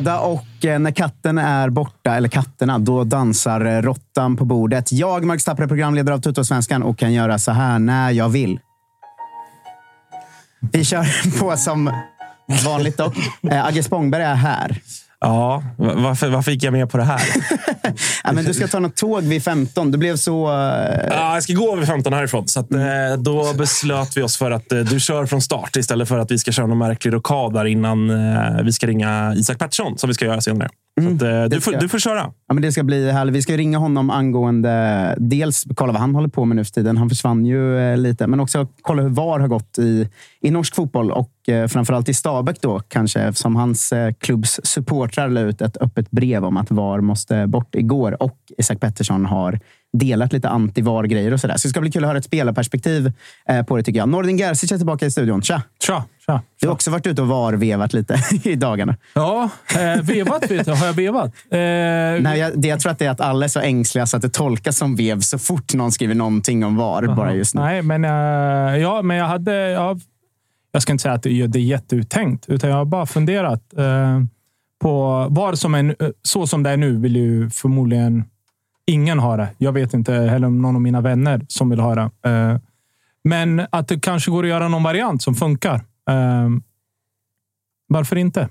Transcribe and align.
Fredag 0.00 0.20
och 0.20 0.64
eh, 0.64 0.78
när 0.78 0.90
katten 0.90 1.38
är 1.38 1.70
borta, 1.70 2.16
eller 2.16 2.28
katterna, 2.28 2.78
då 2.78 3.04
dansar 3.04 3.64
eh, 3.64 3.82
råttan 3.82 4.36
på 4.36 4.44
bordet. 4.44 4.92
Jag, 4.92 5.24
Marcus 5.24 5.42
Stapper, 5.42 5.62
är 5.62 5.66
programledare 5.66 6.14
av 6.14 6.20
Tuttosvenskan 6.20 6.82
och 6.82 6.98
kan 6.98 7.12
göra 7.12 7.38
så 7.38 7.52
här 7.52 7.78
när 7.78 8.10
jag 8.10 8.28
vill. 8.28 8.60
Vi 10.72 10.84
kör 10.84 11.38
på 11.40 11.56
som 11.56 11.90
vanligt 12.64 12.96
dock. 12.96 13.16
Eh, 13.50 13.66
Agge 13.66 13.82
Spångberg 13.82 14.22
är 14.22 14.34
här. 14.34 14.80
Ja, 15.20 15.62
va- 15.76 15.94
varför, 15.96 16.28
varför 16.28 16.52
gick 16.52 16.62
jag 16.62 16.72
med 16.72 16.90
på 16.90 16.96
det 16.96 17.04
här? 17.04 17.20
Ja, 18.24 18.32
men 18.32 18.44
du 18.44 18.54
ska 18.54 18.68
ta 18.68 18.78
något 18.78 18.96
tåg 18.96 19.22
vid 19.22 19.44
15. 19.44 19.90
Du 19.90 19.98
blev 19.98 20.16
så... 20.16 20.48
eh, 20.48 21.08
Ja, 21.10 21.34
jag 21.34 21.42
ska 21.42 21.52
gå 21.52 21.76
vid 21.76 21.86
15 21.88 22.12
härifrån. 22.12 22.48
Så 22.48 22.60
att, 22.60 22.72
eh, 22.72 22.80
då 23.18 23.52
beslöt 23.54 24.16
vi 24.16 24.22
oss 24.22 24.36
för 24.36 24.50
att 24.50 24.72
eh, 24.72 24.78
du 24.78 25.00
kör 25.00 25.26
från 25.26 25.42
start 25.42 25.76
istället 25.76 26.08
för 26.08 26.18
att 26.18 26.30
vi 26.30 26.38
ska 26.38 26.52
köra 26.52 26.66
någon 26.66 26.78
märklig 26.78 27.12
rockad 27.12 27.66
innan 27.68 28.08
vi 28.64 28.72
ska 28.72 28.86
ringa 28.86 29.34
Isak 29.36 29.58
Pettersson 29.58 29.98
som 29.98 30.08
vi 30.08 30.14
ska 30.14 30.24
göra 30.24 30.40
senare. 30.40 30.68
Så 31.00 31.08
att, 31.08 31.22
eh, 31.22 31.44
du, 31.44 31.60
får, 31.60 31.72
du 31.80 31.88
får 31.88 31.98
köra. 31.98 32.32
Ja, 32.48 32.54
men 32.54 32.62
det 32.62 32.72
ska 32.72 32.82
bli 32.82 33.10
härligt. 33.10 33.34
Vi 33.34 33.42
ska 33.42 33.56
ringa 33.56 33.78
honom 33.78 34.10
angående 34.10 35.14
dels 35.18 35.64
kolla 35.74 35.92
vad 35.92 36.00
han 36.00 36.14
håller 36.14 36.28
på 36.28 36.44
med 36.44 36.56
nu 36.56 36.64
för 36.64 36.72
tiden. 36.72 36.96
Han 36.96 37.08
försvann 37.08 37.46
ju 37.46 37.78
eh, 37.78 37.96
lite. 37.96 38.26
Men 38.26 38.40
också 38.40 38.68
kolla 38.82 39.02
hur 39.02 39.08
VAR 39.08 39.40
har 39.40 39.48
gått 39.48 39.78
i, 39.78 40.08
i 40.40 40.50
norsk 40.50 40.74
fotboll 40.74 41.10
och 41.10 41.48
eh, 41.48 41.66
framförallt 41.66 42.08
i 42.08 42.14
Stabäck 42.14 42.60
då 42.60 42.80
kanske. 42.80 43.20
Eftersom 43.20 43.56
hans 43.56 43.92
eh, 43.92 44.12
klubbs 44.12 44.60
supportrar 44.64 45.28
la 45.28 45.40
ut 45.40 45.62
ett 45.62 45.76
öppet 45.76 46.10
brev 46.10 46.44
om 46.44 46.56
att 46.56 46.70
VAR 46.70 47.00
måste 47.00 47.46
bort 47.46 47.74
igår. 47.74 48.22
Och 48.22 48.36
Isak 48.58 48.80
Pettersson 48.80 49.26
har 49.26 49.60
delat 49.92 50.32
lite 50.32 50.48
anti-VAR-grejer 50.48 51.32
och 51.32 51.40
sådär. 51.40 51.56
Så 51.56 51.68
det 51.68 51.70
ska 51.70 51.80
bli 51.80 51.90
kul 51.90 52.04
att 52.04 52.08
höra 52.08 52.18
ett 52.18 52.24
spelarperspektiv 52.24 53.12
eh, 53.48 53.62
på 53.62 53.76
det 53.76 53.82
tycker 53.82 53.98
jag. 53.98 54.08
Nordin 54.08 54.38
Gerzic 54.38 54.72
är 54.72 54.76
tillbaka 54.76 55.06
i 55.06 55.10
studion. 55.10 55.42
Tja! 55.42 55.62
Tja, 55.86 56.04
tja. 56.26 56.42
Du 56.60 56.66
har 56.66 56.74
också 56.74 56.90
varit 56.90 57.06
ute 57.06 57.22
och 57.22 57.28
VAR-vevat 57.28 57.92
lite 57.92 58.18
i 58.44 58.54
dagarna. 58.54 58.96
Ja, 59.14 59.50
eh, 59.78 60.02
vevat 60.02 60.50
vet 60.50 60.66
jag. 60.66 60.74
Har 60.74 60.86
jag 60.86 60.92
vevat? 60.92 61.26
Eh, 61.50 61.58
Nej, 61.58 62.38
jag, 62.38 62.60
det, 62.60 62.68
jag 62.68 62.80
tror 62.80 62.92
att 62.92 62.98
det 62.98 63.06
är 63.06 63.10
att 63.10 63.20
alla 63.20 63.44
är 63.44 63.48
så 63.48 63.60
ängsliga 63.60 64.06
så 64.06 64.16
att 64.16 64.22
det 64.22 64.28
tolkas 64.28 64.78
som 64.78 64.96
vev 64.96 65.20
så 65.20 65.38
fort 65.38 65.74
någon 65.74 65.92
skriver 65.92 66.14
någonting 66.14 66.64
om 66.64 66.76
VAR 66.76 67.16
bara 67.16 67.34
just 67.34 67.54
nu. 67.54 67.60
Nej, 67.60 67.82
men, 67.82 68.04
eh, 68.04 68.82
ja, 68.82 69.02
men 69.02 69.16
jag 69.16 69.26
hade... 69.26 69.52
Ja, 69.70 69.98
jag 70.72 70.82
ska 70.82 70.92
inte 70.92 71.02
säga 71.02 71.14
att 71.14 71.22
det, 71.22 71.46
det 71.46 71.58
är 71.58 71.62
jätteuttänkt, 71.62 72.44
utan 72.48 72.70
jag 72.70 72.76
har 72.76 72.84
bara 72.84 73.06
funderat 73.06 73.62
eh, 73.78 74.20
på 74.80 75.26
VAR 75.30 75.54
som 75.54 75.74
en, 75.74 75.94
så 76.22 76.46
som 76.46 76.62
det 76.62 76.70
är 76.70 76.76
nu 76.76 76.96
vill 76.96 77.16
ju 77.16 77.50
förmodligen 77.50 78.24
ingen 78.90 79.18
har 79.18 79.38
det. 79.38 79.48
Jag 79.58 79.72
vet 79.72 79.94
inte 79.94 80.12
heller 80.12 80.46
om 80.46 80.62
någon 80.62 80.74
av 80.74 80.82
mina 80.82 81.00
vänner 81.00 81.46
som 81.48 81.70
vill 81.70 81.80
ha 81.80 81.94
det. 81.94 82.30
Eh, 82.30 82.58
men 83.24 83.66
att 83.70 83.88
det 83.88 84.00
kanske 84.00 84.30
går 84.30 84.42
att 84.44 84.48
göra 84.48 84.68
någon 84.68 84.82
variant 84.82 85.22
som 85.22 85.34
funkar. 85.34 85.74
Eh, 86.10 86.48
varför 87.88 88.16
inte? 88.16 88.48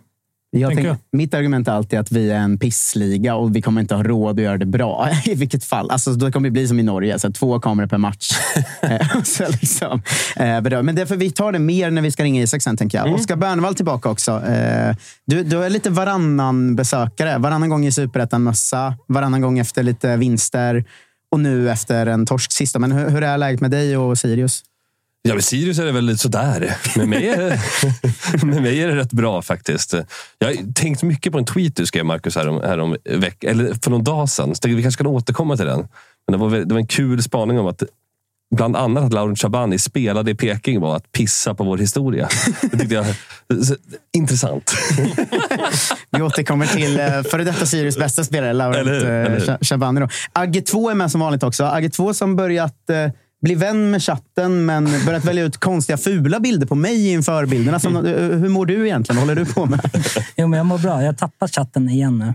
Jag 0.51 0.69
tänker 0.69 0.89
tänker, 0.89 1.03
mitt 1.11 1.33
argument 1.33 1.67
är 1.67 1.71
alltid 1.71 1.99
att 1.99 2.11
vi 2.11 2.31
är 2.31 2.39
en 2.39 2.57
pissliga 2.57 3.35
och 3.35 3.55
vi 3.55 3.61
kommer 3.61 3.81
inte 3.81 3.95
ha 3.95 4.03
råd 4.03 4.39
att 4.39 4.43
göra 4.43 4.57
det 4.57 4.65
bra. 4.65 5.09
I 5.25 5.35
vilket 5.35 5.63
fall. 5.63 5.91
Alltså, 5.91 6.13
då 6.13 6.31
kommer 6.31 6.49
det 6.49 6.51
bli 6.51 6.67
som 6.67 6.79
i 6.79 6.83
Norge, 6.83 7.19
så 7.19 7.27
här, 7.27 7.33
två 7.33 7.59
kameror 7.59 7.87
per 7.87 7.97
match. 7.97 8.29
Eh, 8.81 9.07
så 9.23 9.43
liksom, 9.47 10.01
eh. 10.35 10.81
Men 10.83 10.95
därför 10.95 11.15
vi 11.15 11.31
tar 11.31 11.51
det 11.51 11.59
mer 11.59 11.91
när 11.91 12.01
vi 12.01 12.11
ska 12.11 12.23
ringa 12.23 12.41
Isak 12.41 12.61
sen, 12.61 12.77
tänker 12.77 12.97
jag. 12.97 13.13
Oskar 13.13 13.35
Bernvall 13.35 13.75
tillbaka 13.75 14.09
också. 14.09 14.31
Eh, 14.31 14.95
du, 15.25 15.43
du 15.43 15.63
är 15.63 15.69
lite 15.69 15.89
varannan 15.89 16.75
besökare. 16.75 17.37
Varannan 17.37 17.69
gång 17.69 17.85
i 17.85 17.91
Superettan-mössa, 17.91 18.93
varannan 19.07 19.41
gång 19.41 19.59
efter 19.59 19.83
lite 19.83 20.17
vinster 20.17 20.85
och 21.31 21.39
nu 21.39 21.69
efter 21.71 22.05
en 22.05 22.25
torsk 22.25 22.51
sista. 22.51 22.79
Men 22.79 22.91
hur, 22.91 23.09
hur 23.09 23.23
är 23.23 23.37
läget 23.37 23.61
med 23.61 23.71
dig 23.71 23.97
och 23.97 24.17
Sirius? 24.17 24.63
Ja, 25.21 25.33
med 25.33 25.43
Sirius 25.43 25.79
är 25.79 25.85
det 25.85 25.91
väl 25.91 26.17
sådär. 26.17 26.77
Med 26.97 27.07
mig, 27.07 27.27
är 27.27 27.37
det, 27.37 27.59
med 28.45 28.61
mig 28.61 28.83
är 28.83 28.87
det 28.87 28.95
rätt 28.95 29.13
bra 29.13 29.41
faktiskt. 29.41 29.93
Jag 30.37 30.47
har 30.47 30.73
tänkt 30.73 31.03
mycket 31.03 31.31
på 31.31 31.37
en 31.37 31.45
tweet 31.45 31.75
du 31.75 31.85
skrev, 31.85 32.05
Marcus, 32.05 32.35
härom, 32.35 32.61
härom 32.61 32.95
veck, 33.09 33.43
eller 33.43 33.73
för 33.83 33.91
någon 33.91 34.03
dag 34.03 34.29
sedan. 34.29 34.55
Så 34.55 34.67
vi 34.67 34.81
kanske 34.81 35.03
kan 35.03 35.07
återkomma 35.07 35.57
till 35.57 35.65
den. 35.65 35.87
Men 36.27 36.31
det 36.31 36.37
var, 36.37 36.49
det 36.49 36.73
var 36.73 36.79
en 36.79 36.87
kul 36.87 37.23
spaning 37.23 37.59
om 37.59 37.67
att 37.67 37.83
bland 38.55 38.75
annat 38.75 39.03
att 39.03 39.13
Laurent 39.13 39.39
Shabani 39.39 39.79
spelade 39.79 40.31
i 40.31 40.35
Peking 40.35 40.79
var 40.79 40.95
att 40.95 41.11
pissa 41.11 41.53
på 41.53 41.63
vår 41.63 41.77
historia. 41.77 42.27
Det 42.61 42.77
tyckte 42.77 42.95
jag 42.95 43.05
intressant. 44.17 44.73
Vi 46.11 46.21
återkommer 46.21 46.65
till 46.65 46.99
eh, 46.99 47.23
före 47.23 47.43
detta 47.43 47.65
Sirius 47.65 47.97
bästa 47.97 48.23
spelare, 48.23 48.53
Laurent 48.53 48.87
Eller 48.87 49.25
eh, 49.25 49.33
Eller 49.71 49.99
då. 49.99 50.07
Agge 50.33 50.61
2 50.61 50.89
är 50.89 50.95
med 50.95 51.11
som 51.11 51.21
vanligt 51.21 51.43
också. 51.43 51.63
Agge 51.63 51.89
2 51.89 52.13
som 52.13 52.35
börjat 52.35 52.89
eh, 52.89 53.11
bli 53.41 53.55
vän 53.55 53.91
med 53.91 54.03
chatten, 54.03 54.65
men 54.65 55.05
börjat 55.05 55.25
välja 55.25 55.43
ut 55.43 55.57
konstiga 55.57 55.97
fula 55.97 56.39
bilder 56.39 56.67
på 56.67 56.75
mig 56.75 57.11
inför 57.11 57.45
bilderna. 57.45 57.79
Som, 57.79 57.95
hur 58.05 58.49
mår 58.49 58.65
du 58.65 58.85
egentligen? 58.85 59.17
Vad 59.17 59.27
håller 59.27 59.45
du 59.45 59.53
på 59.53 59.65
med? 59.65 59.79
Jo, 60.35 60.47
men 60.47 60.57
jag 60.57 60.65
mår 60.65 60.77
bra. 60.77 61.01
Jag 61.01 61.07
har 61.07 61.13
tappat 61.13 61.55
chatten 61.55 61.89
igen 61.89 62.19
nu. 62.19 62.33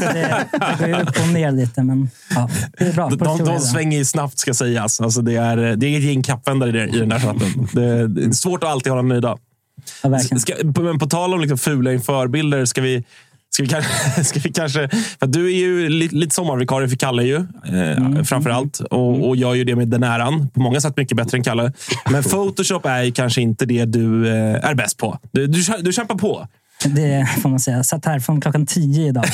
Det, 0.00 0.46
det 0.52 0.76
går 0.78 0.88
ju 0.88 1.02
upp 1.02 1.20
och 1.20 1.28
ner 1.28 1.52
lite, 1.52 1.82
men 1.82 2.10
ja, 2.34 2.50
det 2.78 2.84
är 2.84 2.92
bra. 2.92 3.08
De, 3.08 3.16
de, 3.16 3.44
de 3.44 3.60
svänger 3.60 3.98
ju 3.98 4.04
snabbt, 4.04 4.38
ska 4.38 4.54
sägas. 4.54 5.00
Alltså 5.00 5.22
det, 5.22 5.36
är, 5.36 5.56
det 5.56 5.86
är 5.86 5.98
ett 5.98 6.04
gäng 6.04 6.22
kappvändare 6.22 6.88
i 6.88 6.98
den 6.98 7.08
där 7.08 7.18
chatten. 7.18 7.68
Det, 7.72 8.08
det 8.08 8.24
är 8.24 8.32
svårt 8.32 8.64
att 8.64 8.70
alltid 8.70 8.92
hålla 8.92 9.02
nöjda. 9.02 9.36
Ja, 10.02 10.18
ska, 10.18 10.54
men 10.82 10.98
på 10.98 11.06
tal 11.06 11.34
om 11.34 11.40
liksom 11.40 11.58
fula 11.58 11.92
införbilder, 11.92 12.64
ska 12.64 12.80
vi 12.80 13.04
Ska 13.52 13.62
vi, 13.62 13.68
kanske, 13.68 14.24
ska 14.24 14.40
vi 14.40 14.52
kanske... 14.52 14.88
För 15.20 15.26
du 15.26 15.46
är 15.46 15.56
ju 15.56 15.88
lite, 15.88 16.16
lite 16.16 16.34
sommarvikarie 16.34 16.88
för 16.88 16.96
Kalle, 16.96 17.22
ju, 17.22 17.36
eh, 17.66 17.96
mm. 17.96 18.24
framför 18.24 18.50
allt. 18.50 18.80
Och, 18.80 19.28
och 19.28 19.36
gör 19.36 19.54
ju 19.54 19.64
det 19.64 19.76
med 19.76 19.88
den 19.88 20.02
äran. 20.02 20.48
På 20.48 20.60
många 20.60 20.80
sätt 20.80 20.96
mycket 20.96 21.16
bättre 21.16 21.38
än 21.38 21.44
Kalle. 21.44 21.72
Men 22.10 22.22
Photoshop 22.30 22.86
är 22.86 23.10
kanske 23.10 23.40
inte 23.40 23.66
det 23.66 23.84
du 23.84 24.28
eh, 24.28 24.64
är 24.64 24.74
bäst 24.74 24.98
på. 24.98 25.18
Du, 25.32 25.46
du, 25.46 25.62
du 25.80 25.92
kämpar 25.92 26.14
på. 26.14 26.48
Det 26.84 27.28
får 27.42 27.48
man 27.48 27.60
säga. 27.60 27.84
Satt 27.84 28.04
här 28.04 28.20
från 28.20 28.40
klockan 28.40 28.66
tio 28.66 29.08
idag. 29.08 29.24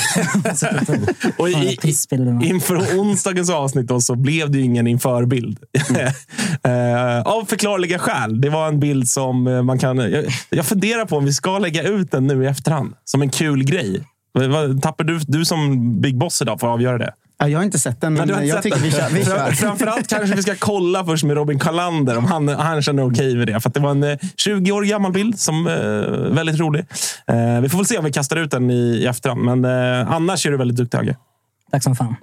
och 1.37 1.49
i, 1.49 1.77
inför 2.43 2.99
onsdagens 2.99 3.49
avsnitt 3.49 3.87
då, 3.87 4.01
så 4.01 4.15
blev 4.15 4.51
det 4.51 4.57
ju 4.57 4.63
ingen 4.63 4.87
införbild. 4.87 5.59
uh, 6.67 7.21
av 7.25 7.45
förklarliga 7.45 7.99
skäl. 7.99 8.41
Det 8.41 8.49
var 8.49 8.67
en 8.67 8.79
bild 8.79 9.09
som 9.09 9.47
eh, 9.47 9.61
man 9.61 9.79
kan... 9.79 9.97
Jag, 9.97 10.25
jag 10.49 10.65
funderar 10.65 11.05
på 11.05 11.17
om 11.17 11.25
vi 11.25 11.33
ska 11.33 11.59
lägga 11.59 11.83
ut 11.83 12.11
den 12.11 12.27
nu 12.27 12.43
i 12.43 12.47
efterhand. 12.47 12.93
Som 13.03 13.21
en 13.21 13.29
kul 13.29 13.63
grej. 13.63 14.03
Tappar 14.81 15.03
du, 15.03 15.19
du 15.19 15.45
som 15.45 16.01
Big 16.01 16.17
Boss 16.17 16.41
idag 16.41 16.59
får 16.59 16.67
avgöra 16.67 16.97
det. 16.97 17.13
Jag 17.39 17.59
har 17.59 17.63
inte 17.63 17.79
sett 17.79 18.01
den, 18.01 18.13
men 18.13 18.47
jag 18.47 18.63
tycker 18.63 18.79
vi 18.79 18.91
kör. 18.91 19.09
Vi 19.09 19.25
kör. 19.25 19.51
Framförallt 19.51 20.07
kanske 20.07 20.35
vi 20.35 20.41
ska 20.41 20.55
kolla 20.59 21.05
först 21.05 21.23
med 21.23 21.35
Robin 21.35 21.59
Kalander 21.59 22.17
om 22.17 22.25
han, 22.25 22.47
han 22.47 22.81
känner 22.81 23.03
okej 23.03 23.27
okay 23.27 23.37
med 23.37 23.47
det. 23.47 23.59
För 23.59 23.69
det 23.69 23.79
var 23.79 23.91
en 23.91 24.17
20 24.37 24.69
eh, 24.69 24.75
år 24.75 24.83
gammal 24.83 25.11
bild 25.11 25.39
som 25.39 25.67
är 25.67 26.27
eh, 26.27 26.33
väldigt 26.33 26.59
rolig. 26.59 26.85
Eh, 27.27 27.61
vi 27.61 27.69
får 27.69 27.77
väl 27.77 27.85
se 27.85 27.97
om 27.97 28.05
vi 28.05 28.11
kastar 28.11 28.35
ut 28.35 28.51
den 28.51 28.69
i, 28.71 28.73
i 28.73 29.05
efterhand, 29.05 29.41
men 29.41 29.65
eh, 29.65 30.11
annars 30.11 30.45
är 30.45 30.51
du 30.51 30.57
väldigt 30.57 30.77
duktig 30.77 30.97
Agge. 30.97 31.15
Tack 31.71 31.83
som 31.83 31.95
fan. 31.95 32.15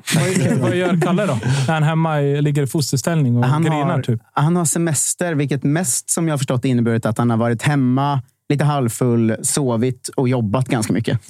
Vad 0.60 0.76
gör 0.76 1.00
Kalle 1.00 1.26
då? 1.26 1.38
När 1.66 1.74
han 1.74 1.82
hemma 1.82 2.18
ligger 2.20 2.62
i 2.62 2.66
fosterställning 2.66 3.36
och 3.36 3.44
han 3.44 3.62
grinar? 3.62 3.84
Har, 3.84 4.02
typ. 4.02 4.20
Han 4.32 4.56
har 4.56 4.64
semester, 4.64 5.34
vilket 5.34 5.62
mest 5.62 6.10
som 6.10 6.28
jag 6.28 6.32
har 6.32 6.38
förstått 6.38 6.64
inneburit 6.64 7.06
att 7.06 7.18
han 7.18 7.30
har 7.30 7.36
varit 7.36 7.62
hemma 7.62 8.22
lite 8.48 8.64
halvfull, 8.64 9.36
sovit 9.42 10.08
och 10.08 10.28
jobbat 10.28 10.68
ganska 10.68 10.92
mycket. 10.92 11.18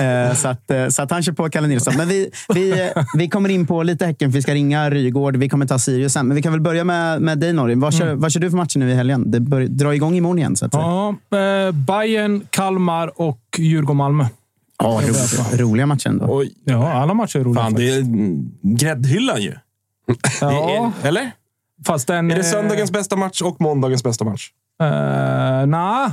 Eh, 0.00 0.34
så, 0.34 0.48
att, 0.48 0.70
eh, 0.70 0.88
så 0.88 1.02
att 1.02 1.10
han 1.10 1.22
kör 1.22 1.32
på 1.32 1.48
Kalle 1.48 1.68
Nilsson. 1.68 1.94
Men 1.96 2.08
vi, 2.08 2.30
vi, 2.54 2.90
vi 3.16 3.28
kommer 3.28 3.48
in 3.48 3.66
på 3.66 3.82
lite 3.82 4.06
Häcken, 4.06 4.30
för 4.30 4.34
vi 4.34 4.42
ska 4.42 4.54
ringa 4.54 4.90
Rygård. 4.90 5.36
Vi 5.36 5.48
kommer 5.48 5.66
ta 5.66 5.78
Sirius 5.78 6.12
sen. 6.12 6.28
Men 6.28 6.34
vi 6.34 6.42
kan 6.42 6.52
väl 6.52 6.60
börja 6.60 6.84
med, 6.84 7.22
med 7.22 7.38
dig 7.38 7.52
Norrin. 7.52 7.80
Vad 7.80 7.94
kör, 7.94 8.06
mm. 8.06 8.20
vad 8.20 8.32
kör 8.32 8.40
du 8.40 8.50
för 8.50 8.56
matcher 8.56 8.78
nu 8.78 8.90
i 8.90 8.94
helgen? 8.94 9.30
Det 9.30 9.40
bör, 9.40 9.60
drar 9.60 9.92
igång 9.92 10.14
imorgon 10.14 10.38
igen. 10.38 10.56
Så 10.56 10.66
att 10.66 10.74
ja, 10.74 11.08
eh, 11.08 11.72
Bayern, 11.72 12.46
Kalmar 12.50 13.20
och 13.20 13.40
Djurgården-Malmö. 13.58 14.24
Ja, 14.78 15.00
ro, 15.06 15.58
roliga 15.58 15.86
matcher 15.86 16.08
ändå. 16.08 16.26
Oj. 16.28 16.52
Ja, 16.64 16.92
alla 16.92 17.14
matcher 17.14 17.38
är 17.38 17.44
roliga. 17.44 17.62
Fan, 17.62 17.74
det 17.74 17.90
är 17.90 18.04
gräddhyllan 18.76 19.42
ju. 19.42 19.54
Ja. 20.40 20.92
Eller? 21.02 21.32
Fast 21.84 22.06
den, 22.06 22.30
är 22.30 22.36
det 22.36 22.44
söndagens 22.44 22.92
bästa 22.92 23.16
match 23.16 23.42
och 23.42 23.60
måndagens 23.60 24.04
bästa 24.04 24.24
match? 24.24 24.50
Uh, 24.82 25.66
Nej. 25.66 26.10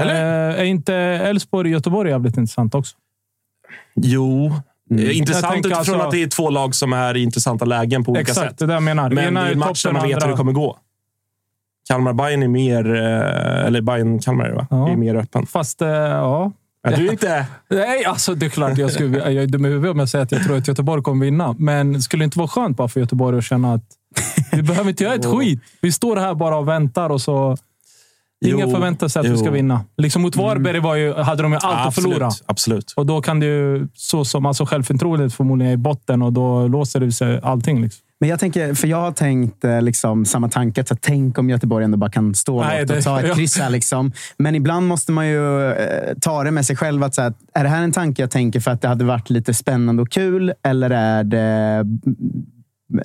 Eller? 0.00 0.50
Uh, 0.50 0.60
är 0.60 0.64
inte 0.64 0.94
Elfsborg-Göteborg 0.94 2.10
jävligt 2.10 2.36
intressant 2.36 2.74
också? 2.74 2.96
Jo. 3.94 4.52
Mm. 4.90 5.10
Intressant 5.10 5.56
utifrån 5.58 5.78
alltså, 5.78 5.94
att 5.94 6.10
det 6.10 6.22
är 6.22 6.26
två 6.26 6.50
lag 6.50 6.74
som 6.74 6.92
är 6.92 7.16
i 7.16 7.22
intressanta 7.22 7.64
lägen 7.64 8.04
på 8.04 8.10
olika 8.10 8.20
exakt, 8.20 8.36
sätt. 8.36 8.44
Exakt, 8.44 8.58
det 8.58 8.66
där 8.66 8.74
jag 8.74 8.82
menar. 8.82 9.10
Men 9.10 9.34
det 9.34 9.40
är 9.40 9.52
en 9.52 9.58
match 9.58 9.84
där 9.84 9.92
man 9.92 10.02
vet 10.02 10.14
andra... 10.14 10.26
hur 10.26 10.32
det 10.32 10.36
kommer 10.36 10.52
gå. 10.52 10.78
Kalmar-Bayern 11.90 12.42
är 12.42 12.48
mer... 12.48 12.86
Eller 12.86 13.80
Bayern-Kalmar 13.80 14.50
va? 14.50 14.66
Ja. 14.70 14.88
är 14.88 14.96
mer 14.96 15.14
öppen. 15.14 15.46
Fast, 15.46 15.82
uh, 15.82 15.88
ja. 15.88 16.52
Ja, 16.82 16.96
du 16.96 17.06
är 17.06 17.12
inte... 17.12 17.46
Nej, 17.68 18.04
alltså 18.04 18.34
det 18.34 18.46
är 18.46 18.50
klart 18.50 18.78
jag, 18.78 18.92
skulle, 18.92 19.18
jag 19.18 19.42
är 19.42 19.46
dum 19.46 19.66
i 19.66 19.68
huvudet 19.68 19.90
om 19.90 19.98
jag 19.98 20.08
säger 20.08 20.24
att 20.24 20.32
jag 20.32 20.44
tror 20.44 20.56
att 20.56 20.68
Göteborg 20.68 21.02
kommer 21.02 21.24
vinna. 21.24 21.54
Men 21.58 22.02
skulle 22.02 22.22
det 22.22 22.24
inte 22.24 22.38
vara 22.38 22.48
skönt 22.48 22.76
bara 22.76 22.88
för 22.88 23.00
Göteborg 23.00 23.38
att 23.38 23.44
känna 23.44 23.74
att 23.74 23.84
vi 24.56 24.62
behöver 24.62 24.90
inte 24.90 25.04
göra 25.04 25.14
ett 25.14 25.24
skit. 25.24 25.60
Vi 25.80 25.92
står 25.92 26.16
här 26.16 26.34
bara 26.34 26.56
och 26.56 26.68
väntar 26.68 27.10
och 27.10 27.20
så... 27.20 27.56
Ingen 28.44 28.70
förväntar 28.70 29.08
sig 29.08 29.20
att 29.20 29.26
jo. 29.26 29.32
vi 29.32 29.38
ska 29.38 29.50
vinna. 29.50 29.84
Liksom 29.96 30.22
mot 30.22 30.36
Varberg 30.36 30.80
var 30.80 30.94
ju, 30.94 31.14
hade 31.14 31.42
de 31.42 31.52
ju 31.52 31.58
allt 31.62 31.88
att 31.88 31.94
förlora. 31.94 32.30
Absolut. 32.46 32.92
Och 32.96 33.06
då 33.06 33.22
kan 33.22 33.40
det 33.40 33.46
ju, 33.46 33.88
så 33.94 34.24
som 34.24 34.46
alltså 34.46 34.64
självförtroendet 34.64 35.34
förmodligen 35.34 35.70
är 35.70 35.74
i 35.74 35.76
botten 35.76 36.22
och 36.22 36.32
då 36.32 36.68
låser 36.68 37.00
det 37.00 37.12
sig 37.12 37.40
allting. 37.42 37.82
Liksom. 37.82 38.04
Men 38.20 38.28
jag 38.28 38.40
tänker, 38.40 38.74
för 38.74 38.88
jag 38.88 39.00
har 39.00 39.12
tänkt 39.12 39.64
eh, 39.64 39.82
liksom, 39.82 40.24
samma 40.24 40.48
tanke. 40.48 40.84
Så 40.86 40.96
tänk 41.00 41.38
om 41.38 41.50
Göteborg 41.50 41.84
ändå 41.84 41.98
bara 41.98 42.10
kan 42.10 42.34
stå 42.34 42.62
Nej, 42.62 42.86
det, 42.86 42.96
och 42.96 43.04
ta 43.04 43.20
ett 43.20 43.34
kryss 43.36 43.58
här. 43.58 43.70
Liksom. 43.70 44.12
Men 44.36 44.54
ibland 44.54 44.86
måste 44.86 45.12
man 45.12 45.28
ju 45.28 45.70
eh, 45.70 46.14
ta 46.20 46.44
det 46.44 46.50
med 46.50 46.66
sig 46.66 46.76
själv. 46.76 47.02
Att, 47.02 47.14
så 47.14 47.22
här, 47.22 47.34
är 47.54 47.62
det 47.64 47.70
här 47.70 47.82
en 47.82 47.92
tanke 47.92 48.22
jag 48.22 48.30
tänker 48.30 48.60
för 48.60 48.70
att 48.70 48.82
det 48.82 48.88
hade 48.88 49.04
varit 49.04 49.30
lite 49.30 49.54
spännande 49.54 50.02
och 50.02 50.10
kul? 50.10 50.52
Eller 50.62 50.90
är 50.90 51.24
det 51.24 51.84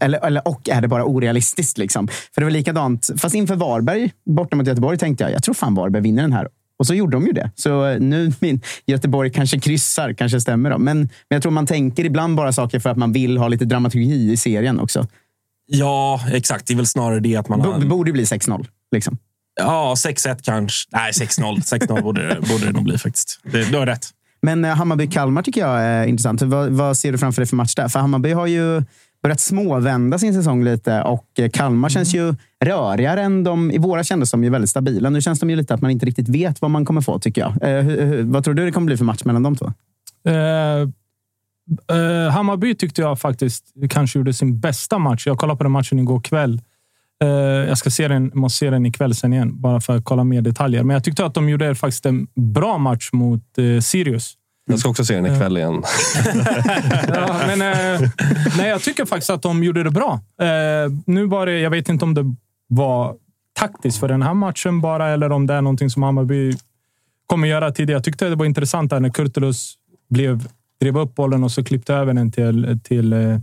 eller, 0.02 0.26
eller, 0.26 0.48
och 0.48 0.70
är 0.70 0.82
det 0.82 0.88
bara 0.88 1.06
orealistiskt? 1.06 1.78
Liksom? 1.78 2.08
För 2.08 2.42
det 2.42 2.46
var 2.46 2.52
likadant, 2.52 3.10
fast 3.18 3.36
inför 3.36 3.56
Varberg, 3.56 4.12
borta 4.26 4.56
mot 4.56 4.68
Göteborg, 4.68 4.98
tänkte 4.98 5.24
jag 5.24 5.34
jag 5.34 5.44
tror 5.44 5.56
fan 5.56 5.76
Varberg 5.76 6.04
vinner 6.04 6.22
den 6.22 6.34
här. 6.34 6.48
Och 6.78 6.88
så 6.88 6.94
gjorde 6.94 7.16
de 7.16 7.26
ju 7.26 7.32
det. 7.32 7.52
Så 7.56 7.86
eh, 7.86 8.00
nu 8.00 8.34
min 8.40 8.62
Göteborg 8.86 9.32
kanske 9.32 9.60
kryssar, 9.60 10.14
kanske 10.14 10.42
stämmer. 10.42 10.70
Då. 10.70 10.78
Men, 10.78 10.98
men 10.98 11.10
jag 11.30 11.42
tror 11.42 11.52
man 11.52 11.68
tänker 11.68 12.06
ibland 12.06 12.36
bara 12.36 12.54
saker 12.54 12.80
för 12.80 12.90
att 12.90 12.98
man 12.98 13.12
vill 13.12 13.38
ha 13.38 13.48
lite 13.48 13.66
dramaturgi 13.66 14.32
i 14.32 14.38
serien 14.38 14.80
också. 14.80 15.08
Ja, 15.68 16.22
exakt. 16.32 16.68
Det 16.68 16.74
är 16.74 16.76
väl 16.76 16.88
snarare 16.88 17.20
det 17.20 17.36
att 17.36 17.50
man... 17.50 17.62
har... 17.62 17.80
Det 17.80 17.86
borde 17.86 18.12
bli 18.12 18.24
6-0. 18.24 18.68
Liksom. 18.92 19.18
Ja, 19.56 19.94
6-1 19.98 20.40
kanske. 20.44 20.90
Nej, 20.92 21.12
6-0. 21.12 21.58
6-0 21.58 22.02
borde, 22.02 22.38
borde 22.50 22.66
det 22.66 22.72
nog 22.72 22.84
bli 22.84 22.98
faktiskt. 22.98 23.40
Det, 23.44 23.72
du 23.72 23.78
har 23.78 23.86
rätt. 23.86 24.10
Men 24.42 24.66
eh, 24.66 24.76
Hammarby-Kalmar 24.76 25.42
tycker 25.42 25.62
jag 25.62 25.82
är 25.82 26.06
intressant. 26.06 26.42
Vad, 26.42 26.70
vad, 26.70 26.98
ser 26.98 27.12
du 27.12 27.18
framför 27.18 27.42
dig 27.42 27.48
för 27.48 27.56
match 27.56 27.76
där? 27.76 27.88
För 27.88 28.00
Hammarby 28.00 28.32
har 28.32 28.48
ju 28.48 28.84
börjat 29.26 29.40
småvända 29.40 30.20
sin 30.20 30.34
säsong 30.34 30.64
lite 30.64 31.02
och 31.02 31.26
eh, 31.40 31.50
Kalmar 31.50 31.90
känns 31.90 32.16
ju 32.16 32.36
rörigare 32.66 33.22
än 33.22 33.44
de... 33.44 33.72
I 33.72 33.78
våra 33.78 34.04
kändes 34.04 34.32
de 34.32 34.44
ju 34.44 34.50
väldigt 34.50 34.70
stabila. 34.70 35.10
Nu 35.10 35.22
känns 35.22 35.40
de 35.40 35.50
ju 35.50 35.56
lite 35.56 35.74
att 35.74 35.82
man 35.82 35.92
inte 35.92 36.06
riktigt 36.06 36.30
vet 36.30 36.62
vad 36.62 36.72
man 36.72 36.86
kommer 36.86 37.02
få, 37.02 37.20
tycker 37.20 37.42
jag. 37.42 37.52
Eh, 37.70 38.26
vad 38.26 38.44
tror 38.44 38.54
du 38.54 38.66
det 38.66 38.72
kommer 38.72 38.86
bli 38.86 38.98
för 38.98 39.06
match 39.06 39.24
mellan 39.24 39.44
de 39.44 39.56
två? 39.56 39.66
Uh, 40.28 40.90
uh, 41.98 42.30
Hammarby 42.30 42.76
tyckte 42.76 43.02
jag 43.02 43.20
faktiskt 43.20 43.66
kanske 43.90 44.20
gjorde 44.20 44.34
sin 44.34 44.60
bästa 44.60 44.98
match. 45.00 45.28
Jag 45.28 45.38
kollade 45.38 45.58
på 45.58 45.64
den 45.64 45.72
matchen 45.72 46.00
igår 46.00 46.22
kväll. 46.22 46.62
Uh, 47.24 47.30
jag 47.70 47.78
ska 47.78 47.90
se 47.90 48.08
den, 48.08 48.32
måste 48.34 48.58
se 48.58 48.70
den 48.70 48.86
ikväll 48.86 49.16
sen 49.16 49.34
igen, 49.34 49.62
bara 49.62 49.82
för 49.82 49.96
att 49.96 50.04
kolla 50.04 50.24
mer 50.24 50.42
detaljer. 50.42 50.84
Men 50.84 50.94
jag 50.94 51.04
tyckte 51.04 51.26
att 51.26 51.34
de 51.34 51.50
gjorde 51.50 51.76
faktiskt 51.76 52.06
en 52.06 52.28
bra 52.36 52.78
match 52.78 53.10
mot 53.14 53.44
Sirius. 53.82 54.34
Jag 54.66 54.80
ska 54.80 54.90
också 54.90 55.06
se 55.06 55.16
den 55.16 55.26
ikväll 55.26 55.58
igen. 55.58 55.84
ja, 57.08 57.42
men, 57.48 57.62
eh, 57.62 58.10
nej, 58.58 58.70
jag 58.70 58.82
tycker 58.82 59.06
faktiskt 59.06 59.30
att 59.30 59.42
de 59.42 59.64
gjorde 59.64 59.84
det 59.84 59.92
bra. 59.92 60.20
Eh, 60.42 60.92
nu 61.06 61.26
var 61.26 61.46
det, 61.46 61.60
jag 61.60 61.70
vet 61.70 61.90
inte 61.90 62.06
om 62.06 62.14
det 62.14 62.36
var 62.68 63.16
taktiskt 63.60 64.00
för 64.00 64.08
den 64.08 64.22
här 64.22 64.34
matchen 64.34 64.82
bara, 64.82 65.10
eller 65.10 65.32
om 65.32 65.48
det 65.48 65.54
är 65.54 65.62
någonting 65.62 65.90
som 65.90 66.04
Hammarby 66.04 66.54
kommer 67.26 67.48
göra 67.48 67.72
tidigare. 67.72 67.98
Jag 67.98 68.04
tyckte 68.04 68.30
det 68.30 68.36
var 68.36 68.46
intressant 68.46 68.92
när 68.92 69.10
Kurtulus 69.10 69.74
blev, 70.10 70.48
drev 70.82 70.98
upp 70.98 71.16
bollen 71.16 71.44
och 71.44 71.52
så 71.52 71.64
klippte 71.64 71.94
över 71.94 72.14
den 72.14 72.32
till, 72.32 72.80
till 72.84 73.14
eh, 73.14 73.40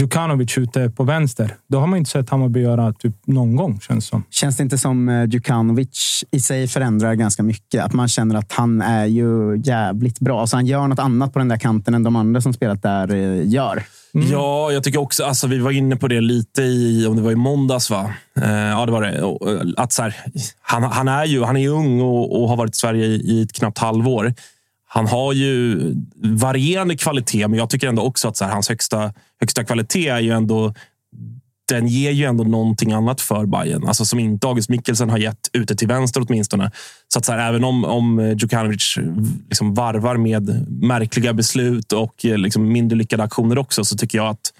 Djukanovic 0.00 0.58
ute 0.58 0.90
på 0.90 1.04
vänster. 1.04 1.54
Då 1.68 1.80
har 1.80 1.86
man 1.86 1.98
inte 1.98 2.10
sett 2.10 2.30
Hammarby 2.30 2.60
göra 2.60 2.92
typ 2.92 3.14
någon 3.26 3.56
gång, 3.56 3.80
känns 3.80 4.06
som. 4.06 4.24
Känns 4.30 4.56
det 4.56 4.62
inte 4.62 4.78
som 4.78 5.08
eh, 5.08 5.24
Djukanovic 5.24 6.24
i 6.30 6.40
sig 6.40 6.68
förändrar 6.68 7.14
ganska 7.14 7.42
mycket? 7.42 7.84
Att 7.84 7.92
man 7.92 8.08
känner 8.08 8.34
att 8.34 8.52
han 8.52 8.82
är 8.82 9.06
ju 9.06 9.60
jävligt 9.64 10.20
bra. 10.20 10.40
Alltså 10.40 10.56
han 10.56 10.66
gör 10.66 10.88
något 10.88 10.98
annat 10.98 11.32
på 11.32 11.38
den 11.38 11.48
där 11.48 11.56
kanten 11.56 11.94
än 11.94 12.02
de 12.02 12.16
andra 12.16 12.40
som 12.40 12.52
spelat 12.52 12.82
där 12.82 13.14
eh, 13.14 13.48
gör. 13.48 13.82
Mm. 14.14 14.28
Ja, 14.30 14.72
jag 14.72 14.84
tycker 14.84 15.00
också, 15.00 15.24
alltså, 15.24 15.46
vi 15.46 15.58
var 15.58 15.70
inne 15.70 15.96
på 15.96 16.08
det 16.08 16.20
lite 16.20 16.62
i, 16.62 17.06
om 17.06 17.16
det 17.16 17.22
var 17.22 17.32
i 17.32 17.36
måndags 17.36 17.90
va? 17.90 18.14
Eh, 18.40 18.50
ja, 18.50 18.86
det 18.86 18.92
var 18.92 19.02
det. 19.02 19.18
Eh, 19.18 19.68
att 19.76 19.92
så 19.92 20.02
här, 20.02 20.16
han, 20.60 20.82
han, 20.82 21.08
är 21.08 21.24
ju 21.24 21.42
han 21.42 21.56
är 21.56 21.68
ung 21.68 22.00
och, 22.00 22.42
och 22.42 22.48
har 22.48 22.56
varit 22.56 22.74
i 22.74 22.78
Sverige 22.78 23.04
i, 23.04 23.14
i 23.14 23.42
ett 23.42 23.52
knappt 23.52 23.78
halvår. 23.78 24.34
Han 24.92 25.06
har 25.06 25.32
ju 25.32 25.80
varierande 26.14 26.96
kvalitet, 26.96 27.48
men 27.48 27.58
jag 27.58 27.70
tycker 27.70 27.88
ändå 27.88 28.02
också 28.02 28.28
att 28.28 28.36
så 28.36 28.44
här, 28.44 28.52
hans 28.52 28.68
högsta, 28.68 29.12
högsta 29.40 29.64
kvalitet 29.64 30.08
är 30.08 30.20
ju 30.20 30.30
ändå 30.30 30.74
den 31.68 31.88
ger 31.88 32.10
ju 32.10 32.24
ändå 32.24 32.44
någonting 32.44 32.92
annat 32.92 33.20
för 33.20 33.46
Bayern. 33.46 33.86
Alltså 33.86 34.04
som 34.04 34.18
inte 34.18 34.46
August 34.46 34.68
Mikkelsen 34.68 35.10
har 35.10 35.18
gett 35.18 35.48
ute 35.52 35.76
till 35.76 35.88
vänster 35.88 36.24
åtminstone. 36.28 36.70
Så 37.08 37.18
att 37.18 37.24
så 37.24 37.32
här, 37.32 37.48
även 37.48 37.64
om, 37.64 37.84
om 37.84 38.34
Djukanovic 38.38 38.98
liksom 39.48 39.74
varvar 39.74 40.16
med 40.16 40.66
märkliga 40.82 41.32
beslut 41.32 41.92
och 41.92 42.24
eh, 42.24 42.38
liksom 42.38 42.72
mindre 42.72 42.98
lyckade 42.98 43.22
aktioner 43.22 43.58
också, 43.58 43.84
så 43.84 43.96
tycker 43.96 44.18
jag 44.18 44.28
att 44.28 44.52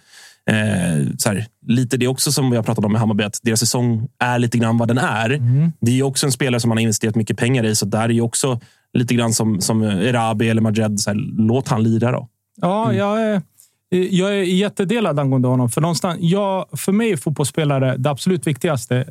eh, 0.51 1.07
så 1.19 1.29
här, 1.29 1.47
lite 1.67 1.97
det 1.97 2.09
också 2.09 2.33
som 2.33 2.51
vi 2.51 2.57
har 2.57 2.65
pratat 2.65 2.85
om 2.85 2.93
med 2.93 3.01
Hammarby, 3.01 3.25
att 3.25 3.41
deras 3.43 3.61
säsong 3.61 4.09
är 4.19 4.39
lite 4.39 4.59
grann 4.59 4.79
vad 4.79 4.89
den 4.89 4.99
är. 4.99 5.31
Mm. 5.31 5.73
Det 5.81 5.99
är 5.99 6.03
också 6.03 6.27
en 6.27 6.33
spelare 6.33 6.61
som 6.61 6.69
man 6.69 6.79
har 6.79 6.83
investerat 6.83 7.15
mycket 7.15 7.37
pengar 7.37 7.65
i, 7.65 7.77
så 7.77 7.87
där 7.87 8.05
är 8.05 8.09
ju 8.09 8.21
också 8.21 8.61
lite 8.92 9.14
grann 9.14 9.32
som, 9.32 9.61
som 9.61 9.82
Erabi 9.82 10.49
eller 10.49 10.62
Majed. 10.62 11.00
Så 11.00 11.11
här, 11.11 11.16
låt 11.38 11.68
han 11.68 11.82
lira 11.82 12.12
då. 12.12 12.28
Ja, 12.56 12.85
mm. 12.85 12.97
jag, 12.97 13.42
Jag 13.90 14.30
är 14.30 14.42
jättedelad 14.42 15.18
angående 15.18 15.49
honom. 15.49 15.68
För, 15.68 15.80
någonstans, 15.80 16.18
jag, 16.20 16.66
för 16.73 16.92
mig 16.92 17.11
är 17.11 17.16
fotbollsspelare 17.16 17.97
det 17.97 18.11
absolut 18.11 18.47
viktigaste 18.47 19.04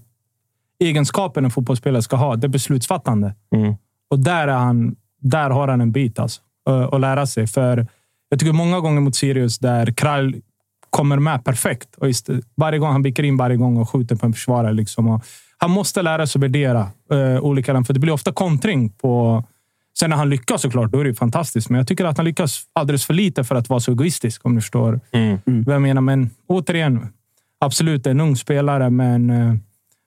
egenskapen 0.80 1.46
en 1.46 1.52
fotbollsspelare 1.52 2.02
ska 2.02 2.16
ha. 2.16 2.36
Det 2.36 2.48
är 2.48 2.50
beslutsfattande. 2.50 3.36
Mm. 3.56 3.76
Och 4.10 4.20
där, 4.20 4.48
är 4.48 4.58
han, 4.58 4.96
där 5.22 5.50
har 5.50 5.68
han 5.68 5.82
en 5.82 5.92
bit 5.92 6.20
alltså, 6.20 6.42
att- 6.66 7.02
lära 7.02 7.26
sig. 7.26 7.48
För 7.48 7.88
jag 8.30 8.40
tycker 8.40 8.54
många 8.54 8.80
gånger 8.80 9.02
mot 9.02 9.16
Sirius 9.16 9.60
där 9.60 9.92
Krall 9.92 10.36
kommer 10.90 11.18
med 11.18 11.44
perfekt. 11.44 11.96
Och 11.96 12.08
just, 12.08 12.30
varje 12.56 12.80
gång 12.80 12.92
han 12.92 13.04
viker 13.04 13.24
in 13.24 13.38
varje 13.38 13.58
gång 13.58 13.78
och 13.78 13.90
skjuter 13.90 14.16
på 14.16 14.26
en 14.26 14.34
försvarare. 14.34 14.74
Liksom. 14.74 15.22
Han 15.58 15.72
måste 15.72 16.02
lära 16.02 16.28
sig 16.28 16.42
värdera 16.42 16.88
uh, 17.14 17.40
olika 17.40 17.74
För 17.86 17.94
det 17.94 18.00
blir 18.00 18.14
ofta 18.14 18.32
kontring 18.32 18.90
på... 18.90 19.44
Sen 20.00 20.10
när 20.10 20.18
han 20.18 20.30
lyckas 20.30 20.62
såklart, 20.62 20.92
då 20.92 21.00
är 21.00 21.04
det 21.04 21.10
ju 21.10 21.16
fantastiskt. 21.16 21.70
Men 21.70 21.78
jag 21.78 21.88
tycker 21.88 22.06
att 22.06 22.18
han 22.18 22.26
lyckas 22.26 22.62
alldeles 22.74 23.06
för 23.06 23.14
lite 23.14 23.44
för 23.44 23.56
att 23.56 23.70
vara 23.70 23.80
så 23.80 23.92
egoistisk, 23.92 24.46
om 24.46 24.56
du 24.56 24.62
förstår 24.62 25.00
Mm. 25.12 25.38
vad 25.66 25.76
jag 25.76 25.82
menar. 25.82 26.02
Men 26.02 26.30
återigen, 26.48 27.08
absolut 27.60 28.08
en 28.08 28.20
ung 28.22 28.36
spelare, 28.36 28.90
men 28.90 29.30
eh, 29.30 29.54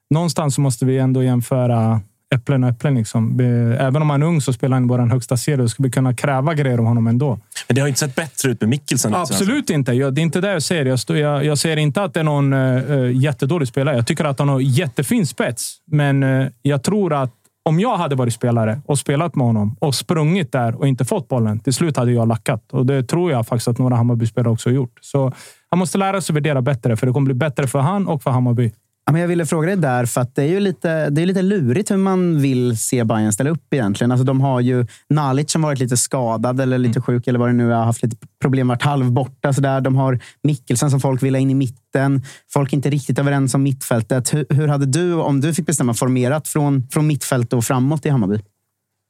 någonstans 0.09 0.55
så 0.55 0.61
måste 0.61 0.85
vi 0.85 0.97
ändå 0.99 1.23
jämföra 1.23 2.01
äpplen 2.35 2.63
och 2.63 2.69
äpplen. 2.69 2.95
Liksom. 2.95 3.39
Även 3.79 4.01
om 4.01 4.09
han 4.09 4.21
är 4.21 4.25
ung 4.25 4.41
så 4.41 4.53
spelar 4.53 4.75
han 4.75 4.85
i 4.85 4.87
vår 4.87 4.97
högsta 4.99 5.37
serie 5.37 5.63
och 5.63 5.69
ska 5.71 5.83
vi 5.83 5.91
kunna 5.91 6.13
kräva 6.13 6.53
grejer 6.53 6.77
av 6.77 6.85
honom 6.85 7.07
ändå. 7.07 7.39
Men 7.67 7.75
det 7.75 7.81
har 7.81 7.87
inte 7.87 7.99
sett 7.99 8.15
bättre 8.15 8.49
ut 8.51 8.61
med 8.61 8.69
Mikkelsen. 8.69 9.11
liksom. 9.11 9.21
Absolut 9.35 9.69
inte. 9.69 9.93
Jag, 9.93 10.13
det 10.13 10.21
är 10.21 10.23
inte 10.23 10.41
det 10.41 10.51
jag 10.51 10.63
säger. 10.63 10.85
Jag, 10.85 10.99
står- 10.99 11.17
jag, 11.17 11.45
jag 11.45 11.57
säger 11.57 11.77
inte 11.77 12.03
att 12.03 12.13
det 12.13 12.19
är 12.19 12.23
någon 12.23 12.53
uh, 12.53 13.11
jättedålig 13.23 13.67
spelare. 13.67 13.95
Jag 13.95 14.07
tycker 14.07 14.25
att 14.25 14.39
han 14.39 14.49
har 14.49 14.59
jättefin 14.59 15.27
spets, 15.27 15.75
men 15.85 16.23
eh, 16.23 16.47
jag 16.61 16.83
tror 16.83 17.13
att 17.13 17.31
om 17.65 17.79
jag 17.79 17.97
hade 17.97 18.15
varit 18.15 18.33
spelare 18.33 18.81
och 18.85 18.99
spelat 18.99 19.35
med 19.35 19.47
honom 19.47 19.75
och 19.79 19.95
sprungit 19.95 20.51
där 20.51 20.75
och 20.75 20.87
inte 20.87 21.05
fått 21.05 21.27
bollen, 21.27 21.59
till 21.59 21.73
slut 21.73 21.97
hade 21.97 22.11
jag 22.11 22.27
lackat. 22.27 22.73
Och 22.73 22.85
det 22.85 23.03
tror 23.03 23.31
jag 23.31 23.47
faktiskt 23.47 23.67
att 23.67 23.77
några 23.77 23.95
Hammarby-spelare 23.95 24.53
också 24.53 24.69
har 24.69 24.75
gjort. 24.75 24.99
Så 25.01 25.31
han 25.69 25.79
måste 25.79 25.97
lära 25.97 26.21
sig 26.21 26.33
värdera 26.33 26.61
bättre, 26.61 26.97
för 26.97 27.07
det 27.07 27.13
kommer 27.13 27.25
bli 27.25 27.33
bättre 27.33 27.67
för 27.67 27.79
han 27.79 28.07
och 28.07 28.23
för 28.23 28.31
Hammarby. 28.31 28.71
Ja, 29.05 29.11
men 29.11 29.21
jag 29.21 29.27
ville 29.27 29.45
fråga 29.45 29.67
dig 29.67 29.75
där, 29.75 30.05
för 30.05 30.21
att 30.21 30.35
det 30.35 30.43
är 30.43 30.47
ju 30.47 30.59
lite, 30.59 31.09
det 31.09 31.21
är 31.21 31.25
lite 31.25 31.41
lurigt 31.41 31.91
hur 31.91 31.97
man 31.97 32.41
vill 32.41 32.77
se 32.77 33.03
Bayern 33.03 33.33
ställa 33.33 33.49
upp 33.49 33.73
egentligen. 33.73 34.11
Alltså, 34.11 34.23
de 34.23 34.41
har 34.41 34.59
ju 34.59 34.87
Nalic 35.09 35.51
som 35.51 35.61
varit 35.61 35.79
lite 35.79 35.97
skadad 35.97 36.61
eller 36.61 36.77
lite 36.77 37.01
sjuk 37.01 37.27
eller 37.27 37.39
vad 37.39 37.49
det 37.49 37.53
nu 37.53 37.71
är. 37.71 37.75
Har 37.75 37.85
haft 37.85 38.03
lite 38.03 38.17
problem, 38.41 38.67
varit 38.67 38.81
halvborta. 38.81 39.53
Så 39.53 39.61
där. 39.61 39.81
De 39.81 39.95
har 39.95 40.19
Mikkelsen 40.43 40.91
som 40.91 40.99
folk 40.99 41.23
vill 41.23 41.35
ha 41.35 41.39
in 41.39 41.49
i 41.49 41.53
mitten. 41.53 42.23
Folk 42.49 42.73
är 42.73 42.77
inte 42.77 42.89
riktigt 42.89 43.19
överens 43.19 43.55
om 43.55 43.63
mittfältet. 43.63 44.33
Hur, 44.33 44.45
hur 44.49 44.67
hade 44.67 44.85
du, 44.85 45.13
om 45.13 45.41
du 45.41 45.53
fick 45.53 45.65
bestämma, 45.65 45.93
formerat 45.93 46.47
från, 46.47 46.87
från 46.91 47.07
mittfält 47.07 47.53
och 47.53 47.63
framåt 47.63 48.05
i 48.05 48.09
Hammarby? 48.09 48.39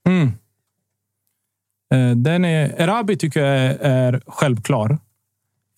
Mm. 0.08 0.32
Eh, 1.94 2.18
Den 2.18 2.46
är, 2.46 2.82
Erabi 2.82 3.18
tycker 3.18 3.40
jag 3.46 3.78
är 3.82 4.22
självklar, 4.28 4.98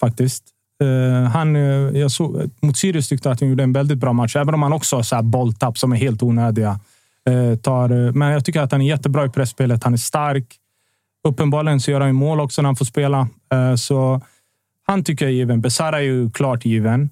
faktiskt. 0.01 0.54
Eh, 0.83 1.29
Han, 1.29 1.55
eh, 1.55 1.61
jag 1.99 2.11
såg, 2.11 2.49
mot 2.61 2.77
Sirius 2.77 3.09
tyckte 3.09 3.29
jag 3.29 3.33
att 3.33 3.39
han 3.39 3.49
gjorde 3.49 3.63
en 3.63 3.73
väldigt 3.73 3.97
bra 3.97 4.13
match, 4.13 4.35
även 4.35 4.53
om 4.53 4.63
han 4.63 4.73
också 4.73 4.95
har 4.95 5.03
så 5.03 5.15
här 5.15 5.23
bolltapp 5.23 5.77
som 5.77 5.91
är 5.91 5.95
helt 5.97 6.23
onödiga. 6.23 6.79
Eh, 7.29 7.55
Tar, 7.59 8.11
men 8.11 8.31
jag 8.31 8.45
tycker 8.45 8.61
att 8.61 8.71
han 8.71 8.81
är 8.81 8.85
jättebra 8.85 9.25
i 9.25 9.29
pressspelet. 9.29 9.83
Han 9.83 9.93
är 9.93 9.97
stark. 9.97 10.55
Uppenbarligen 11.27 11.79
så 11.79 11.91
gör 11.91 12.01
han 12.01 12.15
mål 12.15 12.39
också 12.39 12.61
när 12.61 12.67
han 12.67 12.75
får 12.75 12.85
spela. 12.85 13.27
Så 13.77 14.21
han 14.87 15.03
tycker 15.03 15.25
jag 15.25 15.31
är 15.31 15.35
given. 15.35 15.61
Besara 15.61 15.97
är 15.97 16.03
ju 16.03 16.31
klart 16.31 16.65
given. 16.65 17.09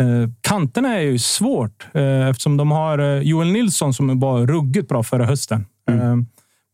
Eh, 0.00 0.30
Kanterna 0.40 0.96
är 0.96 1.00
ju 1.00 1.18
svårt 1.18 1.86
eftersom 2.30 2.56
de 2.56 2.70
har 2.70 2.98
Joel 3.20 3.52
Nilsson 3.52 3.94
som 3.94 4.20
var 4.20 4.46
ruggigt 4.46 4.88
bra 4.88 5.02
förra 5.02 5.24
hösten. 5.24 5.66
Eh, 5.90 6.16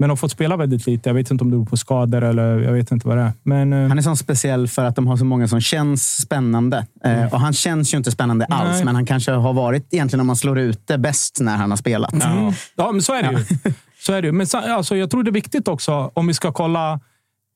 Men 0.02 0.10
har 0.10 0.16
fått 0.16 0.30
spela 0.30 0.56
väldigt 0.56 0.86
lite. 0.86 1.08
Jag 1.08 1.14
vet 1.14 1.30
inte 1.30 1.44
om 1.44 1.50
det 1.50 1.56
beror 1.56 1.66
på 1.66 1.76
skador 1.76 2.24
eller 2.24 2.58
jag 2.58 2.72
vet 2.72 2.90
inte 2.92 3.08
vad 3.08 3.16
det 3.16 3.22
är. 3.22 3.32
Men, 3.42 3.72
eh, 3.72 3.88
Han 3.88 3.98
är 3.98 4.02
så 4.02 4.16
speciell 4.16 4.68
för 4.68 4.84
att 4.84 4.96
de 4.96 5.06
har 5.06 5.16
så 5.16 5.24
många 5.24 5.48
som 5.48 5.60
känns 5.60 6.22
spännande. 6.22 6.86
Eh, 7.04 7.34
och 7.34 7.40
han 7.40 7.52
känns 7.52 7.94
ju 7.94 7.98
inte 7.98 8.10
spännande 8.10 8.44
alls, 8.44 8.74
Nej. 8.74 8.84
men 8.84 8.94
han 8.94 9.06
kanske 9.06 9.32
har 9.32 9.52
varit 9.52 9.94
egentligen 9.94 10.20
om 10.20 10.26
man 10.26 10.36
slår 10.36 10.58
ut 10.58 10.86
det 10.86 10.98
bäst 10.98 11.40
när 11.40 11.56
han 11.56 11.70
har 11.70 11.76
spelat. 11.76 12.12
Mm. 12.12 12.52
Ja, 12.76 12.92
men 12.92 13.02
så 13.02 13.14
är 13.14 13.22
det 13.22 13.30
ju. 13.30 13.72
Så 13.98 14.12
är 14.12 14.22
det. 14.22 14.32
Men 14.32 14.46
alltså, 14.54 14.96
jag 14.96 15.10
tror 15.10 15.22
det 15.22 15.30
är 15.30 15.32
viktigt 15.32 15.68
också 15.68 16.10
om 16.14 16.26
vi 16.26 16.34
ska 16.34 16.52
kolla. 16.52 17.00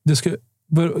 Det 0.05 0.15
skulle, 0.15 0.37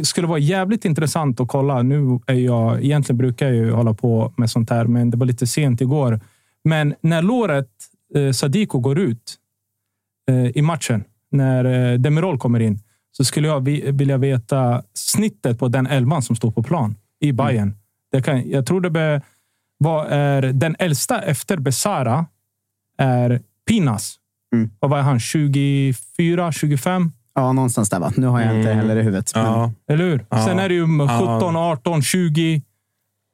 skulle 0.03 0.27
vara 0.27 0.39
jävligt 0.39 0.85
intressant 0.85 1.39
att 1.39 1.47
kolla. 1.47 1.81
Nu 1.81 2.19
är 2.25 2.33
jag, 2.33 2.83
egentligen 2.83 3.17
brukar 3.17 3.45
jag 3.45 3.55
ju 3.55 3.71
hålla 3.71 3.93
på 3.93 4.33
med 4.37 4.49
sånt 4.49 4.69
här, 4.69 4.85
men 4.85 5.11
det 5.11 5.17
var 5.17 5.25
lite 5.25 5.47
sent 5.47 5.81
igår. 5.81 6.19
Men 6.63 6.95
när 7.01 7.21
låret 7.21 7.69
eh, 8.15 8.31
Sadiko 8.31 8.79
går 8.79 8.99
ut 8.99 9.35
eh, 10.29 10.57
i 10.57 10.61
matchen, 10.61 11.03
när 11.37 11.91
eh, 11.93 11.99
Demirol 11.99 12.37
kommer 12.39 12.59
in, 12.59 12.79
så 13.11 13.23
skulle 13.23 13.47
jag 13.47 13.65
vi, 13.65 13.91
vilja 13.91 14.17
veta 14.17 14.83
snittet 14.93 15.59
på 15.59 15.67
den 15.67 15.87
elvan 15.87 16.21
som 16.21 16.35
står 16.35 16.51
på 16.51 16.63
plan 16.63 16.95
i 17.19 17.31
Bayern. 17.31 17.73
Det 18.11 18.21
kan, 18.21 18.49
jag 18.49 18.65
tror 18.65 18.81
det 18.81 18.89
be, 18.89 19.21
vad 19.77 20.07
är 20.11 20.41
den 20.41 20.75
äldsta 20.79 21.21
efter 21.21 21.57
Besara 21.57 22.25
är 22.97 23.41
Pinas. 23.67 24.15
Mm. 24.53 24.69
Och 24.79 24.89
vad 24.89 24.99
är 24.99 25.03
han? 25.03 25.19
24, 25.19 26.51
25? 26.51 27.11
Ja, 27.35 27.53
någonstans 27.53 27.89
där 27.89 27.99
va? 27.99 28.11
Nu 28.17 28.27
har 28.27 28.41
jag 28.41 28.57
inte 28.57 28.71
heller 28.73 28.95
i 28.95 29.01
huvudet. 29.01 29.31
men- 29.35 29.45
Ja. 29.45 29.71
Eller 29.89 30.03
hur? 30.05 30.25
Ja. 30.29 30.45
Sen 30.45 30.59
är 30.59 30.69
det 30.69 30.75
ju 30.75 30.85
17, 31.39 31.55
18, 31.55 32.01
20. 32.01 32.61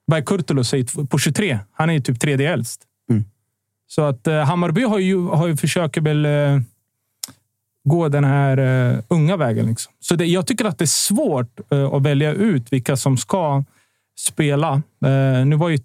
Vad 0.05 0.19
är 0.19 0.23
Kurtulus 0.23 0.73
på 1.09 1.17
23? 1.19 1.59
Han 1.71 1.89
är 1.89 1.93
ju 1.93 1.99
typ 1.99 2.19
tredje 2.19 2.53
äldst. 2.53 2.81
Mm. 3.09 3.23
Så 3.87 4.01
att 4.01 4.27
eh, 4.27 4.43
Hammarby 4.43 4.83
har 4.83 4.99
ju, 4.99 5.27
har 5.27 5.47
ju 5.47 5.57
försöker 5.57 6.01
väl 6.01 6.25
eh, 6.25 6.61
gå 7.83 8.09
den 8.09 8.23
här 8.23 8.57
eh, 8.57 8.99
unga 9.07 9.37
vägen. 9.37 9.65
Liksom. 9.65 9.93
Så 9.99 10.15
det, 10.15 10.25
jag 10.25 10.47
tycker 10.47 10.65
att 10.65 10.77
det 10.77 10.85
är 10.85 10.87
svårt 10.87 11.59
eh, 11.71 11.93
att 11.93 12.01
välja 12.01 12.33
ut 12.33 12.73
vilka 12.73 12.97
som 12.97 13.17
ska 13.17 13.63
spela. 14.19 14.81
Eh, 15.05 15.45
nu 15.45 15.55
var 15.55 15.69
ju 15.69 15.77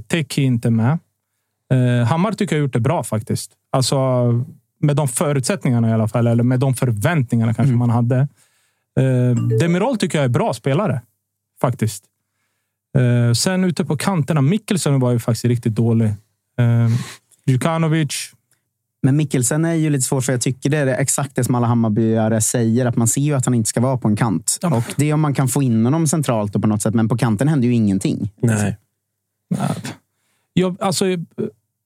Teki 0.00 0.42
inte 0.42 0.70
med. 0.70 0.98
Hammar 2.08 2.32
tycker 2.32 2.56
jag 2.56 2.60
gjort 2.60 2.72
det 2.72 2.80
bra 2.80 3.02
faktiskt. 3.02 3.50
Alltså 3.70 3.96
med 4.80 4.96
de 4.96 5.08
förutsättningarna 5.08 5.90
i 5.90 5.92
alla 5.92 6.08
fall, 6.08 6.26
eller 6.26 6.42
med 6.42 6.60
de 6.60 6.74
förväntningarna 6.74 7.54
kanske 7.54 7.74
man 7.74 7.90
hade. 7.90 8.28
Demirol 9.60 9.98
tycker 9.98 10.18
jag 10.18 10.24
är 10.24 10.28
bra 10.28 10.54
spelare, 10.54 11.00
faktiskt. 11.60 12.04
Sen 13.36 13.64
ute 13.64 13.84
på 13.84 13.96
kanterna, 13.96 14.40
Mikkelsen 14.40 15.00
var 15.00 15.10
ju 15.10 15.18
faktiskt 15.18 15.44
riktigt 15.44 15.74
dålig. 15.74 16.14
Djukanovic. 17.46 18.32
Men 19.06 19.16
Mikkelsen 19.16 19.64
är 19.64 19.74
ju 19.74 19.90
lite 19.90 20.02
svårt, 20.02 20.24
för 20.24 20.32
jag 20.32 20.40
tycker 20.40 20.70
det 20.70 20.78
är 20.78 20.86
exakt 20.86 21.34
det 21.34 21.44
som 21.44 21.54
alla 21.54 21.66
Hammarbyare 21.66 22.40
säger. 22.40 22.86
Att 22.86 22.96
man 22.96 23.08
ser 23.08 23.20
ju 23.20 23.34
att 23.34 23.44
han 23.44 23.54
inte 23.54 23.68
ska 23.68 23.80
vara 23.80 23.98
på 23.98 24.08
en 24.08 24.16
kant. 24.16 24.58
Och 24.62 24.94
det 24.96 25.10
är 25.10 25.14
om 25.14 25.20
man 25.20 25.34
kan 25.34 25.48
få 25.48 25.62
in 25.62 25.84
honom 25.84 26.06
centralt 26.06 26.56
och 26.56 26.62
på 26.62 26.68
något 26.68 26.82
sätt. 26.82 26.94
Men 26.94 27.08
på 27.08 27.16
kanten 27.16 27.48
händer 27.48 27.68
ju 27.68 27.74
ingenting. 27.74 28.32
Nej. 28.42 28.76
Jag, 30.52 30.76
alltså, 30.80 31.04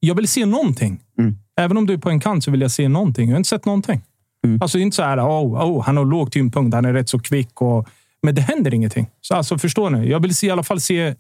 jag 0.01 0.15
vill 0.15 0.29
se 0.29 0.47
någonting. 0.47 1.01
Mm. 1.19 1.37
Även 1.57 1.77
om 1.77 1.87
du 1.87 1.93
är 1.93 1.99
på 1.99 2.11
en 2.11 2.21
kant 2.21 2.45
så 2.45 2.51
vill 2.51 2.61
jag 2.61 2.71
se 2.71 2.89
någonting. 2.89 3.29
Jag 3.29 3.35
har 3.35 3.39
inte 3.39 3.49
sett 3.49 3.65
någonting. 3.65 4.03
Mm. 4.45 4.63
Alltså 4.63 4.79
det 4.79 4.83
är 4.83 4.85
inte 4.85 4.97
så 4.97 5.03
här, 5.03 5.19
oh, 5.19 5.65
oh, 5.65 5.83
han 5.83 5.97
har 5.97 6.05
låg 6.05 6.33
tyngdpunkt, 6.33 6.75
han 6.75 6.85
är 6.85 6.93
rätt 6.93 7.09
så 7.09 7.19
kvick. 7.19 7.63
Och, 7.63 7.89
men 8.23 8.35
det 8.35 8.43
händer 8.43 8.75
ingenting. 8.75 9.07
Så 9.21 9.35
alltså, 9.35 9.59
förstår 9.59 9.91
ni? 9.91 10.09
Jag 10.09 10.21
vill 10.21 10.35
se, 10.35 10.47
i 10.47 10.51
alla 10.51 10.63
fall 10.63 10.81
se 10.81 11.15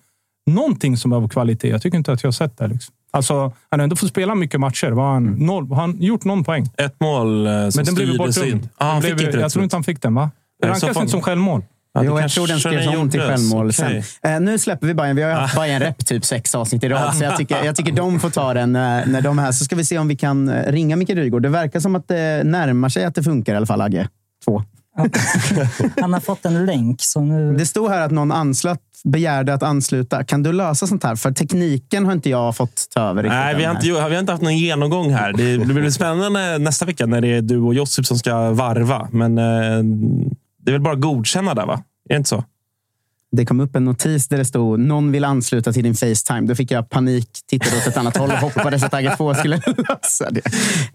någonting 0.47 0.97
som 0.97 1.12
är 1.12 1.16
av 1.16 1.28
kvalitet. 1.28 1.69
Jag 1.69 1.83
tycker 1.83 1.99
inte 1.99 2.12
att 2.12 2.23
jag 2.23 2.28
har 2.28 2.33
sett 2.33 2.59
det. 2.59 2.66
Liksom. 2.66 2.95
Alltså, 3.11 3.35
han 3.71 3.81
har 3.81 3.85
ändå 3.85 3.97
fått 3.97 4.09
spela 4.09 4.35
mycket 4.35 4.61
matcher. 4.61 4.90
Var 4.90 5.12
han, 5.12 5.26
Mm. 5.26 5.47
noll, 5.47 5.69
har 5.69 5.76
han 5.81 5.97
gjort 6.02 6.25
någon 6.25 6.45
poäng? 6.45 6.71
Ett 6.79 7.00
mål 7.00 7.47
eh, 7.47 7.52
som 7.52 7.73
Men 7.79 7.85
den 7.85 7.95
blev 7.95 8.19
bortdömd. 8.19 8.49
in. 8.49 8.69
Ah, 8.76 8.85
han 8.85 8.95
Den 8.95 9.02
fick 9.02 9.17
blev, 9.17 9.29
inte 9.29 9.40
jag 9.40 9.52
tror 9.52 9.64
inte 9.64 9.76
han 9.76 9.85
fick 9.85 10.02
den, 10.02 10.14
va? 10.14 10.31
Så 10.62 10.69
rankas 10.69 10.97
inte 10.97 11.09
som 11.09 11.23
självmål. 11.23 11.62
Ja, 11.93 12.02
jo, 12.05 12.21
jag 12.21 12.31
tror 12.31 12.47
den 12.47 12.61
skrevs 12.61 12.87
den 12.87 12.99
om 12.99 13.11
till 13.11 13.21
självmål 13.21 13.67
Okej. 13.79 14.02
sen. 14.23 14.33
Eh, 14.35 14.40
nu 14.40 14.59
släpper 14.59 14.87
vi 14.87 14.95
Bayern. 14.95 15.17
Vi 15.17 15.23
har 15.23 15.31
ju 15.31 15.37
haft 15.37 15.57
Bayern 15.57 15.83
Rep 15.83 16.07
typ 16.07 16.25
sex 16.25 16.55
avsnitt 16.55 16.85
i 16.85 16.88
rad, 16.88 17.14
så 17.17 17.25
jag 17.25 17.37
tycker, 17.37 17.64
jag 17.64 17.76
tycker 17.76 17.93
de 17.93 18.21
får 18.21 18.31
ta 18.31 18.55
den 18.55 18.73
när, 18.73 19.07
när 19.07 19.21
de 19.23 19.38
är 19.38 19.43
här. 19.43 19.52
Så 19.52 19.64
ska 19.64 19.76
vi 19.76 19.85
se 19.85 19.99
om 19.99 20.09
vi 20.09 20.17
kan 20.17 20.49
eh, 20.49 20.73
ringa 20.73 20.97
Micke 20.97 21.11
Rygaard. 21.11 21.43
Det 21.43 21.49
verkar 21.49 21.81
som 21.81 21.95
att 21.97 22.09
det 22.09 22.43
närmar 22.45 22.88
sig 22.88 23.05
att 23.05 23.14
det 23.14 23.23
funkar 23.23 23.55
i 23.55 23.57
alla 23.57 23.67
fall, 23.67 23.81
Agge. 23.81 24.09
Två. 24.45 24.62
Han 26.00 26.12
har 26.12 26.21
fått 26.21 26.45
en 26.45 26.66
länk, 26.66 27.02
så 27.02 27.21
nu... 27.21 27.54
Det 27.57 27.66
stod 27.66 27.90
här 27.90 28.00
att 28.00 28.11
någon 28.11 28.33
anslöt, 28.33 28.78
begärde 29.04 29.54
att 29.54 29.62
ansluta. 29.62 30.25
Kan 30.25 30.42
du 30.42 30.52
lösa 30.52 30.87
sånt 30.87 31.04
här? 31.04 31.16
För 31.16 31.33
tekniken 31.33 32.07
har 32.07 32.12
inte 32.12 32.30
jag 32.30 32.57
fått 32.57 32.87
ta 32.95 33.00
över. 33.00 33.23
Nej, 33.23 33.54
vi 33.57 33.64
har, 33.64 33.75
inte, 33.75 33.87
vi 33.87 33.99
har 33.99 34.19
inte 34.19 34.33
haft 34.33 34.42
någon 34.42 34.59
genomgång 34.59 35.12
här. 35.12 35.33
Det 35.33 35.64
blir 35.64 35.90
spännande 35.90 36.59
nästa 36.59 36.87
vecka 36.87 37.07
när 37.07 37.21
det 37.21 37.28
är 37.28 37.42
du 37.42 37.59
och 37.59 37.75
Josip 37.75 38.07
som 38.07 38.19
ska 38.19 38.50
varva. 38.50 39.09
Men 39.12 39.38
eh, 39.38 39.45
det 40.64 40.71
är 40.71 40.73
väl 40.73 40.80
bara 40.80 40.95
att 40.95 41.00
godkänna 41.00 41.54
där, 41.54 41.66
va? 41.66 41.83
Är 42.09 42.14
det 42.14 42.16
inte 42.16 42.28
så? 42.28 42.45
Det 43.32 43.46
kom 43.46 43.60
upp 43.60 43.76
en 43.76 43.84
notis 43.84 44.28
där 44.28 44.38
det 44.38 44.44
stod 44.44 44.80
någon 44.80 45.12
vill 45.12 45.25
ansluta 45.25 45.72
till 45.72 45.82
din 45.82 45.94
Facetime. 45.94 46.40
Då 46.40 46.54
fick 46.54 46.70
jag 46.70 46.88
panik, 46.88 47.28
tittade 47.46 47.76
åt 47.76 47.87
ett 47.87 47.96
annat 47.96 48.16
håll 48.16 48.30
och 48.30 48.37
hoppades 48.37 48.82
att 48.82 48.94
Agge 48.94 49.16
2 49.16 49.34
skulle 49.34 49.56
lösa 49.88 50.30
det. 50.30 50.46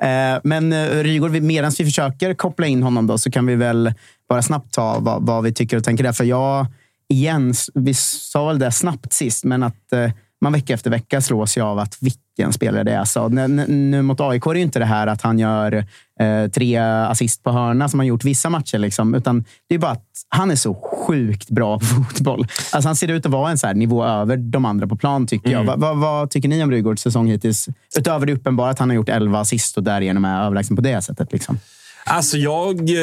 Eh, 0.08 0.39
men 0.44 0.74
eh, 0.74 1.04
Rygaard, 1.04 1.32
medan 1.32 1.72
vi 1.77 1.86
försöker 1.86 2.34
koppla 2.34 2.68
in 2.68 2.84
honom 2.84 3.08
då, 3.08 3.18
så 3.18 3.32
kan 3.32 3.46
vi 3.46 3.56
väl 3.56 3.94
bara 4.30 4.42
snabbt 4.42 4.74
ta 4.74 5.00
vad, 5.00 5.25
vad 5.25 5.44
vi 5.44 5.54
tycker 5.54 5.77
och 5.77 5.84
tänker 5.84 6.04
där. 6.04 6.13
För 6.13 6.24
jag, 6.24 6.68
igen, 7.10 7.54
vi 7.74 7.94
sa 7.94 8.48
väl 8.48 8.60
det 8.60 8.72
snabbt 8.72 9.13
sist, 9.13 9.44
men 9.44 9.63
att 9.63 9.94
eh, 9.94 10.12
man 10.42 10.54
vecka 10.54 10.74
efter 10.74 10.89
vecka 10.89 11.22
slås 11.22 11.58
ju 11.58 11.62
av 11.62 11.80
att 11.80 11.98
vilken 12.01 12.54
spelare 12.54 12.84
det 12.84 12.92
är. 12.92 13.06
Så 13.06 13.27
nu 13.27 14.01
mot 14.01 14.22
AIK 14.22 14.46
är 14.46 14.54
det 14.54 14.60
inte 14.60 14.80
det 14.80 14.86
här 14.86 15.08
att 15.08 15.22
han 15.22 15.39
gör 15.39 15.86
eh, 16.20 16.48
tre 16.54 16.77
assist 16.77 17.44
på 17.44 17.51
hörna 17.51 17.89
som 17.89 18.00
han 18.00 18.08
gjort 18.08 18.24
vissa 18.24 18.50
matcher. 18.50 18.77
Liksom, 18.77 19.15
utan 19.15 19.46
det 19.70 19.75
är 19.75 19.80
bara 19.80 19.92
att 19.92 20.06
han 20.30 20.51
är 20.51 20.56
så 20.56 20.74
sjukt 20.74 21.50
bra 21.50 21.80
på 21.80 21.86
fotboll. 22.10 22.48
Alltså 22.72 22.89
han 22.89 22.96
ser 22.96 23.08
ut 23.08 23.25
att 23.25 23.32
vara 23.32 23.51
en 23.51 23.58
så 23.58 23.74
nivå 23.74 24.06
över 24.06 24.38
de 24.38 24.65
andra 24.65 24.88
på 24.88 24.96
plan, 24.96 25.27
tycker 25.27 25.51
jag. 25.51 25.62
Mm. 25.62 25.80
Vad, 25.80 25.98
vad, 25.98 26.30
tycker 26.30 26.50
ni 26.50 26.63
om 26.63 26.72
Rygårds 26.72 27.01
säsong 27.01 27.27
hittills? 27.27 27.70
Utöver 27.98 28.25
det 28.25 28.34
uppenbara 28.34 28.70
att 28.70 28.80
han 28.80 28.89
har 28.89 28.96
gjort 28.96 29.10
11 29.10 29.39
assist 29.39 29.77
och 29.77 29.84
därigenom 29.84 30.25
är 30.25 30.46
överlägsen 30.46 30.75
på 30.75 30.82
det 30.82 31.01
sättet. 31.01 31.32
Liksom. 31.32 31.60
Alltså 32.06 32.38
jag, 32.38 32.89
eh, 32.89 32.96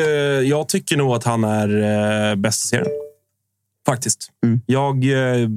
jag 0.48 0.68
tycker 0.68 0.96
nog 0.96 1.12
att 1.12 1.24
han 1.24 1.44
är 1.44 1.68
eh, 2.30 2.36
bäst 2.36 2.64
i 2.64 2.68
serien. 2.68 2.86
Faktiskt. 3.86 4.30
Mm. 4.44 4.60
Jag... 4.66 5.04
Eh, 5.04 5.48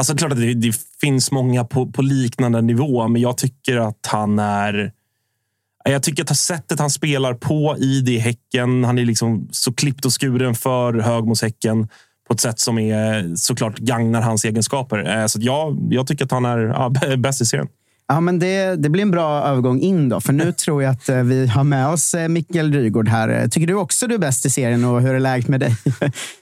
alltså, 0.00 0.16
klart 0.16 0.32
att 0.32 0.38
det, 0.38 0.54
det 0.54 0.76
finns 1.00 1.30
många 1.30 1.64
på, 1.64 1.86
på, 1.86 2.02
liknande 2.02 2.60
nivå, 2.60 3.08
men 3.08 3.22
jag 3.22 3.36
tycker 3.36 3.76
att 3.76 4.06
han 4.06 4.38
är... 4.38 4.92
Jag 5.84 6.02
tycker 6.02 6.22
att 6.22 6.36
sättet 6.36 6.78
han 6.78 6.90
spelar 6.90 7.34
på 7.34 7.76
i 7.78 8.00
det 8.00 8.18
Häcken, 8.18 8.84
han 8.84 8.98
är 8.98 9.04
liksom 9.04 9.48
så 9.50 9.72
klippt 9.72 10.04
och 10.04 10.20
skuren 10.20 10.54
för 10.54 10.94
hög 10.94 11.24
mot 11.24 11.42
Häcken 11.42 11.88
på 12.28 12.34
ett 12.34 12.40
sätt 12.40 12.58
som 12.58 12.78
är 12.78 13.36
såklart 13.36 13.78
gagnar 13.78 14.22
hans 14.22 14.44
egenskaper. 14.44 15.28
Så 15.28 15.38
jag, 15.42 15.88
jag 15.90 16.06
tycker 16.06 16.24
att 16.24 16.30
han 16.30 16.44
är 16.44 16.58
ja, 16.58 17.16
bäst 17.16 17.40
i 17.40 17.46
serien. 17.46 17.68
Ja, 18.10 18.20
men 18.20 18.38
det, 18.38 18.76
det 18.76 18.88
blir 18.88 19.02
en 19.02 19.10
bra 19.10 19.42
övergång 19.42 19.80
in 19.80 20.08
då, 20.08 20.20
för 20.20 20.32
nu 20.32 20.52
tror 20.52 20.82
jag 20.82 20.92
att 20.92 21.08
eh, 21.08 21.22
vi 21.22 21.46
har 21.46 21.64
med 21.64 21.88
oss 21.88 22.14
eh, 22.14 22.28
Mikael 22.28 22.72
Rygård 22.72 23.08
här. 23.08 23.48
Tycker 23.48 23.66
du 23.66 23.74
också 23.74 24.06
du 24.06 24.14
är 24.14 24.18
bäst 24.18 24.46
i 24.46 24.50
serien 24.50 24.84
och 24.84 25.00
hur 25.00 25.14
är 25.14 25.20
läget 25.20 25.48
med 25.48 25.60
dig? 25.60 25.76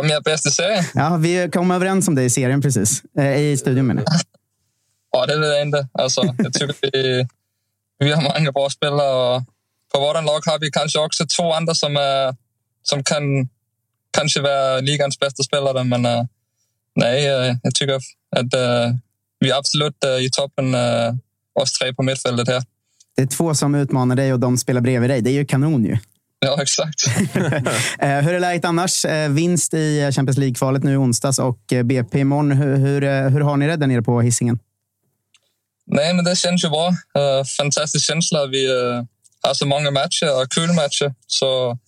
Om 0.00 0.08
jag 0.08 0.28
är 0.28 0.48
i 0.48 0.50
serien? 0.50 0.84
Ja, 0.94 1.16
vi 1.16 1.50
kom 1.52 1.70
överens 1.70 2.08
om 2.08 2.14
det 2.14 2.22
i 2.22 2.30
serien 2.30 2.62
precis. 2.62 3.02
Eh, 3.18 3.40
I 3.40 3.56
studion 3.56 3.86
menar 3.86 4.02
jag. 4.06 4.14
Ja, 5.12 5.26
det 5.26 5.38
vet 5.38 5.48
jag 5.48 5.62
inte. 5.62 5.88
Alltså, 5.92 6.34
jag 6.38 6.52
tycker 6.52 6.74
vi, 6.92 7.26
vi 7.98 8.12
har 8.12 8.22
många 8.22 8.52
bra 8.52 8.70
spelare 8.70 9.36
och 9.36 9.42
på 9.92 10.00
vårt 10.00 10.24
lag 10.24 10.52
har 10.52 10.58
vi 10.58 10.70
kanske 10.70 10.98
också 10.98 11.26
två 11.36 11.52
andra 11.52 11.74
som, 11.74 11.96
är, 11.96 12.36
som 12.82 13.04
kan 13.04 13.48
kanske 14.10 14.40
vara 14.40 14.80
ligans 14.80 15.18
bästa 15.18 15.42
spelare. 15.42 15.84
Men 15.84 16.06
uh, 16.06 16.24
nej, 16.94 17.24
jag 17.62 17.74
tycker 17.74 17.94
att 18.36 18.54
uh, 18.54 18.96
vi 19.40 19.50
är 19.50 19.58
absolut 19.58 20.04
i 20.20 20.30
toppen, 20.30 20.74
oss 21.60 21.72
tre 21.72 21.94
på 21.94 22.02
mittfältet 22.02 22.48
här. 22.48 22.62
Det 23.16 23.22
är 23.22 23.26
två 23.26 23.54
som 23.54 23.74
utmanar 23.74 24.16
dig 24.16 24.32
och 24.32 24.40
de 24.40 24.58
spelar 24.58 24.80
bredvid 24.80 25.10
dig. 25.10 25.20
Det 25.20 25.30
är 25.30 25.34
ju 25.34 25.44
kanon 25.44 25.84
ju. 25.84 25.98
Ja, 26.40 26.62
exakt. 26.62 27.04
Eh, 27.98 28.08
hur 28.08 28.34
är 28.34 28.40
läget 28.40 28.64
annars? 28.64 29.04
Eh, 29.04 29.30
vinst 29.30 29.74
i 29.74 30.10
Champions 30.12 30.38
League-kvalet 30.38 30.84
nu 30.84 30.92
i 30.92 30.96
onsdags 30.96 31.38
och 31.38 31.72
eh, 31.72 31.82
BP 31.82 32.18
imorgon. 32.18 32.52
Hur, 32.52 32.76
hur, 32.76 33.30
hur 33.30 33.40
har 33.40 33.56
ni 33.56 33.66
det 33.66 33.76
där 33.76 33.86
nere 33.86 34.02
på 34.02 34.20
hissingen? 34.20 34.58
Nej, 35.86 36.14
men 36.14 36.24
det 36.24 36.36
känns 36.36 36.64
ju 36.64 36.68
bra. 36.68 36.88
Uh, 36.88 37.44
fantastisk 37.58 38.06
känsla. 38.06 38.46
Vi 38.46 38.66
uh, 38.68 39.02
har 39.42 39.54
så 39.54 39.66
många 39.66 39.90
matcher 39.90 40.42
och 40.42 40.52
kul 40.52 40.72
matcher. 40.72 41.14
Så, 41.26 41.78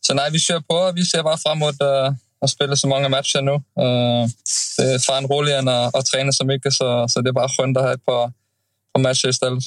så 0.00 0.14
nej, 0.14 0.30
vi 0.30 0.38
kör 0.38 0.60
på. 0.60 0.92
Vi 0.94 1.04
ser 1.04 1.22
bara 1.22 1.36
framåt 1.36 1.82
uh, 1.82 2.14
att 2.40 2.50
spela 2.50 2.76
så 2.76 2.88
många 2.88 3.08
matcher 3.08 3.42
nu. 3.42 3.52
Uh, 3.52 4.28
det 4.78 4.94
är 4.94 4.98
fan 4.98 5.26
roligare 5.26 5.58
än 5.58 5.68
att, 5.68 5.94
att 5.94 6.06
träna 6.06 6.32
så 6.32 6.44
mycket, 6.44 6.72
så, 6.72 7.08
så 7.08 7.20
det 7.20 7.30
är 7.30 7.32
bara 7.32 7.48
skönt 7.48 7.76
att 7.76 7.82
ha 7.82 7.92
ett 7.92 8.04
par, 8.04 8.32
par 8.92 9.00
matcher 9.00 9.28
istället. 9.28 9.64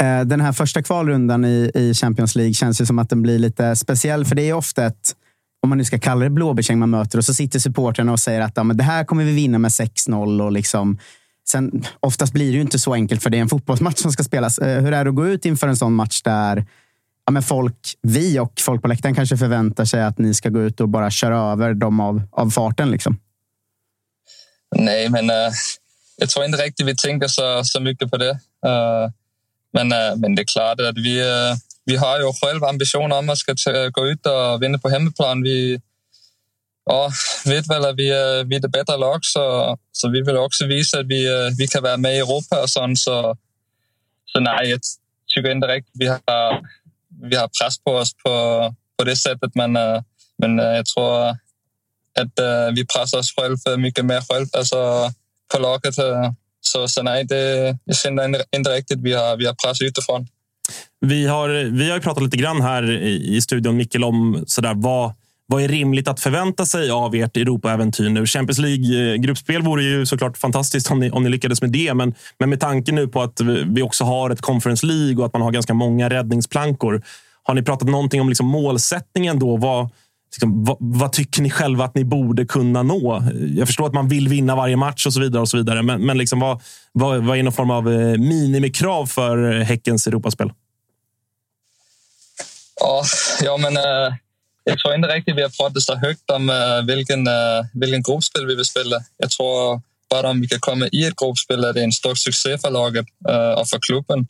Eh, 0.00 0.20
den 0.20 0.40
här 0.40 0.52
första 0.52 0.82
kvalrundan 0.82 1.44
i, 1.44 1.92
Champions 1.94 2.34
League 2.34 2.54
känns 2.54 2.80
ju 2.80 2.86
som 2.86 2.98
att 2.98 3.10
den 3.10 3.22
blir 3.22 3.38
lite 3.38 3.76
speciell. 3.76 4.24
För 4.24 4.34
det 4.34 4.42
är 4.42 4.52
ofta 4.52 4.86
ett, 4.86 5.14
om 5.62 5.68
man 5.68 5.78
nu 5.78 5.84
ska 5.84 5.98
kalla 5.98 6.24
det 6.24 6.30
blåbärsgäng 6.30 6.78
man 6.78 6.90
möter, 6.90 7.18
och 7.18 7.24
så 7.24 7.34
sitter 7.34 7.58
supportrarna 7.58 8.12
och 8.12 8.20
säger 8.20 8.40
att 8.40 8.52
ja, 8.54 8.62
men 8.62 8.76
det 8.76 8.84
här 8.84 9.04
kommer 9.04 9.24
vi 9.24 9.32
vinna 9.32 9.58
med 9.58 9.68
6-0. 9.68 10.42
Och 10.42 10.52
liksom, 10.52 10.98
sen, 11.48 11.84
oftast 12.00 12.32
blir 12.32 12.46
det 12.46 12.54
ju 12.54 12.60
inte 12.60 12.78
så 12.78 12.94
enkelt, 12.94 13.22
för 13.22 13.30
det 13.30 13.36
är 13.36 13.42
en 13.42 13.48
fotbollsmatch 13.48 13.98
som 13.98 14.12
ska 14.12 14.22
spelas. 14.22 14.58
Eh, 14.58 14.82
hur 14.82 14.92
är 14.92 15.04
det 15.04 15.10
att 15.10 15.16
gå 15.16 15.26
ut 15.26 15.44
inför 15.44 15.68
en 15.68 15.76
sån 15.76 15.94
match 15.94 16.22
där 16.22 16.66
ja, 17.26 17.32
men 17.32 17.42
folk, 17.42 17.94
vi 18.02 18.38
och 18.38 18.52
folk 18.60 18.82
på 18.82 18.88
läktaren 18.88 19.14
kanske 19.14 19.36
förväntar 19.36 19.84
sig 19.84 20.02
att 20.02 20.18
ni 20.18 20.34
ska 20.34 20.48
gå 20.48 20.60
ut 20.60 20.80
och 20.80 20.88
bara 20.88 21.10
köra 21.10 21.52
över 21.52 21.74
dem 21.74 22.00
av, 22.00 22.22
av 22.32 22.50
farten? 22.50 22.90
Liksom? 22.90 23.18
Nej, 24.76 25.08
men 25.08 25.30
uh, 25.30 25.52
jag 26.16 26.28
tror 26.28 26.44
inte 26.44 26.62
riktigt 26.62 26.86
vi 26.86 26.96
tänker 26.96 27.28
så, 27.28 27.64
så 27.64 27.80
mycket 27.80 28.10
på 28.10 28.16
det. 28.16 28.30
Uh, 28.66 29.10
men, 29.72 29.92
äh, 29.92 30.16
men 30.16 30.34
det 30.34 30.42
är 30.42 30.52
klart 30.52 30.80
att 30.80 30.98
vi, 30.98 31.20
äh, 31.20 31.56
vi 31.84 31.96
har 31.96 32.18
ju 32.18 32.32
själva 32.32 32.68
ambitioner 32.68 33.18
om 33.18 33.30
att 33.30 33.38
ska 33.38 33.54
øh, 33.70 33.90
gå 33.90 34.06
ut 34.06 34.26
och 34.26 34.62
vinna 34.62 34.78
på 34.78 34.88
hemmaplan. 34.88 35.42
Vi 35.42 35.80
ja, 36.86 37.10
vet 37.44 37.68
väl 37.70 37.84
att 37.84 37.96
vi 37.96 38.10
är, 38.10 38.44
vi 38.44 38.56
är 38.56 38.60
det 38.60 38.68
bättre 38.68 38.96
lag, 38.96 39.24
så, 39.24 39.76
så 39.92 40.08
vi 40.08 40.22
vill 40.22 40.36
också 40.36 40.66
visa 40.66 40.98
att 40.98 41.06
vi, 41.06 41.50
vi 41.58 41.68
kan 41.68 41.82
vara 41.82 41.96
med 41.96 42.14
i 42.14 42.18
Europa 42.18 42.62
och 42.62 42.70
sånt. 42.70 42.98
Så, 42.98 43.36
så 44.26 44.40
nej, 44.40 44.70
jag 44.70 44.80
tycker 45.34 45.50
inte 45.50 45.66
riktigt 45.66 45.94
vi 45.94 46.06
har, 46.06 46.60
vi 47.22 47.36
har 47.36 47.48
press 47.48 47.78
på 47.78 47.92
oss 47.92 48.14
på, 48.14 48.74
på 48.96 49.04
det 49.04 49.16
sättet. 49.16 49.54
Men, 49.54 49.72
men 50.38 50.58
jag 50.58 50.86
tror 50.86 51.28
att 52.20 52.38
vi 52.74 52.86
pressar 52.86 53.18
oss 53.18 53.34
själva 53.34 53.76
mycket 53.76 54.04
mer 54.04 54.20
själv, 54.20 54.46
alltså 54.52 55.12
på 55.54 55.58
laget. 55.58 55.94
Så, 56.64 56.88
så 56.88 57.02
nej, 57.02 57.24
det, 57.24 57.76
jag 57.84 57.96
känner 57.96 58.24
inte 58.56 58.70
riktigt 58.70 58.98
vi 59.02 59.12
har, 59.12 59.36
vi 59.36 59.46
har 59.46 59.54
press 59.54 59.82
utifrån. 59.82 60.26
Vi 61.00 61.26
har, 61.26 61.48
vi 61.70 61.90
har 61.90 62.00
pratat 62.00 62.22
lite 62.22 62.36
grann 62.36 62.60
här 62.60 62.90
i, 62.90 63.36
i 63.36 63.40
studion, 63.40 63.76
Mikkel, 63.76 64.04
om 64.04 64.44
sådär, 64.46 64.72
vad, 64.76 65.12
vad 65.46 65.62
är 65.62 65.68
rimligt 65.68 66.08
att 66.08 66.20
förvänta 66.20 66.66
sig 66.66 66.90
av 66.90 67.14
ert 67.14 67.36
Europa-äventyr 67.36 68.08
nu? 68.08 68.26
Champions 68.26 68.58
League-gruppspel 68.58 69.62
vore 69.62 69.82
ju 69.82 70.06
såklart 70.06 70.38
fantastiskt 70.38 70.90
om 70.90 71.00
ni, 71.00 71.10
om 71.10 71.22
ni 71.22 71.30
lyckades 71.30 71.62
med 71.62 71.70
det. 71.70 71.94
Men, 71.94 72.14
men 72.38 72.50
med 72.50 72.60
tanke 72.60 72.92
nu 72.92 73.08
på 73.08 73.22
att 73.22 73.40
vi 73.66 73.82
också 73.82 74.04
har 74.04 74.30
ett 74.30 74.40
Conference 74.40 74.86
League 74.86 75.16
och 75.16 75.26
att 75.26 75.32
man 75.32 75.42
har 75.42 75.50
ganska 75.50 75.74
många 75.74 76.10
räddningsplankor. 76.10 77.02
Har 77.42 77.54
ni 77.54 77.62
pratat 77.62 77.88
någonting 77.88 78.20
om 78.20 78.28
liksom 78.28 78.46
målsättningen 78.46 79.38
då? 79.38 79.56
Vad, 79.56 79.88
liksom, 80.36 80.64
vad, 80.64 80.76
vad, 80.80 81.12
tycker 81.12 81.42
ni 81.42 81.50
själva 81.50 81.84
att 81.84 81.94
ni 81.94 82.04
borde 82.04 82.44
kunna 82.44 82.82
nå? 82.82 83.22
Jag 83.56 83.66
förstår 83.66 83.86
att 83.86 83.94
man 83.94 84.08
vill 84.08 84.28
vinna 84.28 84.56
varje 84.56 84.76
match 84.76 85.06
och 85.06 85.12
så 85.12 85.20
vidare. 85.20 85.42
och 85.42 85.48
så 85.48 85.56
vidare. 85.56 85.82
Men, 85.82 86.06
men 86.06 86.18
liksom, 86.18 86.40
vad, 86.40 86.62
vad, 86.92 87.24
vad 87.24 87.38
är 87.38 87.42
någon 87.42 87.52
form 87.52 87.70
av 87.70 87.92
eh, 87.92 88.18
minimikrav 88.18 89.06
för 89.06 89.52
eh, 89.52 89.64
Häckens 89.64 90.06
Europaspel? 90.06 90.52
Ja, 92.80 93.04
ja 93.42 93.56
men 93.56 93.76
äh, 93.76 94.14
jag 94.64 94.78
tror 94.78 94.94
inte 94.94 95.08
riktigt 95.08 95.36
vi 95.36 95.42
har 95.42 95.48
pratat 95.48 95.82
så 95.82 95.96
högt 95.96 96.30
om 96.30 96.50
äh, 96.50 96.82
vilken, 96.86 97.26
äh, 97.26 97.32
vilken 97.72 98.02
gruppspel 98.02 98.46
vi 98.46 98.54
vill 98.54 98.64
spela. 98.64 98.96
Jag 99.16 99.30
tror 99.30 99.80
bara 100.10 100.30
om 100.30 100.40
vi 100.40 100.48
kan 100.48 100.60
komma 100.60 100.88
i 100.92 101.06
ett 101.06 101.16
gruppspel 101.16 101.64
är 101.64 101.72
det 101.72 101.82
en 101.82 101.92
stor 101.92 102.14
succé 102.14 102.58
för 102.58 102.70
laget 102.70 103.06
och 103.56 103.68
för 103.68 103.78
klubben. 103.78 104.26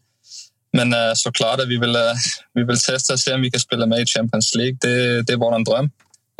Men 0.73 0.95
øh, 0.95 1.11
uh, 1.11 1.15
såklart 1.15 1.61
att 1.61 1.69
vi 1.69 1.77
vill, 1.77 1.97
uh, 1.97 2.11
øh, 2.11 2.17
vi 2.55 2.63
vill 2.69 2.79
testa 2.79 3.13
och 3.13 3.21
se 3.21 3.35
om 3.35 3.43
vi 3.43 3.51
kan 3.51 3.61
spela 3.61 3.87
med 3.87 4.01
i 4.03 4.07
Champions 4.07 4.55
League. 4.55 4.79
Det, 4.83 5.27
det 5.27 5.33
är 5.33 5.37
vår 5.37 5.65
dröm. 5.65 5.91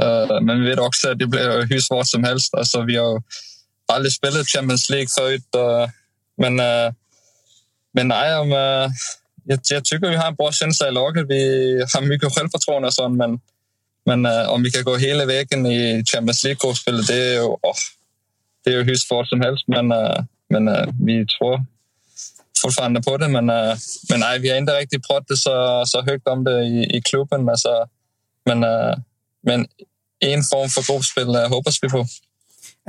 Uh, 0.03 0.09
øh, 0.09 0.43
men 0.47 0.61
vi 0.61 0.69
vet 0.71 0.79
också 0.79 1.11
att 1.11 1.19
det 1.19 1.31
blir 1.31 1.67
hur 1.71 1.81
svårt 1.81 2.09
som 2.09 2.25
helst. 2.25 2.55
Alltså, 2.55 2.83
vi 2.83 2.97
har 2.97 3.23
aldrig 3.89 4.13
spelat 4.13 4.47
Champions 4.47 4.91
League 4.91 5.09
förut. 5.19 5.49
men, 6.39 6.57
men 7.95 8.09
nej, 8.09 8.35
om, 8.37 8.51
jag, 9.45 9.61
jag, 9.71 9.85
tycker 9.85 10.09
vi 10.09 10.17
har 10.17 10.29
en 10.29 10.35
bra 10.35 10.53
känsla 10.53 10.89
i 10.89 10.91
laget. 10.91 11.27
Vi 11.29 11.43
har 11.95 12.01
mycket 12.01 12.35
självförtroende 12.35 12.89
och 12.89 12.95
sånt, 12.95 13.17
men, 13.17 13.41
men 14.07 14.27
om 14.49 14.63
vi 14.63 14.71
kan 14.71 14.85
gå 14.85 14.97
hela 14.97 15.27
vägen 15.27 15.67
i 15.67 16.05
Champions 16.05 16.45
League-gruppspelet, 16.45 17.07
det 17.07 17.15
är 17.15 17.33
ju, 17.33 17.41
oh, 17.41 17.81
det 18.65 18.71
är 18.71 18.75
ju 18.75 18.83
hur 18.83 18.95
svårt 18.95 19.29
som 19.29 19.41
helst. 19.41 19.65
Men, 19.69 19.89
men 20.49 20.65
vi 21.07 21.27
tror 21.27 21.65
fortfarande 22.63 23.03
på 23.03 23.17
det, 23.17 23.29
men, 23.29 23.51
uh, 23.51 23.75
men 24.11 24.21
nej, 24.21 24.39
vi 24.39 24.51
har 24.51 24.59
inte 24.59 24.73
riktigt 24.73 25.07
pratat 25.09 25.39
så, 25.39 25.83
så 25.87 26.03
högt 26.03 26.29
om 26.29 26.45
det 26.45 26.63
i, 26.65 26.97
i 26.97 27.03
klubben. 27.03 27.49
Alltså, 27.49 27.87
men, 28.47 28.65
uh, 28.65 28.95
men 29.43 29.67
en 30.25 30.43
form 30.43 30.69
för 30.69 30.93
gruppspel 30.93 31.29
uh, 31.29 31.43
øh, 31.43 31.49
hoppas 31.49 31.83
vi 31.83 31.89
på. 31.89 32.07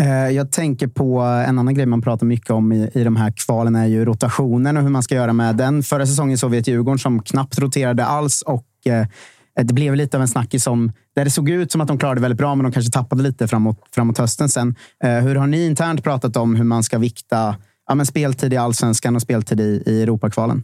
Eh, 0.02 0.30
jag 0.30 0.52
tänker 0.52 0.88
på 0.88 1.20
en 1.20 1.60
annan 1.60 1.76
grej 1.76 1.86
man 1.86 2.02
pratar 2.02 2.26
mycket 2.26 2.50
om 2.50 2.72
i, 2.72 2.90
i 2.94 3.04
de 3.04 3.16
här 3.16 3.32
kvalen 3.32 3.76
är 3.76 3.86
ju 3.86 4.06
rotationen 4.06 4.78
och 4.78 4.84
hur 4.84 4.90
man 4.90 5.04
ska 5.04 5.16
göra 5.16 5.34
med 5.34 5.56
den. 5.56 5.84
Förra 5.84 6.06
säsongen 6.06 6.38
såg 6.38 6.52
vi 6.52 6.58
ett 6.58 6.68
Djurgården 6.68 7.00
som 7.00 7.24
knappt 7.24 7.60
roterade 7.60 8.06
alls 8.06 8.42
och 8.42 8.68
eh, 8.86 9.08
det 9.56 9.74
blev 9.74 9.96
lite 9.96 10.18
av 10.18 10.22
en 10.22 10.28
snackis 10.28 10.64
som 10.64 10.92
där 11.16 11.26
det 11.26 11.32
såg 11.32 11.50
ut 11.50 11.72
som 11.72 11.82
att 11.82 11.88
de 11.88 11.98
klarade 11.98 12.22
väldigt 12.22 12.38
bra, 12.38 12.56
men 12.56 12.64
de 12.64 12.72
kanske 12.72 12.92
tappade 12.92 13.24
lite 13.24 13.48
framåt, 13.48 13.78
framåt 13.96 14.18
hösten 14.18 14.50
sen. 14.50 14.76
Eh, 15.04 15.12
hur 15.12 15.36
har 15.36 15.48
ni 15.48 15.66
internt 15.66 16.04
pratat 16.04 16.38
om 16.38 16.56
hur 16.56 16.64
man 16.64 16.84
ska 16.84 16.98
vikta 16.98 17.56
ja, 17.88 17.96
men 17.96 18.06
speltid 18.06 18.54
i 18.54 18.58
allsvenskan 18.58 19.16
och 19.16 19.22
speltid 19.22 19.60
i, 19.60 19.84
i 19.86 20.02
Europakvalen? 20.02 20.64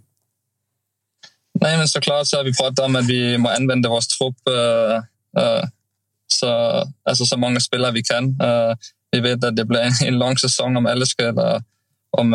Nej, 1.61 1.77
men 1.77 1.87
såklart 1.87 2.27
så 2.27 2.37
har 2.37 2.43
vi 2.43 2.53
pratat 2.53 2.85
om 2.85 2.95
att 2.95 3.07
vi 3.07 3.37
måste 3.37 3.55
använda 3.55 3.89
vår 3.89 4.01
trupp 4.01 4.37
uh, 4.49 4.55
øh, 4.55 5.01
uh, 5.37 5.43
øh, 5.43 5.67
så, 6.27 6.49
alltså, 7.05 7.25
så 7.25 7.37
många 7.37 7.59
spelare 7.59 7.91
vi 7.91 8.03
kan. 8.03 8.25
Uh, 8.25 8.75
vi 9.11 9.19
vet 9.19 9.43
att 9.43 9.55
det 9.55 9.65
blir 9.65 9.79
en, 9.79 10.07
en 10.07 10.19
lång 10.19 10.37
säsong 10.37 10.77
om 10.77 10.85
alla 10.85 11.05
ska, 11.05 11.23
eller, 11.23 11.63
om 12.17 12.31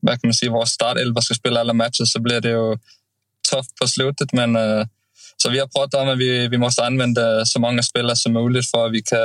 vad 0.00 0.20
kan 0.20 0.28
man 0.28 0.34
säga, 0.34 0.52
vår 0.52 0.64
startelva 0.64 1.20
ska 1.20 1.34
spela 1.34 1.60
alla 1.60 1.72
matcher 1.72 2.04
så 2.04 2.20
blir 2.20 2.40
det 2.40 2.48
ju 2.48 2.78
tufft 3.50 3.78
på 3.80 3.86
slutet. 3.86 4.32
Men, 4.32 4.56
så 5.36 5.50
vi 5.50 5.58
har 5.58 5.66
pratat 5.66 6.00
om 6.00 6.08
att 6.08 6.18
vi, 6.18 6.48
vi 6.48 6.58
måste 6.58 6.86
använda 6.86 7.44
så 7.44 7.60
många 7.60 7.82
spelare 7.82 8.16
som 8.16 8.32
möjligt 8.32 8.70
för 8.70 8.86
att 8.86 8.92
vi 8.92 9.02
kan 9.02 9.18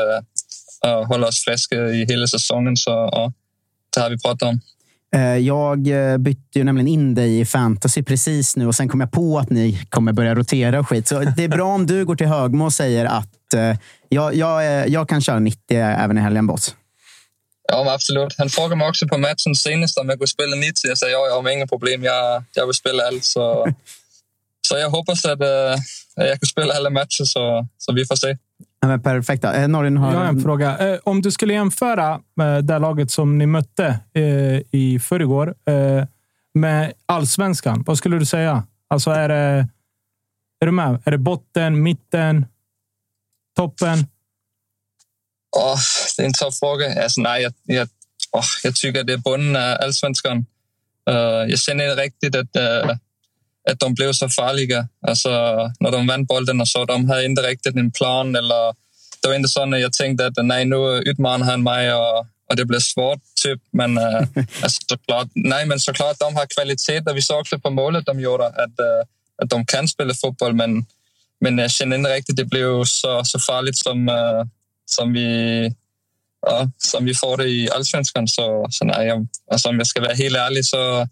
hålla 1.08 1.28
oss 1.28 1.44
friska 1.44 1.76
i 1.76 2.06
hela 2.06 2.28
säsongen. 2.28 2.78
Så, 2.78 3.10
det 3.98 4.04
har 4.04 4.10
vi 4.10 4.20
pratat 4.20 4.50
om. 4.50 4.60
Eh, 5.16 5.38
jag 5.38 5.88
eh, 5.88 6.18
bytte 6.18 6.60
ju 6.60 6.64
nämligen 6.64 6.88
in 6.88 7.16
dig 7.16 7.40
i 7.40 7.46
fantasy 7.46 8.04
precis 8.04 8.56
nu 8.56 8.68
och 8.68 8.76
sen 8.76 8.90
kom 8.90 9.00
jag 9.00 9.12
på 9.12 9.40
att 9.40 9.50
ni 9.50 9.86
kommer 9.90 10.14
börja 10.14 10.36
rotera 10.36 10.80
och 10.80 10.90
skit. 10.90 11.08
Så 11.08 11.20
det 11.20 11.44
är 11.44 11.48
bra 11.48 11.74
om 11.74 11.86
du 11.88 12.06
går 12.06 12.16
till 12.16 12.28
Högmo 12.28 12.66
och 12.66 12.74
säger 12.74 13.06
att 13.06 13.54
eh, 13.54 13.78
jag, 14.10 14.36
jag, 14.36 14.90
jag 14.90 15.10
kan 15.10 15.22
köra 15.22 15.40
90 15.40 15.60
även 15.78 16.18
i 16.18 16.22
helgen, 16.22 16.48
boss. 16.48 16.76
Ja, 17.70 17.94
absolut. 17.94 18.36
Han 18.38 18.50
frågade 18.50 18.76
mig 18.76 18.90
också 18.90 19.08
på 19.08 19.18
matchen 19.18 19.56
senast 19.56 19.98
om 19.98 20.10
jag 20.10 20.18
kunde 20.18 20.28
spela 20.28 20.56
90. 20.56 20.74
Jag 20.84 20.98
sa 20.98 21.08
ja, 21.08 21.28
jag 21.28 21.42
har 21.42 21.50
inga 21.50 21.68
problem. 21.68 22.04
Jag, 22.04 22.44
jag 22.54 22.66
vill 22.66 22.76
spela 22.76 23.04
allt. 23.04 23.24
Så, 23.24 23.68
så 24.68 24.78
jag 24.78 24.90
hoppas 24.90 25.26
att 25.26 25.42
uh, 25.42 25.76
jag 26.16 26.40
kan 26.40 26.48
spela 26.48 26.74
alla 26.74 26.90
matcher, 26.90 27.24
så, 27.24 27.68
så 27.78 27.94
vi 27.94 28.06
får 28.06 28.16
se. 28.16 28.38
Ja, 28.88 28.92
men 28.92 29.02
perfekt. 29.02 29.44
Eh, 29.44 29.68
Norin 29.68 29.98
har... 29.98 30.14
Jag 30.14 30.20
har 30.20 30.26
en 30.26 30.42
fråga. 30.42 30.78
Eh, 30.78 31.00
om 31.04 31.22
du 31.22 31.32
skulle 31.32 31.54
jämföra 31.54 32.22
med 32.36 32.66
det 32.66 32.80
laget 32.80 33.12
som 33.12 33.38
ni 33.38 33.46
mötte 33.46 34.00
eh, 34.14 34.62
i 34.72 35.00
förrgår 35.04 35.56
eh, 35.66 36.06
med 36.54 36.94
allsvenskan, 37.06 37.84
vad 37.88 37.98
skulle 37.98 38.20
du 38.20 38.26
säga? 38.26 38.64
Alltså 38.90 39.12
är 39.12 39.30
det, 39.30 39.68
är 40.60 40.66
du 40.66 40.72
med? 40.72 41.02
Är 41.06 41.12
det 41.12 41.18
botten, 41.18 41.84
mitten, 41.84 42.46
toppen? 43.56 43.98
Oh, 45.58 45.80
det 46.18 46.24
är 46.24 46.28
en 46.28 46.34
tuff 46.34 46.60
fråga. 46.60 47.04
Alltså, 47.04 47.22
nej, 47.22 47.42
jag, 47.44 47.54
jag, 47.64 47.88
oh, 48.32 48.46
jag 48.64 48.76
tycker 48.76 49.04
det 49.04 49.14
är 49.14 49.18
bunden 49.18 49.56
av 49.56 49.78
allsvenskan. 49.82 50.46
Uh, 51.10 51.50
jag 51.50 51.60
känner 51.60 51.92
inte 51.92 52.04
riktigt 52.04 52.36
att, 52.36 52.56
uh, 52.56 52.98
att 53.72 53.80
de 53.80 53.94
blev 53.94 54.14
så 54.14 54.30
farliga. 54.30 54.88
Alltså, 55.08 55.30
när 55.80 55.92
de 55.92 56.08
vann 56.08 56.26
bollen 56.26 56.62
och 56.62 56.68
så. 56.68 56.86
De 56.86 57.10
hade 57.10 57.26
inte 57.26 57.42
riktigt 57.42 57.76
en 57.76 57.92
plan. 57.92 58.36
Eller, 58.36 58.76
det 59.22 59.28
var 59.28 59.36
inte 59.36 59.50
så 59.50 59.64
att 59.64 59.80
jag 59.80 59.94
tänkte 59.94 60.26
att 60.26 60.34
nej, 60.38 60.66
nu 60.66 60.76
utmanar 61.06 61.46
han 61.46 61.64
mig 61.64 61.94
och, 61.94 62.20
och 62.50 62.56
det 62.56 62.66
blir 62.66 62.80
svårt. 62.80 63.20
Typ. 63.44 63.62
Men, 63.72 63.98
uh, 63.98 64.22
alltså, 64.62 64.82
såklart, 64.90 65.28
nej, 65.34 65.66
men 65.66 65.80
såklart, 65.80 66.20
de 66.20 66.36
har 66.36 66.46
kvalitet. 66.46 67.10
Och 67.10 67.18
vi 67.18 67.22
såg 67.22 67.40
också 67.40 67.60
på 67.60 67.70
målet 67.70 68.06
de 68.06 68.20
gjorde 68.20 68.48
att, 68.48 68.80
uh, 68.80 69.04
att 69.44 69.50
de 69.50 69.66
kan 69.66 69.88
spela 69.88 70.14
fotboll. 70.14 70.54
Men, 70.54 70.86
men 71.40 71.58
jag 71.58 71.72
känner 71.72 71.98
inte 71.98 72.14
riktigt 72.16 72.34
att 72.34 72.38
det 72.38 72.46
blev 72.46 72.84
så, 72.84 73.24
så 73.24 73.40
farligt 73.40 73.78
som, 73.78 74.10
uh, 74.10 74.44
som 74.86 75.14
vi 75.14 75.72
ja, 76.42 76.72
som 76.78 77.06
vi 77.06 77.14
får 77.14 77.38
det 77.38 77.50
i 77.50 77.70
allsvenskan. 77.72 78.28
Så, 78.28 78.68
så 78.70 78.86
nej, 78.86 79.08
jag, 79.08 79.28
alltså, 79.52 79.70
om 79.70 79.78
jag 79.78 79.88
ska 79.88 80.02
vara 80.02 80.14
helt 80.14 80.38
ärlig 80.38 80.66
så, 80.66 81.08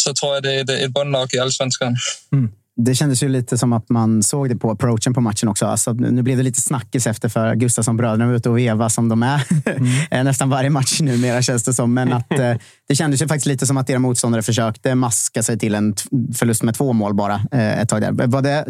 så 0.00 0.14
tror 0.14 0.34
jag 0.34 0.42
det 0.42 0.54
är 0.54 0.84
ett 0.84 0.90
bondlag 0.90 1.34
i 1.34 1.38
allsvenskan. 1.38 1.96
Mm. 2.32 2.50
Det 2.76 2.94
kändes 2.94 3.22
ju 3.22 3.28
lite 3.28 3.58
som 3.58 3.72
att 3.72 3.88
man 3.88 4.22
såg 4.22 4.48
det 4.48 4.56
på 4.56 4.70
approachen 4.70 5.14
på 5.14 5.20
matchen 5.20 5.48
också. 5.48 5.66
Alltså, 5.66 5.92
nu 5.92 6.22
blev 6.22 6.36
det 6.36 6.42
lite 6.42 6.60
snackis 6.60 7.06
efter 7.06 7.28
för 7.28 7.54
Gustafsson-bröderna 7.54 8.26
var 8.26 8.34
ute 8.34 8.50
och 8.50 8.58
veva 8.58 8.90
som 8.90 9.08
de 9.08 9.22
är. 9.22 9.42
Mm. 9.66 10.24
Nästan 10.24 10.50
varje 10.50 10.70
match 10.70 11.00
numera 11.00 11.42
känns 11.42 11.64
det 11.64 11.74
som. 11.74 11.94
Men 11.94 12.12
att, 12.12 12.32
eh, 12.32 12.54
det 12.88 12.94
kändes 12.94 13.22
ju 13.22 13.28
faktiskt 13.28 13.46
lite 13.46 13.66
som 13.66 13.76
att 13.76 13.90
era 13.90 13.98
motståndare 13.98 14.42
försökte 14.42 14.94
maska 14.94 15.42
sig 15.42 15.58
till 15.58 15.74
en 15.74 15.94
förlust 16.34 16.62
med 16.62 16.74
två 16.74 16.92
mål 16.92 17.14
bara 17.14 17.34
eh, 17.52 17.80
ett 17.80 17.88
tag 17.88 18.00
där. 18.00 18.26
Var 18.26 18.42
det, 18.42 18.64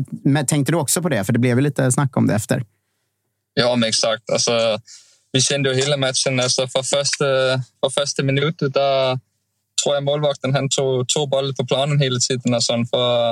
tänkte 0.45 0.73
du 0.73 0.79
också 0.79 1.03
på 1.03 1.09
det? 1.09 1.25
För 1.25 1.33
det 1.33 1.39
blev 1.39 1.59
ju 1.59 1.63
lite 1.63 1.93
snack 1.93 2.17
om 2.17 2.27
det 2.27 2.35
efter. 2.35 2.65
Ja, 3.55 3.77
men 3.77 3.89
exakt. 3.89 4.31
Alltså, 4.31 4.81
vi 5.33 5.41
kände 5.41 5.71
ju 5.71 5.77
hela 5.77 5.97
matchen. 5.97 6.41
Alltså, 6.41 6.69
för, 6.69 6.83
första, 6.83 7.25
för 7.81 7.91
första 7.91 8.23
minuten 8.23 8.71
där 8.71 9.19
tror 9.83 9.95
jag 9.95 10.05
målvakten 10.05 10.55
han 10.55 10.69
tog, 10.69 11.09
tog 11.09 11.29
bollen 11.29 11.55
på 11.55 11.67
planen 11.67 12.01
hela 12.01 12.19
tiden 12.19 12.55
och 12.55 12.63
sånt 12.63 12.91
för 12.91 13.31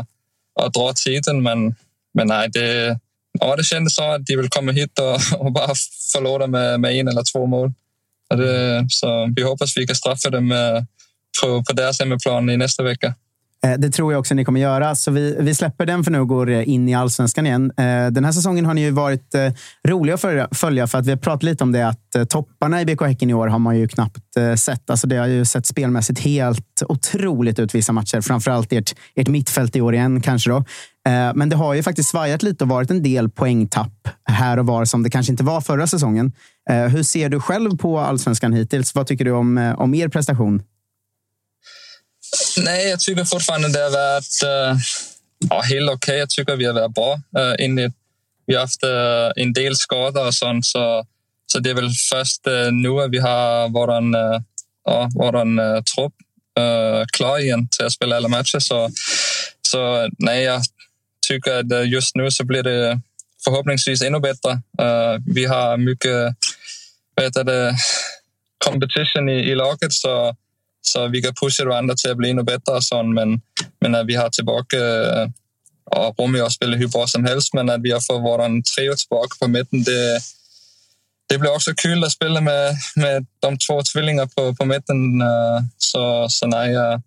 att 0.61 0.75
dra 0.75 0.93
tiden. 0.93 1.43
Men, 1.43 1.75
men 2.15 2.27
nej, 2.27 2.49
det, 2.53 2.99
ja, 3.41 3.57
det 3.57 3.65
kändes 3.65 3.95
så 3.95 4.03
att 4.03 4.27
de 4.27 4.37
vill 4.37 4.49
komma 4.49 4.73
hit 4.73 4.99
och, 4.99 5.41
och 5.47 5.53
bara 5.53 5.75
förlora 6.13 6.47
med, 6.47 6.81
med 6.81 6.93
en 6.93 7.09
eller 7.09 7.33
två 7.33 7.47
mål. 7.47 7.73
Det, 8.37 8.87
så 8.91 9.33
vi 9.37 9.43
hoppas 9.43 9.77
vi 9.77 9.87
kan 9.87 9.97
straffa 9.97 10.31
dem 10.31 10.53
øh, 10.53 10.83
på, 11.41 11.63
på 11.63 11.73
deras 11.73 12.01
hemmaplan 12.01 12.51
i 12.51 12.57
nästa 12.57 12.83
vecka. 12.83 13.15
Eh, 13.67 13.73
det 13.79 13.91
tror 13.91 14.13
jag 14.13 14.21
också 14.21 14.35
ni 14.35 14.45
kommer 14.45 14.61
göra. 14.61 14.95
Så 14.95 15.11
vi, 15.11 15.37
vi 15.41 15.55
släpper 15.55 15.87
den 15.87 16.05
för 16.05 16.11
nu 16.11 16.21
och 16.21 16.29
går 16.29 16.51
eh, 16.51 16.69
in 16.69 16.89
i 16.89 16.95
allsvenskan 16.95 17.47
igen. 17.47 17.73
Eh, 17.77 18.07
den 18.11 18.25
här 18.25 18.33
säsongen 18.33 18.67
har 18.67 18.75
ni 18.75 18.81
ju 18.81 18.91
varit 18.91 19.35
roliga 19.89 20.15
att 20.15 20.21
följa, 20.21 20.49
följa 20.53 20.87
för 20.87 20.99
att 20.99 21.07
vi 21.07 21.11
har 21.11 21.17
pratat 21.17 21.43
lite 21.43 21.65
om 21.65 21.73
det 21.73 21.89
att 21.89 22.29
topparna 22.29 22.81
i 22.81 22.85
BK 22.85 23.03
Häcken 23.03 23.31
i 23.31 23.35
år 23.35 23.47
har 23.47 23.59
man 23.59 23.79
ju 23.79 23.89
knappt 23.89 24.19
sett. 24.57 24.91
Alltså 24.91 25.07
det 25.07 25.17
har 25.17 25.27
ju 25.27 25.45
sett 25.45 25.67
spelmässigt 25.67 26.21
helt 26.21 26.83
otroligt 26.89 27.59
ut 27.59 27.75
vissa 27.75 27.93
matcher. 27.93 28.21
Framförallt 28.21 28.73
ert, 28.73 28.95
ert 29.17 29.29
mittfält 29.29 29.77
i 29.77 29.81
år 29.81 29.95
igen 29.95 30.21
kanske 30.21 30.51
då. 30.51 30.65
Men 31.35 31.49
det 31.49 31.57
har 31.57 31.75
ju 31.75 31.83
faktiskt 31.83 32.11
svajat 32.11 32.43
lite 32.43 32.65
och 32.65 32.71
varit 32.71 32.91
en 32.91 33.03
del 33.03 33.31
poängtapp 33.31 34.09
här 34.25 34.59
och 34.59 34.67
var 34.67 34.85
som 34.85 35.03
det 35.03 35.11
kanske 35.11 35.33
inte 35.33 35.45
var 35.45 35.61
förra 35.61 35.87
säsongen. 35.87 36.33
Hur 36.71 37.03
ser 37.03 37.29
du 37.29 37.41
själv 37.41 37.77
på 37.77 37.99
allsvenskan 37.99 38.53
hittills? 38.53 38.95
Vad 38.95 39.07
tycker 39.07 39.25
du 39.25 39.31
om, 39.31 39.75
om 39.79 39.95
er 39.95 40.09
prestation? 40.09 40.63
Nej, 42.57 42.89
jag 42.89 43.01
tycker 43.01 43.25
fortfarande 43.25 43.69
det 43.69 43.79
har 43.79 43.91
varit 43.91 44.43
uh, 44.45 44.51
eh, 44.51 44.77
ja, 45.51 45.61
helt 45.61 45.91
okej. 45.91 45.95
Okay. 45.95 46.17
Jag 46.17 46.31
tycker 46.31 46.57
vi 46.57 46.65
har 46.65 46.73
varit 46.73 46.95
bra. 46.95 47.21
Uh, 47.39 47.65
in 47.65 47.93
vi 48.47 48.55
har 48.55 48.61
haft 48.61 48.85
uh, 48.85 49.43
en 49.45 49.53
del 49.53 49.77
skador 49.77 50.27
och 50.27 50.35
sånt, 50.35 50.67
så, 50.67 51.07
så 51.47 51.59
det 51.59 51.71
är 51.71 51.75
väl 51.75 51.91
först 52.11 52.47
uh, 52.47 52.73
nu 52.73 52.89
att 52.89 53.11
vi 53.11 53.19
har 53.19 53.69
vår 53.69 53.91
uh, 53.91 54.41
ja, 54.85 55.09
våran, 55.15 55.59
uh, 55.59 55.83
trupp 55.83 56.13
uh, 56.59 57.05
klar 57.13 57.39
igen 57.39 57.69
till 57.69 57.87
att 57.87 57.93
spela 57.93 58.17
alla 58.17 58.29
matcher. 58.29 58.59
Så, 58.59 58.91
så 59.63 60.09
nej, 60.19 60.43
jag 60.43 60.63
tycker 61.29 61.53
att 61.53 61.89
just 61.89 62.17
nu 62.17 62.31
så 62.31 62.45
blir 62.45 62.63
det 62.63 63.01
förhoppningsvis 63.45 64.03
ännu 64.03 64.21
bättre. 64.21 64.51
Uh, 64.53 65.23
vi 65.27 65.45
har 65.45 65.77
mycket 65.77 66.35
vad 67.15 67.25
heter 67.25 67.45
det, 67.45 67.77
competition 68.65 69.29
i, 69.29 69.51
i 69.51 69.55
laget, 69.55 69.93
så 69.93 70.37
så 70.89 71.09
vi 71.09 71.23
kan 71.23 71.35
pusha 71.35 71.65
varandra 71.65 71.95
till 71.95 72.11
att 72.11 72.17
bli 72.17 72.31
ännu 72.31 72.43
bättre. 72.43 72.73
Och 72.73 72.85
sånt, 72.85 73.15
men, 73.15 73.41
men 73.81 73.95
att 73.95 74.07
vi 74.07 74.15
har 74.15 74.31
tillbaka 74.31 74.77
och 75.91 76.19
Romeo 76.19 76.51
spelar 76.51 76.79
hur 76.79 76.89
bra 76.89 77.07
som 77.07 77.25
helst, 77.25 77.55
men 77.55 77.71
att 77.71 77.83
vi 77.83 77.91
har 77.91 78.01
fått 78.01 78.23
vår 78.23 78.63
trio 78.63 78.95
tillbaka 78.95 79.37
på 79.41 79.49
mitten, 79.49 79.83
det, 79.83 80.21
det 81.29 81.39
blir 81.39 81.55
också 81.55 81.71
kul 81.77 82.05
att 82.05 82.13
spela 82.13 82.41
med, 82.41 82.75
med 82.97 83.27
de 83.41 83.59
två 83.59 83.83
tvillingarna 83.83 84.29
på, 84.37 84.55
på 84.55 84.65
mitten. 84.65 85.23
Øh, 85.23 85.63
så, 85.79 86.29
så 86.29 86.47
nej, 86.47 86.73
jag, 86.73 87.03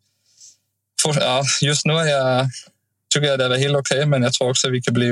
ja, 1.16 1.44
just 1.62 1.86
nu 1.86 1.94
är 1.94 2.06
jag, 2.06 2.50
tycker 3.14 3.28
jag 3.28 3.40
det 3.40 3.46
är 3.46 3.58
helt 3.58 3.76
okej, 3.76 3.98
okay, 3.98 4.06
men 4.06 4.24
jag 4.24 4.34
tror 4.34 4.50
också 4.50 4.68
att 4.68 4.74
vi 4.74 4.82
kan 4.82 4.94
bli 4.94 5.08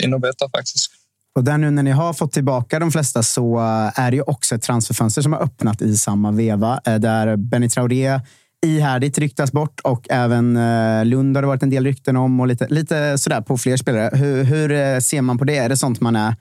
ännu 0.00 0.16
øh, 0.16 0.20
bättre 0.20 0.48
faktiskt. 0.56 0.90
Och 1.34 1.44
där 1.44 1.58
nu 1.58 1.70
när 1.70 1.82
ni 1.82 1.90
har 1.90 2.12
fått 2.12 2.32
tillbaka 2.32 2.78
de 2.78 2.92
flesta 2.92 3.22
så 3.22 3.56
eh, 3.56 4.00
är 4.00 4.10
det 4.10 4.16
ju 4.16 4.22
också 4.22 4.54
ett 4.54 4.62
transferfönster 4.62 5.22
som 5.22 5.32
har 5.32 5.42
öppnat 5.42 5.82
i 5.82 5.96
samma 5.96 6.32
veva. 6.32 6.80
Eh, 6.86 6.94
där 6.94 7.36
Benny 7.36 7.68
Traoré 7.68 8.20
ihärdigt 8.66 9.18
ryktas 9.18 9.52
bort 9.52 9.80
och 9.80 10.06
även 10.10 10.56
eh, 10.56 11.04
Lund 11.04 11.36
har 11.36 11.42
det 11.42 11.46
varit 11.46 11.62
en 11.62 11.70
del 11.70 11.84
rykten 11.84 12.16
om 12.16 12.40
och 12.40 12.46
lite, 12.46 12.66
lite 12.68 13.18
sådär 13.18 13.40
på 13.40 13.58
fler 13.58 13.76
spelare. 13.76 14.16
Hur, 14.16 14.44
hur 14.44 15.00
ser 15.00 15.22
man 15.22 15.38
på 15.38 15.44
det? 15.44 15.56
Är 15.56 15.68
det 15.68 15.76
sånt 15.76 16.00
man 16.00 16.16
är 16.16 16.36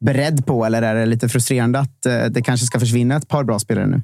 beredd 0.00 0.46
på 0.46 0.64
eller 0.64 0.82
är 0.82 0.94
det 0.94 1.06
lite 1.06 1.28
frustrerande 1.28 1.78
att 1.78 2.02
det 2.30 2.42
kanske 2.44 2.66
ska 2.66 2.80
försvinna 2.80 3.16
ett 3.16 3.28
par 3.28 3.44
bra 3.44 3.58
spelare 3.58 3.86
nu? 3.86 4.02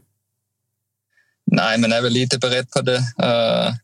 Nej, 1.50 1.78
men 1.78 1.90
jag 1.90 1.98
är 1.98 2.02
väl 2.02 2.12
lite 2.12 2.38
beredd 2.38 2.70
på 2.70 2.80
det. 2.80 2.98
Uh, 2.98 3.74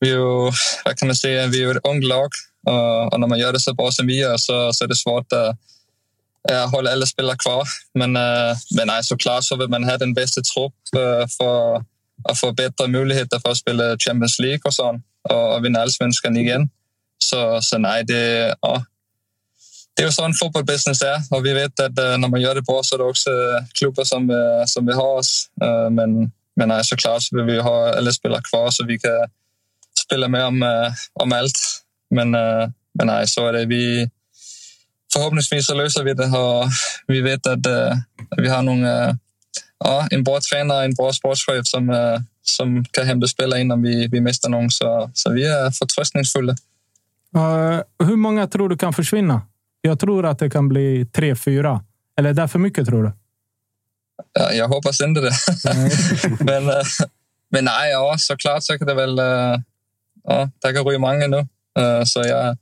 vi 0.00 0.10
är 0.10 0.14
ju, 0.14 0.52
vad 0.84 0.96
kan 0.96 1.08
man 1.08 1.14
säga, 1.14 1.46
vi 1.46 1.64
är 1.64 1.76
ett 1.76 1.86
ungt 1.86 2.04
lag 2.04 2.28
Eh, 2.66 3.06
och, 3.12 3.20
när 3.20 3.26
man 3.26 3.38
gör 3.38 3.52
det 3.52 3.60
så 3.60 3.74
bra 3.74 3.90
som 3.90 4.06
vi 4.06 4.18
gör 4.18 4.36
så, 4.36 4.72
så 4.72 4.84
är 4.84 4.88
det 4.88 4.96
svårt 4.96 5.32
att, 5.32 5.56
eh, 6.50 6.70
hålla 6.70 6.92
alla 6.92 7.06
spelare 7.06 7.36
kvar. 7.36 7.68
Men, 7.94 8.16
eh, 8.16 8.56
men 8.76 8.86
nej, 8.86 9.04
såklart 9.04 9.44
så 9.44 9.56
vill 9.56 9.68
man 9.68 9.84
ha 9.84 9.96
den 9.96 10.14
bästa 10.14 10.40
trupp 10.40 10.74
för 11.38 11.76
att 12.28 12.38
få 12.38 12.52
bättre 12.52 12.86
möjligheter 12.86 13.38
för 13.38 13.50
att 13.50 13.56
spela 13.56 13.98
Champions 13.98 14.38
League 14.38 14.60
och 14.64 14.74
sånt 14.74 15.04
och, 15.30 15.54
och 15.54 15.64
vinna 15.64 15.80
allsvenskan 15.80 16.36
igen. 16.36 16.68
Så, 17.18 17.62
så 17.62 17.78
nej, 17.78 18.04
det, 18.04 18.54
ja, 18.60 18.84
det 19.96 20.02
är 20.02 20.06
ju 20.06 20.12
sån 20.12 20.34
fotbollsbusiness 20.34 21.02
är 21.02 21.22
och 21.30 21.46
vi 21.46 21.52
vet 21.52 21.80
att 21.80 21.98
øh, 21.98 22.18
när 22.18 22.28
man 22.28 22.40
gör 22.40 22.54
det 22.54 22.62
bra 22.62 22.82
så 22.82 22.94
är 22.94 22.98
det 22.98 23.04
också 23.04 23.30
øh, 23.30 23.62
klubbar 23.78 24.04
som, 24.04 24.30
øh, 24.30 24.66
som 24.66 24.86
vill 24.86 24.96
ha 24.96 25.18
oss. 25.18 25.50
men, 25.90 26.32
men 26.56 26.68
nej, 26.68 26.84
såklart 26.84 27.22
så 27.22 27.36
vill 27.36 27.44
vi 27.44 27.60
ha 27.60 27.94
alla 27.94 28.12
spelare 28.12 28.42
kvar 28.42 28.70
så 28.70 28.84
vi 28.84 28.98
kan 28.98 29.30
spela 30.04 30.28
med 30.28 30.44
om, 30.44 30.64
om 31.14 31.32
allt. 31.32 31.83
Men, 32.10 32.34
uh, 32.34 32.68
men 32.94 33.06
nej, 33.06 33.28
så 33.28 33.46
är 33.46 33.52
det. 33.52 33.66
Vi, 33.66 34.10
förhoppningsvis 35.12 35.66
så 35.66 35.74
löser 35.74 36.04
vi 36.04 36.14
det 36.14 36.26
och 36.26 36.64
vi 37.06 37.20
vet 37.20 37.46
att 37.46 37.66
uh, 37.66 37.92
vi 38.36 38.48
har 38.48 38.62
någon, 38.62 38.84
uh, 38.84 39.14
ja, 39.78 40.08
en 40.10 40.24
bra 40.24 40.40
tränare, 40.40 40.84
en 40.84 40.94
bra 40.94 41.12
sportschef 41.12 41.66
som, 41.66 41.96
som 42.42 42.84
kan 42.84 43.06
hämta 43.06 43.26
spelare 43.26 43.60
innan 43.60 43.82
vi, 43.82 44.08
vi 44.08 44.20
mister 44.20 44.48
någon. 44.48 44.70
Så, 44.70 45.10
så 45.14 45.32
vi 45.32 45.46
är 45.46 45.70
förtröstningsfulla. 45.70 46.56
hur 48.04 48.16
många 48.16 48.46
tror 48.46 48.68
du 48.68 48.76
kan 48.76 48.92
försvinna? 48.92 49.42
Jag 49.80 50.00
tror 50.00 50.26
att 50.26 50.38
det 50.38 50.50
kan 50.50 50.68
bli 50.68 51.06
tre, 51.06 51.36
fyra. 51.36 51.84
Eller 52.18 52.30
är 52.30 52.34
det 52.34 52.48
för 52.48 52.58
mycket 52.58 52.86
tror 52.86 53.02
du? 53.02 53.12
Ja, 54.32 54.52
jag 54.52 54.68
hoppas 54.68 55.00
inte 55.00 55.20
det. 55.20 55.32
men, 56.44 56.64
men 57.48 57.64
nej, 57.64 57.90
ja, 57.90 58.14
såklart 58.18 58.62
så 58.62 58.78
kan 58.78 58.86
det 58.86 58.94
väl... 58.94 59.18
Ja, 60.24 60.50
det 60.62 60.72
kan 60.72 60.84
ryma 60.84 61.12
många 61.12 61.26
nu. 61.26 61.48
Eh, 61.78 62.04
så 62.04 62.20
jag, 62.20 62.56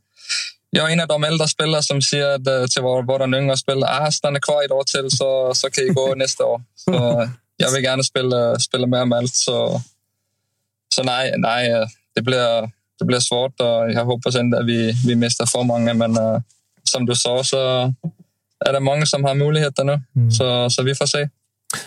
jag 0.70 0.88
är 0.88 0.92
en 0.92 1.00
av 1.00 1.08
de 1.08 1.24
äldre 1.24 1.48
spelare 1.48 1.82
som 1.82 2.02
säger 2.02 2.68
till 2.68 2.82
våra, 2.82 3.02
våra 3.02 3.38
yngre 3.38 3.56
spelare 3.56 3.90
att 3.90 4.08
ah, 4.08 4.10
stanna 4.10 4.40
kvar 4.40 4.64
ett 4.64 4.70
år 4.70 4.84
till 4.84 5.10
så, 5.10 5.54
så 5.54 5.70
kan 5.70 5.84
I 5.84 5.88
gå 5.88 6.14
nästa 6.16 6.44
år. 6.44 6.62
Så 6.74 7.28
jag 7.56 7.70
vill 7.70 7.84
gärna 7.84 8.02
spela, 8.02 8.58
spela 8.58 8.86
med 8.86 9.12
allt. 9.12 9.34
Så, 9.34 9.82
så 10.94 11.02
nej, 11.02 11.34
nej 11.38 11.86
det, 12.14 12.22
blir, 12.22 12.70
det 12.98 13.04
blir 13.04 13.20
svårt 13.20 13.60
och 13.60 13.92
jag 13.92 14.04
hoppas 14.04 14.36
inte 14.36 14.58
att 14.58 14.66
vi, 14.66 14.92
vi 15.06 15.14
missar 15.14 15.46
för 15.46 15.62
många. 15.62 15.94
Men 15.94 16.18
uh, 16.18 16.40
som 16.82 17.06
du 17.06 17.14
sa 17.14 17.44
så 17.44 17.92
är 18.64 18.72
det 18.72 18.80
många 18.80 19.06
som 19.06 19.24
har 19.24 19.34
möjligheter 19.34 19.84
nu. 19.84 20.00
Mm. 20.16 20.30
Så, 20.30 20.70
så 20.70 20.82
vi 20.82 20.94
får 20.94 21.06
se. 21.06 21.28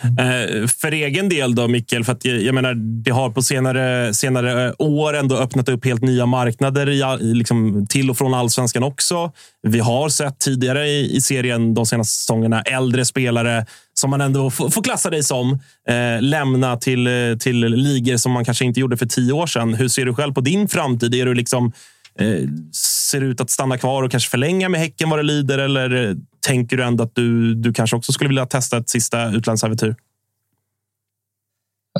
Eh, 0.04 0.66
för 0.66 0.92
egen 0.92 1.28
del 1.28 1.54
då, 1.54 1.68
Mikkel, 1.68 2.04
för 2.04 2.12
att 2.12 2.24
jag 2.24 2.54
menar, 2.54 2.74
det 3.04 3.10
har 3.10 3.30
på 3.30 3.42
senare, 3.42 4.14
senare 4.14 4.66
eh, 4.66 4.72
år 4.78 5.16
ändå 5.16 5.36
öppnat 5.36 5.68
upp 5.68 5.84
helt 5.84 6.02
nya 6.02 6.26
marknader 6.26 6.88
i, 6.88 7.34
liksom, 7.34 7.86
till 7.88 8.10
och 8.10 8.18
från 8.18 8.34
allsvenskan 8.34 8.82
också. 8.82 9.32
Vi 9.62 9.78
har 9.78 10.08
sett 10.08 10.38
tidigare 10.38 10.88
i, 10.88 11.16
i 11.16 11.20
serien 11.20 11.74
de 11.74 11.86
senaste 11.86 12.14
säsongerna 12.14 12.62
äldre 12.62 13.04
spelare 13.04 13.66
som 13.94 14.10
man 14.10 14.20
ändå 14.20 14.50
får 14.50 14.82
klassa 14.82 15.10
dig 15.10 15.22
som, 15.22 15.52
eh, 15.88 16.22
lämna 16.22 16.76
till, 16.76 17.06
eh, 17.06 17.36
till 17.40 17.60
ligor 17.60 18.16
som 18.16 18.32
man 18.32 18.44
kanske 18.44 18.64
inte 18.64 18.80
gjorde 18.80 18.96
för 18.96 19.06
tio 19.06 19.32
år 19.32 19.46
sedan. 19.46 19.74
Hur 19.74 19.88
ser 19.88 20.04
du 20.04 20.14
själv 20.14 20.32
på 20.32 20.40
din 20.40 20.68
framtid? 20.68 21.14
Är 21.14 21.26
du 21.26 21.34
liksom 21.34 21.72
Eh, 22.18 22.48
ser 22.72 23.20
ut 23.20 23.40
att 23.40 23.50
stanna 23.50 23.78
kvar 23.78 24.02
och 24.02 24.10
kanske 24.10 24.30
förlänga 24.30 24.68
med 24.68 24.80
Häcken 24.80 25.10
vad 25.10 25.18
det 25.18 25.22
lider? 25.22 25.58
Eller 25.58 26.08
eh, 26.08 26.14
tänker 26.40 26.76
du 26.76 26.84
ändå 26.84 27.04
att 27.04 27.14
du, 27.14 27.54
du 27.54 27.72
kanske 27.72 27.96
också 27.96 28.12
skulle 28.12 28.28
vilja 28.28 28.46
testa 28.46 28.76
ett 28.76 28.88
sista 28.88 29.30
utlandsäventyr? 29.30 29.94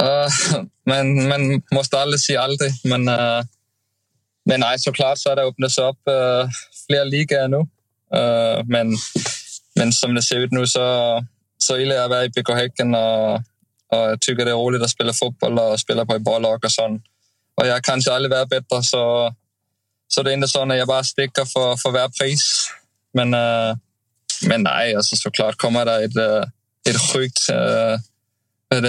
Uh, 0.02 0.60
men 0.84 1.28
man 1.28 1.62
måste 1.72 1.98
aldrig 1.98 2.20
säga 2.20 2.40
aldrig. 2.40 2.70
Men, 2.84 3.08
uh, 3.08 3.44
men 4.44 4.60
nej, 4.60 4.78
såklart 4.78 5.18
så 5.18 5.28
har 5.28 5.36
det 5.36 5.42
öppnats 5.42 5.78
upp 5.78 5.98
uh, 6.08 6.48
fler 6.86 7.04
ligor 7.04 7.48
nu. 7.48 7.56
Uh, 7.56 8.64
men, 8.64 8.96
men 9.74 9.92
som 9.92 10.14
det 10.14 10.22
ser 10.22 10.38
ut 10.38 10.52
nu 10.52 10.66
så, 10.66 11.24
så 11.58 11.78
gillar 11.78 11.96
jag 11.96 12.04
att 12.04 12.10
vara 12.10 12.24
i 12.24 12.28
BK 12.28 12.48
Häcken 12.48 12.94
och, 12.94 13.34
och 13.92 14.10
jag 14.10 14.20
tycker 14.20 14.44
det 14.44 14.50
är 14.50 14.54
roligt 14.54 14.82
att 14.82 14.90
spela 14.90 15.12
fotboll 15.12 15.58
och 15.58 15.80
spela 15.80 16.06
på 16.06 16.14
ett 16.14 16.22
bra 16.22 16.38
lag 16.38 16.64
och 16.64 16.72
sånt. 16.72 17.02
Och 17.54 17.66
jag 17.66 17.72
har 17.72 17.80
kanske 17.80 18.12
aldrig 18.12 18.30
varit 18.30 18.48
bättre 18.48 18.82
så 18.82 19.34
så 20.08 20.22
det 20.22 20.30
är 20.30 20.34
inte 20.34 20.48
så 20.48 20.62
att 20.62 20.78
jag 20.78 20.88
bara 20.88 21.04
sticker 21.04 21.44
för, 21.44 21.76
för 21.76 21.90
varje 21.90 22.08
pris. 22.08 22.70
Men, 23.14 23.34
uh, 23.34 23.76
men 24.46 24.62
nej, 24.62 24.94
alltså 24.94 25.16
såklart 25.16 25.56
kommer 25.56 25.84
det 25.84 26.04
ett, 26.04 26.48
ett 26.88 27.12
sjukt 27.12 27.50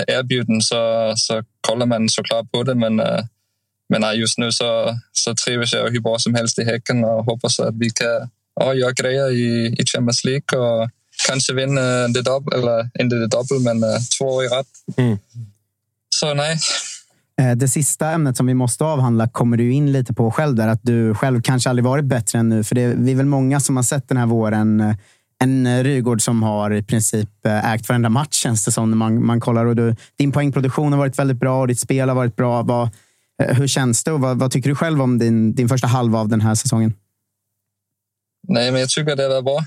erbjudande 0.08 0.62
så, 0.62 1.14
så 1.18 1.44
kollar 1.62 1.86
man 1.86 2.10
såklart 2.10 2.52
på 2.52 2.64
det. 2.64 2.76
Men, 2.76 2.96
men 3.90 4.02
nej, 4.02 4.20
just 4.20 4.38
nu 4.38 4.52
så, 4.52 5.00
så 5.12 5.36
trivs 5.36 5.74
jag 5.74 5.90
hur 5.90 6.00
bra 6.00 6.20
som 6.20 6.36
helst 6.36 6.60
i 6.60 6.64
Häcken 6.64 7.04
och 7.04 7.26
hoppas 7.26 7.60
att 7.60 7.76
vi 7.76 7.90
kan 7.90 8.30
ja, 8.56 8.74
göra 8.74 8.92
grejer 8.92 9.32
i, 9.32 9.76
i 9.80 9.86
Champions 9.86 10.24
League 10.24 10.60
och 10.60 10.90
kanske 11.28 11.54
vinna 11.54 12.08
det 12.08 12.22
dubbel, 12.22 12.60
eller 12.60 12.90
inte 13.00 13.16
det 13.16 13.28
dubbel, 13.28 13.60
men 13.60 13.82
två 14.18 14.26
år 14.26 14.44
i 14.44 14.48
rad. 14.48 14.66
Mm. 14.98 15.18
Så 16.16 16.34
nej, 16.34 16.58
Eh, 16.58 16.87
Eh, 17.42 17.52
det 17.52 17.68
sista 17.68 18.12
ämnet 18.12 18.38
som 18.38 18.46
vi 18.46 18.54
måste 18.54 18.84
avhandla 18.84 19.28
kommer 19.28 19.58
du 19.58 19.72
in 19.74 19.92
lite 19.92 20.14
på 20.14 20.32
själv. 20.32 20.56
Där, 20.56 20.68
att 20.68 20.84
du 20.84 21.16
själv 21.16 21.42
kanske 21.42 21.70
aldrig 21.70 21.86
varit 21.86 22.06
bättre 22.06 22.40
än 22.40 22.50
nu. 22.50 22.64
För 22.64 22.76
det 22.76 22.82
är, 22.82 22.96
vi 22.96 23.12
är 23.12 23.16
väl 23.16 23.26
många 23.26 23.60
som 23.60 23.76
har 23.76 23.84
sett 23.84 24.10
den 24.10 24.18
här 24.18 24.26
våren 24.26 24.80
eh, 24.80 24.96
en 25.40 25.68
eh, 25.68 25.84
Rygård 25.84 26.22
som 26.22 26.44
har 26.44 26.74
i 26.74 26.84
princip 26.84 27.30
ägt 27.46 27.90
varenda 27.90 28.10
match 28.10 28.36
känns 28.36 28.66
det 28.66 28.72
som 28.72 28.90
när 28.90 28.98
man, 28.98 29.26
man 29.26 29.40
kollar. 29.40 29.66
Och 29.66 29.76
du, 29.76 29.96
din 30.18 30.32
poängproduktion 30.32 30.92
har 30.92 31.00
varit 31.00 31.20
väldigt 31.20 31.38
bra 31.38 31.62
och 31.62 31.68
ditt 31.68 31.80
spel 31.80 32.10
har 32.10 32.16
varit 32.16 32.36
bra. 32.36 32.62
Vad, 32.62 32.90
hur 33.38 33.68
känns 33.68 34.04
det 34.04 34.12
och 34.12 34.22
vad, 34.22 34.40
vad, 34.40 34.52
tycker 34.52 34.70
du 34.70 34.76
själv 34.76 35.02
om 35.02 35.20
din, 35.20 35.56
din 35.56 35.70
första 35.70 35.88
halva 35.88 36.20
av 36.20 36.30
den 36.30 36.42
här 36.42 36.56
säsongen? 36.56 36.94
Nej, 38.48 38.72
men 38.72 38.82
jag 38.82 38.90
tycker 38.90 39.16
det 39.16 39.28
var 39.28 39.42
bra. 39.42 39.66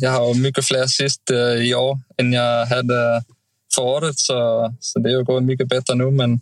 Jag 0.00 0.10
har 0.10 0.42
mycket 0.42 0.64
fler 0.64 0.82
assist 0.82 1.30
i 1.62 1.74
år 1.74 1.98
än 2.16 2.32
jag 2.32 2.66
hade 2.66 3.22
förra 3.74 3.84
året, 3.84 4.18
så, 4.18 4.74
så 4.80 4.98
det 4.98 5.14
har 5.14 5.22
gått 5.22 5.42
mycket 5.42 5.68
bättre 5.68 5.94
nu. 5.94 6.10
Men 6.10 6.40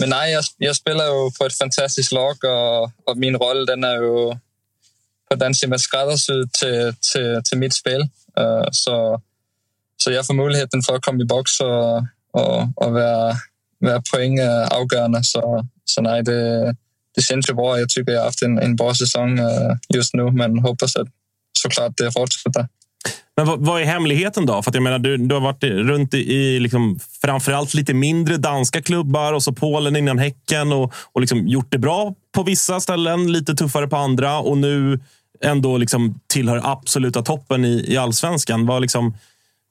men 0.00 0.08
nej, 0.08 0.32
jag, 0.32 0.44
jag, 0.58 0.76
spelar 0.76 1.04
ju 1.04 1.30
på 1.38 1.46
ett 1.46 1.58
fantastiskt 1.58 2.12
lag 2.12 2.36
och, 2.44 2.90
och 3.04 3.16
min 3.16 3.36
roll 3.36 3.66
den 3.66 3.84
är 3.84 3.94
ju 3.94 4.38
på 5.30 5.34
den 5.36 5.54
sättet 5.54 5.80
skräddarsydd 5.80 6.52
till, 6.52 6.94
till, 7.12 7.42
till 7.44 7.58
mitt 7.58 7.74
spel. 7.74 8.02
Uh, 8.40 8.44
øh, 8.44 8.68
så, 8.72 9.20
så 9.96 10.10
jag 10.10 10.26
får 10.26 10.34
möjligheten 10.34 10.82
för 10.82 10.94
att 10.94 11.02
komma 11.02 11.22
i 11.22 11.26
box 11.26 11.60
och, 11.60 11.96
och, 12.32 12.62
och 12.76 12.92
vara, 12.92 13.36
vara 13.80 14.02
poäng 14.12 14.40
øh, 14.40 14.66
avgörande. 14.70 15.24
Så, 15.24 15.66
så 15.84 16.00
nej, 16.00 16.22
det, 16.22 16.76
det 17.14 17.22
känns 17.22 17.48
ju 17.50 17.54
bra. 17.54 17.78
Jag 17.78 17.88
tycker 17.88 18.12
jag 18.12 18.20
har 18.20 18.24
haft 18.26 18.42
en, 18.42 18.58
en 18.58 18.76
bra 18.76 18.94
säsong 18.94 19.38
uh, 19.38 19.46
øh, 19.46 19.76
just 19.94 20.14
nu, 20.14 20.30
men 20.30 20.58
hoppas 20.58 20.96
att 20.96 21.08
såklart 21.58 21.98
det 21.98 22.12
fortsätter. 22.12 22.68
Men 23.36 23.46
vad, 23.46 23.60
vad, 23.60 23.80
är 23.82 23.84
hemligheten 23.84 24.46
då? 24.46 24.62
För 24.62 24.74
jag 24.74 24.82
menar, 24.82 24.98
du, 24.98 25.16
du 25.16 25.34
har 25.34 25.42
varit 25.42 25.64
runt 25.64 26.14
i, 26.14 26.34
i 26.34 26.60
liksom, 26.60 26.98
framförallt 27.22 27.74
lite 27.74 27.94
mindre 27.94 28.36
danska 28.36 28.82
klubbar 28.82 29.32
och 29.32 29.42
så 29.42 29.52
Polen 29.52 29.96
innan 29.96 30.18
Häcken 30.18 30.72
och, 30.72 30.94
och 31.12 31.20
liksom 31.20 31.48
gjort 31.48 31.66
det 31.70 31.78
bra 31.78 32.14
på 32.34 32.42
vissa 32.42 32.80
ställen, 32.80 33.32
lite 33.32 33.54
tuffare 33.54 33.88
på 33.88 33.96
andra 33.96 34.38
och 34.38 34.58
nu 34.58 35.00
ändå 35.40 35.76
liksom 35.76 36.20
tillhör 36.26 36.60
absoluta 36.64 37.22
toppen 37.22 37.64
i, 37.64 37.92
i 37.92 37.96
allsvenskan. 37.96 38.66
Vad 38.66 38.82
liksom, 38.82 39.16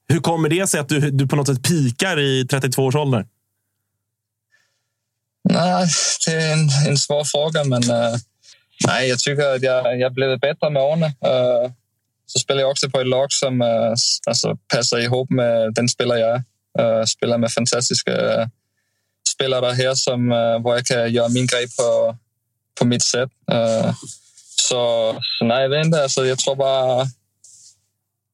hur 0.07 0.19
kommer 0.19 0.49
det 0.49 0.67
sig 0.67 0.79
att 0.79 0.89
du, 0.89 1.11
du 1.11 1.27
på 1.27 1.35
något 1.35 1.47
sätt 1.47 1.63
pikar 1.63 2.19
i 2.19 2.47
32 2.47 2.83
års 2.83 2.95
ålder? 2.95 3.25
Nej, 5.49 5.87
det 6.25 6.31
är 6.31 6.53
en, 6.53 6.89
en 6.89 6.97
svår 6.97 7.23
fråga, 7.23 7.63
men 7.63 7.83
uh, 7.83 8.15
nej, 8.87 9.09
jag 9.09 9.19
tycker 9.19 9.55
att 9.55 9.61
jag, 9.61 9.99
jag 9.99 10.13
blivit 10.13 10.41
bättre 10.41 10.69
med 10.69 10.81
åren. 10.81 11.03
Uh, 11.03 11.71
så 12.33 12.39
spelar 12.39 12.61
jag 12.61 12.71
också 12.71 12.89
på 12.89 12.99
ett 12.99 13.07
lag 13.07 13.31
som 13.31 13.61
øh, 13.61 13.67
uh, 13.67 13.95
alltså, 14.27 14.57
passar 14.73 14.97
ihop 14.97 15.29
med 15.29 15.75
den 15.75 15.89
spelare 15.89 16.19
jag 16.19 16.35
är. 16.35 16.43
Uh, 16.79 16.99
øh, 16.99 17.07
spelar 17.07 17.37
med 17.37 17.49
fantastiska 17.49 18.11
uh, 18.11 18.39
øh, 18.39 18.47
spelare 19.29 19.73
här 19.73 19.93
som, 19.93 20.31
uh, 20.31 20.63
var 20.63 20.75
jag 20.75 20.85
kan 20.85 21.11
göra 21.13 21.29
min 21.29 21.47
grej 21.47 21.65
på, 21.77 22.17
på 22.79 22.85
mitt 22.85 23.03
sätt. 23.03 23.29
Uh, 23.51 23.93
så, 24.55 24.81
så 25.21 25.45
nej, 25.45 25.61
jag 25.61 25.69
vet 25.69 25.85
inte. 25.85 26.03
Alltså, 26.03 26.25
jag 26.25 26.39
tror 26.39 26.55
bara... 26.55 27.07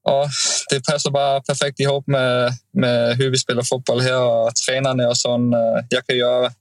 Ja, 0.04 0.30
det 0.70 0.86
passar 0.86 1.12
bara 1.12 1.42
perfekt 1.42 1.80
ihop 1.80 2.08
med, 2.08 2.54
med 2.72 3.18
hur 3.18 3.30
vi 3.32 3.38
spelar 3.38 3.64
fotboll 3.64 4.02
här 4.02 4.22
och 4.22 4.56
tränarna 4.56 5.08
och 5.08 5.18
sånt. 5.18 5.56
Jag 5.90 6.08
kan 6.08 6.18
göra, 6.18 6.52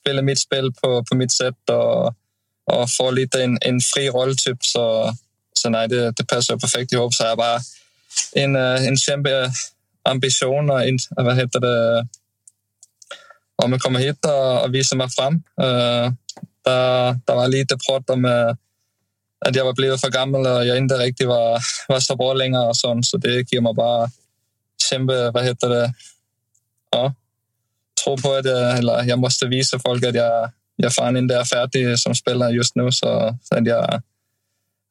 spela 0.00 0.22
mitt 0.22 0.38
spel 0.38 0.72
på, 0.72 1.04
på 1.04 1.16
mitt 1.16 1.32
sätt 1.32 1.70
och, 1.70 2.06
och 2.72 2.90
få 2.90 3.10
lite 3.10 3.42
en, 3.44 3.58
en 3.60 3.80
fri 3.80 4.10
roll. 4.10 4.36
Typ, 4.36 4.64
så, 4.64 5.12
så 5.62 5.68
nej, 5.70 5.88
det, 5.88 6.16
det 6.16 6.26
passar 6.28 6.56
perfekt 6.56 6.92
ihop. 6.92 7.14
Så 7.14 7.24
jag 7.24 7.36
bara 7.36 7.60
en, 8.32 8.56
øh, 8.56 8.86
en 8.86 8.96
kämpe 8.96 9.50
ambition 10.04 10.70
och 10.70 10.88
en, 10.88 10.98
øh, 11.18 11.26
vad 11.26 11.34
heter 11.34 11.60
det, 11.60 11.98
øh, 11.98 12.04
om 13.64 13.72
jag 13.72 13.80
kommer 13.80 14.00
hit 14.00 14.24
och, 14.24 14.62
och 14.62 14.70
mig 14.96 15.10
fram. 15.16 15.34
Uh, 15.34 16.12
där, 16.64 17.20
där 17.26 17.34
var 17.34 17.48
lite 17.48 17.76
prat 17.76 18.10
om 18.10 18.24
att 19.46 19.56
jag 19.56 19.64
var 19.64 19.72
blivit 19.72 20.00
för 20.00 20.10
gammal 20.10 20.46
och 20.46 20.66
jag 20.66 20.76
inte 20.76 20.94
riktigt 20.94 21.28
var, 21.28 21.62
var 21.88 22.00
så 22.00 22.16
bra 22.16 22.32
längre. 22.32 22.60
Och 22.60 22.76
sånt, 22.76 23.06
så 23.06 23.16
det 23.16 23.52
ger 23.52 23.60
mig 23.60 23.74
bara 23.74 24.10
kämpe, 24.90 25.30
vad 25.30 25.44
heter 25.44 25.68
det, 25.68 25.94
ja, 26.90 27.14
tro 28.04 28.16
på 28.16 28.32
att 28.32 28.44
jag, 28.44 28.78
eller 28.78 29.02
jag 29.02 29.18
måste 29.18 29.46
visa 29.46 29.78
folk 29.78 30.04
att 30.04 30.14
jag, 30.14 30.50
jag 30.76 30.92
fan 30.92 31.16
inte 31.16 31.34
är 31.34 31.44
färdig 31.44 31.98
som 31.98 32.14
spelare 32.14 32.50
just 32.50 32.76
nu. 32.76 32.92
Så, 32.92 33.38
så 33.42 33.54
att 33.54 33.66
jag, 33.66 34.02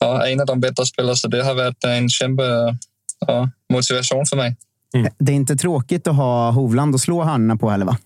ja, 0.02 0.28
en 0.28 0.40
av 0.40 0.46
de 0.46 0.60
bättre 0.60 0.86
spelarna. 0.86 1.16
Så 1.16 1.28
det 1.28 1.44
har 1.44 1.56
varit 1.56 1.84
en 1.84 2.10
kämpe 2.10 2.44
ja, 3.28 3.50
motivation 3.74 4.26
för 4.26 4.36
mig. 4.36 4.56
Mm. 4.96 5.12
Det 5.20 5.32
är 5.32 5.36
inte 5.36 5.56
tråkigt 5.56 6.08
att 6.08 6.16
ha 6.16 6.52
Hovland 6.52 6.94
och 6.94 7.02
slå 7.02 7.24
hörnorna 7.24 7.56
på 7.56 7.70
heller, 7.70 7.86
va? 7.86 7.98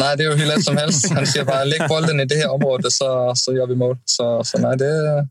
Nej, 0.00 0.16
det 0.16 0.24
är 0.24 0.30
ju 0.30 0.36
hur 0.36 0.46
lätt 0.46 0.64
som 0.64 0.76
helst. 0.76 1.12
Han 1.12 1.26
säger 1.26 1.46
bara 1.46 1.64
lägg 1.64 1.88
bollen 1.88 2.20
i 2.20 2.24
det 2.24 2.34
här 2.34 2.52
området 2.52 2.92
så, 2.92 3.32
så 3.34 3.52
gör 3.52 3.66
vi 3.66 3.74
mål. 3.74 3.98
Så, 4.04 4.44
så 4.44 4.58
nej, 4.58 4.76
det, 4.76 5.28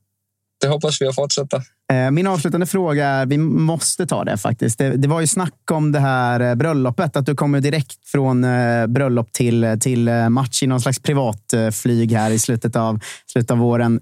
det 0.61 0.67
hoppas 0.67 1.01
vi 1.01 1.07
att 1.07 1.15
fortsätta. 1.15 1.61
Eh, 1.93 2.11
min 2.11 2.27
avslutande 2.27 2.65
fråga 2.65 3.07
är, 3.07 3.25
vi 3.25 3.37
måste 3.37 4.07
ta 4.07 4.23
det 4.23 4.37
faktiskt. 4.37 4.77
Det, 4.77 4.89
det, 4.89 5.07
var 5.07 5.21
ju 5.21 5.27
snack 5.27 5.71
om 5.71 5.91
det 5.91 5.99
här 5.99 6.39
eh, 6.39 6.55
bröllopet, 6.55 7.15
att 7.15 7.25
du 7.25 7.35
kommer 7.35 7.61
direkt 7.61 8.07
från 8.07 8.43
eh, 8.43 8.87
bröllop 8.87 9.31
till, 9.31 9.77
till 9.81 10.09
match 10.29 10.63
i 10.63 10.67
någon 10.67 10.81
slags 10.81 10.99
privatflyg 10.99 12.11
här 12.11 12.31
i 12.31 12.39
slutet 12.39 12.75
av, 12.75 12.99
slutet 13.25 13.51
av 13.51 13.57
våren. 13.57 14.01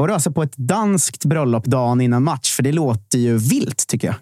Var 0.00 0.08
du 0.08 0.14
alltså 0.14 0.30
på 0.32 0.42
ett 0.42 0.56
danskt 0.56 1.24
bröllop 1.24 1.64
dagen 1.64 2.00
innan 2.00 2.24
match? 2.24 2.50
För 2.50 2.62
det 2.62 2.72
låter 2.72 3.18
ju 3.18 3.38
vilt 3.38 3.86
tycker 3.86 4.08
jag. 4.08 4.16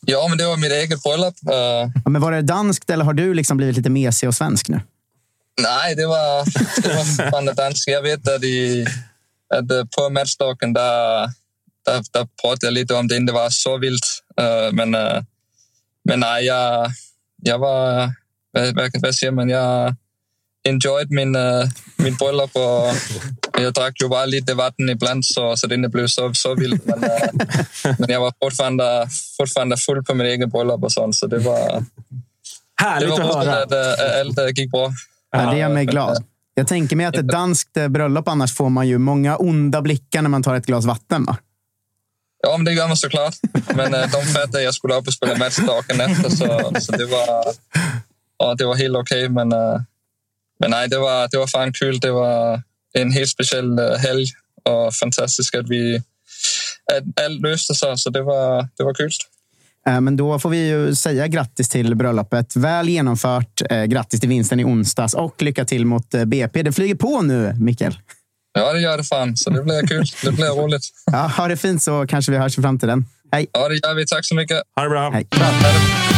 Ja, 0.00 0.26
men 0.28 0.38
det 0.38 0.46
var 0.46 0.56
mitt 0.56 0.72
eget 0.72 1.02
bröllop. 1.02 1.34
Uh... 1.50 1.90
Ja, 2.04 2.10
men 2.10 2.22
var 2.22 2.32
det 2.32 2.42
danskt 2.42 2.90
eller 2.90 3.04
har 3.04 3.12
du 3.12 3.34
liksom 3.34 3.56
blivit 3.56 3.76
lite 3.76 3.90
mesig 3.90 4.28
och 4.28 4.34
svensk 4.34 4.68
nu? 4.68 4.80
Nej, 5.62 5.94
det 5.94 6.06
var, 6.06 6.44
det 6.82 6.88
var 6.88 7.30
fan 7.30 7.54
danskt. 7.56 7.88
Jag 7.88 8.02
vet 8.02 8.28
att, 8.28 8.44
i, 8.44 8.86
att 9.54 9.90
på 9.96 10.10
matchdagen 10.10 10.72
där, 10.72 11.20
där, 11.86 12.04
där 12.12 12.28
pratade 12.42 12.66
jag 12.66 12.74
lite 12.74 12.94
om 12.94 13.08
det 13.08 13.16
inte 13.16 13.32
var 13.32 13.50
så 13.50 13.78
vilt. 13.78 14.22
Uh, 14.40 14.74
men, 14.74 14.94
uh, 14.94 15.22
men 16.04 16.20
nej, 16.20 16.44
jag, 16.44 16.90
jag 17.42 17.58
var... 17.58 18.12
Vad, 18.52 18.74
vad, 18.74 18.90
vad 19.02 19.14
säger 19.14 19.32
man? 19.32 19.48
Jag 19.48 19.94
enjoyed 20.68 21.10
min, 21.10 21.36
uh, 21.36 21.68
min 21.96 22.14
bröllop 22.14 22.50
och 22.56 23.62
jag 23.62 23.72
drack 23.72 24.00
ju 24.02 24.08
bara 24.08 24.26
lite 24.26 24.54
vatten 24.54 24.88
ibland 24.88 25.24
så, 25.24 25.56
så 25.56 25.66
det 25.66 25.74
inte 25.74 25.88
blev 25.88 26.06
så, 26.06 26.34
så 26.34 26.54
vilt. 26.54 26.84
Men, 26.86 27.04
uh, 27.04 27.10
men 27.98 28.10
jag 28.10 28.20
var 28.20 28.32
fortfarande, 28.42 29.08
fortfarande 29.36 29.76
full 29.76 30.04
på 30.04 30.14
min 30.14 30.26
egen 30.26 30.50
bröllop 30.50 30.84
och 30.84 30.92
sånt, 30.92 31.16
så 31.16 31.26
det 31.26 31.38
var, 31.38 31.84
Det 32.78 32.84
Härligt 32.84 33.10
var 33.10 33.20
att 33.20 33.46
höra. 33.46 33.62
att, 33.62 33.72
äh, 33.72 34.20
att 34.20 34.38
allt 34.38 34.58
gick 34.58 34.70
bra. 34.70 34.92
Ja, 35.32 35.50
det 35.50 35.58
gör 35.58 35.68
mig 35.68 35.86
glad. 35.86 36.24
Jag 36.54 36.66
tänker 36.66 36.96
mig 36.96 37.06
att 37.06 37.16
ett 37.16 37.28
danskt 37.28 37.76
eh, 37.76 37.88
bröllop 37.88 38.28
annars 38.28 38.54
får 38.54 38.70
man 38.70 38.88
ju 38.88 38.98
många 38.98 39.36
onda 39.36 39.82
blickar 39.82 40.22
när 40.22 40.30
man 40.30 40.42
tar 40.42 40.54
ett 40.54 40.66
glas 40.66 40.84
vatten. 40.84 41.24
Va? 41.24 41.36
Ja, 42.42 42.56
men 42.56 42.64
det 42.64 42.72
gör 42.72 42.88
man 42.88 42.96
såklart. 42.96 43.34
Men 43.74 43.94
äh, 43.94 44.00
de 44.00 44.22
fattade 44.26 44.58
att 44.58 44.64
jag 44.64 44.74
skulle 44.74 44.94
upp 44.94 45.06
och 45.06 45.12
spela 45.12 45.36
match 45.36 45.56
dagen 45.56 46.00
efter, 46.00 46.30
så, 46.30 46.80
så 46.80 46.92
det 46.92 47.06
var, 47.06 47.44
ja, 48.38 48.54
det 48.54 48.64
var 48.64 48.74
helt 48.74 48.96
okej. 48.96 49.28
Men, 49.28 49.52
äh, 49.52 49.80
men 50.62 50.70
nej, 50.70 50.88
det 50.88 50.98
var, 50.98 51.28
det 51.30 51.38
var 51.38 51.46
fan 51.46 51.72
kul. 51.72 52.00
Det 52.00 52.10
var 52.10 52.62
en 52.98 53.12
helt 53.12 53.30
speciell 53.30 53.78
äh, 53.78 53.96
helg 53.98 54.26
och 54.64 54.94
fantastiskt 54.94 55.54
att 55.54 55.68
vi 55.68 55.96
att 56.92 57.24
allt 57.24 57.40
löste 57.40 57.74
sig. 57.74 57.98
Så 57.98 58.10
det 58.10 58.22
var, 58.22 58.68
det 58.76 58.84
var 58.84 58.94
kul. 58.94 59.10
Eh, 59.88 60.00
Men 60.00 60.16
då 60.16 60.38
får 60.38 60.50
vi 60.50 60.68
ju 60.68 60.94
säga 60.94 61.26
grattis 61.26 61.68
till 61.68 61.94
bröllopet. 61.94 62.56
Väl 62.56 62.88
genomfört. 62.88 63.62
Eh, 63.70 63.84
Grattis 63.84 64.20
till 64.20 64.28
vinsten 64.28 64.60
i 64.60 64.64
onsdags 64.64 65.14
och 65.14 65.42
lycka 65.42 65.64
till 65.64 65.86
mot 65.86 66.14
eh, 66.14 66.24
BP. 66.24 66.62
Det 66.62 66.72
flyger 66.72 66.94
på 66.94 67.22
nu, 67.22 67.54
Mikael. 67.58 67.98
Ja, 68.58 68.72
det 68.72 68.80
gör 68.80 68.96
det 68.96 69.04
fan. 69.04 69.36
Så 69.36 69.50
det 69.50 69.62
blir 69.62 69.86
kul. 69.86 70.04
Det 70.24 70.32
blir 70.32 70.46
roligt. 70.62 70.82
Ja, 71.12 71.18
ha 71.36 71.48
det 71.48 71.56
fint 71.56 71.82
så 71.82 72.06
kanske 72.06 72.32
vi 72.32 72.38
hörs 72.38 72.58
i 72.58 72.62
framtiden. 72.62 73.04
Hej! 73.32 73.46
Ja, 73.52 73.68
det 73.68 73.74
gör 73.74 73.94
vi. 73.94 74.06
Tack 74.06 74.24
så 74.24 74.34
mycket. 74.34 74.62
Ha 74.76 74.82
det 74.82 74.90
bra. 74.90 75.10
Hej. 75.10 75.26
Ha 75.30 76.11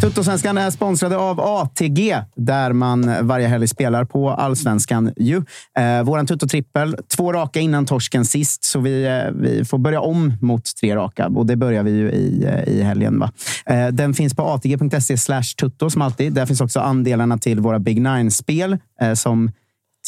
Tuttosvenskan 0.00 0.58
är 0.58 0.70
sponsrade 0.70 1.16
av 1.16 1.40
ATG 1.40 2.16
där 2.36 2.72
man 2.72 3.26
varje 3.26 3.48
helg 3.48 3.68
spelar 3.68 4.04
på 4.04 4.30
allsvenskan. 4.30 5.12
Ju. 5.16 5.42
Eh, 5.78 6.02
våran 6.02 6.26
Tutto-trippel, 6.26 6.96
två 7.16 7.32
raka 7.32 7.60
innan 7.60 7.86
torsken 7.86 8.24
sist, 8.24 8.64
så 8.64 8.80
vi, 8.80 9.04
eh, 9.04 9.32
vi 9.34 9.64
får 9.64 9.78
börja 9.78 10.00
om 10.00 10.32
mot 10.40 10.76
tre 10.80 10.96
raka 10.96 11.26
och 11.26 11.46
det 11.46 11.56
börjar 11.56 11.82
vi 11.82 11.90
ju 11.90 12.10
i, 12.10 12.44
eh, 12.44 12.74
i 12.74 12.82
helgen. 12.82 13.18
Va? 13.18 13.32
Eh, 13.66 13.88
den 13.88 14.14
finns 14.14 14.34
på 14.34 14.42
atg.se 14.42 15.16
slash 15.16 15.42
tutto 15.60 15.90
som 15.90 16.02
alltid. 16.02 16.32
Där 16.32 16.46
finns 16.46 16.60
också 16.60 16.80
andelarna 16.80 17.38
till 17.38 17.60
våra 17.60 17.78
Big 17.78 18.02
Nine-spel 18.02 18.78
eh, 19.00 19.14
som 19.14 19.50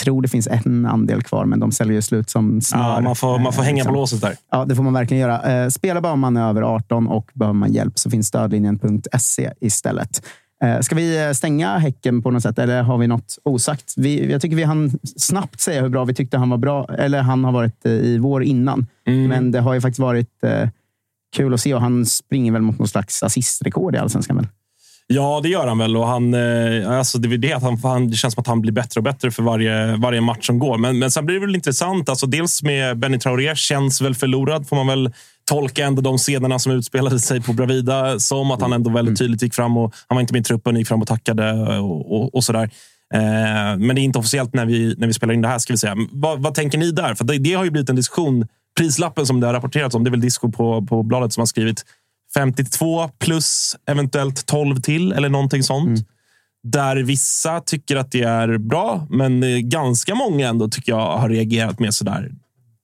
tror 0.00 0.22
det 0.22 0.28
finns 0.28 0.48
en 0.50 0.86
andel 0.86 1.22
kvar, 1.22 1.44
men 1.44 1.60
de 1.60 1.72
säljer 1.72 1.94
ju 1.94 2.02
slut 2.02 2.30
som 2.30 2.60
smör. 2.60 2.80
Ja, 2.80 3.00
man, 3.00 3.16
får, 3.16 3.38
man 3.38 3.52
får 3.52 3.62
Eh, 3.62 3.66
hänga 3.66 3.84
på 3.84 3.90
liksom. 3.90 3.94
låset 3.94 4.20
där. 4.20 4.36
Ja, 4.50 4.64
det 4.64 4.76
får 4.76 4.82
man 4.82 4.92
verkligen 4.92 5.20
göra. 5.20 5.62
Eh, 5.62 5.68
spela 5.68 6.00
bara 6.00 6.12
om 6.12 6.20
man 6.20 6.36
är 6.36 6.48
över 6.48 6.62
18 6.62 7.06
och 7.06 7.30
behöver 7.34 7.54
man 7.54 7.72
hjälp 7.72 7.98
så 7.98 8.10
finns 8.10 8.26
stödlinjen.se 8.26 9.52
istället. 9.60 10.22
Eh, 10.64 10.80
ska 10.80 10.94
vi 10.94 11.26
eh, 11.26 11.32
stänga 11.32 11.78
Häcken 11.78 12.22
på 12.22 12.30
något 12.30 12.42
sätt 12.42 12.58
eller 12.58 12.82
har 12.82 12.98
vi 12.98 13.06
något 13.06 13.38
osagt? 13.44 13.94
Vi, 13.96 14.32
jag 14.32 14.40
tycker 14.42 14.56
vi 14.56 14.62
hann 14.62 14.90
snabbt 15.16 15.60
säga 15.60 15.82
hur 15.82 15.88
bra 15.88 16.04
vi 16.04 16.14
tyckte 16.14 16.38
han 16.38 16.50
var 16.50 16.58
bra, 16.58 16.86
eller 16.98 17.22
han 17.22 17.44
har 17.44 17.52
varit 17.52 17.86
eh, 17.86 17.92
i 17.92 18.18
vår 18.18 18.42
innan. 18.42 18.86
Men 19.04 19.50
det 19.50 19.60
har 19.60 19.74
ju 19.74 19.80
faktiskt 19.80 19.98
varit 20.00 20.44
eh, 20.44 20.68
kul 21.36 21.54
att 21.54 21.60
se 21.60 21.74
och 21.74 21.80
han 21.80 22.06
springer 22.06 22.52
väl 22.52 22.62
mot 22.62 22.78
någon 22.78 22.88
slags 22.88 23.22
assistrekord 23.22 23.94
i 23.94 23.98
allsvenskan. 23.98 24.46
Ja, 25.14 25.40
det 25.42 25.48
gör 25.48 25.66
han 25.66 25.78
väl. 25.78 25.96
Och 25.96 26.06
han, 26.06 26.34
eh, 26.34 26.98
alltså 26.98 27.18
det, 27.18 27.34
är 27.34 27.38
det, 27.38 27.52
att 27.52 27.62
han, 27.62 27.78
han, 27.82 28.10
det 28.10 28.16
känns 28.16 28.34
som 28.34 28.40
att 28.40 28.46
han 28.46 28.60
blir 28.60 28.72
bättre 28.72 29.00
och 29.00 29.04
bättre 29.04 29.30
för 29.30 29.42
varje, 29.42 29.96
varje 29.96 30.20
match 30.20 30.46
som 30.46 30.58
går. 30.58 30.78
Men, 30.78 30.98
men 30.98 31.10
sen 31.10 31.26
blir 31.26 31.34
det 31.34 31.46
väl 31.46 31.54
intressant. 31.54 32.08
Alltså 32.08 32.26
dels 32.26 32.62
med 32.62 32.98
Benny 32.98 33.18
Traoré, 33.18 33.56
känns 33.56 34.00
väl 34.00 34.14
förlorad 34.14 34.68
får 34.68 34.76
man 34.76 34.86
väl 34.86 35.12
tolka 35.44 35.86
ändå 35.86 36.02
de 36.02 36.18
scenerna 36.18 36.58
som 36.58 36.72
utspelade 36.72 37.18
sig 37.18 37.42
på 37.42 37.52
Bravida 37.52 38.18
som 38.18 38.50
att 38.50 38.60
han 38.60 38.72
ändå 38.72 38.90
väldigt 38.90 39.18
tydligt 39.18 39.42
gick 39.42 39.54
fram 39.54 39.76
och 39.76 39.94
han 40.06 40.16
var 40.16 40.20
inte 40.20 40.32
med 40.32 40.40
i 40.40 40.44
truppen, 40.44 40.76
gick 40.76 40.88
fram 40.88 41.02
och 41.02 41.08
tackade 41.08 41.52
och, 41.78 42.16
och, 42.16 42.34
och 42.34 42.44
sådär. 42.44 42.70
Eh, 43.14 43.78
men 43.78 43.88
det 43.88 44.00
är 44.00 44.02
inte 44.02 44.18
officiellt 44.18 44.54
när 44.54 44.66
vi, 44.66 44.94
när 44.98 45.06
vi 45.06 45.12
spelar 45.12 45.34
in 45.34 45.42
det 45.42 45.48
här. 45.48 45.58
ska 45.58 45.72
vi 45.72 45.78
säga. 45.78 45.96
Vad, 46.10 46.42
vad 46.42 46.54
tänker 46.54 46.78
ni 46.78 46.90
där? 46.90 47.14
För 47.14 47.24
det, 47.24 47.38
det 47.38 47.54
har 47.54 47.64
ju 47.64 47.70
blivit 47.70 47.90
en 47.90 47.96
diskussion. 47.96 48.46
Prislappen 48.78 49.26
som 49.26 49.40
det 49.40 49.46
har 49.46 49.54
rapporterats 49.54 49.94
om, 49.94 50.04
det 50.04 50.08
är 50.08 50.10
väl 50.10 50.20
Disco 50.20 50.52
på, 50.52 50.86
på 50.86 51.02
bladet 51.02 51.32
som 51.32 51.40
har 51.40 51.46
skrivit 51.46 51.84
52 52.34 53.08
plus 53.18 53.76
eventuellt 53.86 54.46
12 54.46 54.80
till 54.80 55.12
eller 55.12 55.28
någonting 55.28 55.62
sånt. 55.62 56.08
Där 56.62 56.96
vissa 56.96 57.60
tycker 57.60 57.96
att 57.96 58.12
det 58.12 58.22
är 58.22 58.58
bra, 58.58 59.06
men 59.10 59.44
ganska 59.68 60.14
många 60.14 60.48
ändå 60.48 60.68
tycker 60.68 60.92
jag 60.92 61.18
har 61.18 61.28
reagerat 61.28 61.78
med 61.78 61.94
sådär. 61.94 62.30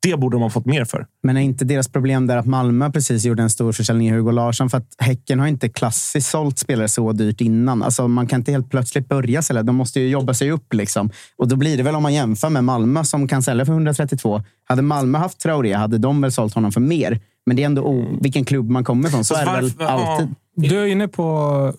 Det 0.00 0.16
borde 0.16 0.36
de 0.36 0.42
ha 0.42 0.50
fått 0.50 0.66
mer 0.66 0.84
för. 0.84 1.06
Men 1.22 1.36
är 1.36 1.40
inte 1.40 1.64
deras 1.64 1.88
problem 1.88 2.26
där 2.26 2.36
att 2.36 2.46
Malmö 2.46 2.90
precis 2.90 3.24
gjorde 3.24 3.42
en 3.42 3.50
stor 3.50 3.72
försäljning 3.72 4.08
i 4.08 4.10
Hugo 4.10 4.30
Larsson? 4.30 4.70
För 4.70 4.78
att 4.78 4.94
Häcken 4.98 5.40
har 5.40 5.46
inte 5.46 5.68
klassiskt 5.68 6.30
sålt 6.30 6.58
spelare 6.58 6.88
så 6.88 7.12
dyrt 7.12 7.40
innan. 7.40 7.82
Alltså 7.82 8.08
man 8.08 8.26
kan 8.26 8.40
inte 8.40 8.52
helt 8.52 8.70
plötsligt 8.70 9.08
börja 9.08 9.42
sälja. 9.42 9.62
De 9.62 9.76
måste 9.76 10.00
ju 10.00 10.08
jobba 10.08 10.34
sig 10.34 10.50
upp. 10.50 10.74
Liksom. 10.74 11.10
Och 11.36 11.48
då 11.48 11.56
blir 11.56 11.76
det 11.76 11.82
väl 11.82 11.94
om 11.94 12.02
man 12.02 12.14
jämför 12.14 12.50
med 12.50 12.64
Malmö 12.64 13.04
som 13.04 13.28
kan 13.28 13.42
sälja 13.42 13.64
för 13.64 13.72
132. 13.72 14.42
Hade 14.64 14.82
Malmö 14.82 15.18
haft 15.18 15.40
Traoré 15.40 15.74
hade 15.74 15.98
de 15.98 16.20
väl 16.20 16.32
sålt 16.32 16.54
honom 16.54 16.72
för 16.72 16.80
mer. 16.80 17.20
Men 17.48 17.56
det 17.56 17.62
är 17.62 17.66
ändå 17.66 17.82
oh, 17.82 18.20
vilken 18.20 18.44
klubb 18.44 18.70
man 18.70 18.84
kommer 18.84 19.08
ifrån. 19.08 19.24
Så 19.24 19.34
Fast 19.34 19.46
är 19.48 19.56
det 19.56 19.62
väl 19.62 19.70
varför- 19.76 20.12
alltid. 20.12 20.34
Du 20.54 20.78
är 20.82 20.86
inne 20.86 21.08
på 21.08 21.72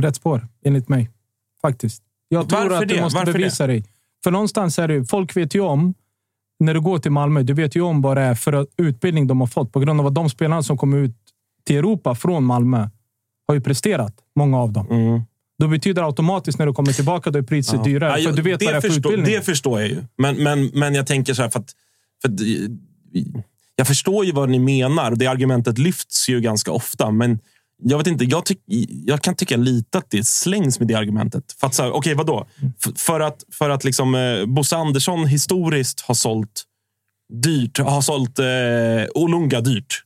rätt 0.00 0.16
spår, 0.16 0.48
enligt 0.64 0.88
mig. 0.88 1.10
Faktiskt. 1.62 2.02
Jag 2.28 2.48
tror 2.48 2.60
Varför 2.60 2.82
att 2.82 2.88
du 2.88 2.94
det? 2.96 3.02
måste 3.02 3.18
Varför 3.18 3.32
bevisa 3.32 3.66
dig. 3.66 3.84
För 4.24 4.30
någonstans 4.30 4.78
är 4.78 4.88
det 4.88 5.04
folk 5.04 5.36
vet 5.36 5.54
ju 5.54 5.60
om, 5.60 5.94
när 6.60 6.74
du 6.74 6.80
går 6.80 6.98
till 6.98 7.10
Malmö, 7.10 7.42
du 7.42 7.52
vet 7.54 7.76
ju 7.76 7.80
om 7.80 8.02
vad 8.02 8.16
det 8.16 8.20
är 8.22 8.34
för 8.34 8.66
utbildning 8.76 9.26
de 9.26 9.40
har 9.40 9.46
fått. 9.46 9.72
På 9.72 9.80
grund 9.80 10.00
av 10.00 10.06
att 10.06 10.14
de 10.14 10.30
spelarna 10.30 10.62
som 10.62 10.78
kommer 10.78 10.98
ut 10.98 11.16
till 11.66 11.76
Europa 11.76 12.14
från 12.14 12.44
Malmö 12.44 12.88
har 13.48 13.54
ju 13.54 13.60
presterat, 13.60 14.14
många 14.36 14.58
av 14.58 14.72
dem. 14.72 14.86
Mm. 14.90 15.20
Då 15.58 15.68
betyder 15.68 16.02
det 16.02 16.06
automatiskt 16.06 16.58
när 16.58 16.66
du 16.66 16.72
kommer 16.72 16.92
tillbaka, 16.92 17.30
då 17.30 17.38
är 17.38 17.42
priset 17.42 17.74
Ja. 17.74 17.82
dyrare. 17.82 18.10
Ja, 18.10 18.16
för 18.16 18.22
jag- 18.22 18.36
du 18.36 18.42
vet 18.42 18.64
vad 18.64 18.72
det 18.72 18.76
är 18.76 18.80
för 18.80 18.88
förstår, 18.88 19.12
utbildning. 19.12 19.34
Det 19.36 19.42
förstår 19.44 19.80
jag 19.80 19.88
ju. 19.88 20.04
Men, 20.18 20.36
men, 20.42 20.66
men 20.74 20.94
jag 20.94 21.06
tänker 21.06 21.34
så 21.34 21.42
här, 21.42 21.48
för 21.50 21.60
att, 21.60 21.72
för 22.22 22.28
att, 22.28 22.40
eh, 22.40 23.40
jag 23.80 23.86
förstår 23.86 24.24
ju 24.24 24.32
vad 24.32 24.48
ni 24.48 24.58
menar. 24.58 25.14
Det 25.16 25.26
argumentet 25.26 25.78
lyfts 25.78 26.28
ju 26.28 26.40
ganska 26.40 26.72
ofta. 26.72 27.10
Men 27.10 27.38
jag 27.82 27.98
vet 27.98 28.06
inte, 28.06 28.24
jag, 28.24 28.44
tyck, 28.44 28.58
jag 29.06 29.22
kan 29.22 29.34
tycka 29.34 29.56
lite 29.56 29.98
att 29.98 30.06
det 30.10 30.26
slängs 30.26 30.78
med 30.78 30.88
det 30.88 30.94
argumentet. 30.94 31.44
För 31.60 31.66
att, 31.66 31.80
okej, 31.80 32.14
vadå? 32.14 32.46
F- 32.86 32.92
för 32.96 33.20
att, 33.20 33.44
för 33.52 33.70
att 33.70 33.84
liksom, 33.84 34.14
eh, 34.14 34.46
Bosse 34.46 34.76
Andersson 34.76 35.26
historiskt 35.26 36.00
har 36.00 36.14
sålt 36.14 36.62
dyrt, 37.32 37.78
har 37.78 38.00
sålt 38.00 38.38
eh, 38.38 38.44
Olunga 39.14 39.60
dyrt. 39.60 40.04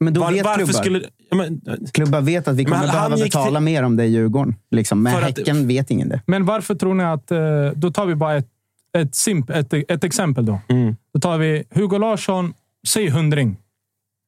Men 0.00 0.14
då 0.14 0.20
Var, 0.20 0.32
vet 0.32 0.44
varför 0.44 0.64
klubbar. 0.64 0.80
skulle... 0.80 1.02
Men, 1.34 1.60
Klubbar 1.92 2.20
vet 2.20 2.48
att 2.48 2.56
vi 2.56 2.64
kommer 2.64 2.86
behöva 2.86 3.16
betala 3.16 3.58
till- 3.58 3.64
mer 3.64 3.82
om 3.82 3.96
det 3.96 4.04
i 4.04 4.08
Djurgården. 4.08 4.54
Liksom. 4.70 5.02
Men 5.02 5.12
För 5.12 5.22
att- 5.22 5.38
Häcken 5.38 5.68
vet 5.68 5.90
ingen 5.90 6.08
det. 6.08 6.20
Men 6.26 6.44
varför 6.44 6.74
tror 6.74 6.94
ni 6.94 7.04
att... 7.04 7.30
eh, 7.30 7.38
Då 7.74 7.90
tar 7.90 8.06
vi 8.06 8.14
bara 8.14 8.36
ett, 8.36 8.46
ett, 8.98 9.14
simp, 9.14 9.50
ett, 9.50 9.72
ett 9.88 10.04
exempel. 10.04 10.46
Då 10.46 10.60
Mm. 10.68 10.96
Då 11.14 11.20
tar 11.20 11.38
vi 11.38 11.64
Hugo 11.70 11.98
Larsson. 11.98 12.54
Säg 12.88 13.08
hundring. 13.08 13.56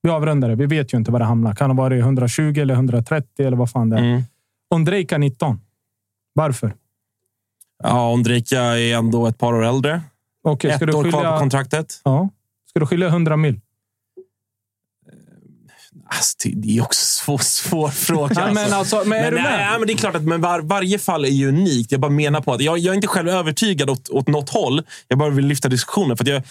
Vi 0.02 0.10
avrundar 0.10 0.48
det. 0.48 0.54
Vi 0.54 0.66
vet 0.66 0.94
ju 0.94 0.98
inte 0.98 1.10
var 1.10 1.18
det 1.18 1.24
hamnar. 1.24 1.54
Kan 1.54 1.70
det 1.70 1.76
vara 1.76 1.96
120 1.96 2.54
eller 2.60 2.74
130 2.74 3.46
eller 3.46 3.56
vad 3.56 3.70
fan 3.70 3.90
det 3.90 3.96
är. 3.96 4.02
mm. 4.02 4.22
Ondrejka 4.74 5.18
19. 5.18 5.60
Varför? 6.32 6.74
Ja, 7.82 8.12
Ondrejka 8.12 8.60
är 8.62 8.94
ändå 8.94 9.26
ett 9.26 9.38
par 9.38 9.52
år 9.54 9.64
äldre. 9.64 10.02
Okej, 10.44 10.70
Ett 10.70 10.76
ska, 10.76 10.86
du 10.86 10.92
år 10.92 11.02
kvar 11.02 11.10
på 11.12 11.16
skilja, 11.18 11.38
kontraktet. 11.38 12.00
ja. 12.04 12.28
ska 12.70 12.80
du 12.80 12.86
skilja 12.86 13.08
100 13.08 13.36
mil? 13.36 13.60
Alltså, 16.06 16.48
det- 16.54 16.76
är 16.78 16.82
också 16.82 17.04
svår, 17.04 17.38
svår 17.38 17.88
fråga. 18.06 18.34
Ja, 18.36 18.52
men 18.54 18.72
alltså, 18.72 19.02
men 19.06 19.18
är 19.18 19.22
men, 19.22 19.30
du 19.30 19.36
med? 19.42 19.52
nej, 19.58 19.78
men 19.78 19.86
det 19.86 19.92
är 19.92 19.96
klart 19.96 20.14
att 20.14 20.22
men 20.24 20.40
var, 20.40 20.60
varje 20.60 20.98
fall 20.98 21.24
är 21.24 21.28
ju 21.28 21.48
unikt. 21.48 21.92
Jag 21.92 22.00
bara 22.00 22.10
menar 22.10 22.40
på 22.40 22.52
att 22.52 22.60
jag, 22.60 22.78
jag 22.78 22.92
är 22.92 22.94
inte 22.96 23.06
själv 23.08 23.28
övertygad 23.28 23.90
åt, 23.90 24.08
åt 24.08 24.28
något 24.28 24.50
håll. 24.50 24.82
Jag 25.08 25.18
bara 25.18 25.30
vill 25.30 25.46
lyfta 25.46 25.68
diskussionen. 25.68 26.16
För 26.16 26.28
jag, 26.28 26.42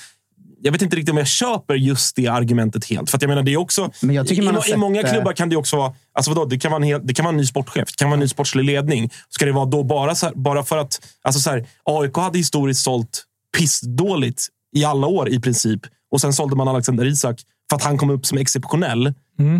jag 0.64 0.72
vet 0.72 0.82
inte 0.82 0.96
riktigt 0.96 1.12
om 1.12 1.18
jag 1.18 1.28
köper 1.28 1.76
just 1.76 2.16
det 2.16 2.28
argumentet 2.28 2.86
helt. 2.86 3.10
För 3.10 3.18
jag 3.22 3.28
menar, 3.28 3.44
det 3.44 3.54
är 3.54 3.58
också, 3.58 3.92
Men 4.02 4.16
jag 4.16 4.28
tycker 4.28 4.42
i, 4.42 4.46
man 4.46 4.56
i, 4.56 4.60
I 4.60 4.62
sett, 4.62 4.80
många 4.80 5.02
eh, 5.02 5.12
klubbar 5.12 5.34
kan 5.34 5.50
det 5.50 5.56
också 5.56 5.78
vara... 5.78 5.94
Alltså 6.14 6.32
vadå, 6.32 6.46
det, 6.46 6.60
kan 6.60 6.72
vara 6.72 6.82
en 6.82 6.88
hel, 6.88 7.08
det 7.08 7.14
kan 7.14 7.26
vara 7.26 7.34
en 7.34 7.38
ny 7.38 7.46
sportchef, 7.46 7.88
det 7.88 7.96
kan 7.96 8.10
vara 8.10 8.14
en 8.14 8.20
ny 8.20 8.28
sportslig 8.28 8.64
ledning. 8.64 9.10
Ska 9.30 9.46
det 9.46 9.52
vara 9.52 9.66
då 9.66 9.84
bara, 9.84 10.14
här, 10.14 10.32
bara 10.36 10.64
för 10.64 10.78
att... 10.78 11.02
Alltså 11.22 11.42
så 11.42 11.50
här, 11.50 11.68
AIK 11.84 12.18
hade 12.18 12.38
historiskt 12.38 12.84
sålt 12.84 13.24
pissdåligt 13.58 14.48
i 14.76 14.86
alla 14.86 15.08
år 15.08 15.30
i 15.30 15.40
princip. 15.40 15.82
Och 16.12 16.22
sen 16.22 16.34
sålde 16.34 16.56
man 16.56 16.68
Alexander 16.68 17.06
Isak 17.06 17.42
för 17.70 17.76
att 17.76 17.84
han 17.84 17.98
kom 17.98 18.10
upp 18.10 18.26
som 18.26 18.38
exceptionell 18.38 19.14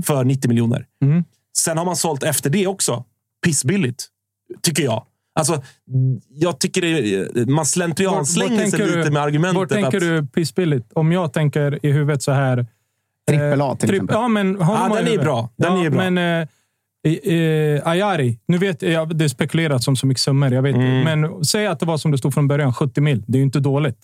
för 0.06 0.24
90 0.24 0.50
miljoner. 0.50 0.86
Mm. 1.04 1.24
Sen 1.58 1.78
har 1.78 1.86
man 1.86 1.96
sålt 1.96 2.24
efter 2.24 2.50
det 2.50 2.68
också. 2.68 3.04
Pissbilligt, 3.46 4.06
tycker 4.62 4.84
jag. 4.84 5.06
Alltså, 5.36 5.62
jag 6.30 6.60
tycker 6.60 6.82
det, 6.82 7.46
man 7.50 7.66
slentrianslänger 7.66 8.66
sig 8.66 8.88
lite 8.98 9.12
med 9.12 9.22
argumentet. 9.22 9.56
Var 9.58 9.66
tänker 9.66 9.98
att, 9.98 10.02
du 10.04 10.28
pissbilligt? 10.28 10.94
Om 10.94 11.12
jag 11.12 11.34
tänker 11.34 11.86
i 11.86 11.92
huvudet 11.92 12.24
så 12.24 12.32
här. 12.32 12.66
Trippel 13.28 13.62
A 13.62 13.76
till 13.80 13.90
tripp- 13.90 13.96
exempel. 14.04 14.16
Ja, 14.16 14.28
men 14.28 14.56
honom 14.56 14.98
den 14.98 15.08
är 15.08 15.18
bra. 15.18 15.50
Den 15.58 15.78
ja, 15.78 15.86
är 15.86 15.90
bra. 15.90 16.10
Men 16.10 16.18
eh, 16.18 16.48
eh, 17.34 17.88
Ayari. 17.88 18.40
Nu 18.46 18.58
vet 18.58 18.82
jag, 18.82 19.16
det 19.18 19.26
är 19.26 19.30
spekulerat 19.30 19.84
som 19.84 19.96
så 19.96 20.08
mycket 20.08 20.22
summor. 20.22 20.54
Jag 20.54 20.62
vet, 20.62 20.76
Mm. 20.76 21.04
Men 21.22 21.46
säg 21.46 21.68
att 21.68 21.80
det 21.80 21.86
var 21.86 21.98
som 21.98 22.12
det 22.12 22.18
stod 22.18 22.34
från 22.34 22.48
början, 22.48 22.74
70 22.74 23.02
mil. 23.02 23.24
Det 23.28 23.36
är 23.38 23.40
ju 23.40 23.44
inte 23.44 23.60
dåligt. 23.60 23.98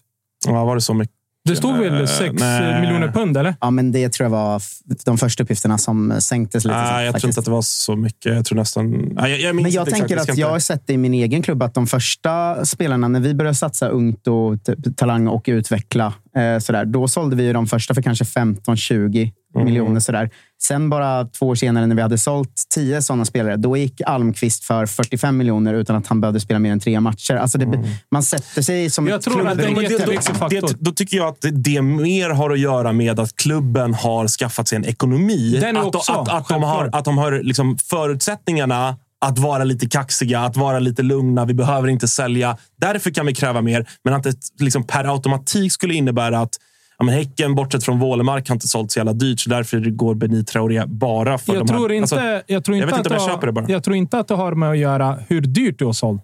Ja, 0.47 0.65
var 0.65 0.75
det 0.75 0.81
så 0.81 0.93
mycket? 0.93 1.15
Det 1.45 1.55
stod 1.55 1.75
Eh, 1.75 1.91
väl 1.91 2.07
6 2.07 2.33
nej. 2.39 2.81
miljoner 2.81 3.07
pund, 3.07 3.37
eller? 3.37 3.55
Ja, 3.61 3.71
men 3.71 3.91
det 3.91 4.09
tror 4.09 4.25
jag 4.25 4.29
var 4.31 4.61
de 5.05 5.17
första 5.17 5.43
uppgifterna 5.43 5.77
som 5.77 6.13
sänktes 6.19 6.65
lite. 6.65 6.77
Nej, 6.77 6.85
jag 6.85 7.01
tror 7.01 7.11
faktiskt. 7.11 7.25
inte 7.25 7.39
att 7.39 7.45
det 7.45 7.51
var 7.51 7.61
så 7.61 7.95
mycket. 7.95 8.35
Jag 8.35 8.45
tror 8.45 8.55
nästan... 8.55 8.91
Nej, 8.91 9.31
jag, 9.31 9.39
jag 9.39 9.55
minns 9.55 9.65
Men 9.65 9.71
jag 9.71 9.89
tänker 9.89 10.15
exakt. 10.15 10.31
att 10.31 10.37
jag 10.37 10.49
har 10.49 10.59
sett 10.59 10.87
det 10.87 10.93
i 10.93 10.97
min 10.97 11.13
egen 11.13 11.41
klubb 11.41 11.63
att 11.63 11.73
de 11.73 11.87
första 11.87 12.65
spelarna, 12.65 13.07
när 13.07 13.19
vi 13.19 13.33
började 13.33 13.55
satsa 13.55 13.87
ungt 13.87 14.27
och 14.27 14.57
talang 14.95 15.27
och 15.27 15.45
utveckla, 15.47 16.13
eh, 16.35 16.59
sådär, 16.59 16.85
då 16.85 17.07
sålde 17.07 17.35
vi 17.35 17.43
ju 17.43 17.53
de 17.53 17.67
första 17.67 17.93
för 17.93 18.01
kanske 18.01 18.23
15-20 18.23 19.31
miljoner. 19.63 19.99
Sådär. 19.99 20.29
Sen 20.61 20.89
bara 20.89 21.25
två 21.25 21.47
år 21.47 21.55
senare 21.55 21.87
när 21.87 21.95
vi 21.95 22.01
hade 22.01 22.17
sålt 22.17 22.63
10 22.75 23.01
sådana 23.01 23.25
spelare, 23.25 23.55
då 23.55 23.77
gick 23.77 24.01
Almqvist 24.05 24.63
för 24.63 24.85
45 24.85 25.37
miljoner 25.37 25.73
utan 25.73 25.95
att 25.95 26.07
han 26.07 26.21
behövde 26.21 26.39
spela 26.39 26.59
mer 26.59 26.71
än 26.71 26.79
tre 26.79 26.99
matcher. 26.99 27.35
Alltså 27.35 27.57
det, 27.57 27.83
Man 28.11 28.23
sätter 28.23 28.61
sig 28.61 28.89
som 28.89 29.07
Jag 29.07 29.21
tror 29.21 29.33
klubb- 29.33 29.47
att 29.47 29.57
det 29.57 29.63
det, 29.63 30.05
då, 30.05 30.21
faktor. 30.21 30.67
det, 30.67 30.75
då 30.79 30.91
tycker 30.91 31.17
jag 31.17 31.27
att 31.27 31.45
det 31.51 31.81
mer 31.81 32.29
har 32.29 32.49
att 32.51 32.59
göra 32.59 32.91
med 32.93 33.19
att 33.19 33.35
klubben 33.35 33.93
har 33.93 34.27
skaffat 34.27 34.67
sig 34.67 34.75
en 34.75 34.85
ekonomi. 34.85 35.57
Den 35.61 35.77
att, 35.77 35.83
de- 35.91 35.97
också, 35.97 36.11
att, 36.11 36.29
att 36.29 36.47
de 36.47 36.63
har, 36.63 36.89
att 36.93 37.05
de 37.05 37.17
har 37.17 37.31
liksom 37.43 37.77
förutsättningarna 37.77 38.95
att 39.21 39.39
vara 39.39 39.63
lite 39.63 39.87
kaxiga, 39.89 40.39
att 40.39 40.57
vara 40.57 40.79
lite 40.79 41.01
lugna. 41.03 41.45
Vi 41.45 41.53
behöver 41.53 41.87
inte 41.87 42.07
sälja. 42.07 42.57
Därför 42.81 43.11
kan 43.11 43.25
vi 43.25 43.35
kräva 43.35 43.61
mer. 43.61 43.89
Men 44.03 44.13
att 44.13 44.23
det 44.23 44.35
liksom 44.59 44.83
per 44.83 45.13
automatik 45.13 45.71
skulle 45.73 45.93
innebära 45.93 46.39
att 46.39 46.53
ja, 46.99 47.05
men 47.05 47.15
Häcken, 47.15 47.55
bortsett 47.55 47.83
från 47.83 47.99
Wålemark, 47.99 48.47
har 48.49 48.55
inte 48.55 48.67
sålt 48.67 48.91
så 48.91 48.99
jävla 48.99 49.13
dyrt. 49.13 49.39
Så 49.39 49.49
därför 49.49 49.79
går 49.79 50.15
Benit 50.15 50.47
Traoré 50.47 50.85
bara 50.85 51.37
för 51.37 51.53
Jag 51.53 51.61
de 51.65 51.67
tror, 51.67 51.89
här, 51.89 51.95
inte, 51.95 52.15
alltså, 52.15 52.41
jag, 52.53 52.63
tror 52.65 52.75
inte 52.77 52.85
vet 52.85 52.93
att 52.93 52.99
inte 52.99 53.09
om 53.09 53.15
jag 53.21 53.29
köper 53.31 53.47
det 53.47 53.53
bara. 53.53 53.65
jag 53.69 53.83
tror 53.83 53.95
inte 53.95 54.19
att 54.19 54.27
det 54.27 54.35
har 54.35 54.51
med 54.53 54.69
att 54.69 54.77
göra 54.77 55.17
hur 55.27 55.41
dyrt 55.41 55.79
du 55.79 55.85
har 55.85 55.93
sålt. 55.93 56.23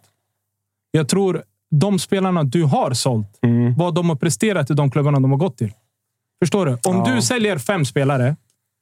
Jag 0.92 1.10
tror 1.10 1.44
de 1.72 2.00
spelarna 2.00 2.44
du 2.44 2.64
har 2.64 2.94
sålt, 2.94 3.40
Mm. 3.44 3.76
vad 3.76 3.96
de 3.96 4.10
har 4.10 4.16
presterat 4.16 4.72
i 4.72 4.74
de 4.74 4.92
klubbarna 4.92 5.20
de 5.20 5.32
har 5.32 5.38
gått 5.38 5.58
till. 5.58 5.72
Förstår 6.44 6.66
du? 6.66 6.72
Om 6.72 6.80
Ja. 7.06 7.14
du 7.16 7.22
säljer 7.22 7.58
fem 7.58 7.86
spelare 7.86 8.36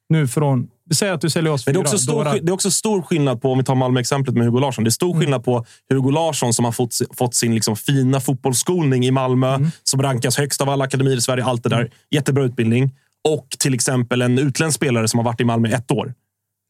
nu 0.08 0.28
från... 0.28 0.68
Säger 0.94 1.12
att 1.12 1.20
du 1.20 1.30
säljer 1.30 1.52
oss 1.52 1.66
Men 1.66 1.74
det 1.74 1.78
är, 1.78 1.80
också 1.80 1.98
stor, 1.98 2.24
det 2.24 2.50
är 2.50 2.52
också 2.52 2.70
stor 2.70 3.02
skillnad 3.02 3.42
på, 3.42 3.52
om 3.52 3.58
vi 3.58 3.64
tar 3.64 3.74
Malmö-exemplet 3.74 4.36
med 4.36 4.44
Hugo 4.46 4.58
Larsson. 4.60 4.84
Det 4.84 4.88
är 4.88 4.90
stor 4.90 5.10
Mm. 5.10 5.20
skillnad 5.20 5.44
på 5.44 5.66
Hugo 5.90 6.10
Larsson 6.10 6.52
som 6.54 6.64
har 6.64 6.72
fått, 6.72 6.94
fått 7.16 7.34
sin 7.34 7.54
liksom 7.54 7.76
fina 7.76 8.20
fotbollsskolning 8.20 9.06
i 9.06 9.10
Malmö, 9.10 9.54
Mm. 9.54 9.70
som 9.82 10.02
rankas 10.02 10.36
högst 10.38 10.60
av 10.60 10.68
alla 10.68 10.84
akademier 10.84 11.16
i 11.16 11.20
Sverige. 11.20 11.44
Allt 11.44 11.62
det 11.62 11.68
där. 11.68 11.90
Jättebra 12.10 12.44
utbildning. 12.44 12.90
Och 13.28 13.46
till 13.58 13.74
exempel 13.74 14.22
en 14.22 14.38
utländsk 14.38 14.76
spelare 14.76 15.08
som 15.08 15.18
har 15.18 15.24
varit 15.24 15.40
i 15.40 15.44
Malmö 15.44 15.68
ett 15.68 15.90
år. 15.90 16.14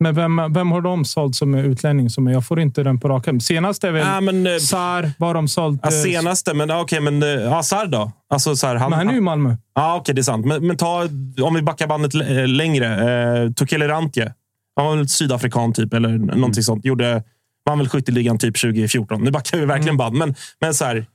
Men 0.01 0.15
vem, 0.15 0.53
vem 0.53 0.73
har 0.73 0.81
de 0.81 1.05
sålt 1.05 1.37
som 1.37 1.55
är 1.55 1.65
utlänning? 1.65 2.11
Som 2.11 2.27
är, 2.27 2.33
jag 2.33 2.47
får 2.47 2.61
inte 2.61 2.83
den 2.83 3.01
på 3.01 3.09
raken. 3.09 3.41
Senast 3.41 3.85
är 3.85 3.93
väl 3.93 4.07
Ja, 4.07 4.21
men, 4.21 4.47
eh, 4.47 4.57
Sar. 4.57 5.11
Vad 5.19 5.29
har 5.29 5.35
de 5.35 5.49
sålt? 5.49 5.81
ja, 5.83 5.89
Eh, 5.89 5.93
senaste, 5.93 6.55
men 6.55 6.69
ja, 6.69 6.81
okej, 6.81 7.01
men 7.01 7.23
uh, 7.23 7.53
Azar 7.53 7.87
då? 7.87 8.13
Alltså, 8.31 8.57
så 8.57 8.67
här, 8.67 8.75
han, 8.75 8.91
Men 8.91 8.99
han 8.99 9.09
är 9.09 9.13
ju 9.13 9.19
i 9.19 9.21
Malmö. 9.21 9.57
Ja, 9.75 9.97
okej, 9.97 10.15
det 10.15 10.21
är 10.21 10.23
sant. 10.23 10.47
Men, 10.47 10.67
men 10.67 10.77
ta, 10.77 11.09
om 11.43 11.55
vi 11.55 11.63
backar 11.63 11.87
bandet 11.87 12.15
eh, 12.15 12.49
längre. 12.49 13.45
Uh, 13.45 13.53
Tukele 13.53 13.89
Rantje. 13.89 14.33
Han 14.77 14.87
var 14.87 14.97
väl 14.97 15.09
sydafrikan 15.09 15.73
typ, 15.73 15.95
eller 15.95 16.09
någonting 16.19 16.63
sånt. 16.63 16.85
Gjorde, 16.85 17.23
vann 17.67 17.79
väl 17.79 17.89
skytteligan 17.89 18.39
typ 18.39 18.61
2014. 18.61 19.23
Nu 19.25 19.31
backar 19.31 19.59
vi 19.59 19.65
verkligen 19.65 19.97
band. 19.97 20.17
Men, 20.17 20.35
men 20.61 20.75
så 20.75 20.85
här, 20.85 21.07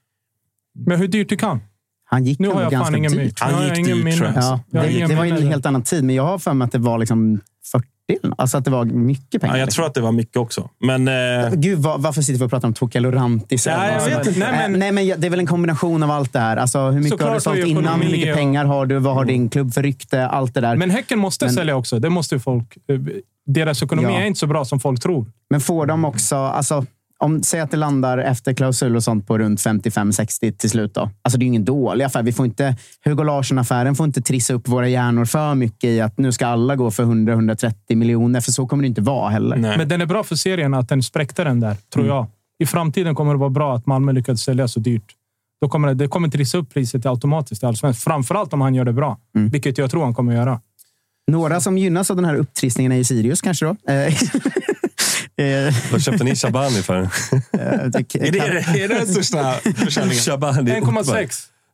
Men 0.86 1.00
hur 1.00 1.08
dyrt 1.08 1.32
gick 1.32 1.42
han? 1.42 1.60
Han 2.06 2.24
gick 2.26 2.40
Nu 2.40 2.48
har 2.48 2.62
fan 2.62 2.72
ganska 2.72 2.98
ingen 2.98 3.12
dyrt. 3.12 3.40
Han 3.40 3.64
gick 3.64 3.86
dyrt, 3.86 4.18
tror 4.18 4.32
jag. 4.36 4.44
Ja, 4.44 4.60
det, 4.72 5.08
det 5.08 5.16
var 5.16 5.26
ju 5.26 5.32
en 5.32 5.48
helt 5.48 5.66
annan 5.66 5.84
tid, 5.84 6.04
men 6.04 6.16
jag 6.16 6.24
har 6.24 6.40
för 6.40 6.54
mig 6.54 6.66
att 6.66 6.72
det 6.72 6.78
var 6.78 6.98
liksom 6.98 7.42
40. 7.72 7.88
Alltså 8.38 8.58
att 8.58 8.66
det 8.66 8.72
var 8.72 8.86
mycket 8.86 9.42
pengar. 9.42 9.54
ja, 9.56 9.60
jag 9.60 9.66
liksom. 9.66 9.82
tror 9.82 9.88
att 9.88 9.94
det 9.94 10.02
var 10.02 10.12
mycket 10.12 10.38
också. 10.38 10.70
Men, 10.80 11.08
eh, 11.08 11.52
Gud, 11.54 11.80
vad, 11.80 12.02
varför 12.02 12.22
sitter 12.22 12.40
vi 12.40 12.46
och 12.46 12.50
pratar 12.50 12.68
om 12.68 12.74
Tokyo 12.74 13.12
Rantis? 13.12 13.66
Ja, 13.68 13.92
jag 13.92 14.06
vet 14.18 14.28
inte. 14.28 14.40
Nej, 14.40 14.52
men- 14.52 14.74
Eh, 14.74 14.80
Nej, 14.80 14.92
men 14.92 15.22
det 15.22 15.28
är 15.28 15.30
väl 15.32 15.40
en 15.40 15.48
kombination 15.48 16.04
av 16.04 16.12
allt 16.12 16.34
det 16.34 16.40
här. 16.40 16.58
Alltså, 16.58 16.80
hur 16.80 16.92
mycket 17.02 17.12
har 17.12 17.18
Såklart 17.18 17.36
du 17.36 17.42
sålt 17.42 17.60
har 17.60 17.66
innan? 17.82 18.02
Hur 18.02 18.12
mycket 18.12 18.30
och- 18.30 18.38
pengar 18.38 18.66
har 18.66 18.86
du? 18.86 19.00
Vad 19.00 19.14
har 19.16 19.26
din 19.26 19.50
klubb 19.50 19.74
för 19.74 19.84
rykte? 19.84 20.28
Allt 20.28 20.54
det 20.54 20.62
där. 20.62 20.70
Men, 20.70 20.80
Men 20.80 20.90
Häcken 20.92 21.20
måste 21.20 21.46
Men- 21.46 21.54
sälja 21.54 21.76
också. 21.76 22.00
Det 22.00 22.10
måste 22.10 22.40
folk. 22.40 22.78
eh, 22.90 23.00
Deras 23.46 23.84
ekonomi 23.84 24.08
Ja. 24.12 24.20
är 24.20 24.26
inte 24.26 24.40
så 24.40 24.48
bra 24.48 24.66
som 24.66 24.80
folk 24.80 25.00
tror. 25.02 25.26
får 25.62 25.86
de 25.86 26.06
också... 26.06 26.36
Alltså, 26.36 26.86
om, 27.24 27.44
säg 27.44 27.60
att 27.60 27.72
det 27.72 27.78
landar 27.78 28.18
efter 28.18 28.54
klausul 28.54 28.96
och 28.96 29.04
sånt 29.04 29.28
på 29.28 29.38
runt 29.38 29.60
55-60 29.60 30.52
till 30.58 30.70
slut. 30.70 30.94
Då. 30.94 31.10
Alltså, 31.22 31.38
det 31.40 31.44
är 31.44 31.46
ju 31.46 31.48
ingen 31.48 31.66
dålig 31.66 32.06
affär. 32.06 32.24
Vi 32.24 32.32
får 32.34 32.46
inte, 32.46 32.76
Hugo 33.06 33.24
Larsson-affären 33.24 33.96
får 33.96 34.06
inte 34.06 34.22
trissa 34.22 34.54
upp 34.54 34.68
våra 34.68 34.88
hjärnor 34.88 35.26
för 35.26 35.56
mycket 35.56 35.84
i 35.90 36.02
att 36.02 36.18
nu 36.18 36.32
ska 36.32 36.48
alla 36.48 36.76
gå 36.76 36.92
för 36.92 37.04
100-130 37.04 37.96
miljoner. 37.96 38.42
För 38.42 38.52
så 38.52 38.68
kommer 38.68 38.82
det 38.84 38.88
inte 38.88 39.02
vara 39.02 39.30
heller. 39.30 39.56
nej. 39.58 39.78
Men 39.78 39.88
den 39.88 40.02
är 40.02 40.06
bra 40.06 40.24
för 40.24 40.36
serien 40.36 40.74
att 40.74 40.90
den 40.90 41.04
spräckte 41.04 41.44
den 41.44 41.60
där, 41.60 41.76
tror 41.94 42.04
Mm. 42.04 42.16
jag. 42.16 42.28
I 42.64 42.66
framtiden 42.66 43.16
kommer 43.16 43.34
det 43.34 43.40
vara 43.40 43.50
bra 43.50 43.76
att 43.76 43.86
Malmö 43.86 44.12
lyckades 44.12 44.42
sälja 44.42 44.68
så 44.68 44.80
dyrt. 44.80 45.16
Då 45.62 45.70
kommer 45.70 45.88
det, 45.88 45.94
det 45.94 46.08
kommer 46.08 46.28
trissa 46.30 46.58
upp 46.58 46.74
priset 46.74 47.06
automatiskt 47.06 47.64
i 47.64 47.66
Allsvenskan. 47.66 48.02
Framförallt 48.12 48.54
om 48.54 48.62
han 48.62 48.76
gör 48.76 48.86
det 48.86 48.94
bra, 48.94 49.18
Mm. 49.36 49.50
vilket 49.50 49.78
jag 49.78 49.92
tror 49.92 50.04
han 50.04 50.14
kommer 50.14 50.36
göra. 50.36 50.62
Några 51.32 51.62
som 51.62 51.78
gynnas 51.78 52.10
av 52.10 52.16
den 52.16 52.26
här 52.26 52.36
upptrissningen 52.36 52.92
är 52.92 52.96
ju 52.96 53.04
Sirius 53.04 53.42
kanske 53.42 53.66
då. 53.66 53.76
Eh, 55.40 55.68
eh, 55.68 55.74
Vad 55.92 56.02
köpte 56.02 56.24
ni 56.24 56.36
Shabani 56.36 56.82
för? 56.82 57.02
eh, 57.02 57.08
det- 57.52 58.16
är, 58.16 58.32
det, 58.32 58.40
är 58.84 58.88
det 58.88 58.96
den 58.96 59.08
största 59.08 59.54
försäljningen? 59.76 60.22
Shabani. 60.24 60.72
1,6. 60.72 61.14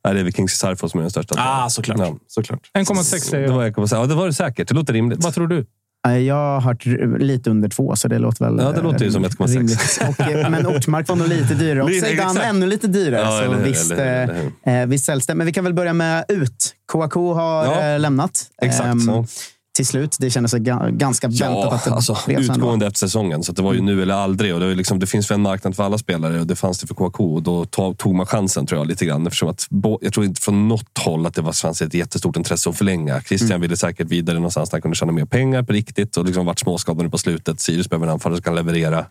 Nej, 0.06 0.14
det 0.14 0.20
är 0.20 0.24
väl 0.24 0.34
Kings 0.34 0.52
Sarfo 0.58 0.90
som 0.90 1.00
är 1.00 1.02
den 1.02 1.12
största. 1.12 1.36
Ah, 1.38 1.70
såklart. 1.70 2.00
Ja. 2.00 2.16
såklart. 2.28 2.60
1,6 2.78 3.04
säger 3.04 3.48
Det 3.48 3.54
var 3.54 3.64
jag. 3.64 3.74
1,6. 3.74 3.88
Ja, 3.96 4.06
det 4.06 4.16
var 4.16 4.28
det 4.28 4.34
säkert. 4.34 4.68
Det 4.68 4.74
låter 4.76 4.94
rimligt. 4.94 5.24
Vad 5.24 5.34
tror 5.34 5.48
du? 5.48 5.66
Eh, 6.08 6.18
Jag 6.18 6.36
har 6.36 6.62
hört 6.62 6.86
lite 7.22 7.50
under 7.50 7.70
två, 7.70 7.96
så 7.96 8.08
det 8.08 8.20
låter 8.20 8.46
väl 8.46 8.60
Ja, 8.66 8.72
det 8.72 8.82
låter 8.82 9.00
ju 9.00 9.08
eh, 9.08 9.12
som 9.14 9.26
1,6. 9.26 9.48
rimligt. 9.58 10.00
Och, 10.10 10.20
eh, 10.22 10.50
Men 10.50 10.68
Ortmark 10.68 11.08
var 11.08 11.16
nog 11.16 11.28
lite 11.28 11.54
dyrare. 11.54 11.84
Och 11.84 11.90
Zeidan 12.02 12.38
ännu 12.38 12.68
lite 12.68 12.88
dyrare. 12.88 13.22
Ja, 13.22 13.32
så 13.40 13.44
eller 13.44 13.64
visst, 13.64 13.92
eller 13.92 14.24
eller 14.24 14.52
eh, 14.68 14.82
eh, 14.82 14.88
visst 14.88 15.06
säljs 15.06 15.28
det. 15.28 15.36
Men 15.36 15.46
vi 15.48 15.54
kan 15.54 15.64
väl 15.64 15.74
börja 15.74 15.94
med 15.94 16.26
ut. 16.28 16.76
KAK 16.92 17.14
har 17.14 17.66
Ja. 17.66 17.82
eh, 17.94 18.00
lämnat. 18.00 18.32
Exakt. 18.62 19.02
Så. 19.06 19.26
Till 19.76 19.86
slut. 19.86 20.16
Det 20.20 20.30
kändes 20.30 20.54
ga- 20.54 20.92
ganska 20.92 21.28
väntat 21.28 21.50
Ja, 21.50 21.74
att 21.74 21.84
det 21.84 21.92
alltså, 21.92 22.18
utgående 22.28 22.88
efter 22.88 23.00
säsongen. 23.00 23.44
Så 23.44 23.52
det 23.52 23.62
var 23.62 23.74
ju 23.74 23.82
nu 23.82 24.02
eller 24.02 24.14
aldrig. 24.14 24.54
Och 24.54 24.60
det, 24.60 24.76
liksom, 24.76 25.00
det 25.00 25.08
finns 25.08 25.32
väl 25.32 25.36
en 25.36 25.42
marknad 25.42 25.76
för 25.76 25.84
alla 25.84 25.98
spelare 25.98 26.40
och 26.40 26.48
det 26.48 26.56
fanns 26.56 26.80
det 26.80 26.88
för 26.88 26.96
KK. 26.96 27.34
Och 27.34 27.42
då 27.44 27.66
tog, 27.66 28.16
man 28.16 28.26
chansen 28.26 28.66
tror 28.66 28.80
jag 28.80 28.88
lite 28.88 29.06
grann. 29.06 29.28
Eftersom 29.28 29.50
att, 29.50 29.68
jag 30.02 30.14
tror 30.14 30.26
inte 30.26 30.42
från 30.42 30.68
något 30.68 30.98
håll 31.00 31.26
att 31.26 31.34
det 31.36 31.42
var, 31.42 31.52
fanns 31.52 31.82
ett 31.82 31.94
jättestort 31.94 32.38
intresse 32.38 32.70
att 32.70 32.78
förlänga. 32.78 33.22
Christian 33.22 33.62
ville 33.62 33.78
säkert 33.78 34.08
vidare 34.08 34.36
någonstans 34.36 34.70
där 34.70 34.76
han 34.76 34.82
kunde 34.82 34.96
tjäna 34.96 35.12
mer 35.12 35.26
pengar 35.26 35.64
på 35.64 35.74
riktigt. 35.74 36.18
Och 36.18 36.26
liksom 36.26 36.46
varit 36.46 36.60
småskadad 36.60 37.12
på 37.12 37.18
slutet. 37.18 37.60
Sirius 37.60 37.90
behöver 37.90 38.08
en 38.08 38.14
anfallare 38.14 38.38
som 38.38 38.44
kan 38.44 38.56
leverera 38.56 39.06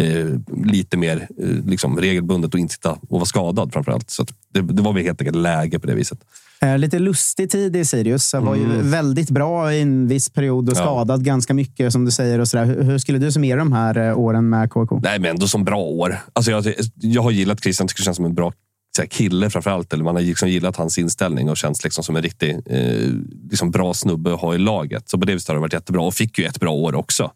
eh, 0.00 0.26
lite 0.66 0.96
mer 0.96 1.28
eh, 1.42 1.48
liksom, 1.66 1.98
regelbundet 1.98 2.54
och 2.54 2.60
inte 2.60 2.74
sitta 2.74 2.90
och 2.92 2.98
vara 3.10 3.24
skadad 3.24 3.72
framförallt. 3.72 4.10
Så 4.10 4.26
det, 4.54 4.60
det 4.60 4.82
var 4.82 4.92
väl 4.92 5.02
helt 5.02 5.20
enkelt 5.20 5.36
läge 5.36 5.78
på 5.78 5.86
det 5.86 5.94
viset. 5.94 6.18
Eh, 6.62 6.78
Lite 6.78 6.98
lustig 6.98 7.50
tid 7.50 7.76
i 7.76 7.84
Sirius. 7.84 8.32
Han 8.32 8.44
var 8.44 8.54
ju 8.56 8.64
väldigt 8.82 9.30
bra 9.30 9.72
i 9.74 9.80
en 9.80 10.08
viss 10.08 10.28
period 10.30 10.68
och 10.68 10.76
Mm. 10.76 10.86
Ja. 10.86 10.92
skadad 10.94 11.24
ganska 11.24 11.54
mycket 11.54 11.92
som 11.92 12.04
du 12.04 12.10
säger. 12.10 12.38
Och 12.38 12.48
så 12.48 12.56
där. 12.56 12.64
Hur, 12.64 12.82
hur 12.82 12.98
skulle 12.98 13.18
du 13.18 13.32
summera 13.32 13.58
de 13.58 13.72
här 13.72 14.14
åren 14.14 14.48
med 14.48 14.70
KK? 14.70 15.00
Nej, 15.02 15.18
men 15.18 15.30
ändå 15.30 15.48
som 15.48 15.64
bra 15.64 15.78
år. 15.78 16.16
Alltså 16.32 16.50
jag, 16.50 16.74
jag 16.94 17.22
har 17.22 17.30
gillat 17.30 17.62
Christian, 17.62 17.88
tycker 17.88 18.02
känns 18.02 18.16
som 18.16 18.24
en 18.24 18.34
bra 18.34 18.52
så 18.96 19.02
här, 19.02 19.08
kille 19.08 19.50
framförallt. 19.50 19.92
Eller 19.92 20.04
man 20.04 20.14
har 20.14 20.22
liksom 20.22 20.48
gillat 20.48 20.76
hans 20.76 20.98
inställning 20.98 21.50
och 21.50 21.56
känns 21.56 21.84
liksom 21.84 22.04
som 22.04 22.16
en 22.16 22.22
riktig 22.22 22.58
eh, 22.66 23.08
liksom 23.50 23.70
bra 23.70 23.94
snubbe 23.94 24.34
att 24.34 24.40
ha 24.40 24.54
i 24.54 24.58
laget. 24.58 25.08
Så 25.08 25.18
på 25.18 25.24
det 25.24 25.34
viset 25.34 25.48
har 25.48 25.54
det 25.54 25.60
varit 25.60 25.72
jättebra 25.72 26.02
och 26.02 26.14
fick 26.14 26.38
ju 26.38 26.44
ett 26.44 26.60
bra 26.60 26.70
år 26.72 26.94
också. 26.94 27.30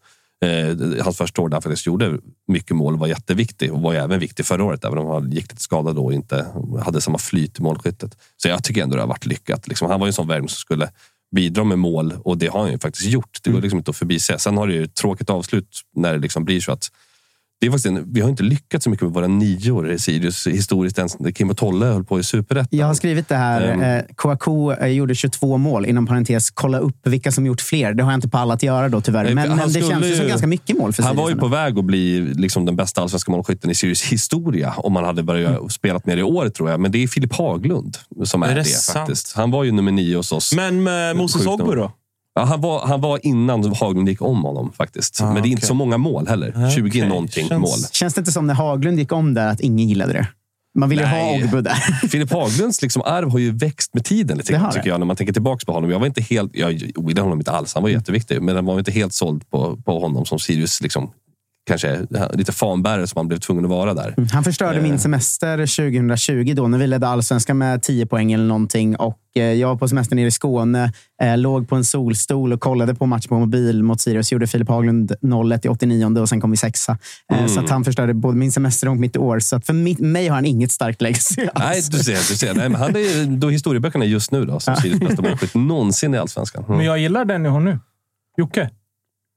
Eh, 0.44 1.02
hans 1.04 1.16
första 1.16 1.42
år 1.42 1.48
där 1.48 1.54
han 1.54 1.62
faktiskt 1.62 1.86
gjorde 1.86 2.18
mycket 2.48 2.76
mål 2.76 2.98
var 2.98 3.06
jätteviktig 3.06 3.72
och 3.72 3.82
var 3.82 3.94
även 3.94 4.20
viktig 4.20 4.46
förra 4.46 4.64
året, 4.64 4.84
även 4.84 4.98
om 4.98 5.06
han 5.06 5.30
gick 5.30 5.50
lite 5.50 5.62
skadad 5.62 5.96
då 5.96 6.04
och 6.04 6.12
inte 6.12 6.46
hade 6.84 7.00
samma 7.00 7.18
flyt 7.18 7.58
i 7.58 7.62
målskyttet. 7.62 8.16
Så 8.36 8.48
jag 8.48 8.64
tycker 8.64 8.82
ändå 8.82 8.96
det 8.96 9.02
har 9.02 9.08
varit 9.08 9.26
lyckat. 9.26 9.68
Liksom, 9.68 9.90
han 9.90 10.00
var 10.00 10.06
ju 10.06 10.08
en 10.08 10.14
sån 10.14 10.28
värvning 10.28 10.48
som 10.48 10.56
skulle 10.56 10.90
bidra 11.34 11.64
med 11.64 11.78
mål 11.78 12.14
och 12.24 12.38
det 12.38 12.46
har 12.46 12.60
han 12.60 12.72
ju 12.72 12.78
faktiskt 12.78 13.06
gjort. 13.06 13.38
Det 13.42 13.50
går 13.50 13.60
liksom 13.60 13.78
inte 13.78 13.90
att 13.90 13.96
förbise. 13.96 14.38
Sen 14.38 14.56
har 14.56 14.66
det 14.66 14.74
ju 14.74 14.84
ett 14.84 14.94
tråkigt 14.94 15.30
avslut 15.30 15.80
när 15.94 16.12
det 16.12 16.18
liksom 16.18 16.44
blir 16.44 16.60
så 16.60 16.72
att 16.72 16.90
det 17.60 17.66
är 17.66 17.70
faktiskt 17.70 17.86
en, 17.86 18.12
vi 18.12 18.20
har 18.20 18.28
inte 18.28 18.42
lyckats 18.42 18.84
så 18.84 18.90
mycket 18.90 19.02
med 19.06 19.12
våra 19.14 19.26
nior 19.26 19.90
i 19.90 19.98
Sirius 19.98 20.46
historiskt 20.46 20.98
ens 20.98 21.18
när 21.18 21.30
Kim 21.30 21.50
och 21.50 21.56
Tolle 21.56 21.86
höll 21.86 22.04
på 22.04 22.18
i 22.20 22.22
Superettan. 22.24 22.78
Jag 22.78 22.86
har 22.86 22.94
skrivit 22.94 23.28
det 23.28 23.36
här. 23.36 23.60
Ehm. 23.72 23.82
Eh, 23.82 24.02
Kouakou 24.16 24.72
eh, 24.72 24.86
gjorde 24.88 25.14
22 25.14 25.56
mål. 25.58 25.86
Inom 25.86 26.06
parentes, 26.06 26.50
kolla 26.50 26.78
upp 26.78 26.96
vilka 27.06 27.32
som 27.32 27.46
gjort 27.46 27.60
fler. 27.60 27.94
Det 27.94 28.02
har 28.02 28.10
jag 28.12 28.16
inte 28.18 28.28
pallat 28.28 28.62
göra 28.62 28.88
då 28.88 29.00
tyvärr. 29.00 29.34
Men, 29.34 29.48
men 29.56 29.72
det 29.72 29.82
känns 29.88 30.06
ju 30.06 30.16
som 30.16 30.26
ganska 30.28 30.46
mycket 30.46 30.78
mål 30.78 30.92
för 30.92 31.02
Han 31.02 31.12
Sirius. 31.12 31.22
var 31.22 31.28
ju 31.28 31.32
ändå. 31.32 31.40
på 31.42 31.48
väg 31.48 31.78
att 31.78 31.84
bli 31.84 32.20
liksom 32.20 32.64
den 32.64 32.76
bästa 32.76 33.02
allsvenska 33.02 33.32
målskytten 33.32 33.70
i 33.70 33.74
Sirius 33.74 34.02
historia 34.02 34.74
om 34.76 34.96
han 34.96 35.04
hade 35.04 35.22
börjat 35.22 35.56
Mm. 35.56 35.68
spelat 35.68 36.06
mer 36.06 36.16
i 36.16 36.22
år, 36.22 36.48
tror 36.48 36.70
jag. 36.70 36.80
Men 36.80 36.92
det 36.92 37.02
är 37.02 37.08
Filip 37.08 37.32
Haglund 37.32 37.96
som 38.24 38.42
är, 38.42 38.48
Är 38.48 38.54
det 38.54 38.62
det, 38.62 38.92
faktiskt. 38.92 39.36
Han 39.36 39.50
var 39.50 39.64
ju 39.64 39.72
nummer 39.72 39.92
nio 39.92 40.16
hos 40.16 40.32
oss. 40.32 40.52
Men 40.56 40.82
med 40.82 41.16
Moses 41.16 41.46
Ogbu 41.46 41.74
då? 41.74 41.92
Ja, 42.36 42.44
han, 42.44 42.60
var, 42.60 42.86
han 42.86 43.00
var 43.00 43.26
innan 43.26 43.74
Haglund 43.74 44.08
gick 44.08 44.22
om 44.22 44.42
honom 44.44 44.72
faktiskt. 44.72 45.20
Ah, 45.22 45.32
Men 45.32 45.42
det 45.42 45.48
är 45.48 45.50
inte 45.50 45.58
okej. 45.60 45.66
så 45.68 45.74
många 45.74 45.98
mål 45.98 46.26
heller. 46.28 46.70
20 46.70 46.88
okej. 46.90 47.08
någonting 47.08 47.48
Känns- 47.48 47.60
mål. 47.60 47.78
Känns 47.92 48.14
det 48.14 48.18
inte 48.20 48.32
som 48.32 48.46
när 48.46 48.54
Haglund 48.54 48.98
gick 48.98 49.12
om 49.12 49.34
där 49.34 49.48
att 49.48 49.60
ingen 49.60 49.88
gillade 49.88 50.12
det? 50.12 50.28
Man 50.78 50.88
ville 50.88 51.02
ju 51.02 51.08
ha. 51.08 51.34
Ogbu 51.44 51.60
där. 51.60 51.74
Filip 52.08 52.32
Haglunds 52.32 52.82
liksom 52.82 53.02
arv 53.02 53.30
har 53.30 53.38
ju 53.38 53.52
växt 53.52 53.94
med 53.94 54.04
tiden 54.04 54.38
lite 54.38 54.52
Det 54.52 54.56
har 54.58 54.64
grann, 54.64 54.72
tycker 54.72 54.88
jag. 54.88 54.98
När 55.00 55.06
man 55.06 55.16
tänker 55.16 55.32
tillbaka 55.32 55.64
på 55.66 55.72
honom. 55.72 55.90
Jag 55.90 55.98
var 55.98 56.06
inte 56.06 56.22
helt... 56.22 56.50
Jag 56.56 56.90
ogillade 56.96 57.20
honom 57.20 57.38
inte 57.38 57.50
alls. 57.50 57.74
Han 57.74 57.82
var 57.82 57.90
jätteviktig. 57.90 58.42
Men 58.42 58.56
jag 58.56 58.62
var 58.62 58.78
inte 58.78 58.92
helt 58.92 59.12
såld 59.12 59.50
på, 59.50 59.76
på 59.76 59.98
honom 60.00 60.24
som 60.24 60.38
Sirius 60.38 60.82
liksom 60.82 61.10
kanske 61.66 62.06
lite 62.32 62.52
fanbärare 62.52 63.06
som 63.06 63.18
han 63.18 63.28
blev 63.28 63.38
tvungen 63.38 63.64
att 63.64 63.70
vara 63.70 63.94
där. 63.94 64.14
Han 64.32 64.44
förstörde 64.44 64.76
Eh. 64.76 64.82
min 64.82 64.98
semester 64.98 65.56
2020 65.58 66.52
då 66.56 66.68
när 66.68 66.78
vi 66.78 66.86
ledde 66.86 67.08
allsvenskan 67.08 67.58
med 67.58 67.82
10 67.82 68.06
poäng 68.06 68.32
eller 68.32 68.44
någonting. 68.44 68.96
Och 68.96 69.18
eh, 69.36 69.42
jag 69.42 69.68
var 69.68 69.76
på 69.76 69.88
semester 69.88 70.16
nere 70.16 70.26
i 70.26 70.30
Skåne, 70.30 70.92
eh, 71.22 71.38
låg 71.38 71.68
på 71.68 71.76
en 71.76 71.84
solstol 71.84 72.52
och 72.52 72.60
kollade 72.60 72.94
på 72.94 73.06
match 73.06 73.26
på 73.26 73.38
mobil 73.38 73.82
mot 73.82 74.00
Sirius. 74.00 74.32
Gjorde 74.32 74.46
Filip 74.46 74.68
Haglund 74.68 75.12
0-1 75.22 75.66
i 75.66 75.68
89 75.68 76.20
och 76.20 76.28
sen 76.28 76.40
kom 76.40 76.50
vi 76.50 76.56
sexa. 76.56 76.98
Eh, 77.32 77.36
Mm. 77.38 77.48
Så 77.48 77.60
att 77.60 77.70
han 77.70 77.84
förstörde 77.84 78.14
både 78.14 78.36
min 78.38 78.52
semester 78.52 78.88
och 78.88 78.96
mitt 78.96 79.16
år. 79.16 79.38
Så 79.38 79.56
att 79.56 79.66
för 79.66 79.72
mi- 79.74 80.02
mig 80.02 80.28
har 80.28 80.34
han 80.34 80.44
inget 80.44 80.72
starkt 80.72 81.02
legacy 81.02 81.46
alls. 81.54 81.64
Nej, 81.64 81.82
du 81.98 81.98
ser. 82.04 82.12
Du 82.12 82.36
ser. 82.36 82.54
Nej, 82.54 82.68
men 82.68 82.80
han 82.80 82.90
är 82.96 83.36
då 83.36 83.48
historieböckerna 83.50 84.04
just 84.04 84.30
nu 84.32 84.44
då, 84.44 84.60
som 84.60 84.76
Sirius 84.76 85.00
bästa 85.00 85.22
målskytt 85.22 85.54
någonsin 85.54 86.14
i 86.14 86.18
Allsvenskan. 86.18 86.64
Mm. 86.64 86.76
Men 86.76 86.86
jag 86.86 86.98
gillar 86.98 87.24
den 87.24 87.42
ni 87.42 87.48
har 87.48 87.60
nu. 87.60 87.78
Jocke. 88.38 88.70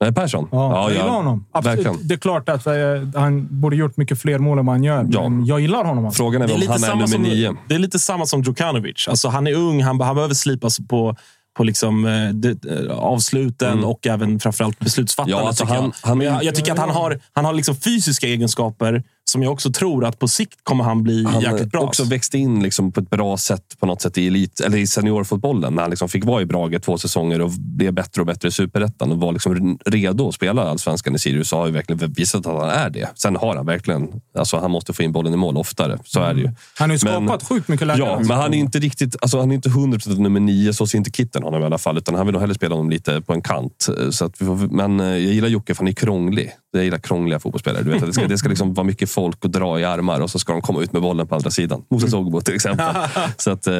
Nej, 0.02 0.14
Persson? 0.14 0.48
Ja, 0.52 0.82
jag 0.84 0.92
gillar 0.92 1.10
honom. 1.10 1.46
Absolut. 1.52 1.78
verkligen. 1.78 2.08
Det 2.08 2.14
är 2.14 2.18
klart 2.18 2.50
att 2.50 2.68
eh, 2.68 2.74
han 3.16 3.48
borde 3.62 3.76
gjort 3.76 3.98
mycket 3.98 4.22
fler 4.22 4.40
mål 4.40 4.60
än 4.60 4.66
vad 4.66 4.74
han 4.76 4.84
gör. 4.84 5.08
Ja. 5.12 5.30
Men 5.30 5.46
jag 5.46 5.60
gillar 5.60 5.84
honom. 5.86 6.06
Alltså. 6.06 6.18
Frågan 6.24 6.42
är 6.42 6.46
om 6.56 6.62
han 6.68 6.84
är 6.84 6.90
nummer 6.96 7.08
som, 7.08 7.22
nio. 7.22 7.56
det 7.68 7.76
är 7.76 7.80
lite 7.80 8.00
samma 8.00 8.26
som 8.26 8.42
Djukanovic. 8.42 9.08
Alltså, 9.10 9.28
han 9.30 9.48
är 9.48 9.54
ung, 9.54 9.84
han, 9.84 10.02
han 10.02 10.16
behöver 10.16 10.34
slipas 10.34 10.78
på, 10.90 11.16
på 11.58 11.64
liksom, 11.64 12.06
eh, 12.06 12.30
det, 12.30 12.66
eh, 12.66 12.92
avsluten 13.00 13.74
Mm. 13.74 13.86
och 13.86 14.08
även 14.08 14.40
framförallt 14.40 14.80
beslutsfattandet. 14.80 15.40
Ja, 15.42 15.48
alltså 15.48 15.64
tycker 15.64 15.76
han- 15.76 15.84
jag. 16.04 16.10
han- 16.10 16.18
Men 16.18 16.28
jag, 16.28 16.44
jag 16.44 16.56
tycker 16.56 16.72
att 16.72 16.80
han 16.80 16.90
har, 16.90 17.20
han 17.34 17.46
har 17.46 17.54
liksom 17.54 17.76
fysiska 17.76 18.28
egenskaper 18.28 19.04
som 19.30 19.44
jag 19.44 19.54
också 19.54 19.72
tror 19.72 20.06
att 20.06 20.20
på 20.20 20.28
sikt 20.28 20.60
kommer 20.64 20.84
han 20.84 21.04
bli 21.04 21.24
Han 21.24 21.42
jäkligt 21.42 21.72
bra. 21.72 21.82
också 21.82 22.04
växte 22.04 22.38
in 22.38 22.64
liksom 22.64 22.92
på 22.92 23.00
ett 23.00 23.10
bra 23.10 23.38
sätt 23.38 23.64
på 23.80 23.86
något 23.86 24.02
sätt 24.02 24.18
i, 24.18 24.28
elit, 24.28 24.60
eller 24.60 24.78
i 24.78 24.88
seniorfotbollen. 24.88 25.74
När 25.76 25.82
han 25.82 25.90
liksom 25.90 26.10
fick 26.10 26.26
vara 26.26 26.42
i 26.42 26.46
Brage 26.46 26.82
två 26.82 26.98
säsonger 26.98 27.42
och 27.42 27.52
blev 27.52 27.94
bättre 27.94 28.22
och 28.22 28.26
bättre 28.28 28.48
i 28.48 28.52
superettan 28.52 29.12
och 29.12 29.18
var 29.20 29.32
liksom 29.32 29.78
redo 29.86 30.28
att 30.28 30.36
spela 30.36 30.70
allsvenskan 30.70 31.16
i 31.16 31.20
Sirius. 31.20 31.52
Har 31.52 31.66
ju 31.66 31.72
verkligen 31.72 32.14
visat 32.14 32.46
att 32.48 32.54
han 32.60 32.70
är 32.70 32.90
det. 32.90 33.10
Sen 33.16 33.36
har 33.36 33.56
han 33.56 33.66
verkligen... 33.66 34.08
Alltså 34.38 34.58
han 34.58 34.72
måste 34.72 34.94
få 34.94 35.04
in 35.04 35.12
bollen 35.12 35.34
i 35.34 35.38
mål 35.38 35.58
oftare. 35.58 36.00
Så 36.06 36.20
är 36.22 36.34
det 36.34 36.42
ju. 36.42 36.50
Han 36.78 36.90
har 36.90 36.96
ju 36.96 37.00
skapat 37.00 37.24
Men- 37.24 37.40
sjukt 37.40 37.68
mycket 37.68 37.88
lägen. 37.88 38.06
Ja, 38.06 38.20
men 38.20 38.38
han 38.38 38.54
är 38.54 38.58
inte 38.58 38.80
riktigt, 38.80 39.16
alltså 39.22 39.40
han 39.40 39.52
är 39.52 39.56
inte 39.56 39.70
100% 39.70 40.20
nummer 40.20 40.40
nio, 40.40 40.74
så 40.74 40.88
ser 40.88 40.98
inte 40.98 41.12
Kitten 41.12 41.44
honom 41.44 41.62
i 41.62 41.66
alla 41.66 41.78
fall. 41.78 41.98
Utan 41.98 42.16
han 42.16 42.26
vill 42.26 42.34
nog 42.34 42.42
hellre 42.42 42.56
spela 42.56 42.76
honom 42.76 42.90
lite 42.90 43.22
på 43.22 43.34
en 43.34 43.42
kant. 43.42 43.88
Så 44.12 44.26
att 44.26 44.36
men 44.72 45.00
eh, 45.00 45.06
jag 45.06 45.20
gillar 45.34 45.48
Jocke 45.48 45.74
för 45.76 45.84
han 45.84 45.88
är 45.88 45.94
krånglig. 45.94 46.52
Jag 46.72 46.84
gillar 46.84 46.98
krångliga 46.98 47.40
fotbollsspelare. 47.40 47.84
Du 47.84 47.90
vet, 47.90 48.02
att 48.02 48.08
det, 48.08 48.14
ska, 48.14 48.28
det 48.28 48.38
ska 48.38 48.50
liksom 48.56 48.74
vara 48.74 48.84
mycket 48.88 49.10
folk 49.10 49.46
och 49.46 49.52
dra 49.52 49.80
i 49.80 49.84
armar 49.86 50.20
och 50.20 50.30
så 50.30 50.40
ska 50.40 50.52
de 50.52 50.62
komma 50.62 50.82
ut 50.82 50.94
med 50.94 51.02
bollen 51.02 51.28
på 51.28 51.36
andra 51.36 51.50
sidan. 51.52 51.84
Moses 51.90 52.14
Ogbo 52.14 52.42
till 52.42 52.56
exempel. 52.56 52.86
så 53.38 53.52
att, 53.52 53.68
eh, 53.68 53.74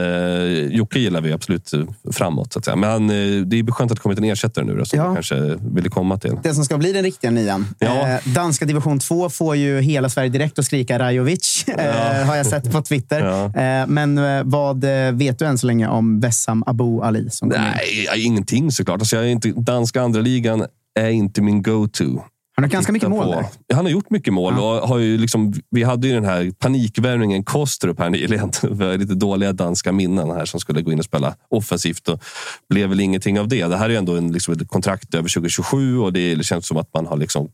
Jocke 0.72 1.00
gillar 1.00 1.22
vi 1.22 1.34
absolut 1.34 1.74
eh, 1.74 1.82
framåt. 2.12 2.54
Så 2.54 2.60
att 2.60 2.66
säga. 2.66 2.76
Men 2.76 3.10
eh, 3.10 3.42
det 3.46 3.60
är 3.60 3.72
skönt 3.72 3.92
att 3.92 3.98
det 3.98 4.02
kommit 4.02 4.18
en 4.18 4.24
ersättare 4.24 4.66
nu 4.66 4.76
då, 4.76 4.86
som 4.86 5.00
Ja. 5.00 5.14
kanske 5.14 5.58
ville 5.62 5.90
komma 5.90 6.18
till. 6.18 6.36
Det 6.44 6.54
som 6.54 6.66
ska 6.66 6.78
bli 6.78 6.94
den 6.94 7.04
riktiga 7.04 7.32
nian. 7.32 7.68
Ja. 7.80 8.08
Eh, 8.08 8.20
danska 8.34 8.66
division 8.66 9.00
2 9.00 9.30
får 9.30 9.56
ju 9.56 9.82
hela 9.82 10.10
Sverige 10.10 10.30
direkt 10.30 10.60
att 10.60 10.66
skrika 10.66 11.00
Rajovic, 11.00 11.66
eh, 11.68 12.26
har 12.26 12.36
jag 12.36 12.46
sett 12.46 12.72
på 12.72 12.82
Twitter. 12.82 13.26
Ja. 13.26 13.46
Eh, 13.46 13.88
men 13.88 14.18
eh, 14.18 14.42
vad 14.46 14.86
vet 15.14 15.40
du 15.40 15.46
än 15.46 15.58
så 15.58 15.68
länge 15.68 15.88
om 15.88 16.20
Wessam 16.20 16.64
Abu 16.68 17.02
Ali? 17.02 17.30
Som? 17.30 17.50
Nej, 17.50 18.06
ja, 18.08 18.16
ingenting 18.16 18.72
såklart. 18.72 19.00
Alltså, 19.00 19.16
jag 19.16 19.26
är 19.26 19.30
inte, 19.30 19.50
danska 19.50 20.02
andra 20.02 20.22
ligan 20.22 20.66
är 21.00 21.10
inte 21.10 21.42
min 21.42 21.64
go-to. 21.64 22.24
Han 22.60 22.64
har 22.64 22.70
ganska 22.70 22.92
mycket 22.92 23.10
mål 23.10 23.26
på. 23.26 23.32
där. 23.32 23.46
Ja, 23.68 23.76
Han 23.76 23.86
har 23.86 23.92
gjort 23.92 24.10
mycket 24.10 24.34
mål. 24.34 24.54
Och 24.54 24.88
har 24.88 24.98
ju 24.98 25.18
liksom, 25.18 25.54
vi 25.72 25.84
hade 25.84 26.08
ju 26.08 26.14
den 26.14 26.26
här 26.26 26.52
panikvärvningen 26.60 27.44
Kostrup 27.44 28.00
här 28.00 28.10
nyligen. 28.10 28.52
Vi 28.72 28.86
har 28.86 28.98
lite 28.98 29.14
dåliga 29.14 29.54
danska 29.54 29.92
minnen 29.92 30.32
här 30.32 30.46
som 30.46 30.60
skulle 30.60 30.82
gå 30.82 30.92
in 30.92 31.00
och 31.00 31.06
spela 31.06 31.36
offensivt. 31.50 32.10
Och 32.10 32.24
blev 32.70 32.90
väl 32.90 33.00
ingenting 33.00 33.40
av 33.40 33.48
det. 33.48 33.66
Det 33.66 33.78
här 33.78 33.90
är 33.90 33.98
ändå 33.98 34.16
en, 34.18 34.32
liksom, 34.32 34.54
ett 34.54 34.68
kontrakt 34.68 35.14
över 35.14 35.30
2027 35.30 36.00
och 36.00 36.14
det 36.14 36.46
känns 36.46 36.68
som 36.68 36.78
att 36.78 36.94
man 36.94 37.06
har 37.06 37.18
liksom 37.18 37.50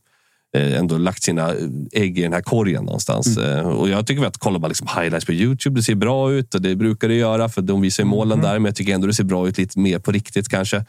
ändå 0.54 0.98
lagt 0.98 1.22
sina 1.22 1.52
ägg 1.92 2.18
i 2.18 2.22
den 2.22 2.32
här 2.32 2.40
korgen 2.40 2.84
någonstans. 2.84 3.36
Mm. 3.36 3.58
Eh, 3.58 3.66
Och 3.68 3.88
jag 3.88 4.06
tycker 4.06 4.24
att 4.26 4.38
kollar 4.38 4.58
man 4.60 4.68
liksom 4.70 4.88
highlights 5.00 5.26
på 5.26 5.32
Youtube, 5.32 5.78
det 5.80 5.82
ser 5.82 5.94
bra 5.94 6.32
ut 6.32 6.54
och 6.54 6.62
det 6.62 6.76
brukar 6.76 7.08
det 7.08 7.14
göra 7.14 7.48
för 7.48 7.62
de 7.62 7.80
visar 7.80 8.02
ju 8.02 8.08
målen 8.08 8.32
Mm. 8.38 8.44
där. 8.50 8.58
Men 8.58 8.64
jag 8.64 8.74
tycker 8.76 8.94
ändå 8.94 9.06
det 9.06 9.14
ser 9.14 9.24
bra 9.24 9.48
ut 9.48 9.58
lite 9.58 9.78
mer 9.78 9.98
på 9.98 10.12
riktigt 10.12 10.48
kanske. 10.48 10.84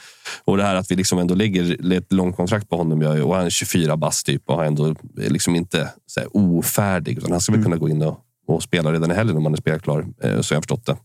Och 0.45 0.58
det 0.58 0.64
här 0.64 0.76
att 0.76 0.91
vi 0.91 0.95
liksom 0.95 1.20
ändå 1.20 1.36
lägger 1.36 1.93
ett 1.93 2.14
långt 2.14 2.36
kontrakt 2.36 2.70
på 2.70 2.78
honom 2.78 3.01
och 3.24 3.36
han 3.36 3.45
är 3.45 3.49
24 3.49 3.97
bast 3.97 4.26
typ 4.26 4.41
och 4.49 4.55
har 4.55 4.64
ändå 4.66 4.86
är 5.22 5.30
liksom 5.30 5.55
inte 5.55 5.89
så 6.05 6.20
här, 6.20 6.30
ofärdig. 6.38 7.18
Utan 7.18 7.32
han 7.32 7.41
ska 7.41 7.51
väl 7.51 7.60
Mm. 7.60 7.72
kunna 7.72 7.80
gå 7.80 7.89
in 7.89 8.01
och, 8.01 8.20
och 8.47 8.64
spela 8.64 8.91
redan 8.93 9.12
i 9.12 9.14
helgen 9.14 9.38
om 9.38 9.43
han 9.45 9.53
är 9.53 9.58
spelklar. 9.58 10.05
Eh, 10.24 10.41
Så 10.41 10.53
jag 10.53 10.58
har 10.58 10.62
förstått 10.62 10.86
det. 10.86 10.95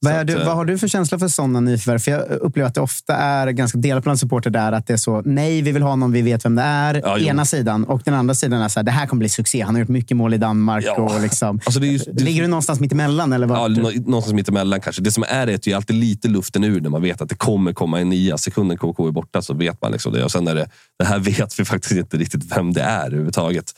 Vad, 0.00 0.14
att, 0.14 0.26
du, 0.26 0.32
eh, 0.40 0.46
vad 0.46 0.56
har 0.56 0.64
du 0.64 0.78
för 0.78 0.88
känsla 0.88 1.18
för 1.18 1.28
sådana 1.28 1.60
nyförvärv? 1.60 1.98
För 1.98 2.10
jag 2.10 2.20
upplever 2.30 2.68
att 2.68 2.74
det 2.74 2.80
ofta 2.80 3.14
är 3.16 3.50
ganska 3.50 3.78
delat 3.78 4.04
bland 4.04 4.20
supporter 4.20 4.50
där. 4.50 4.72
Att 4.72 4.86
det 4.86 4.92
är 4.92 4.96
så, 4.96 5.22
nej, 5.24 5.62
vi 5.62 5.72
vill 5.72 5.82
ha 5.82 5.96
någon, 5.96 6.12
vi 6.12 6.22
vet 6.22 6.44
vem 6.44 6.54
det 6.54 6.62
är. 6.62 6.94
Ja, 7.04 7.18
ena 7.18 7.44
sidan. 7.44 7.84
Och 7.84 8.02
den 8.04 8.14
andra 8.14 8.34
sidan 8.34 8.62
är 8.62 8.68
så 8.68 8.80
här, 8.80 8.84
det 8.84 8.90
här 8.90 9.06
kommer 9.06 9.18
bli 9.20 9.28
succé. 9.28 9.60
Han 9.62 9.74
har 9.74 9.80
gjort 9.80 9.88
mycket 9.88 10.16
mål 10.16 10.34
i 10.34 10.38
Danmark. 10.38 10.84
Ja. 10.86 10.94
Och 10.96 11.20
liksom, 11.20 11.60
Alltså, 11.64 11.80
det 11.80 11.86
är 11.86 11.90
ju- 11.90 11.98
det- 12.12 12.24
Ligger 12.24 12.42
du 12.42 12.48
någonstans 12.48 12.80
mitt 12.80 12.92
emellan? 12.92 13.32
Eller 13.32 13.46
Ja, 13.48 13.54
vad? 13.54 13.78
nå- 13.78 13.90
någonstans 13.90 14.34
mitt 14.34 14.48
emellan 14.48 14.80
kanske. 14.80 15.02
Det 15.02 15.10
som 15.12 15.24
är 15.28 15.46
det 15.46 15.52
är 15.52 15.56
att 15.56 15.62
det 15.62 15.72
är 15.72 15.76
alltid 15.76 15.96
lite 15.96 16.28
luften 16.28 16.64
ur 16.64 16.80
när 16.80 16.90
man 16.90 17.02
vet 17.02 17.20
att 17.22 17.28
det 17.28 17.34
kommer 17.36 17.72
komma 17.72 18.00
en 18.00 18.08
nia. 18.08 18.38
Sekunden 18.38 18.78
KK 18.78 19.08
är 19.08 19.12
borta 19.12 19.42
så 19.42 19.54
vet 19.54 19.82
man 19.82 19.92
liksom 19.92 20.12
det. 20.12 20.24
Och 20.24 20.30
sen 20.32 20.48
är 20.48 20.54
det, 20.54 20.66
det 20.98 21.04
här 21.04 21.18
vet 21.38 21.60
vi 21.60 21.64
faktiskt 21.64 21.94
inte 21.96 22.16
riktigt 22.16 22.56
vem 22.56 22.72
det 22.72 22.80
är 22.82 23.06
överhuvudtaget. 23.06 23.72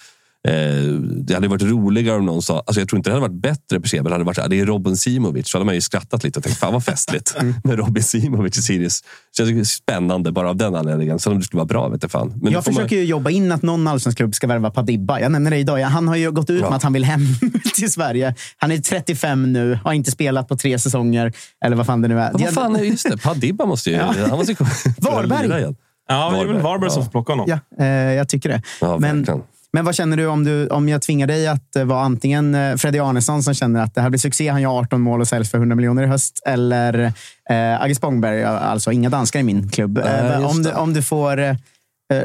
Eh, 0.48 0.92
det 1.00 1.34
hade 1.34 1.48
varit 1.48 1.62
roligare 1.62 2.18
om 2.18 2.26
någon 2.26 2.42
sa, 2.42 2.58
alltså 2.66 2.80
jag 2.80 2.88
tror 2.88 2.96
inte 2.98 3.10
det 3.10 3.14
hade 3.14 3.28
varit 3.28 3.42
bättre 3.42 3.80
per 3.80 3.88
se, 3.88 3.96
men 3.96 4.04
det 4.04 4.10
hade 4.12 4.24
varit 4.24 4.50
det 4.50 4.60
är 4.60 4.66
Robin 4.66 4.96
Simovic. 4.96 5.48
Så 5.48 5.58
hade 5.58 5.64
man 5.64 5.74
ju 5.74 5.80
skrattat 5.80 6.24
lite 6.24 6.38
och 6.38 6.44
tänkt, 6.44 6.58
fan 6.58 6.72
vad 6.72 6.84
festligt 6.84 7.36
med 7.64 7.78
Robin 7.78 8.02
Simovic 8.02 8.58
i 8.58 8.62
Sirius. 8.62 8.96
Så 9.30 9.42
jag 9.42 9.48
tycker 9.48 9.56
det 9.56 9.62
är 9.62 9.64
spännande 9.64 10.32
bara 10.32 10.48
av 10.50 10.56
den 10.56 10.74
anledningen. 10.74 11.18
Sen 11.18 11.32
om 11.32 11.38
det 11.38 11.44
skulle 11.44 11.58
vara 11.58 11.66
bra 11.66 11.88
vet 11.88 12.02
jag 12.02 12.10
fan. 12.10 12.32
Men 12.42 12.52
jag 12.52 12.64
får 12.64 12.72
man- 12.72 12.76
försöker 12.76 12.96
ju 12.96 13.04
jobba 13.04 13.30
in 13.30 13.52
att 13.52 13.62
någon 13.62 13.86
allsvensk 13.86 14.16
klubb 14.18 14.34
ska 14.34 14.46
värva 14.46 14.70
Padibba. 14.70 15.20
Jag 15.20 15.32
nämner 15.32 15.50
det 15.50 15.56
idag. 15.58 15.78
Han 15.80 16.08
har 16.08 16.16
ju 16.16 16.30
gått 16.32 16.50
ut 16.50 16.60
Ja. 16.60 16.68
med 16.68 16.76
att 16.76 16.82
han 16.82 16.92
vill 16.92 17.04
hem 17.04 17.20
till 17.76 17.92
Sverige. 17.92 18.34
Han 18.56 18.72
är 18.72 18.78
35 18.78 19.52
nu, 19.52 19.78
har 19.84 19.92
inte 19.92 20.10
spelat 20.10 20.48
på 20.48 20.56
tre 20.56 20.78
säsonger. 20.78 21.32
Eller 21.64 21.76
vad 21.76 21.86
fan 21.86 22.02
det 22.02 22.08
nu 22.08 22.20
är. 22.20 22.30
Ja, 22.32 22.38
vad 22.38 22.52
fan, 22.54 22.76
är 22.76 22.82
just 22.84 23.10
det. 23.10 23.16
Padibba 23.16 23.66
måste 23.66 23.90
ju... 23.90 23.96
Ja. 24.00 24.14
Han 24.28 24.38
måste 24.38 24.52
ju 24.52 24.56
Varberg. 24.98 25.74
ja, 26.08 26.30
det 26.30 26.38
är 26.40 26.46
väl 26.46 26.60
Varberg. 26.62 26.90
Som 26.90 27.00
Ja. 27.00 27.04
får 27.04 27.10
plocka 27.10 27.32
honom. 27.32 27.46
Ja, 27.48 27.84
eh, 27.84 27.86
jag 27.90 28.28
tycker 28.28 28.48
det. 28.48 28.62
Ja, 28.80 28.98
men, 28.98 29.16
verkligen. 29.16 29.42
Men 29.72 29.84
vad 29.84 29.94
känner 29.94 30.16
du 30.16 30.26
om, 30.26 30.44
du 30.44 30.68
om 30.68 30.88
jag 30.88 31.02
tvingar 31.02 31.26
dig 31.26 31.46
att 31.46 31.76
eh, 31.76 31.84
vara 31.84 32.00
antingen 32.00 32.54
eh, 32.54 32.76
Freddy 32.76 32.98
Arnesson 32.98 33.42
som 33.42 33.54
känner 33.54 33.82
att 33.82 33.94
det 33.94 34.00
här 34.00 34.10
blir 34.10 34.18
succé, 34.18 34.48
han 34.48 34.62
gör 34.62 34.78
18 34.78 35.00
mål 35.00 35.20
och 35.20 35.28
säljs 35.28 35.50
för 35.50 35.58
100 35.58 35.76
miljoner 35.76 36.02
i 36.02 36.06
höst. 36.06 36.42
Eller 36.46 37.12
eh, 37.50 37.82
Agge 37.82 37.94
Spångberg, 37.94 38.44
alltså 38.44 38.92
inga 38.92 39.08
danskar 39.08 39.40
i 39.40 39.42
min 39.42 39.68
klubb. 39.68 39.98
Just 39.98 40.56
om, 40.56 40.62
du, 40.62 40.72
om 40.72 40.94
du 40.94 41.02
får... 41.02 41.56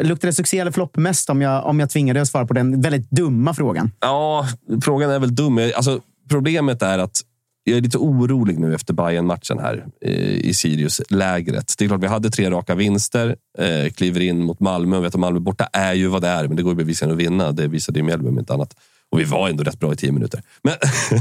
Luktar 0.01 0.27
det 0.27 0.33
succé 0.33 0.59
eller 0.59 0.71
flopp 0.71 0.97
mest 0.97 1.29
om 1.29 1.41
jag, 1.41 1.65
om 1.65 1.79
jag 1.79 1.89
tvingar 1.89 2.13
dig 2.13 2.21
att 2.21 2.27
svara 2.27 2.45
på 2.45 2.53
den 2.53 2.81
väldigt 2.81 3.11
dumma 3.11 3.53
frågan? 3.53 3.91
Ja, 3.99 4.47
frågan 4.83 5.09
är 5.11 5.19
väl 5.19 5.35
dum. 5.35 5.71
Alltså, 5.75 5.99
problemet 6.29 6.81
är 6.81 6.99
att 6.99 7.21
jag 7.67 7.77
är 7.77 7.81
lite 7.81 7.97
orolig 7.97 8.59
nu 8.59 8.75
efter 8.75 8.93
bayern 8.93 9.25
matchen 9.25 9.59
här 9.59 9.85
eh, 10.01 10.35
i 10.35 10.53
Sirius-lägret. 10.53 11.73
Det 11.77 11.85
är 11.85 11.87
klart, 11.87 12.03
vi 12.03 12.07
hade 12.07 12.29
tre 12.29 12.49
raka 12.49 12.75
vinster, 12.75 13.35
eh, 13.57 13.91
kliver 13.91 14.21
in 14.21 14.43
mot 14.43 14.59
Malmö. 14.59 14.97
Och 14.97 15.03
vet 15.03 15.15
att 15.15 15.19
Malmö 15.19 15.39
borta 15.39 15.69
är 15.73 15.93
ju 15.93 16.07
vad 16.07 16.21
det 16.21 16.27
är, 16.27 16.47
men 16.47 16.57
det 16.57 16.63
går 16.63 16.71
ju 16.71 16.77
bevisligen 16.77 17.11
att 17.11 17.19
vinna. 17.19 17.51
Det 17.51 17.67
visade 17.67 17.99
ju 17.99 18.05
Mjällby 18.05 18.29
om 18.29 18.39
inte 18.39 18.53
annat. 18.53 18.75
Och 19.11 19.19
vi 19.19 19.23
var 19.23 19.49
ändå 19.49 19.63
rätt 19.63 19.79
bra 19.79 19.93
i 19.93 19.95
tio 19.95 20.11
minuter. 20.11 20.41
Men 20.63 20.73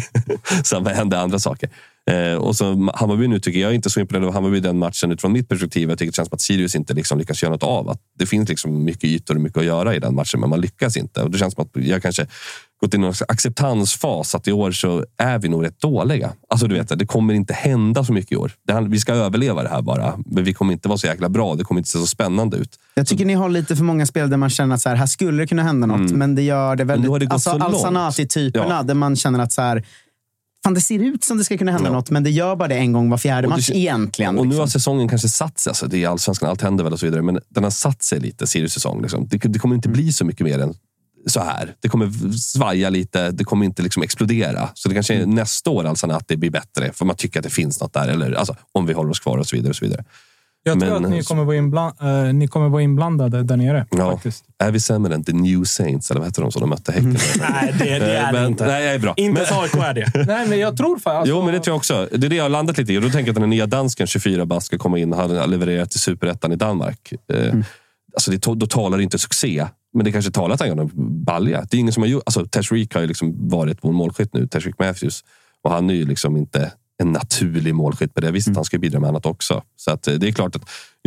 sen 0.64 0.86
hände 0.86 1.20
andra 1.20 1.38
saker. 1.38 1.70
Eh, 2.10 2.34
och 2.34 2.56
så 2.56 2.90
Hammarby 2.94 3.28
nu 3.28 3.40
tycker 3.40 3.60
jag 3.60 3.70
är 3.70 3.74
inte 3.74 3.90
så 3.90 4.00
imponerad 4.00 4.28
av 4.28 4.34
Hammarby 4.34 4.60
den 4.60 4.78
matchen 4.78 5.12
utifrån 5.12 5.32
mitt 5.32 5.48
perspektiv. 5.48 5.88
Jag 5.88 5.98
tycker 5.98 6.12
det 6.12 6.16
känns 6.16 6.28
som 6.28 6.36
att 6.36 6.40
Sirius 6.40 6.74
inte 6.74 6.94
liksom 6.94 7.18
lyckas 7.18 7.42
göra 7.42 7.52
något 7.52 7.62
av. 7.62 7.90
Att 7.90 8.00
det 8.18 8.26
finns 8.26 8.48
liksom 8.48 8.84
mycket 8.84 9.04
ytor 9.04 9.34
och 9.34 9.40
mycket 9.40 9.58
att 9.58 9.64
göra 9.64 9.94
i 9.94 9.98
den 9.98 10.14
matchen, 10.14 10.40
men 10.40 10.50
man 10.50 10.60
lyckas 10.60 10.96
inte. 10.96 11.22
Och 11.22 11.30
det 11.30 11.38
känns 11.38 11.54
som 11.54 11.64
att 11.64 11.84
jag 11.84 12.02
kanske 12.02 12.26
gått 12.84 12.94
i 12.94 12.96
en 12.96 13.12
acceptansfas 13.28 14.34
att 14.34 14.48
i 14.48 14.52
år 14.52 14.72
så 14.72 15.04
är 15.16 15.38
vi 15.38 15.48
nog 15.48 15.64
rätt 15.64 15.80
dåliga. 15.80 16.32
Alltså 16.48 16.66
du 16.66 16.74
vet, 16.74 16.98
det 16.98 17.06
kommer 17.06 17.34
inte 17.34 17.54
hända 17.54 18.04
så 18.04 18.12
mycket 18.12 18.32
i 18.32 18.36
år. 18.36 18.52
Det, 18.66 18.80
vi 18.88 19.00
ska 19.00 19.12
överleva 19.12 19.62
det 19.62 19.68
här 19.68 19.82
bara, 19.82 20.18
men 20.26 20.44
vi 20.44 20.54
kommer 20.54 20.72
inte 20.72 20.88
vara 20.88 20.98
så 20.98 21.06
jäkla 21.06 21.28
bra. 21.28 21.54
Det 21.54 21.64
kommer 21.64 21.78
inte 21.80 21.90
se 21.90 21.98
så 21.98 22.06
spännande 22.06 22.56
ut. 22.56 22.78
Jag 22.94 23.06
tycker 23.06 23.24
ni 23.24 23.34
har 23.34 23.48
lite 23.48 23.76
för 23.76 23.84
många 23.84 24.06
spel 24.06 24.30
där 24.30 24.36
man 24.36 24.50
känner 24.50 24.74
att 24.74 24.80
så 24.80 24.88
här, 24.88 24.96
här 24.96 25.06
skulle 25.06 25.42
det 25.42 25.46
kunna 25.46 25.62
hända 25.62 25.86
något, 25.86 26.10
men 26.12 26.34
det 26.34 26.42
gör 26.42 26.76
det 26.76 26.84
väldigt... 26.84 27.10
nu 27.12 27.18
det 27.18 27.26
alltså, 27.30 27.50
så. 27.50 27.58
Alsanati-typerna, 27.64 28.66
Ja. 28.68 28.82
där 28.82 28.94
man 28.94 29.16
känner 29.16 29.38
att 29.38 29.52
så 29.52 29.62
här, 29.62 29.84
fan, 30.64 30.74
det 30.74 30.80
ser 30.80 30.98
ut 30.98 31.24
som 31.24 31.38
det 31.38 31.44
ska 31.44 31.58
kunna 31.58 31.72
hända 31.72 31.88
Ja. 31.88 31.92
något, 31.92 32.10
men 32.10 32.22
det 32.24 32.30
gör 32.30 32.56
bara 32.56 32.68
det 32.68 32.74
en 32.74 32.92
gång 32.92 33.10
var 33.10 33.18
fjärde 33.18 33.42
det 33.42 33.48
match 33.48 33.70
kän- 33.70 33.74
egentligen. 33.74 34.38
Och 34.38 34.44
nu 34.44 34.48
liksom. 34.50 34.60
har 34.60 34.66
säsongen 34.66 35.08
kanske 35.08 35.28
satt 35.28 35.58
sig. 35.58 35.70
Alltså, 35.70 35.86
det 35.86 36.04
är 36.04 36.08
allsvenskan, 36.08 36.48
allt 36.50 36.62
händer 36.62 36.84
väl 36.84 36.92
och 36.92 37.00
så 37.00 37.06
vidare. 37.06 37.22
Men 37.22 37.38
den 37.48 37.64
har 37.64 37.70
satt 37.70 38.02
sig 38.02 38.20
lite, 38.20 38.46
Sirius 38.46 38.72
säsong. 38.72 39.02
Liksom. 39.02 39.26
Det, 39.28 39.38
det 39.38 39.58
kommer 39.58 39.74
inte 39.74 39.88
bli 39.88 40.12
så 40.12 40.24
mycket 40.24 40.44
mer 40.46 40.58
än 40.58 40.74
så 41.26 41.40
här. 41.40 41.74
Det 41.80 41.88
kommer 41.88 42.32
svaja 42.32 42.90
lite, 42.90 43.30
det 43.30 43.44
kommer 43.44 43.64
inte 43.66 43.82
liksom 43.82 44.02
explodera. 44.02 44.68
Så 44.74 44.88
det 44.88 44.94
kanske 44.94 45.14
är 45.14 45.26
nästa 45.26 45.70
år 45.70 45.84
alltså 45.84 46.06
att 46.10 46.28
det 46.28 46.36
blir 46.36 46.50
bättre, 46.50 46.92
för 46.92 47.04
man 47.04 47.16
tycker 47.16 47.40
att 47.40 47.44
det 47.44 47.50
finns 47.50 47.80
något 47.80 47.92
där. 47.92 48.08
Eller 48.08 48.32
alltså, 48.32 48.56
om 48.72 48.86
vi 48.86 48.92
håller 48.92 49.10
oss 49.10 49.20
kvar 49.20 49.38
och 49.38 49.46
så 49.46 49.56
vidare. 49.56 49.70
Och 49.70 49.76
så 49.76 49.84
vidare. 49.84 50.04
Jag 50.66 50.80
tror 50.80 50.90
Men, 50.92 51.04
att 51.04 51.10
ni 51.10 51.16
eh, 51.18 51.22
kommer, 51.22 51.44
vara 51.44 51.56
inbland, 51.56 51.94
eh, 52.00 52.34
ni 52.34 52.48
kommer 52.48 52.68
vara 52.68 52.82
inblandade 52.82 53.42
där 53.42 53.56
nere. 53.56 53.86
Ja. 53.90 54.10
Faktiskt. 54.12 54.44
Är 54.58 54.70
vi 54.70 54.80
sämre 54.80 55.14
än 55.14 55.24
The 55.24 55.32
New 55.32 55.64
Saints, 55.64 56.10
eller 56.10 56.20
vad 56.20 56.28
heter 56.28 56.42
de 56.42 56.52
som 56.52 56.60
de 56.60 56.70
mötte 56.70 56.92
Häcken? 56.92 57.12
Nej, 57.38 57.74
det, 57.78 57.84
det 57.84 58.16
är 58.16 58.32
det 58.32 58.38
Men- 58.40 58.50
inte. 58.50 58.66
Nej, 58.66 58.84
jag 58.84 58.94
är 58.94 58.98
bra. 58.98 59.14
Inte 59.16 59.46
så 59.46 59.60
AIK 59.60 59.74
är 59.74 59.94
det. 59.94 60.12
Nej, 60.26 60.48
men 60.48 60.58
jag 60.58 60.76
tror 60.76 60.98
faktiskt... 60.98 61.28
Jo, 61.28 61.42
men 61.42 61.54
det 61.54 61.60
tror 61.60 61.72
jag 61.72 61.76
också. 61.76 62.08
Det 62.12 62.26
är 62.26 62.30
det 62.30 62.36
jag 62.36 62.44
har 62.44 62.48
landat 62.48 62.78
lite 62.78 62.92
i. 62.92 62.98
Och 62.98 63.02
då 63.02 63.10
tänker 63.10 63.26
jag 63.28 63.36
att 63.36 63.40
den 63.42 63.50
nya 63.50 63.66
dansken, 63.66 64.06
24 64.06 64.46
bast, 64.46 64.66
ska 64.66 64.78
komma 64.78 64.98
in 64.98 65.12
och 65.12 65.18
ha 65.18 65.46
levererat 65.46 65.90
till 65.90 66.00
superettan 66.00 66.52
i 66.52 66.56
Danmark. 66.56 67.12
Eh, 67.32 67.44
Mm. 67.48 67.64
Alltså 68.16 68.30
det, 68.30 68.36
då 68.54 68.66
talar 68.66 68.96
det 68.98 69.04
inte 69.04 69.18
succé. 69.18 69.66
Men 69.94 70.04
det 70.04 70.12
kanske 70.12 70.30
talar 70.30 70.66
gör 70.66 70.74
någon 70.74 70.90
balja. 71.24 71.66
Det 71.70 71.76
är 71.76 71.78
ingen 71.78 71.92
som 71.92 72.02
har 72.02 72.08
gjort... 72.08 72.22
Alltså, 72.26 72.46
Tashreeq 72.46 72.94
har 72.94 73.00
ju 73.00 73.06
liksom 73.06 73.48
varit 73.48 73.78
vår 73.80 73.92
målskytt 73.92 74.34
nu, 74.34 74.46
Tashreeq 74.46 74.78
Matthews. 74.78 75.24
Och 75.62 75.70
han 75.70 75.90
är 75.90 75.94
ju 75.94 76.06
liksom 76.06 76.36
inte 76.36 76.72
en 77.02 77.12
naturlig 77.12 77.74
målskytt 77.74 78.14
på 78.14 78.20
det 78.20 78.30
viset. 78.30 78.56
Han 78.56 78.64
ska 78.64 78.78
bidra 78.78 79.00
med 79.00 79.08
annat 79.08 79.26
också. 79.26 79.62
Så 79.76 79.90
att, 79.90 80.08
eh, 80.08 80.14
det 80.14 80.28
är 80.28 80.32
klart 80.32 80.56
att 80.56 80.62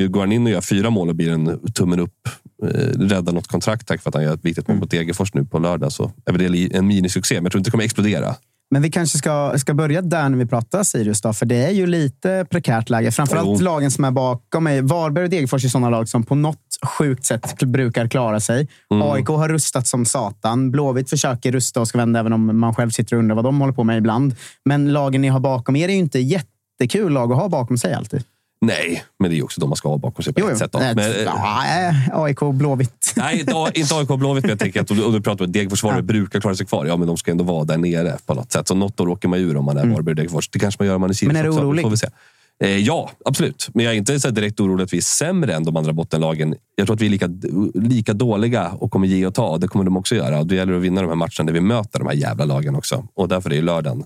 går 0.10 0.20
han 0.20 0.32
in 0.32 0.46
och 0.46 0.52
gör 0.52 0.62
fyra 0.62 0.90
mål 0.90 1.10
och 1.10 1.16
blir 1.16 1.32
en 1.32 1.72
tummen 1.74 2.00
upp, 2.00 2.30
eh, 2.64 2.70
räddar 3.00 3.34
något 3.34 3.48
kontrakt 3.48 3.88
tack 3.88 4.02
för 4.02 4.10
att 4.10 4.16
han 4.16 4.24
gör 4.24 4.34
ett 4.34 4.46
viktigt 4.46 4.68
mål 4.68 4.78
mot 4.78 4.92
Degerfors 4.92 5.34
nu 5.34 5.46
på 5.46 5.60
lördag 5.60 5.92
så 5.92 6.12
är 6.26 6.34
det 6.34 6.76
en 6.78 6.88
minisuccé. 6.88 7.36
Men 7.36 7.44
jag 7.44 7.52
tror 7.52 7.60
inte 7.60 7.68
det 7.68 7.72
kommer 7.72 7.84
explodera. 7.84 8.36
Men 8.72 8.82
vi 8.82 8.92
kanske 8.92 9.18
ska, 9.18 9.54
ska 9.58 9.74
börja 9.74 10.02
där 10.02 10.30
när 10.30 10.38
vi 10.38 10.46
pratar 10.46 10.84
Sirius, 10.84 11.22
då, 11.22 11.34
för 11.34 11.46
det 11.46 11.66
är 11.66 11.72
ju 11.72 11.88
lite 11.88 12.46
prekärt 12.50 12.90
läge. 12.90 13.12
Framförallt 13.12 13.60
Jo. 13.60 13.66
lagen 13.66 13.92
som 13.92 14.06
är 14.06 14.12
bakom 14.12 14.64
mig. 14.64 14.82
Varberg 14.82 15.24
och 15.24 15.30
Degerfors 15.30 15.66
är 15.66 15.70
sådana 15.70 15.90
lag 15.90 16.10
som 16.10 16.24
på 16.24 16.36
något 16.36 16.60
sjukt 16.98 17.26
sätt 17.26 17.64
brukar 17.64 18.08
klara 18.08 18.40
sig. 18.40 18.68
Mm. 18.92 19.08
AIK 19.08 19.28
har 19.28 19.50
rustat 19.50 19.88
som 19.88 20.06
satan. 20.06 20.72
Blåvitt 20.72 21.10
försöker 21.10 21.52
rusta 21.52 21.82
och 21.82 21.88
ska 21.88 21.98
vända, 21.98 22.20
även 22.20 22.34
om 22.34 22.60
man 22.60 22.76
själv 22.76 22.90
sitter 22.90 23.16
och 23.16 23.20
undrar 23.20 23.36
vad 23.36 23.46
de 23.46 23.62
håller 23.62 23.74
på 23.74 23.84
med 23.84 23.98
ibland. 23.98 24.36
Men 24.66 24.94
lagen 24.94 25.22
ni 25.22 25.28
har 25.28 25.40
bakom 25.40 25.76
er 25.76 25.90
är 25.90 25.94
ju 25.94 26.00
inte 26.00 26.20
jättekul 26.20 27.14
lag 27.14 27.32
att 27.32 27.38
ha 27.38 27.50
bakom 27.50 27.78
sig 27.78 27.94
alltid. 27.94 28.24
Nej, 28.62 29.04
men 29.20 29.30
det 29.30 29.36
är 29.36 29.38
ju 29.38 29.44
också 29.44 29.62
de 29.62 29.70
man 29.70 29.78
ska 29.78 29.90
ha 29.90 29.98
bakom 29.98 30.24
sig 30.24 30.34
på 30.34 30.50
ett 30.50 30.58
sätt. 30.58 30.72
Då. 30.72 30.80
Nej, 30.80 30.96
Men, 30.96 31.12
eh, 31.12 31.22
ja, 31.22 31.66
äh, 31.90 32.20
AIK 32.20 32.40
Blåvitt. 32.54 33.14
Nej, 33.16 33.40
inte 33.40 33.56
AIK 33.96 34.08
Blåvitt, 34.08 34.44
men 34.44 34.50
jag 34.50 34.60
tänker 34.60 34.82
att 34.82 34.92
och 34.92 35.14
du 35.14 35.22
pratar 35.22 35.46
om 35.46 35.50
att 35.50 35.54
Degerfors 35.54 35.84
Varberg 35.84 36.02
brukar 36.02 36.40
klara 36.40 36.56
sig 36.56 36.66
kvar. 36.66 36.86
Ja, 36.86 36.98
men 36.98 37.08
de 37.08 37.18
ska 37.18 37.32
ändå 37.32 37.44
vara 37.44 37.64
där 37.64 37.78
nere 37.78 38.18
på 38.26 38.34
något 38.34 38.52
sätt. 38.52 38.68
Så 38.68 38.76
något 38.76 39.00
år 39.00 39.10
åker 39.10 39.28
man 39.28 39.40
ur 39.40 39.58
om 39.58 39.66
man 39.66 39.78
är 39.78 39.86
Varberg 39.86 40.12
och 40.12 40.16
Degerfors. 40.16 40.50
Det 40.50 40.60
kanske 40.60 40.84
man 40.84 40.88
gör 40.88 40.96
om 40.96 41.02
man 41.02 41.10
är 41.10 41.14
Sirius 41.14 41.38
Mm. 41.38 41.44
Men 41.44 41.54
är 41.54 41.58
du 41.58 41.66
orolig? 41.66 41.84
Får 41.84 41.90
vi 41.90 41.98
se. 41.98 42.08
Eh, 42.64 42.78
ja, 42.78 43.12
absolut. 43.26 43.70
Men 43.74 43.86
jag 43.86 43.94
är 43.94 43.98
inte 43.98 44.20
så 44.20 44.30
direkt 44.30 44.60
orolig 44.60 44.84
att 44.84 44.94
vi 44.94 44.98
är 44.98 45.02
sämre 45.02 45.56
än 45.56 45.64
de 45.64 45.78
andra 45.78 45.94
bottenlagen. 45.94 46.56
Jag 46.76 46.88
tror 46.88 46.96
att 46.96 47.02
vi 47.02 47.06
är 47.06 47.10
lika, 47.10 47.30
lika 47.74 48.14
dåliga 48.14 48.70
och 48.70 48.92
kommer 48.92 49.08
ge 49.08 49.26
och 49.26 49.34
ta. 49.34 49.58
Det 49.58 49.68
kommer 49.68 49.86
de 49.86 49.98
också 49.98 50.16
göra. 50.16 50.40
Och 50.40 50.48
det 50.48 50.56
gäller 50.56 50.74
att 50.74 50.82
vinna 50.82 51.02
de 51.02 51.08
här 51.08 51.16
matcherna 51.16 51.44
när 51.44 51.54
vi 51.54 51.62
möter 51.62 52.00
de 52.00 52.08
här 52.08 52.16
jävla 52.16 52.46
lagen 52.46 52.76
också. 52.76 53.08
Och 53.14 53.28
därför 53.28 53.50
är 53.50 53.56
det 53.56 53.62
lördagen 53.62 54.04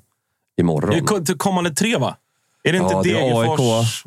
imorgon. 0.62 1.06
Det 1.26 1.32
är 1.32 1.38
kommande 1.38 1.70
tre, 1.70 1.97
va? 1.97 2.16
Är 2.64 2.72
det 2.72 2.78
inte 2.78 2.93
Ja, 2.93 3.04
Degerfors, 3.04 4.04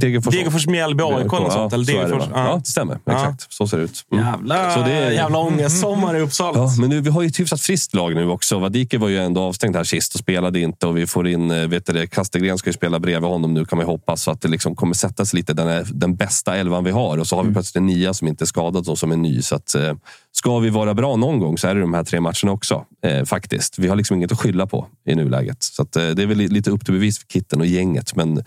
Degerfors, 0.00 0.34
Degerfors, 0.34 0.66
Mjällby, 0.66 1.02
AIK 1.02 1.12
eller 1.32 1.40
något 1.40 1.52
sånt? 1.52 1.72
Eller 1.72 1.84
så 1.84 1.92
det, 1.92 1.98
Degerfors? 1.98 2.28
va? 2.28 2.32
ja, 2.34 2.56
det 2.64 2.70
stämmer. 2.70 2.98
Exakt. 3.10 3.52
Så 3.52 3.66
ser 3.66 3.76
det 3.78 3.82
ut. 3.84 4.04
Mm. 4.12 4.24
Jävla, 4.24 4.74
Så 4.74 4.80
det 4.80 4.92
är- 4.92 5.10
jävla 5.10 5.38
ångestsommar 5.38 6.16
i 6.16 6.20
Uppsala. 6.20 6.58
Ja, 6.58 6.70
men 6.78 6.90
nu, 6.90 7.00
vi 7.00 7.10
har 7.10 7.22
ju 7.22 7.28
ett 7.28 7.40
hyfsat 7.40 7.60
friskt 7.60 7.94
lag 7.94 8.14
nu 8.14 8.28
också. 8.28 8.58
Vadike 8.58 8.98
var 8.98 9.08
ju 9.08 9.18
ändå 9.18 9.40
avstängd 9.42 9.76
här 9.76 9.84
sist 9.84 10.14
och 10.14 10.20
spelade 10.20 10.60
inte. 10.60 10.86
Och 10.86 10.96
vi 10.96 11.06
får 11.06 11.28
in, 11.28 11.50
eh, 11.50 11.66
vet 11.68 11.86
du 11.86 11.92
det, 11.92 12.06
Kastegren 12.06 12.58
ska 12.58 12.68
ju 12.70 12.74
spela 12.74 12.98
bredvid 13.00 13.30
honom 13.30 13.54
nu 13.54 13.64
kan 13.64 13.76
man 13.76 13.86
ju 13.86 13.90
hoppas. 13.90 14.22
Så 14.22 14.30
att 14.30 14.40
det 14.40 14.48
liksom 14.48 14.76
kommer 14.76 14.94
sätta 14.94 15.24
sig 15.24 15.36
lite 15.36 15.54
den, 15.54 15.68
är 15.68 15.86
den 15.92 16.16
bästa 16.16 16.56
elvan 16.56 16.84
vi 16.84 16.90
har. 16.90 17.18
Och 17.18 17.26
så 17.26 17.36
har 17.36 17.44
vi 17.44 17.52
plötsligt 17.52 17.76
en 17.76 17.86
nia 17.86 18.14
som 18.14 18.28
inte 18.28 18.44
är 18.44 18.46
skadad 18.46 18.88
och 18.88 18.98
som 18.98 19.12
är 19.12 19.16
ny. 19.16 19.42
Så 19.42 19.54
att, 19.56 19.74
eh, 19.74 19.92
ska 20.32 20.58
vi 20.58 20.70
vara 20.70 20.94
bra 20.94 21.16
någon 21.16 21.38
gång 21.38 21.58
så 21.58 21.68
är 21.68 21.74
det 21.74 21.80
de 21.80 21.94
här 21.94 22.04
tre 22.04 22.20
matcherna 22.20 22.52
också. 22.52 22.84
Eh, 23.06 23.24
faktiskt. 23.24 23.78
Vi 23.78 23.88
har 23.88 23.96
liksom 23.96 24.16
inget 24.16 24.32
att 24.32 24.40
skylla 24.40 24.66
på 24.66 24.86
i 25.08 25.14
nuläget. 25.14 25.62
Så 25.62 25.82
att, 25.82 25.96
eh, 25.96 26.08
det 26.08 26.22
är 26.22 26.26
väl 26.26 26.38
li- 26.38 26.48
lite 26.48 26.70
upp 26.70 26.84
till 26.84 26.94
bevis 26.94 27.18
för 27.18 27.26
kitten 27.26 27.60
och 27.60 27.66
gänget. 27.66 28.16
Men 28.16 28.44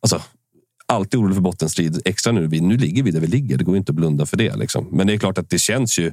alltså, 0.00 0.20
alltid 0.86 1.20
orolig 1.20 1.34
för 1.34 1.42
bottenstrid. 1.42 2.02
Extra 2.04 2.32
nu. 2.32 2.48
Nu 2.48 2.76
ligger 2.76 3.02
vi 3.02 3.10
där 3.10 3.20
vi 3.20 3.26
ligger. 3.26 3.58
Det 3.58 3.64
går 3.64 3.76
inte 3.76 3.92
att 3.92 3.96
blunda 3.96 4.26
för 4.26 4.36
det. 4.36 4.56
Liksom. 4.56 4.88
Men 4.90 5.06
det 5.06 5.14
är 5.14 5.18
klart 5.18 5.38
att 5.38 5.50
det 5.50 5.58
känns 5.58 5.98
ju 5.98 6.12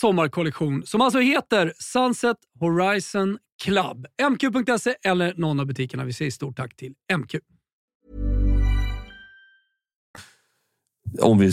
sommarkollektion 0.00 0.82
som 0.86 1.00
alltså 1.00 1.18
heter 1.20 1.72
Sunset 1.78 2.36
Horizon 2.60 3.38
Club. 3.64 4.06
MQ.se 4.30 4.94
eller 5.04 5.34
någon 5.36 5.60
av 5.60 5.66
butikerna. 5.66 6.04
Vi 6.04 6.12
säger 6.12 6.30
stort 6.30 6.56
tack 6.56 6.76
till 6.76 6.92
MQ. 7.18 7.34
om 11.22 11.38
vi 11.38 11.52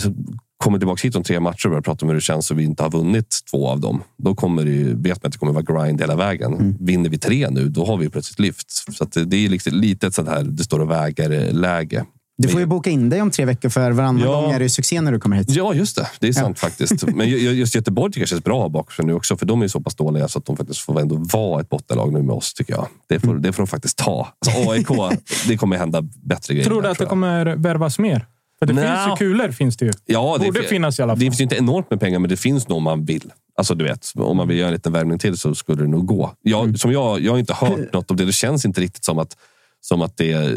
kommer 0.56 0.78
tillbaka 0.78 1.00
hit 1.02 1.16
om 1.16 1.22
tre 1.22 1.40
matcher 1.40 1.66
och 1.66 1.70
börjar 1.70 1.82
prata 1.82 2.04
om 2.06 2.08
hur 2.08 2.14
det 2.14 2.20
känns 2.20 2.50
och 2.50 2.58
vi 2.58 2.64
inte 2.64 2.82
har 2.82 2.90
vunnit 2.90 3.36
två 3.50 3.68
av 3.68 3.80
dem, 3.80 4.02
då 4.16 4.34
kommer 4.34 4.64
det 4.64 4.70
ju, 4.70 4.84
vet 4.84 5.04
man 5.22 5.28
att 5.28 5.32
det 5.32 5.38
kommer 5.38 5.52
vara 5.52 5.84
grind 5.84 6.00
hela 6.00 6.16
vägen. 6.16 6.76
Vinner 6.80 7.10
vi 7.10 7.18
tre 7.18 7.50
nu, 7.50 7.68
då 7.68 7.84
har 7.84 7.96
vi 7.96 8.10
plötsligt 8.10 8.38
lyft. 8.38 8.70
Så 8.70 9.04
att 9.04 9.12
det- 9.12 9.24
det 9.24 9.36
är 9.44 9.48
liksom 9.48 9.74
lite 9.74 10.06
ett 10.06 10.14
sånt 10.14 10.28
här, 10.28 10.42
det 10.42 10.64
står 10.64 10.80
och 10.80 10.90
väger-läge. 10.90 12.04
Du 12.40 12.48
får 12.48 12.60
ju 12.60 12.66
boka 12.66 12.90
in 12.90 13.10
dig 13.10 13.22
om 13.22 13.30
tre 13.30 13.44
veckor, 13.44 13.68
för 13.68 13.90
varannan 13.90 14.22
Ja. 14.22 14.40
gång 14.40 14.50
är 14.52 14.58
det 14.58 14.64
ju 14.64 14.68
succé 14.68 15.00
när 15.00 15.12
du 15.12 15.20
kommer 15.20 15.36
hit. 15.36 15.50
Ja, 15.50 15.74
just 15.74 15.96
det. 15.96 16.08
Det 16.20 16.28
är 16.28 16.32
sant 16.32 16.58
faktiskt. 16.58 17.06
Men 17.06 17.28
ju- 17.28 17.36
just 17.38 17.74
Göteborg 17.74 18.12
tycker 18.12 18.20
jag 18.22 18.28
känns 18.28 18.44
bra 18.44 18.68
bak 18.68 18.92
sig 18.92 19.04
nu 19.04 19.12
också, 19.12 19.36
för 19.36 19.46
de 19.46 19.62
är 19.62 19.68
så 19.68 19.80
pass 19.80 19.94
dåliga 19.94 20.28
så 20.28 20.38
att 20.38 20.44
de 20.46 20.56
faktiskt 20.56 20.80
får 20.80 21.00
ändå 21.00 21.16
vara 21.16 21.60
ett 21.60 21.68
bottenlag 21.68 22.12
nu 22.12 22.22
med 22.22 22.34
oss, 22.36 22.54
tycker 22.54 22.72
jag. 22.72 22.86
Det 23.08 23.20
får, 23.20 23.34
det 23.34 23.52
får 23.52 23.62
de 23.62 23.66
faktiskt 23.66 23.98
ta. 23.98 24.28
Alltså, 24.46 24.70
AIK, 24.70 25.18
det 25.48 25.56
kommer 25.56 25.76
hända 25.76 26.02
bättre 26.02 26.54
grejer. 26.54 26.66
Tror 26.66 26.76
du 26.76 26.82
där, 26.82 26.90
att 26.90 26.98
det 26.98 27.02
jag. 27.04 27.10
kommer 27.10 27.46
värvas 27.56 27.98
mer? 27.98 28.26
För 28.58 28.66
det 28.66 28.72
Nja. 28.72 29.04
finns 29.06 29.20
ju 29.20 29.26
kulor. 29.26 29.50
Finns 29.52 29.76
det 29.76 29.84
ju. 29.86 29.92
Ja, 30.06 30.36
det 30.40 30.44
Borde 30.46 30.60
fin- 30.60 30.68
finnas 30.68 30.98
i 30.98 31.02
alla 31.02 31.12
fall. 31.12 31.18
Det 31.18 31.24
finns 31.24 31.40
ju 31.40 31.42
inte 31.44 31.56
enormt 31.56 31.90
med 31.90 32.00
pengar, 32.00 32.18
men 32.18 32.30
det 32.30 32.36
finns 32.36 32.68
nog 32.68 32.76
om 32.78 32.84
man 32.84 33.04
vill. 33.04 33.32
Alltså, 33.56 33.74
du 33.74 33.84
vet, 33.84 34.12
om 34.14 34.36
man 34.36 34.48
vill 34.48 34.56
göra 34.58 34.68
en 34.68 34.74
liten 34.74 34.92
värvning 34.92 35.18
till 35.18 35.36
så 35.38 35.54
skulle 35.54 35.82
det 35.82 35.88
nog 35.88 36.06
gå. 36.06 36.32
Jag, 36.42 36.64
Mm. 36.64 36.76
som 36.76 36.92
jag, 36.92 37.20
jag 37.20 37.32
har 37.32 37.38
inte 37.38 37.54
hört 37.54 37.92
något 37.92 38.10
om 38.10 38.16
det. 38.16 38.24
Det 38.24 38.32
känns 38.32 38.64
inte 38.64 38.80
riktigt 38.80 39.04
som 39.04 39.18
att, 39.18 39.36
som 39.80 40.02
att 40.02 40.16
det 40.16 40.56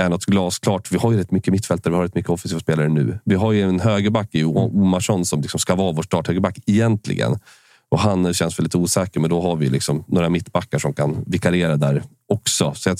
är 0.00 0.08
något 0.08 0.24
glasklart. 0.24 0.92
Vi 0.92 0.98
har 0.98 1.12
ju 1.12 1.18
rätt 1.18 1.30
mycket 1.30 1.52
mittfältare, 1.52 1.90
vi 1.90 1.96
har 1.96 2.02
rätt 2.04 2.14
mycket 2.14 2.30
offensiva 2.30 2.60
spelare 2.60 2.88
nu. 2.88 3.18
Vi 3.24 3.34
har 3.34 3.52
ju 3.52 3.62
en 3.62 3.80
högerback 3.80 4.28
i 4.32 4.44
Omarsson 4.44 5.26
som 5.26 5.40
liksom 5.40 5.60
ska 5.60 5.74
vara 5.74 5.92
vår 5.92 6.02
starthögerback 6.02 6.58
egentligen. 6.66 7.38
Och 7.90 7.98
han 7.98 8.34
känns 8.34 8.58
väl 8.58 8.64
lite 8.64 8.78
osäker, 8.78 9.20
men 9.20 9.30
då 9.30 9.42
har 9.42 9.56
vi 9.56 9.68
liksom 9.68 10.04
några 10.08 10.28
mittbackar 10.28 10.78
som 10.78 10.92
kan 10.92 11.24
vikariera 11.26 11.76
där 11.76 12.02
också. 12.28 12.74
Så 12.74 12.96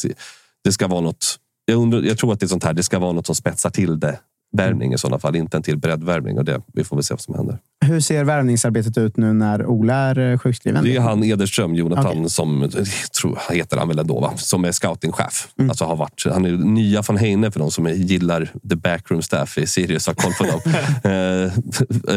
det 0.65 0.73
ska 0.73 0.87
vara 0.89 1.01
något. 1.01 1.39
Jag, 1.65 1.77
undrar, 1.77 2.03
jag 2.03 2.19
tror 2.19 2.33
att 2.33 2.41
det 2.41 2.47
är 2.47 2.49
sånt 2.49 2.65
här. 2.65 2.73
Det 2.73 2.83
ska 2.83 2.99
vara 2.99 3.13
något 3.13 3.27
som 3.27 3.35
spetsar 3.35 3.71
till 3.71 4.01
det. 4.01 4.19
Värvning 4.53 4.93
i 4.93 4.99
sådana 4.99 5.19
fall, 5.19 5.37
inte 5.37 5.57
en 5.57 5.63
till 5.63 5.79
breddvärvning. 5.79 6.39
Och 6.39 6.45
det, 6.45 6.61
vi 6.73 6.85
får 6.85 6.97
väl 6.97 7.05
se 7.05 7.15
vad 7.15 7.21
som 7.21 7.35
händer. 7.35 7.59
Hur 7.85 8.01
ser 8.01 8.25
värvningsarbetet 8.25 8.99
ut 8.99 9.17
nu 9.17 9.33
när 9.33 9.67
Ola 9.67 9.95
är 9.95 10.19
eh, 10.19 10.39
sjukskriven? 10.39 10.85
Det 10.85 10.97
är 10.97 11.01
han 11.01 11.25
Ederström, 11.25 11.75
Jonathan, 11.75 12.07
Okej. 12.07 12.31
som 12.31 12.71
jag 12.75 12.87
tror, 13.21 13.39
han 13.41 13.57
heter 13.57 13.77
han 13.77 13.89
väl 13.89 13.99
ändå, 13.99 14.21
va? 14.21 14.33
som 14.37 14.65
är 14.65 14.73
scoutingchef. 14.73 15.49
Mm. 15.59 15.71
Alltså 15.71 15.85
har 15.85 15.97
varit, 15.97 16.25
han 16.33 16.45
är 16.45 16.51
nya 16.51 17.03
van 17.03 17.17
Heine 17.17 17.51
för 17.51 17.61
de 17.61 17.71
som 17.71 17.87
gillar 17.87 18.49
the 18.71 18.77
backroom 18.77 19.23
staff 19.23 19.59
i 19.59 19.67
Sirius 19.67 20.07
har 20.07 20.15
koll 20.15 20.33
på 20.33 20.45
dem. 20.45 20.61
Eh, 21.05 21.43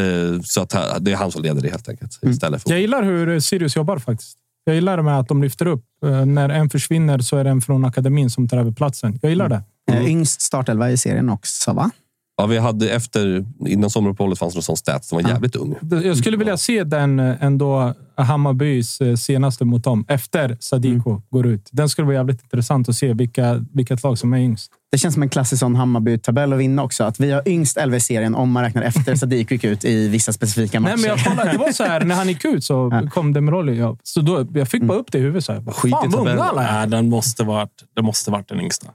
eh, 0.00 0.40
så 0.42 0.60
att 0.60 0.70
det 1.00 1.12
är 1.12 1.16
han 1.16 1.32
som 1.32 1.42
leder 1.42 1.62
det 1.62 1.68
helt 1.68 1.88
enkelt. 1.88 2.18
Mm. 2.22 2.32
Istället 2.32 2.62
för 2.62 2.70
Jag 2.70 2.80
gillar 2.80 3.02
hur 3.02 3.40
Sirius 3.40 3.76
jobbar 3.76 3.98
faktiskt. 3.98 4.38
Jag 4.64 4.74
gillar 4.74 4.96
det 4.96 5.02
med 5.02 5.18
att 5.18 5.28
de 5.28 5.42
lyfter 5.42 5.66
upp. 5.66 5.84
Eh, 6.06 6.26
När 6.26 6.48
en 6.48 6.70
försvinner 6.70 7.18
så 7.18 7.36
är 7.36 7.44
det 7.44 7.50
en 7.50 7.60
från 7.60 7.84
akademin 7.84 8.30
som 8.30 8.48
tar 8.48 8.56
över 8.58 8.72
platsen. 8.72 9.18
Jag 9.22 9.30
gillar 9.30 9.48
det. 9.48 9.62
Eh, 9.92 10.08
Yngst 10.08 10.40
startelva 10.40 10.90
i 10.90 10.96
serien 10.96 11.28
också, 11.30 11.72
va? 11.72 11.90
Ja, 12.36 12.46
vi 12.46 12.58
hade 12.58 12.90
efter, 12.90 13.44
innan 13.66 13.90
sommaruppehållet 13.90 14.38
fanns 14.38 14.54
det 14.54 14.56
någon 14.56 14.62
sån 14.62 14.76
stats 14.76 15.08
som 15.08 15.22
var 15.22 15.30
jävligt 15.30 15.56
ung. 15.56 15.74
Jag 16.04 16.16
skulle 16.16 16.36
vilja 16.36 16.56
se 16.56 16.84
den 16.84 17.20
eh, 17.20 17.44
ändå, 17.44 17.94
Hammarbys 18.16 19.00
eh, 19.00 19.14
senaste 19.14 19.64
mot 19.64 19.84
dem, 19.84 20.04
efter 20.08 20.56
Sadiko 20.60 21.22
går 21.30 21.46
ut. 21.46 21.68
Den 21.72 21.88
skulle 21.88 22.06
vara 22.06 22.16
jävligt 22.16 22.42
intressant 22.42 22.88
att 22.88 22.96
se 22.96 23.12
vilka, 23.12 23.64
vilket 23.72 24.02
lag 24.02 24.18
som 24.18 24.32
är 24.32 24.38
yngst. 24.38 24.72
Det 24.92 24.98
känns 24.98 25.14
som 25.14 25.22
en 25.22 25.28
klassisk 25.28 25.60
sån 25.60 25.76
Hammarby-tabell 25.76 26.52
att 26.52 26.58
vinna 26.58 26.82
också. 26.82 27.04
Att 27.04 27.20
vi 27.20 27.30
har 27.30 27.48
yngst 27.48 27.76
elva 27.76 27.96
i 27.96 28.00
serien 28.00 28.34
om 28.34 28.50
man 28.50 28.62
räknar 28.62 28.82
efter 28.82 29.14
Sadiq 29.14 29.50
gick 29.50 29.64
ut 29.64 29.84
i 29.84 30.08
vissa 30.08 30.32
specifika 30.32 30.80
matcher. 30.80 30.96
Nej, 30.96 31.00
men 31.00 31.10
jag 31.10 31.24
kollade, 31.24 31.52
det 31.52 31.58
var 31.58 31.72
så 31.72 31.84
här, 31.84 32.00
när 32.00 32.14
han 32.14 32.28
gick 32.28 32.44
ut 32.44 32.64
så 32.64 33.08
kom 33.12 33.32
Demiroli. 33.32 33.78
Ja. 33.78 33.96
Så 34.02 34.20
då, 34.20 34.46
jag 34.54 34.68
fick 34.68 34.82
bara 34.82 34.98
upp 34.98 35.12
det 35.12 35.18
i 35.18 35.20
huvudet. 35.20 35.44
Så 35.44 35.52
här, 35.52 35.72
Skit 35.72 35.90
Fan, 35.90 36.08
i 36.08 36.12
tabellen. 36.12 36.40
alla 36.40 36.68
är. 36.68 36.78
Nej, 36.78 36.88
den 36.88 37.08
måste 37.08 37.44
varit, 37.44 37.84
det 37.96 38.02
måste 38.02 38.30
varit 38.30 38.48
den 38.48 38.60
yngsta. 38.60 38.86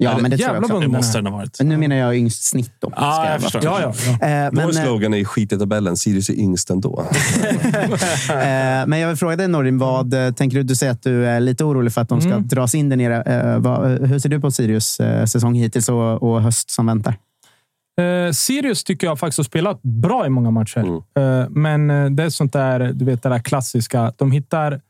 Ja, 0.00 0.10
Eller, 0.10 0.22
men 0.22 0.30
det 0.30 0.36
tror 0.36 0.48
jag 0.48 0.54
jävla 0.54 0.68
Det 0.68 0.74
ung 0.74 0.80
den 0.80 0.90
måste 0.90 1.18
den 1.18 1.26
ha 1.26 1.36
varit. 1.36 1.58
Men 1.58 1.68
nu 1.68 1.76
menar 1.76 1.96
jag 1.96 2.16
yngst 2.16 2.42
snitt 2.44 2.72
då. 2.78 2.92
Ja, 2.96 3.12
ska 3.12 3.22
jag 3.22 3.30
vara 3.30 3.40
förstår. 3.40 3.64
Ja, 3.64 3.80
ja, 3.80 3.92
ja. 4.28 4.50
Vår 4.52 4.56
men, 4.56 4.68
eh, 4.76 4.84
slogan 4.84 5.14
är 5.14 5.24
skit 5.24 5.52
i 5.52 5.58
tabellen, 5.58 5.96
Sirius 5.96 6.30
är 6.30 6.34
yngst 6.34 6.70
ändå. 6.70 7.00
eh, 8.30 8.36
men 8.86 8.98
jag 8.98 9.08
vill 9.08 9.16
fråga 9.16 9.36
dig 9.36 9.48
Norin, 9.48 9.78
vad 9.78 10.14
tänker 10.36 10.56
du? 10.56 10.62
Du 10.62 10.76
säger 10.76 10.92
att 10.92 11.02
du 11.02 11.26
är 11.26 11.40
lite 11.40 11.64
orolig 11.64 11.92
för 11.92 12.00
att 12.00 12.08
de 12.08 12.20
ska 12.20 12.28
Mm. 12.30 12.48
dras 12.48 12.74
in 12.74 12.88
där 12.88 12.96
nere. 12.96 13.58
Vad, 13.58 13.90
hur 14.08 14.18
ser 14.18 14.28
du 14.28 14.40
på 14.40 14.50
Sirius 14.50 15.00
säsong 15.26 15.54
hittills 15.54 15.88
och, 15.88 16.22
och 16.22 16.42
höst 16.42 16.70
som 16.70 16.86
väntar? 16.86 17.14
Eh, 18.00 18.32
Sirius 18.32 18.84
tycker 18.84 19.06
jag 19.06 19.18
faktiskt 19.18 19.38
har 19.38 19.44
spelat 19.44 19.82
bra 19.82 20.26
i 20.26 20.28
många 20.28 20.50
matcher. 20.50 20.78
Mm. 21.16 21.42
Eh, 21.42 21.48
men 21.50 22.16
det 22.16 22.22
är 22.22 22.30
sånt 22.30 22.52
där, 22.52 22.92
du 22.92 23.04
vet, 23.04 23.22
det 23.22 23.28
där 23.28 23.38
klassiska. 23.38 24.12
De 24.16 24.32
hittar, 24.32 24.80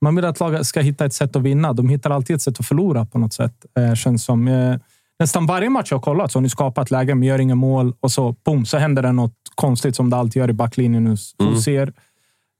man 0.00 0.16
vill 0.16 0.24
att 0.24 0.40
laget 0.40 0.66
ska 0.66 0.80
hitta 0.80 1.04
ett 1.04 1.12
sätt 1.12 1.36
att 1.36 1.42
vinna. 1.42 1.72
De 1.72 1.88
hittar 1.88 2.10
alltid 2.10 2.36
ett 2.36 2.42
sätt 2.42 2.60
att 2.60 2.66
förlora 2.66 3.04
på 3.04 3.18
något 3.18 3.32
sätt. 3.32 3.66
Eh, 3.78 3.94
känns 3.94 4.24
som. 4.24 4.48
Eh, 4.48 4.76
nästan 5.18 5.46
varje 5.46 5.70
match 5.70 5.90
jag 5.90 5.98
har 5.98 6.02
kollat 6.02 6.32
så 6.32 6.38
har 6.38 6.42
ni 6.42 6.48
skapat 6.48 6.90
lägen, 6.90 7.18
men 7.18 7.28
gör 7.28 7.38
inga 7.38 7.54
mål 7.54 7.94
och 8.00 8.12
så, 8.12 8.34
boom, 8.44 8.66
så 8.66 8.78
händer 8.78 9.02
det 9.02 9.12
något 9.12 9.34
konstigt 9.54 9.96
som 9.96 10.10
det 10.10 10.16
alltid 10.16 10.40
gör 10.40 10.50
i 10.50 10.52
backlinjen 10.52 11.04
nu. 11.04 11.16
Mm. 11.42 11.56
Ser. 11.60 11.92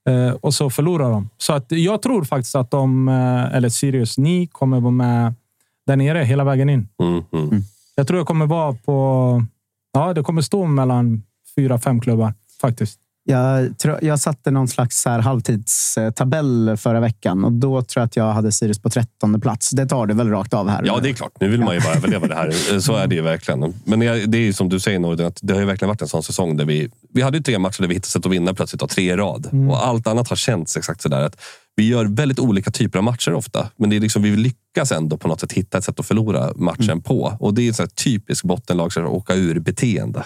Eh, 0.09 0.31
och 0.31 0.55
så 0.55 0.71
förlorar 0.71 1.11
de. 1.11 1.29
Så 1.39 1.53
att 1.53 1.67
jag 1.69 2.03
tror 2.03 2.25
faktiskt 2.25 2.55
att 2.55 2.71
de, 2.71 3.09
eh, 3.09 3.57
eller 3.57 3.69
Sirius, 3.69 4.19
ni 4.19 4.47
kommer 4.47 4.81
vara 4.81 4.91
med 4.91 5.35
där 5.87 5.97
nere 5.97 6.19
hela 6.25 6.45
vägen 6.45 6.69
in. 6.69 6.89
Mm, 7.03 7.23
mm. 7.33 7.63
Jag 7.95 8.07
tror 8.07 8.19
jag 8.19 8.27
kommer 8.27 8.47
vara 8.47 8.73
på... 8.73 9.45
Ja, 9.93 10.15
det 10.15 10.23
kommer 10.23 10.43
stå 10.43 10.67
mellan 10.67 11.23
fyra, 11.57 11.79
fem 11.79 12.01
klubbar 12.01 12.35
faktiskt. 12.61 13.01
Jag, 13.31 13.79
tror, 13.79 13.99
jag 14.03 14.21
satte 14.21 14.51
någon 14.51 14.69
slags 14.69 15.05
här 15.05 15.19
halvtidstabell 15.19 16.77
förra 16.77 17.01
veckan 17.01 17.45
och 17.45 17.53
då 17.53 17.83
tror 17.83 18.01
jag 18.01 18.07
att 18.07 18.17
jag 18.17 18.33
hade 18.33 18.53
Sirius 18.53 18.79
på 18.79 18.91
trettonde 18.91 19.39
plats. 19.39 19.71
Det 19.71 19.87
tar 19.87 20.07
du 20.07 20.15
väl 20.15 20.31
rakt 20.31 20.55
av 20.55 20.69
här? 20.69 20.83
Ja, 20.85 20.99
det 21.03 21.09
är 21.09 21.13
klart. 21.13 21.33
Nu 21.41 21.49
vill 21.49 21.61
man 21.61 21.75
ju 21.75 21.81
bara 21.81 21.95
överleva 21.95 22.27
det 22.27 22.35
här. 22.35 22.81
Så 22.81 22.97
är 22.97 23.07
det 23.07 23.15
ju 23.15 23.21
verkligen. 23.23 23.75
Men 23.85 24.01
det 24.01 24.39
är 24.39 24.41
ju 24.41 24.53
som 24.53 24.69
du 24.69 24.81
säger, 24.81 24.99
Norden, 24.99 25.27
att 25.27 25.39
det 25.43 25.53
har 25.53 25.61
ju 25.61 25.67
verkligen 25.67 25.89
varit 25.89 26.03
en 26.03 26.09
sån 26.09 26.23
säsong 26.23 26.57
där 26.57 26.65
vi... 26.65 26.91
Vi 27.15 27.23
hade 27.23 27.37
ju 27.37 27.43
tre 27.43 27.59
matcher 27.59 27.83
där 27.83 27.89
vi 27.89 27.95
hittade 27.95 28.11
sätt 28.11 28.27
att 28.27 28.33
vinna 28.33 28.55
plötsligt 28.55 28.83
av 28.83 28.87
tre 28.87 29.13
i 29.13 29.17
rad. 29.17 29.49
Mm. 29.53 29.71
Och 29.71 29.87
allt 29.87 30.07
annat 30.07 30.29
har 30.29 30.37
känts 30.37 30.77
exakt 30.77 31.03
sådär. 31.03 31.21
Att 31.23 31.41
vi 31.77 31.89
gör 31.89 32.05
väldigt 32.05 32.39
olika 32.39 32.71
typer 32.71 32.99
av 32.99 33.05
matcher 33.05 33.33
ofta. 33.33 33.69
Men 33.77 33.91
det 33.91 33.97
är 33.97 34.01
liksom, 34.01 34.23
vi 34.23 34.37
lyckas 34.37 34.93
ändå 34.93 35.17
på 35.17 35.29
något 35.29 35.41
sätt 35.41 35.53
hitta 35.53 35.79
ett 35.79 35.85
sätt 35.85 36.01
att 36.01 36.07
förlora 36.07 36.53
matchen 36.57 36.85
Mm. 36.91 37.03
på. 37.03 37.37
Och 37.41 37.55
det 37.55 37.69
är 37.81 37.85
ett 37.85 37.95
typiskt 37.95 38.45
bottenlag 38.45 38.93
som 38.93 39.07
åka 39.07 39.35
ur-beteende. 39.35 40.25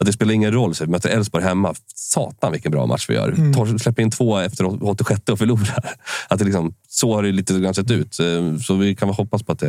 Att 0.00 0.06
det 0.06 0.12
spelar 0.12 0.34
ingen 0.34 0.52
roll. 0.52 0.74
Så 0.74 0.84
vi 0.84 0.90
möter 0.90 1.08
Elfsborg 1.08 1.44
hemma. 1.44 1.74
Satan 1.94 2.52
vilken 2.52 2.72
bra 2.72 2.86
match 2.86 3.06
vi 3.08 3.14
gör. 3.14 3.28
Mm. 3.38 3.78
Släpper 3.78 4.02
in 4.02 4.10
två 4.10 4.38
efter 4.38 4.84
86 4.84 5.20
och 5.30 5.38
förlorar. 5.38 5.90
Att 6.28 6.38
det 6.38 6.44
liksom, 6.44 6.74
så 6.88 7.14
har 7.14 7.22
det 7.22 7.32
lite 7.32 7.58
grann 7.60 7.74
sett 7.74 7.90
ut. 7.90 8.20
Eh, 8.20 8.56
Så 8.56 8.74
vi 8.74 8.94
kan 8.94 9.08
väl 9.08 9.16
hoppas 9.16 9.42
på 9.42 9.52
att 9.52 9.58
det, 9.58 9.68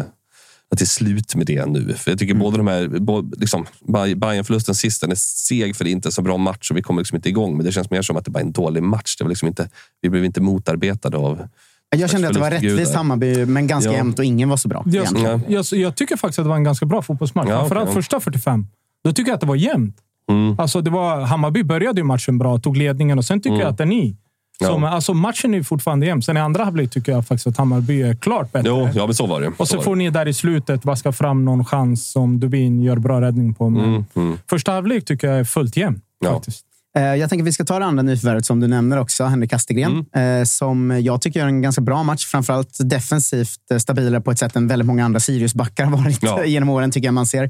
att 0.71 0.77
det 0.77 0.83
är 0.83 0.85
slut 0.85 1.35
med 1.35 1.45
det 1.45 1.65
nu. 1.65 1.93
För 1.93 2.11
jag 2.11 2.19
tycker 2.19 2.33
båda 2.33 2.57
de 2.57 2.67
här... 2.67 2.87
bo- 2.87 3.31
Liksom, 3.37 3.65
Bay- 3.87 4.15
Bayern-förlusten 4.15 4.75
sist, 4.75 5.01
den 5.01 5.11
är 5.11 5.15
seg 5.15 5.75
för 5.75 5.83
det 5.83 5.89
är 5.89 5.91
inte 5.91 6.11
så 6.11 6.21
bra 6.21 6.37
match 6.37 6.71
och 6.71 6.77
vi 6.77 6.81
kommer 6.81 7.01
liksom 7.01 7.15
inte 7.15 7.29
igång. 7.29 7.57
Men 7.57 7.65
det 7.65 7.71
känns 7.71 7.89
mer 7.89 8.01
som 8.01 8.17
att 8.17 8.25
det 8.25 8.31
bara 8.31 8.39
är 8.39 8.45
en 8.45 8.51
dålig 8.51 8.83
match. 8.83 9.15
Det 9.17 9.23
var 9.23 9.29
liksom 9.29 9.47
inte, 9.47 9.69
vi 10.01 10.09
blev 10.09 10.25
inte 10.25 10.41
motarbetade 10.41 11.17
av... 11.17 11.47
Jag 11.95 12.09
kände 12.09 12.27
att 12.27 12.33
det 12.33 12.39
var 12.39 12.51
rättvist 12.51 12.95
Hammarby, 12.95 13.45
men 13.45 13.67
ganska 13.67 13.91
Ja. 13.91 13.97
jämnt 13.97 14.19
och 14.19 14.25
ingen 14.25 14.49
var 14.49 14.57
så 14.57 14.67
bra. 14.67 14.83
Jag, 14.85 15.41
jag, 15.47 15.65
jag 15.71 15.95
tycker 15.95 16.17
faktiskt 16.17 16.39
att 16.39 16.45
det 16.45 16.49
var 16.49 16.55
en 16.55 16.63
ganska 16.63 16.85
bra 16.85 17.01
fotbollsmatch. 17.01 17.47
Ja, 17.49 17.59
Framförallt 17.59 17.93
första 17.93 18.19
45. 18.19 18.67
Då 19.03 19.13
tycker 19.13 19.29
jag 19.29 19.35
att 19.35 19.41
det 19.41 19.47
var 19.47 19.55
jämnt. 19.55 19.97
Mm. 20.31 20.59
Alltså 20.59 20.81
det 20.81 20.89
var, 20.89 21.21
Hammarby 21.21 21.63
började 21.63 21.99
ju 22.01 22.05
matchen 22.05 22.37
bra, 22.37 22.57
tog 22.59 22.77
ledningen 22.77 23.17
och 23.17 23.25
sen 23.25 23.39
tycker 23.39 23.49
Mm. 23.49 23.61
jag 23.61 23.69
att 23.71 23.77
det 23.77 23.83
är 23.83 23.87
ni. 23.87 24.15
Som, 24.63 24.83
Ja. 24.83 24.89
alltså 24.89 25.13
matchen 25.13 25.53
är 25.53 25.63
fortfarande 25.63 26.05
jämn. 26.05 26.21
Sen 26.21 26.37
i 26.37 26.39
andra 26.39 26.63
halvlek 26.63 26.91
tycker 26.91 27.11
jag 27.11 27.27
faktiskt 27.27 27.47
att 27.47 27.57
Hammarby 27.57 28.01
är 28.01 28.15
klart 28.15 28.51
bättre. 28.51 28.69
Jo, 28.69 28.89
ja, 28.95 29.05
men 29.05 29.15
så 29.15 29.25
var 29.25 29.41
det. 29.41 29.51
och 29.57 29.67
så 29.67 29.77
var 29.77 29.83
får 29.83 29.95
det. 29.95 29.99
ni 29.99 30.09
där 30.09 30.27
i 30.27 30.33
slutet 30.33 30.85
vaska 30.85 31.11
fram 31.11 31.45
någon 31.45 31.65
chans 31.65 32.11
som 32.11 32.39
Dubin 32.39 32.81
gör 32.81 32.97
bra 32.97 33.21
räddning 33.21 33.53
på. 33.53 33.69
Men 33.69 33.85
Mm, 33.85 34.05
mm. 34.15 34.37
Första 34.49 34.71
halvlek 34.71 35.05
tycker 35.05 35.27
jag 35.27 35.39
är 35.39 35.43
fullt 35.43 35.77
jämn. 35.77 36.01
Ja. 36.25 36.33
Faktiskt. 36.33 36.65
Eh, 36.97 37.03
Jag 37.03 37.29
tänker 37.29 37.43
vi 37.43 37.51
ska 37.51 37.63
ta 37.63 37.79
det 37.79 37.85
andra 37.85 38.03
nyförvärvet 38.03 38.45
som 38.45 38.59
du 38.59 38.67
nämner 38.67 38.97
också, 38.99 39.23
Henrik 39.23 39.49
Kastegren. 39.51 40.05
Mm. 40.13 40.39
eh, 40.41 40.45
Som 40.45 41.01
jag 41.01 41.21
tycker 41.21 41.39
gör 41.39 41.47
en 41.47 41.61
ganska 41.61 41.81
bra 41.81 42.03
match. 42.03 42.25
Framförallt 42.25 42.77
defensivt 42.89 43.71
eh, 43.71 43.77
stabilare 43.77 44.21
på 44.21 44.31
ett 44.31 44.39
sätt 44.39 44.55
än 44.55 44.67
väldigt 44.67 44.85
många 44.85 45.05
andra 45.05 45.19
Sirius-backar 45.19 45.85
har 45.85 45.97
varit 45.97 46.23
Ja. 46.23 46.43
genom 46.45 46.69
åren, 46.69 46.91
tycker 46.91 47.07
jag 47.07 47.13
man 47.13 47.25
ser. 47.25 47.49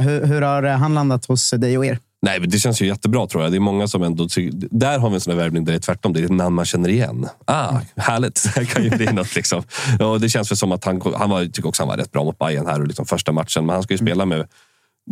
Hur, 0.00 0.26
hur 0.26 0.42
har 0.42 0.62
han 0.62 0.94
landat 0.94 1.26
hos 1.26 1.50
dig 1.50 1.78
och 1.78 1.86
er? 1.86 1.98
Nej, 2.22 2.40
men 2.40 2.50
det 2.50 2.58
känns 2.58 2.82
ju 2.82 2.86
jättebra 2.86 3.26
tror 3.26 3.42
jag. 3.42 3.52
Det 3.52 3.58
är 3.58 3.60
många 3.60 3.88
som 3.88 4.02
ändå... 4.02 4.28
Där 4.70 4.98
har 4.98 5.08
vi 5.08 5.14
en 5.14 5.20
sån 5.20 5.32
här 5.32 5.38
värvning 5.38 5.64
där 5.64 5.72
det 5.72 5.78
är 5.78 5.80
tvärtom. 5.80 6.12
Det 6.12 6.20
är 6.20 6.24
ett 6.24 6.30
namn 6.30 6.56
man 6.56 6.64
känner 6.64 6.88
igen. 6.88 7.28
Ah, 7.44 7.80
härligt. 7.96 8.42
Det 8.42 8.50
här 8.60 8.64
kan 8.64 8.84
ju 8.84 8.90
bli 8.90 9.06
något. 9.06 9.34
Liksom. 9.34 9.62
Och 10.00 10.20
det 10.20 10.28
känns 10.28 10.50
väl 10.50 10.56
som 10.56 10.72
att 10.72 10.84
han, 10.84 11.02
han 11.16 11.30
var, 11.30 11.44
tycker 11.44 11.68
också 11.68 11.82
han 11.82 11.88
var 11.88 11.96
rätt 11.96 12.12
bra 12.12 12.24
mot 12.24 12.38
Bayern 12.38 12.66
här 12.66 12.80
och 12.80 12.86
liksom 12.86 13.06
första 13.06 13.32
matchen. 13.32 13.66
Men 13.66 13.74
han 13.74 13.82
ska 13.82 13.94
ju 13.94 13.98
spela 13.98 14.26
med... 14.26 14.48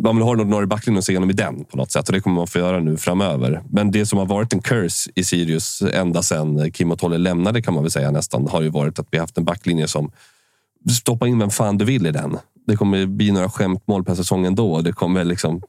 Man 0.03 0.15
vill 0.15 0.23
ha 0.23 0.33
en 0.33 0.39
ordinarie 0.39 0.67
backlinje 0.67 0.97
och 0.97 1.03
se 1.03 1.11
igenom 1.11 1.29
i 1.29 1.33
den 1.33 1.65
på 1.65 1.77
något 1.77 1.91
sätt. 1.91 2.07
Och 2.07 2.13
det 2.13 2.21
kommer 2.21 2.35
man 2.35 2.47
få 2.47 2.59
göra 2.59 2.79
nu 2.79 2.97
framöver. 2.97 3.61
Men 3.69 3.91
det 3.91 4.05
som 4.05 4.19
har 4.19 4.25
varit 4.25 4.53
en 4.53 4.61
curse 4.61 5.11
i 5.15 5.23
Sirius 5.23 5.81
ända 5.81 6.23
sedan 6.23 6.71
Kim 6.71 6.91
och 6.91 6.99
Tolle 6.99 7.17
lämnade 7.17 7.61
kan 7.61 7.73
man 7.73 7.83
väl 7.83 7.91
säga 7.91 8.11
nästan. 8.11 8.47
Har 8.47 8.61
ju 8.61 8.69
varit 8.69 8.99
att 8.99 9.07
vi 9.11 9.17
haft 9.17 9.37
en 9.37 9.45
backlinje 9.45 9.87
som 9.87 10.11
stoppa 10.91 11.27
in 11.27 11.39
vem 11.39 11.49
fan 11.49 11.77
du 11.77 11.85
vill 11.85 12.07
i 12.07 12.11
den. 12.11 12.37
Det 12.67 12.75
kommer 12.75 13.05
bli 13.05 13.31
några 13.31 13.49
skämtmål 13.49 14.03
per 14.03 14.15
säsong 14.15 14.45
ändå. 14.45 14.81
Det 14.81 14.91
kommer 14.91 15.23
liksom 15.23 15.61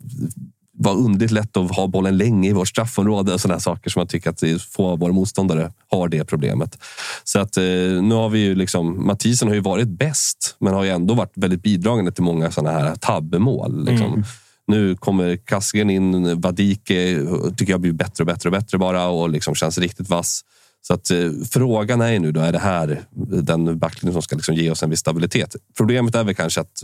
vara 0.78 0.94
underligt 0.94 1.30
lätt 1.30 1.56
att 1.56 1.76
ha 1.76 1.86
bollen 1.86 2.16
länge 2.16 2.48
i 2.48 2.52
vårt 2.52 2.68
straffområde 2.68 3.34
och 3.34 3.40
sådana 3.40 3.60
saker 3.60 3.90
som 3.90 4.00
jag 4.00 4.08
tycker 4.08 4.30
att 4.30 4.62
få 4.62 4.86
av 4.86 4.98
våra 4.98 5.12
motståndare 5.12 5.72
har 5.90 6.08
det 6.08 6.24
problemet. 6.24 6.78
Så 7.24 7.38
att 7.38 7.56
eh, 7.56 7.64
nu 8.02 8.14
har 8.14 8.28
vi 8.28 8.38
ju 8.38 8.54
liksom, 8.54 9.06
Mathisen 9.06 9.48
har 9.48 9.54
ju 9.54 9.60
varit 9.60 9.88
bäst, 9.88 10.56
men 10.58 10.74
har 10.74 10.84
ju 10.84 10.90
ändå 10.90 11.14
varit 11.14 11.32
väldigt 11.34 11.62
bidragande 11.62 12.12
till 12.12 12.24
många 12.24 12.50
sådana 12.50 12.78
här 12.78 12.96
tabbemål. 12.96 13.84
Liksom. 13.84 14.24
Nu 14.66 14.96
kommer 14.96 15.36
Kasken 15.36 15.90
in, 15.90 16.40
Vadike 16.40 17.26
tycker 17.56 17.72
jag 17.72 17.80
blir 17.80 17.92
bättre 17.92 18.22
och 18.22 18.26
bättre 18.26 18.48
och 18.48 18.52
bättre 18.52 18.78
bara 18.78 19.08
och 19.08 19.30
liksom 19.30 19.54
känns 19.54 19.78
riktigt 19.78 20.08
vass. 20.08 20.44
Så 20.82 20.94
att, 20.94 21.10
eh, 21.10 21.30
frågan 21.50 22.00
är 22.00 22.12
ju 22.12 22.18
nu, 22.18 22.32
då, 22.32 22.40
är 22.40 22.52
det 22.52 22.58
här 22.58 23.02
den 23.42 23.78
backlinjen 23.78 24.12
som 24.12 24.22
ska 24.22 24.36
liksom 24.36 24.54
ge 24.54 24.70
oss 24.70 24.82
en 24.82 24.90
viss 24.90 25.00
stabilitet? 25.00 25.56
Problemet 25.76 26.14
är 26.14 26.24
väl 26.24 26.34
kanske 26.34 26.60
att 26.60 26.82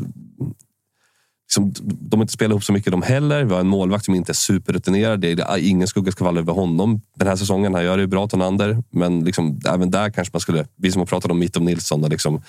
liksom, 1.47 1.73
de 2.01 2.21
inte 2.21 2.33
spelar 2.33 2.51
ihop 2.51 2.65
så 2.65 2.73
mycket 2.73 2.91
de 2.91 3.03
heller. 3.03 3.45
Vi 3.45 3.53
har 3.53 3.61
en 3.61 3.69
målvakt 3.69 4.05
som 4.05 4.15
inte 4.15 4.33
är 4.33 4.35
superrutinerad. 4.35 5.21
Det 5.21 5.31
är, 5.33 5.59
ingen 5.59 5.89
skugga 5.89 6.13
ska 6.13 6.25
falla 6.25 6.41
över 6.41 6.53
honom 6.53 7.01
den 7.17 7.29
här 7.29 7.37
säsongen. 7.37 7.75
Han 7.75 7.85
gör 7.85 7.97
det 7.97 8.01
ju 8.01 8.07
bra, 8.07 8.29
Tonander. 8.29 8.83
Men 8.91 9.25
liksom, 9.25 9.61
även 9.69 9.91
där 9.91 10.11
kanske 10.11 10.33
man 10.33 10.41
skulle... 10.41 10.67
Vi 10.77 10.93
som 10.93 11.01
har 11.01 11.07
pratat 11.07 11.31
om 11.31 11.39
Mittom 11.39 11.65
Nilsson 11.65 12.05
och 12.05 12.11
liksom, 12.11 12.43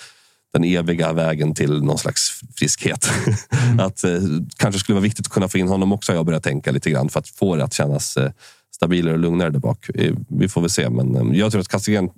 den 0.54 0.64
eviga 0.64 1.14
vägen 1.14 1.54
till 1.54 1.84
någon 1.84 1.98
slags 1.98 2.42
friskhet. 2.56 3.10
att 3.80 4.04
eh, 4.04 4.22
kanske 4.58 4.80
skulle 4.80 4.94
vara 4.94 5.04
viktigt 5.04 5.26
att 5.26 5.34
kunna 5.34 5.48
få 5.48 5.58
in 5.58 5.68
honom 5.68 5.92
också 5.92 6.12
har 6.12 6.18
jag 6.18 6.26
börjat 6.26 6.44
tänka 6.44 6.72
lite 6.72 6.90
grann 6.90 7.10
för 7.10 7.20
att 7.20 7.28
få 7.28 7.56
det 7.56 7.64
att 7.64 7.74
kännas 7.74 8.18
eh, 8.18 8.32
stabilare 8.76 9.14
och 9.14 9.20
lugnare 9.20 9.50
där 9.50 9.60
bak. 9.60 9.90
Eh, 9.96 10.14
Vi 10.30 10.50
får 10.50 10.62
väl 10.62 10.70
se, 10.70 10.90
men 10.90 11.16
eh, 11.16 11.40
jag 11.40 11.52
tror 11.52 11.62
att 11.62 11.68
Castellén 11.68 12.10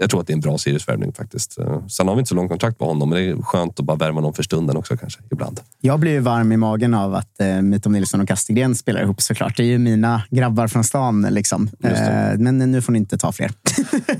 jag 0.00 0.10
tror 0.10 0.20
att 0.20 0.26
det 0.26 0.30
är 0.32 0.34
en 0.34 0.40
bra 0.40 0.58
Sirius-värvning 0.58 1.12
faktiskt. 1.12 1.58
Eh, 1.58 1.86
Sen 1.86 2.08
har 2.08 2.14
vi 2.14 2.18
inte 2.18 2.28
så 2.28 2.34
lång 2.34 2.48
kontrakt 2.48 2.78
på 2.78 2.84
honom, 2.84 3.08
men 3.10 3.18
det 3.18 3.24
är 3.24 3.42
skönt 3.42 3.80
att 3.80 3.86
bara 3.86 3.96
värma 3.96 4.20
någon 4.20 4.34
för 4.34 4.42
stunden 4.42 4.76
också 4.76 4.96
kanske, 4.96 5.20
ibland. 5.32 5.60
Jag 5.80 6.00
blir 6.00 6.12
ju 6.12 6.20
varm 6.20 6.52
i 6.52 6.56
magen 6.56 6.94
av 6.94 7.14
att 7.14 7.40
eh, 7.40 7.46
Mitov 7.62 7.92
Nilsson 7.92 8.20
och 8.20 8.28
Kastegren 8.28 8.74
spelar 8.74 9.02
ihop 9.02 9.22
såklart. 9.22 9.56
Det 9.56 9.62
är 9.62 9.66
ju 9.66 9.78
mina 9.78 10.22
grabbar 10.30 10.68
från 10.68 10.84
stan. 10.84 11.22
Liksom. 11.30 11.70
Eh, 11.84 12.38
men 12.38 12.58
nu 12.58 12.82
får 12.82 12.92
ni 12.92 12.98
inte 12.98 13.18
ta 13.18 13.32
fler. 13.32 13.50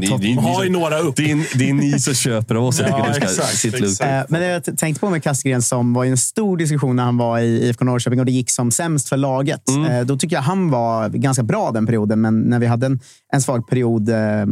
Ni- 0.00 0.34
Har 0.42 0.64
ju 0.64 0.70
några 0.70 0.98
upp. 0.98 1.16
Det 1.16 1.30
är, 1.30 1.58
det 1.58 1.70
är 1.70 1.74
ni 1.74 1.98
som 2.00 2.14
köper 2.14 2.54
av 2.54 2.64
oss. 2.64 2.80
Ja, 2.80 3.06
exakt, 3.16 3.64
exakt. 3.64 4.00
Eh, 4.10 4.20
Men 4.28 4.40
det 4.40 4.46
jag 4.46 4.78
tänkte 4.78 5.00
på 5.00 5.10
med 5.10 5.22
Kastegren 5.22 5.62
som 5.62 5.94
var 5.94 6.04
ju 6.04 6.10
en 6.10 6.16
stor 6.18 6.56
diskussion 6.56 6.96
när 6.96 7.02
han 7.04 7.16
var 7.16 7.38
i 7.38 7.66
IFK 7.68 7.84
Norrköping 7.84 8.20
och 8.20 8.26
det 8.26 8.32
gick 8.32 8.50
som 8.50 8.70
sämst 8.70 9.08
för 9.08 9.16
laget. 9.16 9.62
Eh, 9.90 10.00
Då 10.06 10.16
tycker 10.16 10.36
jag 10.36 10.42
han 10.42 10.70
var 10.70 11.08
ganska 11.08 11.42
bra 11.42 11.70
den 11.70 11.86
perioden, 11.86 12.20
men 12.20 12.40
när 12.40 12.58
vi 12.58 12.66
hade 12.66 12.86
en, 12.86 13.00
en 13.32 13.40
svag 13.40 13.68
period 13.68 14.08
eh, 14.08 14.46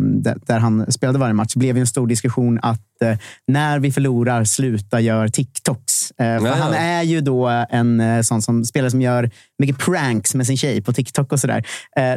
där, 0.47 0.59
han 0.59 0.93
spelade 0.93 1.19
varje 1.19 1.35
match 1.35 1.55
blev 1.55 1.75
det 1.75 1.81
en 1.81 1.87
stor 1.87 2.07
diskussion 2.07 2.59
att 2.63 3.03
eh, 3.03 3.19
när 3.47 3.79
vi 3.79 3.93
förlorar, 3.93 4.45
sluta 4.45 5.01
gör 5.01 5.29
TikToks. 5.29 6.11
Eh, 6.11 6.41
För 6.41 6.47
Ja, 6.47 6.55
han 6.55 6.75
är 6.75 7.03
ju 7.03 7.21
då 7.21 7.67
en 7.71 8.25
sån 8.25 8.43
som, 8.43 8.65
spelare 8.65 8.91
som 8.91 9.03
gör 9.03 9.31
mycket 9.59 9.79
pranks 9.79 10.35
med 10.35 10.47
sin 10.47 10.57
tjej 10.57 10.83
på 10.83 10.93
TikTok 10.93 11.33
och 11.33 11.41
sådär. 11.41 11.67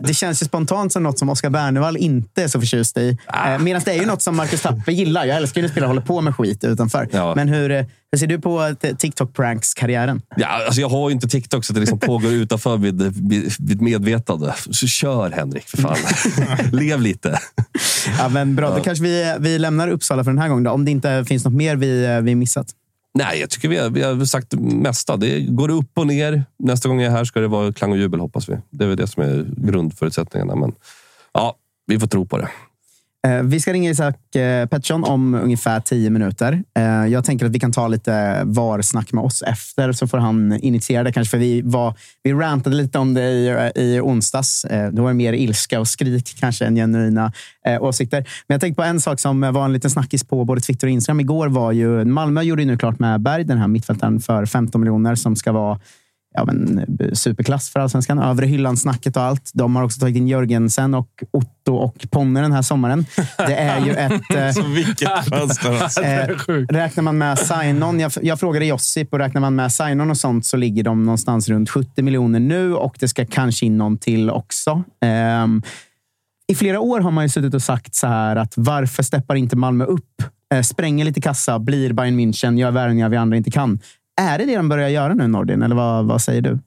Det 0.04 0.14
känns 0.14 0.42
ju 0.42 0.46
spontant 0.46 0.94
som 0.94 1.04
något 1.04 1.20
som 1.20 1.30
Oskar 1.30 1.50
Bernevall 1.50 1.98
inte 1.98 2.44
är 2.44 2.48
så 2.48 2.60
förtjust 2.60 2.98
i. 2.98 3.18
Ah. 3.26 3.58
Medan 3.58 3.82
det 3.86 3.92
är 3.92 4.00
ju 4.00 4.06
något 4.06 4.22
som 4.22 4.36
Marcus 4.38 4.62
Tapper 4.62 4.92
gillar. 4.92 5.26
Jag 5.26 5.38
älskar 5.38 5.62
ju 5.62 5.68
när 5.68 5.72
spelare 5.72 5.88
håller 5.88 6.02
på 6.02 6.22
med 6.22 6.36
skit 6.36 6.64
utanför. 6.64 7.08
Ja. 7.12 7.36
Men 7.36 7.48
hur, 7.48 7.70
hur 8.12 8.18
ser 8.20 8.28
du 8.28 8.40
på 8.40 8.76
TikTok-pranks-karriären? 8.82 10.22
Ja, 10.36 10.48
alltså 10.48 10.82
jag 10.82 10.90
har 10.90 11.10
ju 11.10 11.14
inte 11.14 11.28
TikTok 11.28 11.66
så 11.66 11.74
det 11.74 11.80
liksom 11.80 12.00
pågår 12.00 12.32
utanför 12.32 12.78
vid 12.78 13.82
medvetande. 13.82 14.54
Så 14.72 14.88
kör 14.88 15.32
Henrik, 15.32 15.68
för 15.68 15.78
fan. 15.78 15.98
Lev 16.72 17.02
lite. 17.02 17.40
Ja, 18.18 18.30
men 18.30 18.56
bra, 18.56 18.76
då 18.76 18.84
kanske 18.84 19.04
vi, 19.04 19.36
vi 19.40 19.60
lämnar 19.60 19.88
Uppsala 19.88 20.24
för 20.24 20.32
den 20.32 20.38
här 20.38 20.50
gången. 20.50 20.64
Då, 20.64 20.72
om 20.72 20.86
det 20.86 20.92
inte 20.92 21.26
finns 21.26 21.46
något 21.46 21.54
mer 21.54 21.76
vi, 21.76 22.20
vi 22.22 22.36
missat. 22.36 22.68
Nej, 23.14 23.40
jag 23.40 23.50
tycker 23.50 23.70
vi 23.70 23.78
har, 23.78 23.90
vi 23.90 24.04
har 24.04 24.26
sagt 24.26 24.50
det 24.50 24.58
mesta. 24.58 25.18
Det 25.18 25.40
går 25.42 25.70
upp 25.70 25.98
och 25.98 26.08
ner. 26.08 26.44
Nästa 26.60 26.90
gång 26.90 27.02
jag 27.02 27.12
är 27.14 27.18
här 27.18 27.26
ska 27.26 27.40
det 27.40 27.48
vara 27.48 27.74
klang 27.74 27.92
och 27.92 27.98
jubel, 27.98 28.20
hoppas 28.20 28.50
vi. 28.50 28.58
Det 28.70 28.84
är 28.84 28.88
väl 28.88 28.98
det 28.98 29.08
som 29.08 29.24
är 29.24 29.46
grundförutsättningarna. 29.58 30.56
Men 30.56 30.74
ja, 31.34 31.56
vi 31.86 32.00
får 32.00 32.08
tro 32.08 32.26
på 32.26 32.38
det. 32.38 32.50
Eh, 33.28 33.44
vi 33.44 33.60
ska 33.60 33.74
ringa 33.74 33.90
Isak 33.90 34.36
eh, 34.36 34.66
Pettersson 34.66 35.04
om 35.04 35.34
ungefär 35.34 35.80
tio 35.80 36.10
minuter. 36.10 36.64
Eh, 36.78 36.84
jag 36.84 37.26
tänker 37.26 37.46
att 37.46 37.52
vi 37.52 37.60
kan 37.60 37.72
ta 37.72 37.88
lite 37.88 38.42
VAR-snack 38.44 39.12
med 39.12 39.24
oss 39.24 39.42
efter, 39.42 39.92
så 39.92 40.08
får 40.08 40.18
han 40.18 40.54
initiera 40.54 41.04
det 41.04 41.12
kanske. 41.12 41.32
För 41.32 41.38
vi, 41.38 41.62
var, 41.62 41.94
vi 42.24 42.34
rantade 42.34 42.76
lite 42.76 43.00
om 43.00 43.14
det 43.14 43.22
i, 43.22 43.72
i 43.76 44.00
onsdags. 44.00 44.66
Det 44.70 44.92
Då 44.94 45.02
var 45.04 45.10
det 45.10 45.16
mer 45.16 45.34
ilska 45.34 45.80
och 45.80 45.88
skrik 45.88 46.36
kanske 46.40 46.66
än 46.66 46.76
genuina 46.76 47.32
eh, 47.66 47.84
åsikter. 47.84 48.18
Men 48.48 48.56
jag 48.56 48.62
tänkte 48.62 48.82
på 48.82 48.88
en 48.88 49.02
sak 49.02 49.20
som 49.20 49.42
var 49.42 49.66
en 49.66 49.74
liten 49.74 49.90
snackis 49.90 50.24
på 50.24 50.46
både 50.46 50.62
Twitter 50.62 50.88
och 50.88 50.92
Instagram 50.92 51.20
igår. 51.20 51.48
var 51.48 51.72
ju 51.72 52.06
Malmö 52.06 52.42
gjorde 52.42 52.62
ju 52.62 52.68
nu 52.68 52.78
klart 52.78 53.00
med 53.00 53.22
Berg, 53.22 53.44
den 53.44 53.58
här 53.58 53.68
mittfältaren, 53.68 54.20
för 54.20 54.46
15 54.46 54.82
miljoner 54.82 55.16
som 55.16 55.36
ska 55.36 55.52
vara 55.52 55.80
ja, 56.40 56.46
men, 56.54 56.86
superklass 57.14 57.70
för 57.70 57.80
allsvenskan. 57.80 58.20
Övre 58.20 58.46
hyllan-snacket 58.46 59.18
och 59.18 59.24
allt. 59.24 59.52
De 59.54 59.76
har 59.76 59.84
också 59.84 60.00
tagit 60.00 60.16
in 60.18 60.28
Jörgensen 60.28 60.94
och 60.94 61.10
Otto 61.32 61.76
och 61.76 62.06
Ponne 62.12 62.42
den 62.42 62.52
här 62.52 62.62
sommaren. 62.62 63.06
Det 63.38 63.56
är 63.56 63.86
ju 63.86 63.92
ett... 63.96 64.36
eh, 64.36 64.52
Så 64.52 64.64
vilket 64.64 65.26
fönster. 65.30 65.84
Alltså. 65.84 66.02
Eh, 66.10 66.28
räknar 66.70 67.04
man 67.04 67.18
med 67.18 67.40
sign-on, 67.40 68.00
jag, 68.00 68.12
jag 68.22 68.40
frågade 68.40 68.66
Josip, 68.66 69.14
och 69.14 69.20
räknar 69.20 69.42
man 69.42 69.56
med 69.56 69.72
sign-on 69.72 70.10
och 70.12 70.18
sånt 70.18 70.46
så 70.46 70.58
ligger 70.58 70.84
de 70.84 71.04
någonstans 71.06 71.50
runt 71.50 71.70
70 71.70 72.02
miljoner 72.02 72.40
nu 72.40 72.74
och 72.76 72.96
det 73.00 73.08
ska 73.08 73.26
kanske 73.26 73.66
in 73.66 73.78
någon 73.78 73.98
till 73.98 74.30
också. 74.30 74.84
Ehm, 75.06 75.62
I 76.48 76.56
flera 76.56 76.80
år 76.80 77.00
har 77.00 77.12
man 77.12 77.26
ju 77.26 77.30
suttit 77.30 77.54
och 77.54 77.62
sagt 77.62 77.96
så 77.96 78.08
här 78.08 78.36
att 78.36 78.54
varför 78.56 79.04
steppar 79.04 79.36
inte 79.36 79.56
Malmö 79.56 79.86
upp? 79.86 80.24
Eh, 80.54 80.62
spränger 80.62 81.06
lite 81.06 81.22
kassa, 81.22 81.60
blir 81.60 81.94
Bayern 81.94 82.20
München, 82.20 82.58
gör 82.60 82.72
värvningar 82.72 83.10
vi 83.10 83.18
andra 83.18 83.38
inte 83.38 83.52
kan. 83.52 83.80
Är 84.20 84.38
det 84.38 84.46
det 84.46 84.56
de 84.56 84.70
börjar 84.70 84.90
göra 84.90 85.14
nu, 85.14 85.28
Nordin? 85.28 85.62
Eller 85.62 85.76
vad, 85.76 86.06
vad 86.06 86.22
säger 86.22 86.42
du? 86.42 86.60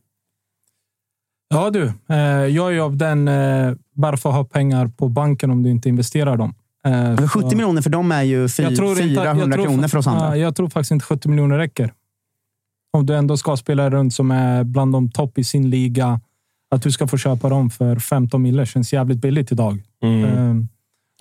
Ja 1.55 1.71
du, 1.71 1.93
eh, 2.09 2.17
jag 2.47 2.75
är 2.77 2.81
av 2.81 2.97
den... 2.97 3.29
Eh, 3.29 3.73
varför 3.95 4.31
ha 4.31 4.45
pengar 4.45 4.89
på 4.89 5.09
banken 5.09 5.51
om 5.51 5.63
du 5.63 5.71
inte 5.71 5.89
investerar 5.89 6.37
dem? 6.37 6.55
Eh, 6.85 7.17
så- 7.17 7.29
70 7.29 7.57
miljoner 7.57 7.83
för 7.83 7.91
dem 7.91 8.13
är 8.13 8.23
ju 8.23 8.49
fy, 8.49 8.63
Jag 8.63 8.77
tror 8.77 8.91
inte- 8.91 9.03
400 9.23 9.45
jag 9.45 9.53
tror 9.53 9.65
kronor 9.65 9.89
för 9.89 9.99
oss 9.99 10.07
andra. 10.07 10.29
Ja, 10.29 10.37
Jag 10.37 10.57
tror 10.57 10.69
faktiskt 10.69 10.91
inte 10.91 11.05
70 11.05 11.29
miljoner 11.29 11.59
räcker. 11.59 11.93
Om 12.93 13.07
du 13.07 13.15
ändå 13.17 13.37
ska 13.37 13.57
spela 13.57 13.91
runt 13.91 14.15
som 14.15 14.31
är 14.31 14.65
bland 14.65 14.93
de 14.93 15.11
topp 15.11 15.39
i 15.39 15.45
sin 15.45 15.71
liga. 15.71 16.21
Att 16.75 16.83
du 16.83 16.93
ska 16.93 17.07
få 17.07 17.17
köpa 17.19 17.49
dem 17.49 17.71
för 17.71 17.97
15 17.97 18.43
mille 18.43 18.67
känns 18.67 18.93
jävligt 18.93 19.19
billigt 19.19 19.53
idag. 19.53 19.83
Mm. 20.03 20.25
Ehm, 20.25 20.69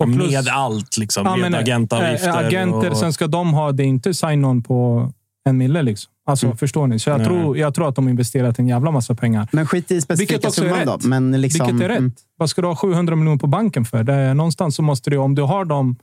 och 0.00 0.06
plus- 0.12 0.32
Med 0.32 0.48
allt, 0.48 0.98
liksom. 0.98 1.26
Ja, 1.26 1.36
med 1.36 1.50
men, 1.50 1.60
agentavgifter. 1.60 2.28
eh, 2.28 2.36
agenter, 2.36 2.90
och... 2.90 2.96
sen 2.96 3.12
ska 3.12 3.26
de 3.26 3.52
ha 3.54 3.72
det 3.72 3.82
är 3.82 3.86
inte 3.86 4.14
sign-on 4.14 4.62
på 4.62 5.10
en 5.44 5.56
mille. 5.58 5.82
Liksom. 5.82 6.11
Alltså, 6.24 6.46
Mm. 6.46 6.56
Förstår 6.58 6.86
ni? 6.86 6.98
Så 6.98 7.10
jag 7.10 7.18
Nej. 7.18 7.26
tror, 7.26 7.58
jag 7.58 7.74
tror 7.74 7.88
att 7.88 7.96
de 7.96 8.08
investerat 8.08 8.58
en 8.58 8.68
jävla 8.68 8.90
massa 8.90 9.14
pengar. 9.14 9.48
Men 9.52 9.66
skit 9.66 9.90
i 9.90 10.00
specifika 10.00 10.32
Vilket 10.34 10.48
också 10.48 10.64
är 10.64 10.68
summan 10.68 10.86
då. 10.86 10.92
rätt. 10.92 11.04
Men 11.04 11.40
liksom, 11.40 11.66
Vilket 11.66 11.84
är 11.84 11.88
rätt. 11.88 11.98
mm. 11.98 12.12
Vad 12.36 12.50
ska 12.50 12.62
du 12.62 12.68
ha 12.68 12.76
700 12.76 13.16
miljoner 13.16 13.38
på 13.38 13.46
banken 13.46 13.84
för? 13.84 14.04
Det 14.04 14.12
är, 14.14 14.34
någonstans 14.34 14.76
så 14.76 14.82
måste 14.82 15.10
du, 15.10 15.16
om 15.16 15.34
du 15.34 15.42
har 15.42 15.64
de 15.64 15.96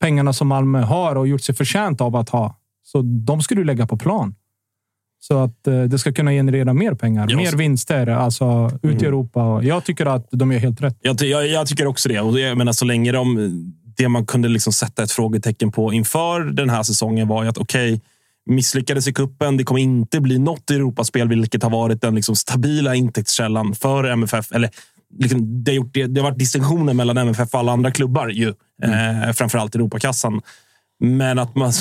pengarna 0.00 0.32
som 0.32 0.48
Malmö 0.48 0.80
har 0.82 1.16
och 1.16 1.28
gjort 1.28 1.42
sig 1.42 1.54
förtjänt 1.54 2.00
av 2.00 2.16
att 2.16 2.28
ha, 2.28 2.54
så 2.82 3.02
de 3.02 3.42
ska 3.42 3.54
du 3.54 3.64
lägga 3.64 3.86
på 3.86 3.96
plan. 3.96 4.34
Så 5.20 5.38
att 5.38 5.66
eh, 5.66 5.82
det 5.82 5.98
ska 5.98 6.12
kunna 6.12 6.30
generera 6.30 6.72
mer 6.74 6.94
pengar, 6.94 7.26
Ja, 7.30 7.36
mer 7.36 7.52
vinster, 7.56 8.06
alltså 8.06 8.70
ut 8.82 9.02
i 9.02 9.06
Europa. 9.06 9.42
Och 9.44 9.64
Jag 9.64 9.84
tycker 9.84 10.06
att 10.06 10.26
de 10.30 10.52
gör 10.52 10.58
helt 10.58 10.80
rätt. 10.82 10.98
Jag, 11.02 11.22
jag, 11.22 11.48
jag 11.48 11.66
tycker 11.66 11.86
också 11.86 12.08
det. 12.08 12.20
Och 12.20 12.32
det- 12.34 12.40
jag 12.40 12.58
menar, 12.58 12.72
så 12.72 12.84
länge 12.84 13.12
de, 13.12 13.50
det 13.96 14.08
man 14.08 14.26
kunde 14.26 14.48
liksom 14.48 14.72
sätta 14.72 15.02
ett 15.02 15.12
frågetecken 15.12 15.72
på 15.72 15.92
inför 15.92 16.40
den 16.40 16.70
här 16.70 16.82
säsongen 16.82 17.28
var 17.28 17.42
ju 17.42 17.48
att 17.48 17.58
okej, 17.58 18.00
misslyckades 18.48 19.08
i 19.08 19.12
kuppen. 19.12 19.56
Det 19.56 19.64
kommer 19.64 19.80
inte 19.80 20.20
bli 20.20 20.38
något 20.38 20.70
Europaspel, 20.70 21.28
vilket 21.28 21.62
har 21.62 21.70
varit 21.70 22.00
den 22.00 22.14
liksom 22.14 22.36
stabila 22.36 22.94
intäktskällan 22.94 23.74
för 23.74 24.04
MFF. 24.04 24.52
Eller 24.52 24.70
liksom, 25.18 25.64
det, 25.64 25.70
har 25.70 25.76
gjort, 25.76 25.94
det, 25.94 26.06
det 26.06 26.20
har 26.20 26.30
varit 26.30 26.38
distinktioner 26.38 26.94
mellan 26.94 27.18
MFF 27.18 27.54
och 27.54 27.60
alla 27.60 27.72
andra 27.72 27.90
klubbar, 27.90 28.28
ju. 28.28 28.48
Eh, 28.82 29.32
framförallt 29.32 29.74
Europakassan. 29.74 30.40
Men 31.00 31.38
att 31.38 31.56
man, 31.56 31.72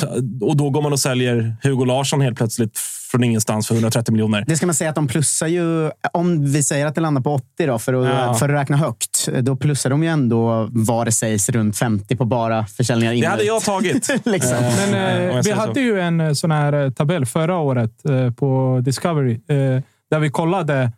och 0.41 0.57
då 0.57 0.69
går 0.69 0.81
man 0.81 0.93
och 0.93 0.99
säljer 0.99 1.55
Hugo 1.63 1.85
Larsson 1.85 2.21
helt 2.21 2.37
plötsligt 2.37 2.79
från 3.11 3.23
ingenstans 3.23 3.67
för 3.67 3.75
130 3.75 4.11
miljoner. 4.11 4.43
Det 4.47 4.55
ska 4.57 4.65
man 4.65 4.75
säga 4.75 4.89
att 4.89 4.95
de 4.95 5.07
plussar 5.07 5.47
ju, 5.47 5.91
om 6.13 6.45
vi 6.51 6.63
säger 6.63 6.85
att 6.85 6.95
det 6.95 7.01
landar 7.01 7.21
på 7.21 7.33
80 7.33 7.65
då, 7.65 7.79
för 7.79 7.93
att, 7.93 8.07
Ja. 8.07 8.33
för 8.33 8.49
att 8.49 8.61
räkna 8.61 8.77
högt, 8.77 9.29
då 9.41 9.55
plussar 9.55 9.89
de 9.89 10.03
ju 10.03 10.09
ändå 10.09 10.67
vad 10.71 11.07
det 11.07 11.11
sägs 11.11 11.49
runt 11.49 11.77
50 11.77 12.15
på 12.15 12.25
bara 12.25 12.65
försäljningar 12.65 13.13
in 13.13 13.21
Det 13.21 13.27
hade 13.27 13.43
jag 13.43 13.61
tagit. 13.61 14.09
liksom. 14.25 14.57
Men 14.61 14.89
om 14.89 15.29
eh, 15.29 15.35
vi 15.37 15.43
säger 15.43 15.55
så. 15.55 15.61
hade 15.61 15.81
ju 15.81 15.99
en 15.99 16.21
eh, 16.21 16.33
sån 16.33 16.51
här 16.51 16.73
eh, 16.73 16.89
tabell 16.91 17.25
förra 17.25 17.57
året 17.57 18.05
eh, 18.09 18.31
på 18.31 18.79
Discovery 18.83 19.33
eh, 19.33 19.81
där 20.11 20.19
vi 20.19 20.29
kollade 20.29 20.91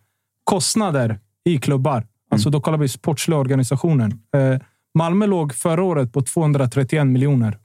kostnader 0.44 1.20
i 1.46 1.58
klubbar. 1.58 2.06
Alltså 2.32 2.50
då 2.50 2.62
kollade 2.62 2.82
vi 2.82 2.88
sportsliga 2.90 3.38
organisationen. 3.40 4.12
Eh, 4.12 4.62
Malmö 4.98 5.26
låg 5.26 5.54
förra 5.54 5.84
året 5.84 6.14
på 6.14 6.22
231 6.22 7.08
miljoner. 7.08 7.58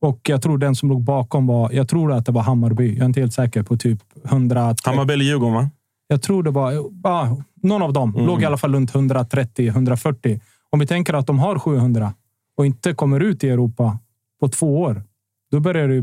Och 0.00 0.20
jag 0.28 0.42
tror 0.42 0.58
den 0.58 0.74
som 0.74 0.88
låg 0.88 1.02
bakom 1.02 1.46
var, 1.46 1.72
jag 1.72 1.88
tror 1.88 2.12
att 2.12 2.26
det 2.26 2.32
var 2.32 2.42
Hammarby. 2.42 2.92
Jag 2.92 3.00
är 3.00 3.04
inte 3.04 3.20
helt 3.20 3.32
säker 3.32 3.62
på 3.62 3.76
typ 3.76 3.98
100. 4.24 4.74
Hammarby 4.84 5.12
eller 5.14 5.24
Djurgården, 5.24 5.54
va? 5.54 5.70
Jag 6.08 6.22
tror 6.22 6.42
det 6.42 6.50
var 6.50 6.72
ja, 7.04 7.36
någon 7.62 7.82
av 7.82 7.92
dem. 7.92 8.14
Mm. 8.14 8.26
Låg 8.26 8.42
i 8.42 8.44
alla 8.44 8.56
fall 8.56 8.74
runt 8.74 8.92
130-140. 8.92 10.40
Om 10.70 10.78
vi 10.78 10.86
tänker 10.86 11.14
att 11.14 11.26
de 11.26 11.38
har 11.38 11.58
700 11.58 12.14
och 12.56 12.66
inte 12.66 12.94
kommer 12.94 13.20
ut 13.20 13.44
i 13.44 13.48
Europa 13.48 13.98
på 14.40 14.48
två 14.48 14.80
år, 14.80 15.02
då 15.50 15.60
börjar 15.60 15.88
det 15.88 15.94
ju 15.94 16.02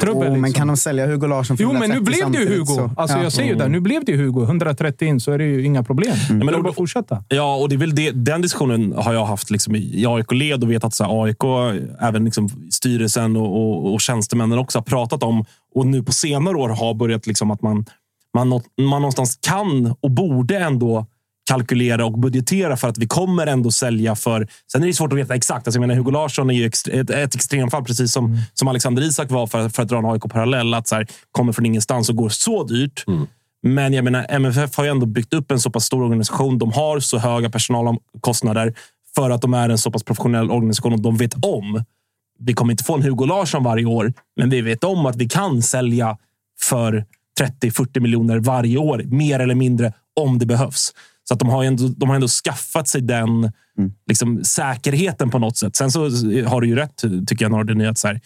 trubbel. 0.00 0.26
Jo, 0.26 0.32
men 0.32 0.42
liksom. 0.42 0.58
kan 0.60 0.68
de 0.68 0.76
sälja 0.76 1.06
Hugo 1.06 1.26
Larsson 1.26 1.56
för 1.56 1.64
Jo, 1.64 1.72
men 1.72 1.80
nu 1.80 1.94
130 1.96 2.04
blev 2.30 2.32
det 2.32 2.38
ju 2.52 2.58
Hugo. 2.58 2.66
så- 2.66 2.90
Alltså, 2.96 3.16
Ja. 3.16 3.22
Jag 3.22 3.32
säger 3.32 3.48
ju 3.52 3.58
det. 3.58 3.68
Nu 3.68 3.80
blev 3.80 4.04
det 4.04 4.12
ju 4.12 4.18
Hugo. 4.18 4.42
130 4.44 5.08
in 5.08 5.20
så 5.20 5.32
är 5.32 5.38
det 5.38 5.44
ju 5.44 5.64
inga 5.64 5.82
problem. 5.82 6.16
men 6.28 6.38
Men 6.38 6.46
då- 6.46 6.62
bara 6.62 6.72
fortsätta. 6.72 7.24
Ja, 7.28 7.56
och 7.56 7.68
det 7.68 7.74
är 7.74 7.78
väl 7.78 7.94
det, 7.94 8.10
den 8.10 8.42
diskussionen 8.42 8.92
har 8.96 9.12
jag 9.12 9.24
haft 9.26 9.50
liksom 9.50 9.74
i 9.76 10.04
AIK-led 10.06 10.62
och 10.64 10.70
vet 10.70 10.84
att 10.84 10.94
så 10.94 11.04
här, 11.04 11.24
AIK, 11.24 11.44
även 12.00 12.24
liksom 12.24 12.48
styrelsen 12.70 13.36
och, 13.36 13.56
och, 13.56 13.92
och 13.94 14.00
tjänstemännen 14.00 14.58
också 14.58 14.78
har 14.78 14.84
pratat 14.84 15.22
om 15.22 15.44
och 15.74 15.86
nu 15.86 16.02
på 16.02 16.12
senare 16.12 16.56
år 16.56 16.68
har 16.68 16.94
börjat 16.94 17.26
liksom 17.26 17.50
att 17.50 17.62
man, 17.62 17.84
man, 18.34 18.48
nå- 18.48 18.62
man 18.80 19.02
någonstans 19.02 19.38
kan 19.40 19.94
och 20.00 20.10
borde 20.10 20.58
ändå 20.58 21.06
kalkylera 21.44 22.06
och 22.06 22.18
budgetera 22.18 22.76
för 22.76 22.88
att 22.88 22.98
vi 22.98 23.06
kommer 23.06 23.46
ändå 23.46 23.70
sälja 23.70 24.14
för... 24.14 24.48
Sen 24.72 24.82
är 24.82 24.86
det 24.86 24.94
svårt 24.94 25.12
att 25.12 25.18
veta 25.18 25.34
exakt. 25.34 25.66
Alltså 25.66 25.80
jag 25.80 25.88
menar, 25.88 25.94
Hugo 25.94 26.10
Larsson 26.10 26.50
är 26.50 26.54
ju 26.54 26.66
ett, 26.66 27.10
ett 27.10 27.34
extremfall, 27.34 27.84
precis 27.84 28.12
som, 28.12 28.38
som 28.54 28.68
Alexander 28.68 29.02
Isak 29.02 29.30
var 29.30 29.46
för, 29.46 29.68
för 29.68 29.82
att 29.82 29.88
dra 29.88 29.98
en 29.98 30.04
AIK-parallell. 30.04 30.74
Att 30.74 30.88
så 30.88 30.94
här, 30.94 31.06
kommer 31.32 31.52
från 31.52 31.66
ingenstans 31.66 32.08
och 32.08 32.16
går 32.16 32.28
så 32.28 32.64
dyrt. 32.64 33.04
Men 33.62 33.92
jag 33.92 34.04
menar, 34.04 34.26
MFF 34.28 34.76
har 34.76 34.84
ju 34.84 34.90
ändå 34.90 35.06
byggt 35.06 35.34
upp 35.34 35.50
en 35.50 35.60
så 35.60 35.70
pass 35.70 35.84
stor 35.84 36.02
organisation. 36.02 36.58
De 36.58 36.72
har 36.72 37.00
så 37.00 37.18
höga 37.18 37.50
personalkostnader 37.50 38.74
för 39.14 39.30
att 39.30 39.42
de 39.42 39.54
är 39.54 39.68
en 39.68 39.78
så 39.78 39.90
pass 39.90 40.02
professionell 40.02 40.50
organisation 40.50 40.92
och 40.92 41.00
de 41.00 41.16
vet 41.16 41.44
om. 41.44 41.84
Vi 42.38 42.54
kommer 42.54 42.72
inte 42.72 42.84
få 42.84 42.94
en 42.94 43.02
Hugo 43.02 43.26
Larsson 43.26 43.64
varje 43.64 43.86
år, 43.86 44.12
men 44.36 44.50
vi 44.50 44.60
vet 44.60 44.84
om 44.84 45.06
att 45.06 45.16
vi 45.16 45.28
kan 45.28 45.62
sälja 45.62 46.18
för 46.60 47.04
30-40 47.40 48.00
miljoner 48.00 48.38
varje 48.38 48.78
år, 48.78 49.02
mer 49.06 49.40
eller 49.40 49.54
mindre, 49.54 49.92
om 50.20 50.38
det 50.38 50.46
behövs. 50.46 50.92
Så 51.28 51.34
att 51.34 51.40
de 51.40 51.48
har 51.48 51.64
ändå, 51.64 51.88
de 51.88 52.08
har 52.08 52.16
ändå 52.16 52.28
skaffat 52.28 52.88
sig 52.88 53.00
den 53.00 53.52
liksom, 54.08 54.44
säkerheten 54.44 55.30
på 55.30 55.38
något 55.38 55.56
sätt. 55.56 55.76
Sen 55.76 55.90
så 55.90 56.00
har 56.46 56.60
du 56.60 56.66
ju 56.66 56.74
rätt, 56.74 57.02
tycker 57.26 57.44
jag, 57.44 57.52
Norden, 57.52 57.80
i 57.80 57.86
att 57.86 57.98
så 57.98 58.08
här, 58.08 58.20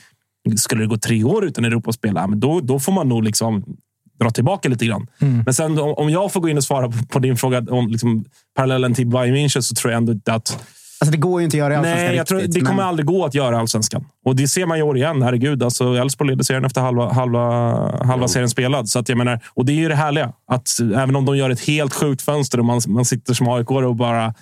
skulle 0.57 0.83
det 0.83 0.87
gå 0.87 0.97
tre 0.97 1.25
år 1.25 1.45
utan 1.45 1.65
Europaspel, 1.65 2.13
ja, 2.17 2.27
men 2.27 2.41
då, 2.41 2.61
då 2.61 2.81
får 2.81 2.93
man 2.93 3.09
nog 3.09 3.25
liksom 3.25 3.77
dra 4.21 4.31
tillbaka 4.31 4.69
lite 4.69 4.87
grann. 4.87 5.07
Men 5.45 5.55
sen 5.55 5.79
om 5.79 5.95
om 5.95 6.11
jag 6.11 6.33
får 6.33 6.41
gå 6.41 6.49
in 6.49 6.57
och 6.57 6.65
svara 6.65 6.89
på, 6.89 7.07
på 7.09 7.19
din 7.19 7.37
fråga 7.37 7.67
om 7.71 7.89
liksom, 7.89 8.25
parallellen 8.57 8.95
till 8.95 9.07
Bayern 9.07 9.37
München 9.37 9.61
så 9.61 9.75
tror 9.75 9.93
jag 9.93 9.99
ändå 9.99 10.13
inte 10.13 10.35
att... 10.35 10.65
Alltså, 11.01 11.13
det 11.13 11.19
går 11.19 11.41
ju 11.41 11.45
inte 11.45 11.57
att 11.57 11.59
göra 11.59 11.75
i 11.75 11.77
Allsvenskan 11.77 12.07
Nej, 12.07 12.17
jag 12.17 12.27
tror, 12.27 12.39
riktigt, 12.39 12.55
det 12.55 12.61
kommer 12.61 12.77
men- 12.77 12.87
aldrig 12.89 13.07
gå 13.07 13.25
att 13.25 13.35
göra 13.35 13.57
i 13.57 13.59
Allsvenskan. 13.59 14.05
Och 14.25 14.37
det 14.37 14.49
ser 14.49 14.67
man 14.67 14.79
i 14.79 14.83
år 14.83 14.97
igen. 14.97 15.23
Herregud, 15.23 15.63
alltså 15.63 15.95
Elfsborg 15.95 16.31
leder 16.31 16.45
serien 16.45 16.65
efter 16.65 16.81
halva, 16.81 17.13
halva, 17.13 17.41
halva 18.05 18.29
serien 18.29 18.49
spelad. 18.49 18.89
Så 18.89 18.99
att 18.99 19.09
jag 19.09 19.19
menar, 19.19 19.41
och 19.55 19.65
det 19.65 19.73
är 19.73 19.77
ju 19.77 19.89
det 19.89 19.95
härliga. 19.95 20.33
Att 20.47 20.69
även 20.81 21.17
om 21.17 21.25
de 21.25 21.37
gör 21.37 21.51
ett 21.51 21.61
helt 21.61 21.95
sjukt 21.95 22.23
fönster 22.23 22.59
och 22.59 22.65
man, 22.65 22.81
man 22.89 23.05
sitter 23.05 23.35
som 23.35 23.49
aik 23.49 23.71
och 23.71 23.97
bara 23.97 24.35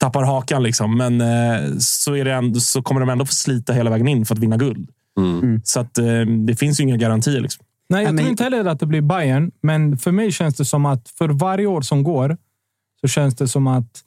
tappar 0.00 0.22
hakan. 0.22 0.62
Liksom. 0.62 0.96
Men 0.96 1.20
eh, 1.20 1.70
så, 1.78 2.16
är 2.16 2.24
det 2.24 2.32
ändå, 2.32 2.60
så 2.60 2.82
kommer 2.82 3.00
de 3.00 3.08
ändå 3.08 3.24
få 3.24 3.32
slita 3.32 3.72
hela 3.72 3.90
vägen 3.90 4.08
in 4.08 4.26
för 4.26 4.34
att 4.34 4.38
vinna 4.38 4.56
guld. 4.56 4.88
Så 5.64 5.80
att, 5.80 5.98
eh, 5.98 6.20
det 6.46 6.56
finns 6.56 6.80
ju 6.80 6.84
inga 6.84 6.96
garantier. 6.96 7.40
Liksom. 7.40 7.64
Nej, 7.88 8.04
jag 8.04 8.16
tror 8.16 8.30
inte 8.30 8.44
heller 8.44 8.64
att 8.64 8.80
det 8.80 8.86
blir 8.86 9.00
Bayern, 9.02 9.50
men 9.62 9.98
för 9.98 10.12
mig 10.12 10.32
känns 10.32 10.56
det 10.56 10.64
som 10.64 10.86
att 10.86 11.08
för 11.08 11.28
varje 11.28 11.66
år 11.66 11.80
som 11.80 12.02
går 12.02 12.36
så 13.00 13.08
känns 13.08 13.34
det 13.34 13.48
som 13.48 13.66
att 13.66 14.00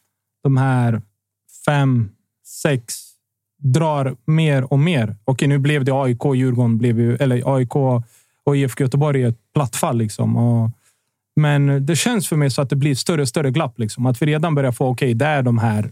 de 0.44 0.58
här 0.58 1.02
fem, 1.66 2.10
sex 2.46 3.14
drar 3.64 4.16
mer 4.26 4.74
och 4.74 4.80
mer. 4.80 5.16
Okej, 5.26 5.48
nu 5.48 5.58
blev 5.58 5.86
det 5.86 5.92
AIK, 5.92 6.22
Djurgården, 6.36 6.78
blev 6.78 7.00
ju, 7.00 7.16
eller 7.16 7.56
AIK 7.56 7.76
och 8.46 8.58
IFK 8.58 8.84
Göteborg 8.84 9.24
ett 9.24 9.38
plattfall. 9.54 9.98
Liksom. 9.98 10.38
Och, 10.38 10.72
men 11.36 11.86
det 11.86 11.96
känns 11.96 12.28
för 12.28 12.36
mig 12.36 12.52
så 12.52 12.62
att 12.62 12.70
det 12.70 12.76
blir 12.76 12.96
större 12.96 13.22
och 13.22 13.28
större 13.28 13.52
glapp. 13.52 13.80
Liksom. 13.80 14.06
Att 14.06 14.22
vi 14.22 14.26
redan 14.26 14.56
börjar 14.56 14.72
få, 14.72 14.88
okej, 14.88 15.14
det 15.14 15.26
är 15.26 15.44
de 15.44 15.58
här 15.58 15.92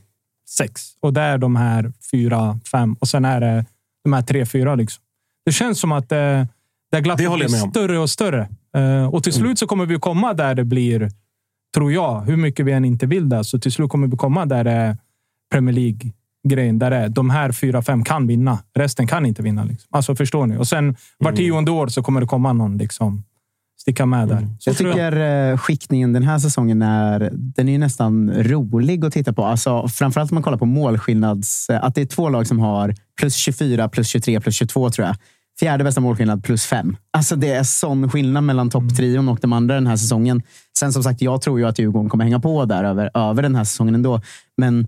sex 0.49 0.82
och 0.99 1.13
det 1.13 1.22
är 1.22 1.38
de 1.38 1.55
här 1.55 1.93
fyra, 2.11 2.59
fem 2.72 2.93
och 2.93 3.07
sen 3.07 3.26
är 3.26 3.41
det 3.41 3.65
de 4.03 4.13
här 4.13 4.22
tre, 4.22 4.45
fyra. 4.45 4.76
Liksom. 4.76 5.03
Det 5.45 5.51
känns 5.51 5.80
som 5.80 5.91
att 5.91 6.11
eh, 6.11 6.45
det 6.91 7.01
glappet 7.01 7.30
Det 7.30 7.36
blir 7.36 7.47
större 7.47 7.99
och 7.99 8.09
större. 8.09 8.49
Eh, 8.76 9.13
och 9.13 9.24
till 9.24 9.34
slut 9.34 9.59
så 9.59 9.67
kommer 9.67 9.86
vi 9.86 9.99
komma 9.99 10.34
där 10.34 10.55
det 10.55 10.63
blir, 10.63 11.11
tror 11.74 11.91
jag, 11.91 12.22
hur 12.22 12.38
mycket 12.38 12.65
vi 12.65 12.72
än 12.72 12.86
inte 12.86 13.05
vill 13.05 13.30
det, 13.30 13.43
så 13.43 13.59
till 13.59 13.72
slut 13.72 13.89
kommer 13.89 14.07
vi 14.07 14.17
komma 14.17 14.45
där 14.45 14.63
det 14.63 14.97
Premier 15.52 15.76
League-grejen. 15.76 16.80
Där 16.80 16.89
det 16.89 16.97
är, 16.97 17.10
de 17.10 17.30
här 17.30 17.52
fyra, 17.52 17.82
fem 17.82 18.04
kan 18.04 18.28
vinna. 18.28 18.60
Resten 18.76 19.08
kan 19.08 19.26
inte 19.26 19.41
vinna. 19.41 19.64
Liksom. 19.64 19.88
Alltså, 19.91 20.16
förstår 20.16 20.45
ni? 20.45 20.58
Och 20.58 20.68
sen 20.68 20.95
var 21.18 21.32
tionde 21.32 21.72
år 21.72 21.88
så 21.88 22.04
kommer 22.04 22.22
det 22.22 22.28
komma 22.28 22.54
någon 22.54 22.78
liksom, 22.78 23.24
sticka 23.82 24.06
med 24.06 24.28
där. 24.28 24.47
Så 24.60 24.70
Jag 24.70 24.78
tycker 24.78 25.18
eh, 25.52 25.58
skiktningen 25.58 26.14
den 26.14 26.24
här 26.24 26.39
säsongen 26.39 26.82
är, 26.82 27.30
den 27.34 27.68
är 27.68 27.72
ju 27.72 27.78
nästan 27.78 28.32
rolig 28.43 29.06
att 29.06 29.14
titta 29.14 29.34
på. 29.34 29.45
Alltså, 29.45 29.88
framförallt 29.88 30.32
om 30.32 30.36
man 30.36 30.43
kollar 30.43 30.58
på 30.58 30.66
målskillnads... 30.66 31.70
Att 31.70 31.95
det 31.95 32.02
är 32.02 32.06
två 32.06 32.30
lag 32.30 32.47
som 32.47 32.60
har 32.60 32.95
plus 33.20 33.36
24, 33.36 33.89
plus 33.89 34.08
23, 34.08 34.39
plus 34.39 34.56
22 34.56 34.89
tror 34.89 35.08
jag. 35.08 35.16
Fjärde 35.60 35.84
bästa 35.84 36.02
målskillnad 36.02 36.43
plus 36.43 36.66
fem. 36.66 36.97
Alltså 37.14 37.36
det 37.36 37.54
är 37.54 37.64
sån 37.64 38.10
skillnad 38.10 38.43
mellan 38.43 38.70
topptrion 38.70 39.30
och 39.30 39.39
de 39.41 39.54
andra 39.54 39.76
den 39.76 39.88
här 39.88 39.95
säsongen. 39.95 40.41
Sen 40.78 40.93
som 40.93 41.04
sagt, 41.04 41.22
jag 41.22 41.41
tror 41.41 41.60
ju 41.60 41.66
att 41.66 41.80
Djurgården 41.80 42.10
kommer 42.10 42.24
hänga 42.24 42.39
på 42.39 42.66
där 42.66 42.84
över, 42.84 43.12
över 43.14 43.43
den 43.43 43.56
här 43.56 43.64
säsongen 43.64 43.95
ändå. 43.95 44.22
Men 44.58 44.88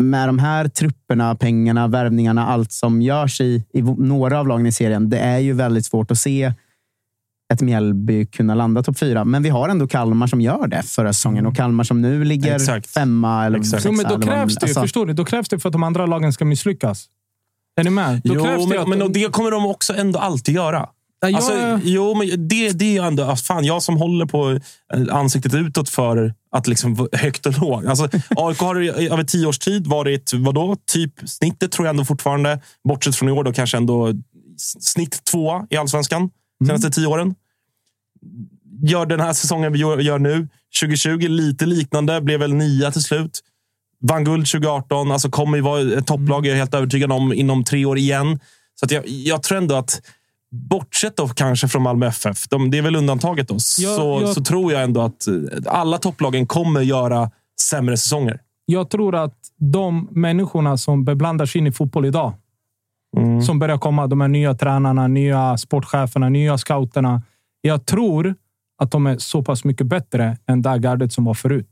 med 0.00 0.28
de 0.28 0.38
här 0.38 0.68
trupperna, 0.68 1.34
pengarna, 1.34 1.88
värvningarna, 1.88 2.46
allt 2.46 2.72
som 2.72 3.02
görs 3.02 3.40
i, 3.40 3.64
i 3.72 3.82
några 3.82 4.40
av 4.40 4.48
lagen 4.48 4.66
i 4.66 4.72
serien. 4.72 5.10
Det 5.10 5.18
är 5.18 5.38
ju 5.38 5.52
väldigt 5.52 5.86
svårt 5.86 6.10
att 6.10 6.18
se 6.18 6.52
ett 7.52 7.60
Mjällby 7.60 8.26
kunna 8.26 8.54
landa 8.54 8.82
topp 8.82 8.98
fyra. 8.98 9.24
Men 9.24 9.42
vi 9.42 9.48
har 9.48 9.68
ändå 9.68 9.86
Kalmar 9.88 10.26
som 10.26 10.40
gör 10.40 10.66
det 10.66 10.82
förra 10.82 11.12
säsongen 11.12 11.46
och 11.46 11.56
Kalmar 11.56 11.84
som 11.84 12.02
nu 12.02 12.24
ligger 12.24 12.54
Exakt. 12.54 12.86
femma 12.86 13.46
eller 13.46 13.58
Exakt. 13.58 13.82
sexa. 13.82 14.02
Men 14.02 14.20
då 14.20 14.26
krävs 14.26 14.54
det, 14.54 14.62
alltså, 14.66 14.80
förstår 14.80 15.06
du? 15.06 15.12
Då 15.12 15.24
krävs 15.24 15.48
det 15.48 15.58
för 15.58 15.68
att 15.68 15.72
de 15.72 15.82
andra 15.82 16.06
lagen 16.06 16.32
ska 16.32 16.44
misslyckas. 16.44 17.06
Är 17.80 17.84
ni 17.84 17.90
med? 17.90 18.20
Då 18.24 18.34
Jo, 18.34 18.44
krävs 18.44 18.62
det 18.64 18.68
men, 18.68 18.78
att 18.82 18.88
men 18.88 18.98
de- 18.98 19.04
och 19.04 19.10
det 19.12 19.32
kommer 19.32 19.50
de 19.50 19.66
också 19.66 19.94
ändå 19.94 20.18
alltid 20.18 20.54
göra. 20.54 20.88
Jag- 21.20 21.34
Alltså, 21.34 21.80
jo, 21.84 22.14
men 22.14 22.48
det, 22.48 22.70
det 22.70 22.96
är 22.96 23.02
ändå... 23.02 23.36
Fan, 23.36 23.64
jag 23.64 23.82
som 23.82 23.96
håller 23.96 24.26
på 24.26 24.60
ansiktet 25.10 25.54
utåt 25.54 25.88
för 25.88 26.34
att 26.50 26.66
liksom 26.66 27.08
högt 27.12 27.46
och 27.46 27.58
lågt. 27.60 27.86
Alltså, 27.86 28.08
AIK 28.36 28.58
har 28.58 28.76
över 29.12 29.24
tio 29.24 29.46
års 29.46 29.58
tid 29.58 29.86
varit, 29.86 30.32
vadå, 30.34 30.76
typ 30.86 31.12
snittet 31.26 31.72
tror 31.72 31.86
jag 31.86 31.92
ändå 31.92 32.04
fortfarande. 32.04 32.60
Bortsett 32.88 33.16
från 33.16 33.28
i 33.28 33.32
år 33.32 33.44
då 33.44 33.52
kanske 33.52 33.76
ändå 33.76 34.12
snitt 34.80 35.24
tvåa 35.24 35.66
i 35.70 35.76
allsvenskan 35.76 36.30
senaste 36.66 36.90
tio 36.90 37.06
åren. 37.06 37.34
Gör 38.82 39.06
den 39.06 39.20
här 39.20 39.32
säsongen 39.32 39.72
vi 39.72 39.78
gör, 39.78 40.18
nu. 40.18 40.48
2020 40.80 41.28
lite 41.28 41.66
liknande, 41.66 42.20
blev 42.20 42.40
väl 42.40 42.54
nia 42.54 42.90
till 42.90 43.02
slut. 43.02 43.40
Vann 44.00 44.24
guld 44.24 44.46
2018, 44.46 45.12
alltså 45.12 45.30
kommer 45.30 45.58
ju 45.58 45.62
vara 45.62 45.98
ett 45.98 46.06
topplag, 46.06 46.46
jag 46.46 46.52
är 46.52 46.58
helt 46.58 46.74
övertygad 46.74 47.12
om, 47.12 47.32
inom 47.32 47.64
tre 47.64 47.84
år 47.84 47.98
igen. 47.98 48.40
Så 48.74 48.94
jag, 48.94 49.08
jag 49.08 49.42
tror 49.42 49.58
ändå 49.58 49.74
att, 49.74 50.02
bortsett 50.50 51.16
då 51.16 51.28
kanske 51.28 51.68
från 51.68 51.82
Malmö 51.82 52.06
FF, 52.06 52.48
de, 52.48 52.70
det 52.70 52.78
är 52.78 52.82
väl 52.82 52.96
undantaget 52.96 53.48
då, 53.48 53.54
Ja, 53.54 53.58
så, 53.96 54.18
jag- 54.22 54.28
så 54.28 54.44
tror 54.44 54.72
jag 54.72 54.82
ändå 54.82 55.00
att 55.00 55.26
eh, 55.26 55.34
alla 55.66 55.98
topplagen 55.98 56.46
kommer 56.46 56.80
göra 56.80 57.30
sämre 57.60 57.96
säsonger. 57.96 58.40
Jag 58.66 58.90
tror 58.90 59.14
att 59.14 59.34
de 59.56 60.08
människorna 60.10 60.76
som 60.76 61.04
beblandar 61.04 61.46
sig 61.46 61.58
in 61.58 61.66
i 61.66 61.72
fotboll 61.72 62.06
idag, 62.06 62.32
Mm. 63.16 63.42
som 63.42 63.58
börjar 63.58 63.78
komma, 63.78 64.06
de 64.06 64.20
här 64.20 64.28
nya 64.28 64.54
tränarna, 64.54 65.08
nya 65.08 65.56
sportcheferna, 65.58 66.28
nya 66.28 66.58
scouterna. 66.58 67.22
Jag 67.60 67.86
tror 67.86 68.34
att 68.82 68.90
de 68.90 69.06
är 69.06 69.18
så 69.18 69.42
pass 69.42 69.64
mycket 69.64 69.86
bättre 69.86 70.38
än 70.46 70.62
det 70.62 70.78
gardet 70.78 71.12
som 71.12 71.24
var 71.24 71.34
förut. 71.34 71.70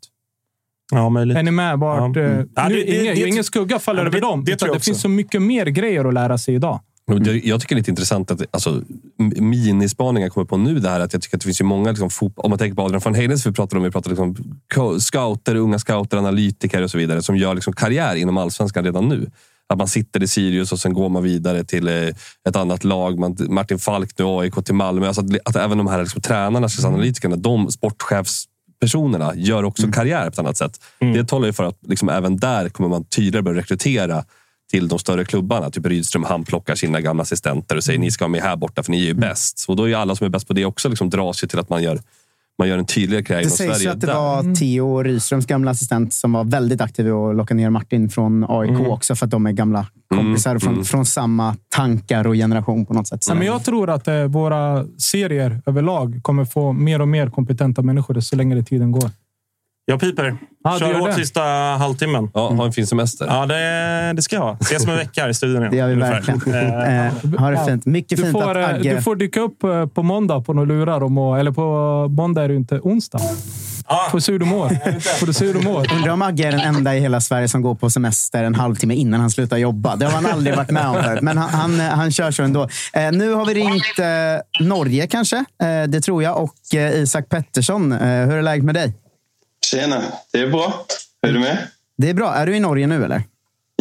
Ja, 0.93 1.09
möjligt. 1.09 1.37
Är 1.37 1.43
ni 1.43 1.51
med? 1.51 1.79
Vart, 1.79 2.17
Ja. 2.17 2.23
eh, 2.23 2.31
Mm. 2.33 2.49
Ja, 2.57 2.69
nu, 2.69 2.75
det- 2.75 2.81
det- 2.85 3.01
ingen, 3.03 3.15
det- 3.15 3.29
ingen 3.29 3.45
skugga 3.45 3.79
faller 3.79 4.01
Ja, 4.03 4.07
över 4.07 4.21
det- 4.21 4.27
dem. 4.27 4.45
det 4.45 4.51
jag 4.51 4.59
det 4.61 4.71
också. 4.71 4.81
finns 4.81 5.01
så 5.01 5.09
mycket 5.09 5.43
mer 5.43 5.67
grejer 5.67 6.05
att 6.05 6.15
lära 6.15 6.39
sig 6.39 6.55
idag. 6.55 6.81
Det- 7.09 7.47
Jag 7.47 7.61
tycker 7.61 7.75
det 7.75 7.79
är 7.79 7.81
lite 7.81 7.91
intressant 7.91 8.31
att 8.31 8.43
alltså, 8.51 8.83
minispaningar 9.37 10.29
kommer 10.29 10.45
på 10.45 10.57
nu. 10.57 10.79
Det 10.79 10.89
här 10.89 11.01
att 11.01 11.13
jag 11.13 11.23
tycker 11.23 11.37
att 11.37 11.41
det 11.41 11.45
finns 11.45 11.61
ju 11.61 11.65
många, 11.65 11.91
liksom, 11.91 12.09
om 12.37 12.51
man 12.51 12.59
tänker 12.59 12.75
på 12.77 12.83
Adrian 12.83 13.01
van 13.05 13.15
Heidens, 13.15 13.47
vi 13.47 13.53
pratade 13.53 13.79
om, 13.79 13.85
vi 13.85 13.91
pratade 13.91 14.11
liksom, 14.11 14.37
co- 14.75 15.01
scouter, 15.01 15.55
unga 15.55 15.79
scouter, 15.79 16.17
analytiker 16.17 16.83
och 16.83 16.91
så 16.91 16.99
vidare 16.99 17.23
som 17.23 17.37
gör 17.37 17.55
liksom 17.55 17.73
karriär 17.73 18.15
inom 18.17 18.37
allsvenskan 18.37 18.85
redan 18.85 19.09
nu. 19.09 19.31
Att 19.69 19.79
man 19.79 19.89
sitter 19.89 20.23
i 20.23 20.27
Sirius 20.27 20.73
och 20.73 20.79
sen 20.81 20.93
går 20.93 21.09
man 21.09 21.23
vidare 21.23 21.65
till 21.65 21.89
eh, 21.89 21.95
ett 22.49 22.57
annat 22.57 22.85
lag. 22.85 23.19
Man, 23.19 23.37
Martin 23.49 23.79
Falk 23.79 24.11
nu, 24.19 24.25
AIK 24.25 24.65
till 24.65 24.75
Malmö. 24.75 25.07
Alltså 25.07 25.21
att, 25.23 25.31
att 25.49 25.57
även 25.57 25.79
de 25.79 25.87
här 25.87 26.03
liksom, 26.03 26.21
tränarna, 26.23 26.69
analytikerna, 26.85 27.37
de 27.37 27.71
sportchefspersonerna 27.71 29.33
gör 29.37 29.63
också 29.65 29.91
karriär 29.93 30.23
på 30.25 30.29
ett 30.29 30.39
annat 30.39 30.57
sätt. 30.57 30.81
Det 30.99 31.25
talar 31.25 31.47
ju 31.47 31.53
för 31.53 31.65
att 31.65 31.79
liksom, 31.89 32.09
även 32.09 32.37
där 32.37 32.69
kommer 32.69 32.89
man 32.89 33.05
tydligare 33.05 33.43
börja 33.43 33.59
rekrytera 33.61 34.25
till 34.71 34.89
de 34.89 34.99
större 34.99 35.25
klubbarna. 35.25 35.71
Typ 35.71 35.87
Rydström, 35.87 36.25
han 36.25 36.45
plockar 36.45 36.75
sina 36.75 37.01
gamla 37.01 37.23
assistenter 37.23 37.77
och 37.77 37.85
säger 37.85 37.99
ni 37.99 38.11
ska 38.11 38.25
vara 38.25 38.33
med 38.33 38.43
här 38.43 38.57
borta 38.57 38.83
för 38.83 38.91
ni 38.93 39.01
är 39.03 39.07
ju 39.07 39.15
bäst. 39.15 39.65
Och 39.69 39.77
då 39.77 39.83
är 39.85 39.89
ju 39.89 39.95
alla 39.95 40.15
som 40.17 40.25
är 40.25 40.29
bäst 40.31 40.49
på 40.49 40.53
det 40.55 40.65
också 40.65 40.89
liksom 40.89 41.11
dras 41.11 41.45
ju 41.45 41.49
till 41.49 41.59
att 41.59 41.69
man 41.71 41.83
gör, 41.83 41.99
man 42.59 42.69
gör 42.69 42.79
en 42.79 42.87
tydligare 42.87 43.25
karriär 43.25 43.43
Det 43.45 43.51
sägs 43.51 43.71
ju 43.71 43.75
Sverige. 43.75 43.91
att 43.93 44.01
det 44.01 44.07
där. 44.07 44.15
var 44.15 44.55
Theo 44.55 45.03
Rydströms 45.03 45.47
gamla 45.47 45.71
assistent 45.71 46.15
som 46.15 46.33
var 46.33 46.45
väldigt 46.45 46.81
aktiv 46.81 47.07
i 47.07 47.11
att 47.11 47.37
locka 47.37 47.55
ner 47.55 47.71
Martin 47.71 48.09
från 48.11 48.45
AIK 48.49 48.71
Mm. 48.71 48.87
också 48.87 49.15
för 49.15 49.25
att 49.27 49.31
de 49.31 49.47
är 49.47 49.53
gamla 49.53 49.87
kompisar 50.15 50.55
och 50.55 50.63
från, 50.63 50.85
från 50.85 51.05
samma 51.07 51.57
tankar 51.69 52.27
och 52.27 52.35
generation 52.35 52.87
på 52.87 52.95
något 52.95 53.07
sätt. 53.09 53.25
Så 53.25 53.35
men 53.35 53.47
jag 53.47 53.65
tror 53.65 53.91
att 53.91 54.09
eh, 54.09 54.23
våra 54.25 54.85
serier 54.99 55.63
överlag 55.67 56.21
kommer 56.23 56.45
få 56.45 56.73
mer 56.73 57.01
och 57.01 57.09
mer 57.09 57.31
kompetenta 57.31 57.83
människor 57.83 58.21
så 58.21 58.37
länge 58.37 58.63
tiden 58.63 58.93
går. 58.93 59.11
Jag 59.91 60.01
piper. 60.01 60.37
Ja, 60.65 60.73
du 60.73 60.79
Kör 60.79 60.95
hårt 60.95 61.15
sista 61.15 61.41
halvtimmen. 61.79 62.31
Ja, 62.35 62.49
ha 62.49 62.65
en 62.67 62.73
fin 62.73 62.87
semester. 62.87 63.27
Ja, 63.27 63.47
det, 63.47 64.13
det 64.17 64.23
ska 64.23 64.37
jag 64.37 64.43
ha. 64.43 64.57
Ses 64.61 64.85
om 64.85 64.91
en 64.91 64.97
vecka 64.97 65.23
här 65.23 65.29
i 65.29 65.35
studion 65.35 65.61
igen. 65.63 65.71
Det 65.71 65.77
gör 65.77 65.87
vi 65.87 65.93
ungefär. 65.93 66.21
verkligen. 66.23 66.55
Eh, 66.65 67.07
Eh, 67.07 67.41
ha 67.41 67.51
det 67.51 67.65
fint. 67.67 67.87
Mycket 67.87 68.19
Du 68.19 68.23
fint 68.25 68.33
får, 68.33 68.51
att 68.59 68.69
eh, 68.71 68.75
Agge... 68.75 68.95
du 68.95 69.03
får 69.03 69.17
dyka 69.17 69.41
upp 69.41 69.59
på 69.95 70.03
måndag 70.03 70.41
på 70.41 70.53
några 70.53 70.69
lurar. 70.69 71.03
Om, 71.03 71.19
att- 71.19 71.41
eller 71.41 71.53
på 71.53 72.09
måndag 72.09 72.43
är 72.45 72.49
det 72.49 72.53
ju 72.55 72.59
inte 72.61 72.79
onsdag. 72.83 73.21
Får 74.11 74.21
se 74.21 74.33
hur 74.33 74.39
du 74.39 74.45
mår. 74.47 74.69
Får 75.19 75.27
du 75.27 75.33
se 75.33 75.47
hur 75.47 75.55
du 75.55 75.61
mår. 75.61 75.93
Undrar 75.95 76.13
om 76.13 76.23
Agge 76.23 76.45
är 76.49 76.53
den 76.53 76.61
enda 76.61 76.97
i 76.97 77.01
hela 77.01 77.21
Sverige 77.21 77.49
som 77.49 77.63
går 77.63 77.75
på 77.75 77.91
semester 77.91 78.45
en 78.45 78.55
halvtimme 78.55 78.95
innan 78.95 79.21
han 79.21 79.31
slutar 79.31 79.57
jobba. 79.57 79.97
Det 79.97 80.05
har 80.07 80.13
han 80.13 80.27
aldrig 80.27 80.57
varit 80.57 80.71
med 80.71 80.89
om 80.89 81.03
förut. 81.03 81.23
Men 81.23 81.39
han, 81.39 81.49
han, 81.51 81.81
han 81.81 82.11
kör 82.13 82.31
så 82.31 82.43
ändå. 82.43 82.69
Eh, 82.93 83.13
nu 83.13 83.33
har 83.35 83.47
vi 83.47 83.55
ringt 83.55 83.99
eh, 83.99 84.67
Norge 84.67 85.07
kanske, 85.07 85.37
eh, 85.37 85.83
det 85.89 86.01
tror 86.01 86.23
jag, 86.23 86.43
och 86.43 86.55
Isak 86.95 87.29
Pettersson. 87.29 87.93
Hur 87.93 88.33
är 88.37 88.43
läget 88.43 88.65
med 88.65 88.75
dig? 88.75 88.95
Tjena, 89.71 90.03
det 90.33 90.41
är 90.41 90.47
bra. 90.47 90.87
Hur 91.23 91.31
är 91.31 91.35
du 91.35 91.41
med? 91.41 91.59
Det 91.97 92.11
är 92.11 92.15
bra. 92.15 92.35
Är 92.35 92.47
du 92.47 92.57
i 92.57 92.61
Norge 92.61 92.87
nu 92.87 93.05
eller? 93.05 93.23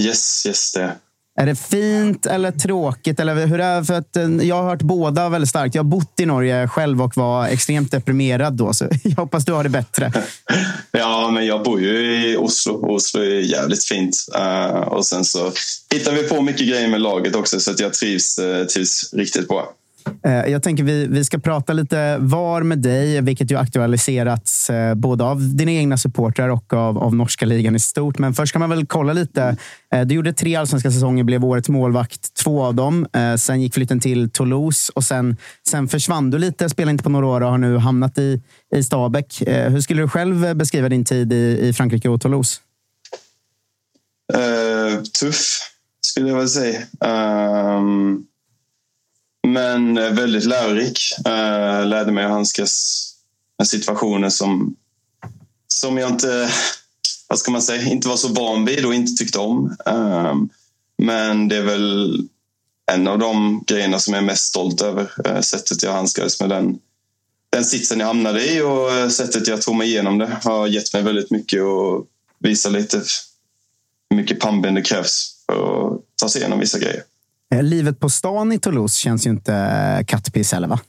Yes, 0.01 0.45
yes 0.45 0.71
det 0.71 0.81
är 0.81 0.95
Är 1.39 1.45
det 1.45 1.55
fint 1.55 2.25
eller 2.25 2.51
tråkigt? 2.51 3.19
Eller 3.19 3.45
hur 3.45 3.59
är 3.59 3.79
det? 3.79 3.85
För 3.85 3.93
att, 3.93 4.15
eh, 4.15 4.23
jag 4.23 4.55
har 4.55 4.63
hört 4.63 4.81
båda 4.81 5.29
väldigt 5.29 5.49
starkt. 5.49 5.75
Jag 5.75 5.83
har 5.83 5.89
bott 5.89 6.19
i 6.19 6.25
Norge 6.25 6.67
själv 6.67 7.01
och 7.01 7.17
var 7.17 7.47
extremt 7.47 7.91
deprimerad 7.91 8.53
då. 8.53 8.73
Så 8.73 8.87
jag 9.03 9.15
hoppas 9.15 9.45
du 9.45 9.51
har 9.53 9.63
det 9.63 9.69
bättre. 9.69 10.11
Ja, 10.91 11.29
men 11.31 11.45
jag 11.45 11.63
bor 11.63 11.81
ju 11.81 12.31
i 12.31 12.37
Oslo 12.37 12.73
och 12.73 12.93
Oslo 12.93 13.21
är 13.21 13.39
jävligt 13.39 13.83
fint. 13.83 14.15
Eh, 14.35 14.67
och 14.67 15.05
sen 15.05 15.25
så 15.25 15.51
hittar 15.93 16.11
vi 16.11 16.23
på 16.23 16.41
mycket 16.41 16.67
grejer 16.67 16.87
med 16.87 17.01
laget 17.01 17.35
också 17.35 17.59
så 17.59 17.71
att 17.71 17.79
jag 17.79 17.93
trivs, 17.93 18.39
uh, 18.39 18.65
trivs 18.65 19.13
riktigt 19.13 19.47
bra. 19.47 19.73
Eh, 20.23 20.51
jag 20.51 20.63
tänker 20.63 20.83
vi, 20.83 21.07
vi 21.07 21.23
ska 21.23 21.39
prata 21.39 21.73
lite 21.73 22.17
VAR 22.17 22.63
med 22.63 22.77
dig, 22.79 23.21
vilket 23.21 23.51
ju 23.51 23.57
aktualiserats 23.57 24.69
eh, 24.69 24.95
både 24.95 25.23
av 25.23 25.55
dina 25.55 25.71
egna 25.71 25.97
supportrar 25.97 26.49
och 26.49 26.73
av, 26.73 26.97
av 26.97 27.15
norska 27.15 27.45
ligan 27.45 27.75
i 27.75 27.79
stort. 27.79 28.19
Men 28.19 28.33
först 28.33 28.53
kan 28.53 28.59
man 28.59 28.69
väl 28.69 28.85
kolla 28.85 29.13
lite. 29.13 29.57
Eh, 29.93 30.01
du 30.01 30.15
gjorde 30.15 30.33
tre 30.33 30.55
allsvenska 30.55 30.91
säsonger, 30.91 31.23
blev 31.23 31.45
årets 31.45 31.69
målvakt, 31.69 32.33
två 32.33 32.63
av 32.63 32.75
dem. 32.75 33.07
Sen 33.37 33.61
gick 33.61 33.73
flytten 33.73 33.99
till 33.99 34.29
Toulouse 34.29 34.91
och 34.95 35.03
sen, 35.03 35.37
sen 35.69 35.87
försvann 35.87 36.29
du 36.29 36.37
lite, 36.37 36.69
spelade 36.69 36.91
inte 36.91 37.03
på 37.03 37.09
några 37.09 37.25
år 37.25 37.41
och 37.41 37.49
har 37.49 37.57
nu 37.57 37.77
hamnat 37.77 38.17
i, 38.17 38.41
i 38.75 38.83
Stabäck. 38.83 39.43
Hur 39.47 39.81
skulle 39.81 40.01
du 40.01 40.09
själv 40.09 40.55
beskriva 40.55 40.89
din 40.89 41.05
tid 41.05 41.33
i, 41.33 41.67
i 41.67 41.73
Frankrike 41.73 42.09
och 42.09 42.21
Toulouse? 42.21 42.59
Uh, 44.33 45.01
tuff, 45.19 45.59
skulle 46.01 46.29
jag 46.29 46.37
väl 46.37 46.49
säga. 46.49 46.79
Um 47.77 48.26
men 49.47 49.97
eh, 49.97 50.11
väldigt 50.11 50.45
lärorik. 50.45 50.99
Eh, 51.25 51.85
lärde 51.85 52.11
mig 52.11 52.25
att 52.25 52.31
handskas 52.31 53.03
med 53.57 53.67
situationer 53.67 54.29
som, 54.29 54.75
som 55.67 55.97
jag 55.97 56.09
inte, 56.09 56.51
vad 57.27 57.39
ska 57.39 57.51
man 57.51 57.61
säga, 57.61 57.91
inte 57.91 58.07
var 58.07 58.17
så 58.17 58.27
van 58.27 58.65
vid 58.65 58.85
och 58.85 58.93
inte 58.93 59.13
tyckte 59.13 59.39
om. 59.39 59.77
Ehm, 59.85 60.49
men 60.97 61.47
det 61.47 61.57
är 61.57 61.63
väl 61.63 62.21
en 62.91 63.07
av 63.07 63.19
de 63.19 63.63
grejerna 63.67 63.99
som 63.99 64.13
jag 64.13 64.23
är 64.23 64.27
mest 64.27 64.45
stolt 64.45 64.81
över. 64.81 65.11
Eh, 65.25 65.41
sättet 65.41 65.83
jag 65.83 65.91
handskades 65.91 66.39
med 66.39 66.49
den, 66.49 66.79
den 67.49 67.65
sitsen 67.65 67.99
jag 67.99 68.07
hamnade 68.07 68.53
i 68.53 68.61
och 68.61 69.11
sättet 69.11 69.47
jag 69.47 69.61
tog 69.61 69.75
mig 69.75 69.87
igenom 69.87 70.17
det 70.17 70.37
har 70.43 70.67
gett 70.67 70.93
mig 70.93 71.03
väldigt 71.03 71.31
mycket 71.31 71.63
och 71.63 72.05
visar 72.39 72.69
lite 72.69 73.03
hur 74.09 74.17
mycket 74.17 74.39
pannben 74.39 74.73
det 74.73 74.81
krävs 74.81 75.35
för 75.45 75.87
att 75.87 76.01
ta 76.15 76.29
sig 76.29 76.41
igenom 76.41 76.59
vissa 76.59 76.79
grejer. 76.79 77.03
Eh, 77.55 77.63
Livet 77.63 77.99
på 77.99 78.09
stan 78.09 78.51
i 78.51 78.59
Toulouse 78.59 78.97
känns 78.99 79.25
ju 79.27 79.29
inte 79.29 79.53
eh, 79.53 80.05
kattpiss 80.05 80.51
heller, 80.51 80.67
va? 80.67 80.79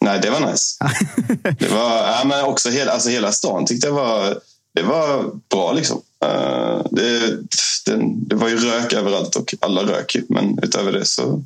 Nej, 0.00 0.18
det 0.22 0.30
var 0.30 0.40
nice. 0.50 0.84
det 1.58 1.68
var, 1.68 1.96
ja, 1.96 2.22
men 2.24 2.44
också 2.44 2.70
hela, 2.70 2.92
alltså 2.92 3.08
hela 3.08 3.32
stan 3.32 3.66
tyckte 3.66 3.86
jag 3.86 3.94
var, 3.94 4.38
det 4.74 4.82
var 4.82 5.30
bra. 5.50 5.72
liksom. 5.72 6.00
Eh, 6.24 6.82
det, 6.90 7.20
det, 7.86 8.00
det 8.26 8.36
var 8.36 8.48
ju 8.48 8.56
rök 8.56 8.92
överallt 8.92 9.36
och 9.36 9.54
alla 9.60 9.82
rök 9.82 10.14
ju. 10.14 10.24
Men 10.28 10.58
utöver 10.62 10.92
det 10.92 11.04
så, 11.04 11.42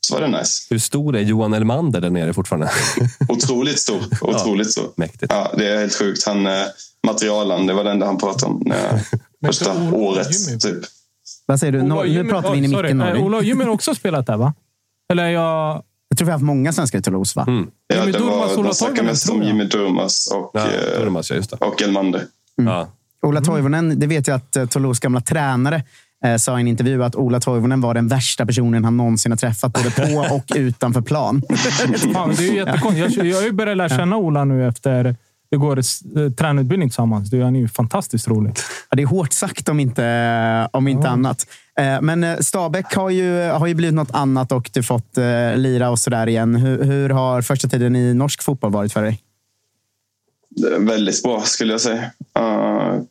så 0.00 0.14
var 0.14 0.20
det 0.20 0.38
nice. 0.38 0.66
Hur 0.70 0.78
stor 0.78 1.16
är 1.16 1.20
Johan 1.20 1.54
Elmander 1.54 2.00
där 2.00 2.10
nere 2.10 2.34
fortfarande? 2.34 2.70
Otroligt 3.28 3.78
stor. 3.78 4.02
Otroligt 4.20 4.70
stor. 4.70 4.92
Mäktigt. 4.96 5.32
Ja, 5.32 5.52
det 5.56 5.68
är 5.68 5.78
helt 5.78 5.94
sjukt. 5.94 6.26
Han, 6.26 6.48
materialen, 7.06 7.66
det 7.66 7.74
var 7.74 7.84
det 7.84 7.90
enda 7.90 8.06
han 8.06 8.18
pratade 8.18 8.52
om 8.52 8.62
när, 8.66 9.04
första 9.46 9.82
året. 9.92 10.28
Jimmy. 10.48 10.58
Typ. 10.58 10.84
Vad 11.46 11.60
säger 11.60 11.72
du? 11.72 11.80
Ola 11.80 11.94
No, 11.94 11.98
och 11.98 12.06
nu 12.06 12.12
Jimmy- 12.12 12.30
pratar 12.30 12.52
vi 12.52 12.58
in 12.58 12.64
i 12.64 12.68
sorry. 12.68 12.82
micken. 12.82 12.98
Norling. 12.98 13.24
Ola 13.24 13.36
och 13.36 13.44
Jimmy 13.44 13.64
har 13.64 13.70
också 13.70 13.94
spelat 13.94 14.26
där, 14.26 14.36
va? 14.36 14.54
Eller 15.12 15.24
är 15.24 15.28
jag... 15.30 15.82
Jag 16.08 16.18
tror 16.18 16.26
vi 16.26 16.30
har 16.32 16.38
haft 16.38 16.44
många 16.44 16.72
svenskar 16.72 16.98
i 16.98 17.02
Toulouse, 17.02 17.32
va? 17.38 17.44
Mm. 17.48 17.66
Ja, 17.86 17.96
Jimmy 17.96 18.12
det 18.12 18.18
Durmaz, 18.18 18.50
var, 18.50 18.58
Ola 18.58 18.68
de 18.68 18.74
snackade 18.74 18.96
Toivonen, 18.96 19.06
mest 19.12 19.26
tror 19.26 19.34
om 19.36 19.42
jag. 19.42 19.48
Jimmy 19.48 19.64
Durmaz 19.64 20.32
och, 20.34 20.50
Ja, 20.54 20.60
eh, 20.60 21.00
Durmaz, 21.00 21.30
ja, 21.30 21.36
just 21.36 21.50
det. 21.50 21.56
och 21.56 21.82
Elmander. 21.82 22.22
Ja. 22.56 22.88
Ola 23.26 23.38
Mm. 23.38 23.44
Toivonen, 23.44 24.00
det 24.00 24.06
vet 24.06 24.26
jag 24.28 24.34
att 24.36 24.56
eh, 24.56 24.66
Toulouse 24.66 25.00
gamla 25.02 25.20
tränare 25.20 25.82
eh, 26.24 26.36
sa 26.36 26.58
i 26.58 26.60
en 26.60 26.68
intervju 26.68 27.04
att 27.04 27.16
Ola 27.16 27.40
Toivonen 27.40 27.80
var 27.80 27.94
den 27.94 28.08
värsta 28.08 28.46
personen 28.46 28.84
han 28.84 28.96
någonsin 28.96 29.32
har 29.32 29.36
träffat, 29.36 29.72
både 29.72 29.90
på 29.90 30.34
och 30.34 30.44
utanför 30.56 31.00
plan. 31.00 31.42
Fan, 32.14 32.34
det 32.36 32.44
är 32.44 32.50
ju 32.50 32.56
jättekonstigt. 32.56 33.16
Jag, 33.16 33.26
jag 33.26 33.36
har 33.36 33.42
ju 33.44 33.52
börjat 33.52 33.76
lära 33.76 33.88
känna 33.88 34.16
Ola 34.16 34.44
nu 34.44 34.68
efter 34.68 35.16
vi 35.52 35.58
går 35.58 35.78
eh, 35.78 36.32
tränarutbildning 36.32 36.88
tillsammans. 36.88 37.30
Det 37.30 37.36
är- 37.36 37.50
ju 37.50 37.68
fantastiskt 37.68 38.28
rolig. 38.28 38.52
Ja, 38.90 38.96
det 38.96 39.02
är 39.02 39.06
hårt 39.06 39.32
sagt 39.32 39.68
om 39.68 39.80
inte, 39.80 40.68
om 40.72 40.88
inte 40.88 41.08
annat. 41.08 41.46
Eh, 41.78 42.00
Men 42.02 42.24
eh, 42.24 42.38
Stabäck 42.38 42.94
har 42.94 43.10
ju, 43.10 43.48
har 43.48 43.66
ju 43.66 43.74
blivit 43.74 43.94
något 43.94 44.10
annat 44.10 44.52
och 44.52 44.70
du 44.72 44.82
fått 44.82 45.18
eh, 45.18 45.56
lira 45.56 45.90
och 45.90 45.98
sådär 45.98 46.28
igen. 46.28 46.54
Hur, 46.54 46.84
hur 46.84 47.10
har 47.10 47.42
första 47.42 47.68
tiden 47.68 47.96
i 47.96 48.14
norsk 48.14 48.42
fotboll 48.42 48.72
varit 48.72 48.92
för 48.92 49.02
dig? 49.02 49.22
Det 50.50 50.66
är 50.74 50.78
väldigt 50.78 51.22
bra 51.22 51.42
skulle 51.42 51.72
jag 51.72 51.80
säga. 51.80 52.10
Uh, 52.38 53.02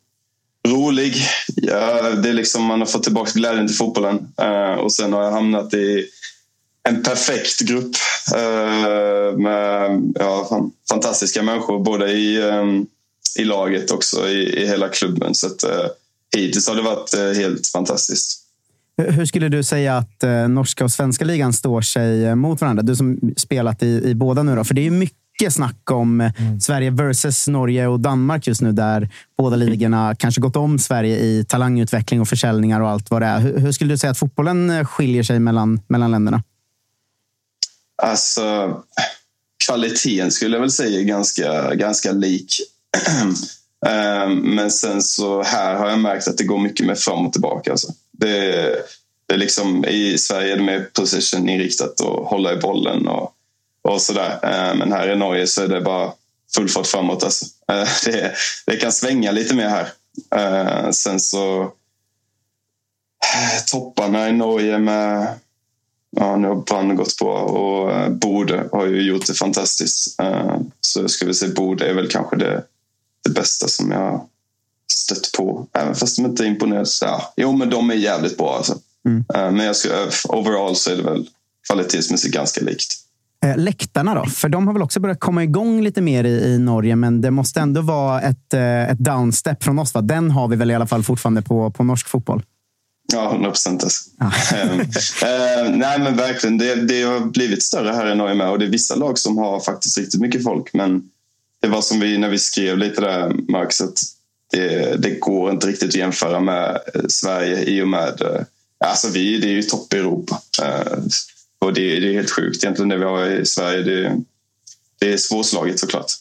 rolig. 0.68 1.16
Ja, 1.56 2.12
det 2.24 2.30
är 2.30 2.34
liksom, 2.34 2.66
man 2.66 2.80
har 2.80 2.86
fått 2.88 3.04
tillbaka 3.04 3.32
glädjen 3.36 3.68
till 3.68 3.76
fotbollen. 3.78 4.28
Uh, 4.42 4.74
och 4.80 4.94
sen 4.94 5.14
har 5.14 5.24
jag 5.24 5.32
hamnat 5.32 5.74
i 5.74 6.06
en 6.90 7.04
perfekt 7.04 7.60
grupp 7.60 7.96
uh, 8.36 9.38
med 9.38 10.02
ja, 10.20 10.48
fan, 10.50 10.72
fantastiska 10.90 11.44
människor 11.44 11.84
både 11.84 12.12
i, 12.12 12.42
um, 12.42 12.88
i 13.40 13.44
laget 13.44 13.92
också 13.92 14.30
i, 14.30 14.64
i 14.64 14.68
hela 14.68 14.90
klubben. 14.90 15.36
Så 15.36 15.48
att, 15.48 15.64
uh, 15.64 15.88
hittills 16.38 16.68
har 16.68 16.76
det 16.76 16.82
varit 16.82 17.38
helt 17.38 17.68
fantastiskt. 17.68 18.42
Hur 18.98 19.26
skulle 19.26 19.50
du 19.50 19.64
säga 19.64 19.98
att 19.98 20.24
eh, 20.24 20.48
norska 20.48 20.84
och 20.84 20.92
svenska 20.92 21.26
ligan 21.26 21.54
står 21.54 21.82
sig 21.82 22.26
eh, 22.26 22.36
mot 22.36 22.62
varandra? 22.62 22.84
Du 22.84 22.96
som 22.96 23.20
spelat 23.38 23.84
i, 23.84 24.02
i 24.06 24.16
båda 24.16 24.44
nu. 24.44 24.56
Då. 24.56 24.64
För 24.64 24.74
det 24.74 24.88
är 24.88 24.92
mycket 24.92 25.54
snack 25.54 25.92
om 25.92 26.22
eh, 26.22 26.32
Sverige 26.62 26.92
versus 26.92 27.48
Norge 27.48 27.88
och 27.88 28.00
Danmark 28.00 28.48
just 28.48 28.62
nu, 28.62 28.72
där 28.72 29.10
båda 29.38 29.56
ligorna 29.56 30.16
kanske 30.20 30.42
gått 30.42 30.56
om 30.56 30.80
Sverige 30.80 31.18
i 31.20 31.46
talangutveckling 31.48 32.22
och 32.22 32.28
försäljningar 32.28 32.82
och 32.82 32.90
allt 32.90 33.12
vad 33.12 33.22
det 33.22 33.26
är. 33.26 33.40
Hur, 33.40 33.58
hur 33.58 33.72
skulle 33.72 33.94
du 33.94 33.98
säga 33.98 34.12
att 34.12 34.18
fotbollen 34.18 34.70
eh, 34.70 34.86
skiljer 34.86 35.24
sig 35.24 35.40
mellan, 35.40 35.80
mellan 35.88 36.12
länderna? 36.12 36.44
Alltså, 38.02 38.78
kvaliteten 39.66 40.32
skulle 40.32 40.56
jag 40.56 40.62
väl 40.62 40.72
säga 40.72 41.00
är 41.00 41.04
ganska, 41.04 41.76
ganska 41.76 42.12
lik. 42.12 42.56
Ehm, 43.86 44.38
men 44.38 44.72
sen 44.72 45.02
så 45.02 45.44
här 45.44 45.76
har 45.76 45.90
jag 45.90 46.00
märkt 46.00 46.28
att 46.28 46.38
det 46.38 46.44
går 46.44 46.58
mycket 46.58 46.86
mer 46.86 46.96
fram 46.96 47.26
och 47.26 47.34
tillbaka. 47.34 47.72
Alltså. 47.72 47.88
Det, 48.12 48.52
det 49.28 49.34
är 49.34 49.38
liksom, 49.38 49.86
I 49.86 50.18
Sverige 50.18 50.54
är 50.54 50.58
det 50.58 50.64
mer 50.64 50.90
position-inriktat 50.94 52.02
och 52.02 52.26
hålla 52.26 52.54
i 52.54 52.58
bollen 52.58 53.08
och, 53.08 53.34
och 53.82 54.02
sådär. 54.02 54.40
Ehm, 54.44 54.78
men 54.78 54.92
här 54.92 55.12
i 55.12 55.16
Norge 55.16 55.48
så 55.48 55.64
är 55.64 55.68
det 55.68 55.82
bara 55.82 56.12
full 56.56 56.70
fart 56.70 56.88
framåt. 56.88 57.24
Alltså. 57.24 57.46
Ehm, 57.72 57.88
det, 58.06 58.34
det 58.66 58.78
kan 58.78 58.92
svänga 58.92 59.32
lite 59.32 59.56
mer 59.56 59.70
här. 59.70 60.92
Sen 60.92 61.20
så 61.20 61.62
eh, 63.34 63.64
topparna 63.68 64.30
i 64.30 64.32
Norge 64.32 64.78
med 64.78 65.40
ja, 66.18 66.36
nu 66.38 66.48
har 66.48 66.56
Brann 66.56 66.96
gått 66.96 67.18
på 67.18 67.28
och 67.28 67.92
eh, 67.92 68.10
Bode 68.10 68.64
har 68.72 68.86
ju 68.86 69.02
gjort 69.02 69.28
det 69.28 69.34
fantastiskt. 69.34 70.20
Eh, 70.20 70.56
Så 70.82 71.02
jag 71.02 71.10
skulle 71.10 71.34
säga 71.34 71.54
Bode 71.56 71.90
är 71.90 71.94
väl 71.94 72.08
kanske 72.08 72.36
det, 72.36 72.64
det 73.24 73.30
bästa 73.30 73.68
som 73.68 73.92
jag 73.92 74.22
stött 74.94 75.32
på. 75.38 75.68
Även 75.74 75.96
fast 75.96 76.16
de 76.18 76.26
inte 76.26 76.46
imponerade. 76.46 76.90
Ja, 77.02 77.34
jo, 77.38 77.52
men 77.52 77.70
de 77.70 77.90
är 77.90 77.96
jävligt 77.96 78.38
bra 78.38 78.56
alltså. 78.58 78.74
Eh, 79.36 79.52
Men 79.52 79.66
jag 79.66 79.76
skulle, 79.76 79.96
overall 80.30 80.76
så 80.76 80.92
är 80.92 80.96
det 80.98 81.04
väl 81.04 81.28
kvalitetsmässigt 81.70 82.34
ganska 82.34 82.62
likt. 82.62 82.94
Läktarna 83.56 84.16
då? 84.16 84.26
För 84.26 84.50
de 84.50 84.68
har 84.68 84.74
väl 84.74 84.82
också 84.84 85.00
börjat 85.00 85.20
komma 85.20 85.44
igång 85.44 85.82
lite 85.82 86.02
mer 86.02 86.24
i, 86.24 86.54
i 86.54 86.58
Norge, 86.58 86.96
men 86.96 87.22
det 87.22 87.32
måste 87.32 87.60
ändå 87.60 87.82
vara 87.82 88.22
ett, 88.22 88.54
ett 88.90 89.00
downstep 89.00 89.64
från 89.64 89.80
oss. 89.80 89.94
Va? 89.94 90.02
Den 90.02 90.32
har 90.32 90.48
vi 90.48 90.56
väl 90.56 90.72
i 90.72 90.76
alla 90.76 90.88
fall 90.88 91.04
fortfarande 91.04 91.42
på, 91.42 91.72
på 91.72 91.84
norsk 91.84 92.08
fotboll? 92.08 92.44
Ja, 93.14 93.32
100 93.32 93.50
procent. 93.50 93.84
Alltså. 93.84 94.10
Ehm, 94.56 94.80
eh, 94.82 95.70
nej, 95.78 96.00
men 96.00 96.16
verkligen. 96.16 96.58
Det, 96.58 96.76
det 96.76 97.02
har 97.02 97.20
blivit 97.20 97.64
större 97.64 97.94
här 97.94 98.12
i 98.12 98.16
Norge 98.16 98.36
med. 98.36 98.50
Och 98.50 98.60
det 98.60 98.66
är 98.66 98.70
vissa 98.70 98.96
lag 98.96 99.20
som 99.20 99.38
har 99.38 99.60
faktiskt 99.60 99.98
riktigt 99.98 100.22
mycket 100.22 100.44
folk. 100.44 100.74
Men 100.74 101.10
det 101.62 101.68
var 101.68 101.82
som 101.82 102.00
vi 102.00 102.18
när 102.18 102.30
vi 102.30 102.38
skrev 102.40 102.78
lite 102.78 103.02
där, 103.02 103.30
Marcus, 103.52 103.82
att 103.82 104.00
det, 104.52 104.96
det 105.02 105.10
går 105.20 105.52
inte 105.52 105.68
riktigt 105.68 105.90
att 105.90 105.96
jämföra 105.96 106.40
med 106.40 106.80
eh, 106.96 107.02
Sverige 107.08 107.64
i 107.64 107.82
och 107.82 107.88
med... 107.88 108.22
eh, 108.22 108.42
Alltså 108.86 109.08
vi, 109.10 109.38
det 109.38 109.48
är 109.48 109.52
ju 109.52 109.62
topp 109.64 109.94
i 109.94 109.98
Europa. 109.98 110.42
Eh, 110.62 110.98
och 111.60 111.74
det, 111.74 112.00
det 112.00 112.08
är 112.10 112.14
helt 112.14 112.32
sjukt 112.32 112.64
egentligen 112.64 112.90
det 112.90 112.98
vi 112.98 113.04
har 113.06 113.26
i 113.26 113.46
Sverige. 113.46 113.82
Det, 113.84 114.22
det 115.00 115.14
är 115.14 115.18
svårslaget 115.18 115.80
såklart. 115.80 116.12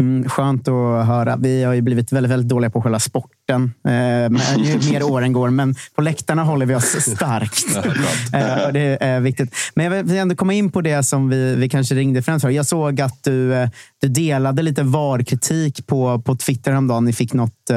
Mm, 0.00 0.28
skönt 0.28 0.68
att 0.68 1.06
höra. 1.06 1.36
Vi 1.36 1.64
har 1.64 1.74
ju 1.74 1.80
blivit 1.80 2.12
väldigt, 2.12 2.32
väldigt 2.32 2.48
dåliga 2.48 2.70
på 2.70 2.82
själva 2.82 2.98
sporten 2.98 3.74
eh, 3.88 3.92
ju 4.64 4.90
mer 4.92 5.02
åren 5.02 5.32
går, 5.32 5.50
men 5.50 5.74
på 5.94 6.02
läktarna 6.02 6.44
håller 6.44 6.66
vi 6.66 6.74
oss 6.74 6.84
starkt. 7.00 7.76
eh, 8.34 8.72
det 8.72 8.98
är 9.00 9.20
viktigt. 9.20 9.54
Men 9.74 9.84
jag 9.84 10.04
vill 10.04 10.16
ändå 10.16 10.34
komma 10.34 10.52
in 10.52 10.70
på 10.70 10.80
det 10.80 11.02
som 11.02 11.28
vi, 11.28 11.54
vi 11.56 11.68
kanske 11.68 11.94
ringde 11.94 12.22
främst 12.22 12.42
för. 12.42 12.50
Jag 12.50 12.66
såg 12.66 13.00
att 13.00 13.24
du, 13.24 13.54
eh, 13.54 13.68
du 14.00 14.08
delade 14.08 14.62
lite 14.62 14.82
VAR-kritik 14.82 15.86
på, 15.86 16.22
på 16.22 16.36
Twitter 16.36 16.70
häromdagen. 16.70 17.04
Ni 17.04 17.12
fick 17.12 17.32
något 17.32 17.70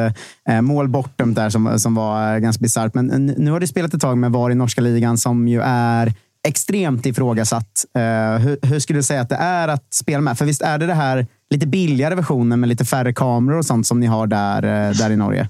eh, 0.50 0.62
mål 0.62 0.88
bortom 0.90 1.34
där 1.34 1.50
som, 1.50 1.80
som 1.80 1.96
var 1.96 2.34
eh, 2.34 2.40
ganska 2.40 2.62
bisarrt. 2.62 2.94
Men 2.94 3.12
eh, 3.12 3.36
nu 3.38 3.52
har 3.52 3.60
du 3.60 3.68
spelat 3.68 3.94
ett 3.94 4.02
tag 4.02 4.18
med 4.18 4.32
VAR 4.32 4.52
i 4.52 4.56
norska 4.56 4.82
ligan 4.82 5.18
som 5.18 5.48
ju 5.48 5.62
är 5.62 6.14
extremt 6.48 7.06
ifrågasatt. 7.06 7.86
Uh, 7.98 8.38
hur, 8.38 8.60
hur 8.62 8.80
skulle 8.80 9.00
du 9.00 9.04
säga 9.04 9.22
att 9.22 9.30
det 9.30 9.36
är 9.36 9.68
att 9.68 9.94
spela 9.94 10.22
med? 10.22 10.38
För 10.38 10.46
visst 10.46 10.62
är 10.62 10.78
det 10.78 10.88
det 10.88 10.94
här 10.94 11.28
lite 11.50 11.68
billigare 11.68 12.16
versionen 12.16 12.60
med 12.60 12.70
lite 12.70 12.86
färre 12.86 13.14
kameror 13.14 13.58
och 13.58 13.66
sånt 13.66 13.88
som 13.88 14.00
ni 14.00 14.06
har 14.06 14.28
där, 14.28 14.66
uh, 14.66 14.98
där 14.98 15.10
i 15.10 15.16
Norge? 15.16 15.50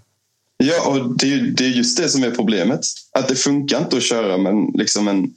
Ja, 0.57 0.89
och 0.89 1.17
det 1.17 1.33
är, 1.33 1.39
det 1.39 1.65
är 1.65 1.69
just 1.69 1.97
det 1.97 2.09
som 2.09 2.23
är 2.23 2.31
problemet. 2.31 2.85
Att 3.11 3.27
det 3.27 3.35
funkar 3.35 3.79
inte 3.79 3.97
att 3.97 4.03
köra 4.03 4.37
med 4.37 4.51
en, 4.51 4.71
liksom 4.73 5.07
en 5.07 5.33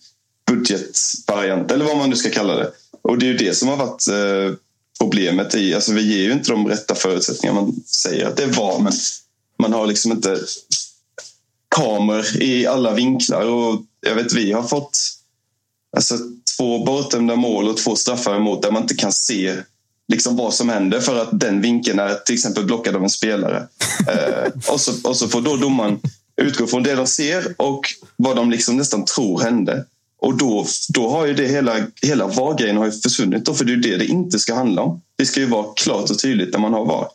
budgetvariant, 0.51 1.71
eller 1.71 1.85
vad 1.85 1.97
man 1.97 2.11
nu 2.11 2.17
ska 2.17 2.31
kalla 2.31 2.57
det. 2.57 2.71
Och 3.03 3.19
det 3.19 3.27
är 3.27 3.31
ju 3.31 3.37
det 3.37 3.57
som 3.57 3.69
har 3.69 3.77
varit 3.77 4.09
uh, 4.13 4.57
problemet. 5.01 5.55
i 5.55 5.75
alltså 5.75 5.93
Vi 5.93 6.17
ger 6.17 6.25
ju 6.25 6.33
inte 6.33 6.51
de 6.51 6.69
rätta 6.69 6.95
förutsättningarna. 6.95 7.61
Man 7.61 7.73
säger 7.87 8.27
att 8.27 8.37
det 8.37 8.47
var, 8.47 8.79
men 8.79 8.93
man 9.59 9.73
har 9.73 9.87
liksom 9.87 10.13
inte 10.13 10.39
kameror 11.77 12.43
i 12.43 12.67
alla 12.67 12.95
vinklar. 12.95 13.43
Och 13.43 13.83
jag 14.01 14.15
vet, 14.15 14.33
vi 14.33 14.53
har 14.53 14.63
fått 14.63 14.99
alltså, 15.97 16.19
två 16.57 16.85
bortdömda 16.85 17.37
mål 17.37 17.69
och 17.69 17.77
två 17.77 17.97
straffar 17.97 18.37
emot 18.37 18.63
där 18.63 18.71
man 18.71 18.83
inte 18.83 18.95
kan 18.95 19.13
se 19.13 19.55
liksom 20.09 20.37
vad 20.37 20.55
som 20.55 20.69
händer 20.69 21.01
för 21.01 21.23
att 21.23 21.41
den 21.41 21.61
vinkeln 21.61 21.99
är 21.99 22.15
till 22.15 22.35
exempel 22.35 22.65
blockad 22.65 22.97
av 22.97 23.03
en 23.03 23.11
spelare. 23.11 23.69
Eh, 24.09 24.73
och, 24.73 24.81
så, 24.81 25.09
och 25.09 25.17
så 25.17 25.29
får 25.29 25.41
då 25.41 25.57
domaren 25.57 26.01
utgå 26.43 26.67
från 26.67 26.83
det 26.83 26.95
de 26.95 27.07
ser 27.07 27.55
och 27.57 27.81
vad 28.17 28.37
de 28.37 28.51
liksom 28.51 28.77
nästan 28.77 29.05
tror 29.05 29.41
hände. 29.41 29.85
Och 30.19 30.37
då, 30.37 30.67
då 30.89 31.11
har 31.11 31.27
ju 31.27 31.35
det 31.35 31.47
hela, 31.47 31.77
hela 32.03 32.27
VAR-grejen 32.27 32.77
har 32.77 32.91
försvunnit. 32.91 33.45
Då, 33.45 33.55
för 33.55 33.65
det 33.65 33.73
är 33.73 33.77
ju 33.77 33.81
det 33.81 33.97
det 33.97 34.07
inte 34.07 34.39
ska 34.39 34.55
handla 34.55 34.83
om. 34.83 35.01
Det 35.17 35.27
ska 35.27 35.41
ju 35.41 35.47
vara 35.47 35.67
klart 35.77 36.11
och 36.11 36.19
tydligt 36.19 36.53
när 36.53 36.61
man 36.61 36.73
har 36.73 36.85
VAR. 36.85 37.09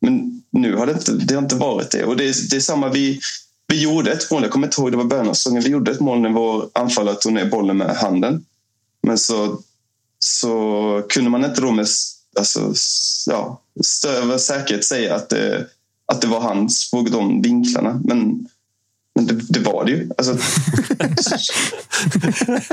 Men 0.00 0.42
nu 0.50 0.76
har 0.76 0.86
det 0.86 0.92
inte, 0.92 1.12
det 1.12 1.34
har 1.34 1.42
inte 1.42 1.56
varit 1.56 1.90
det. 1.90 2.04
Och 2.04 2.16
det 2.16 2.24
är, 2.28 2.50
det 2.50 2.56
är 2.56 2.60
samma, 2.60 2.88
vi, 2.88 3.20
vi 3.68 3.82
gjorde 3.82 4.12
ett 4.12 4.30
mål, 4.30 4.42
jag 4.42 4.50
kommer 4.50 4.66
inte 4.66 4.80
ihåg, 4.80 4.90
det 4.90 4.96
var 4.96 5.04
början 5.04 5.28
av 5.28 5.34
säsongen. 5.34 5.62
Vi 5.62 5.70
gjorde 5.70 5.90
ett 5.90 6.00
mål 6.00 6.20
när 6.20 6.30
vår 6.30 6.70
anfallare 6.72 7.14
tog 7.14 7.32
ner 7.32 7.44
bollen 7.44 7.76
med 7.76 7.96
handen. 7.96 8.44
Men 9.02 9.18
så, 9.18 9.60
så 10.18 11.02
kunde 11.08 11.30
man 11.30 11.44
inte 11.44 11.60
då 11.60 11.70
med 11.70 11.86
alltså, 12.38 12.72
ja, 13.26 13.62
större 13.84 14.38
säkerhet 14.38 14.84
säga 14.84 15.14
att 15.14 15.28
det, 15.28 15.66
att 16.06 16.20
det 16.20 16.26
var 16.26 16.40
hans 16.40 16.90
på 16.90 17.02
de 17.02 17.42
vinklarna. 17.42 18.00
Men, 18.04 18.48
men 19.14 19.26
det, 19.26 19.34
det 19.48 19.60
var 19.60 19.84
det 19.84 19.90
ju. 19.90 20.10
Alltså, 20.18 20.32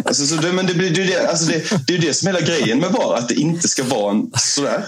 alltså, 0.06 0.26
så 0.26 0.36
det, 0.36 0.54
men 0.54 0.66
det, 0.66 0.74
det, 0.74 0.88
är 0.88 1.08
det, 1.08 1.30
alltså 1.30 1.46
det, 1.46 1.88
det 1.88 1.94
är 1.94 1.98
ju 1.98 2.08
det 2.08 2.14
som 2.14 2.28
är 2.28 2.34
hela 2.34 2.46
grejen 2.46 2.80
med 2.80 2.92
VAR, 2.92 3.16
att 3.18 3.30
det 3.30 3.36
inte 3.36 3.68
ska 3.68 3.84
vara 3.84 4.12
en 4.12 4.32
sådär. 4.38 4.88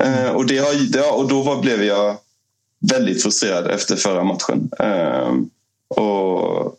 Eh, 0.00 0.28
och, 0.28 0.46
det 0.46 0.58
har, 0.58 0.92
det, 0.92 1.02
och 1.02 1.28
då 1.28 1.42
var, 1.42 1.62
blev 1.62 1.84
jag 1.84 2.16
väldigt 2.80 3.22
frustrerad 3.22 3.66
efter 3.66 3.96
förra 3.96 4.24
matchen. 4.24 4.70
Eh, 4.78 5.32
och 6.00 6.74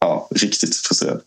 ja, 0.00 0.28
riktigt 0.30 0.76
frustrerad. 0.76 1.20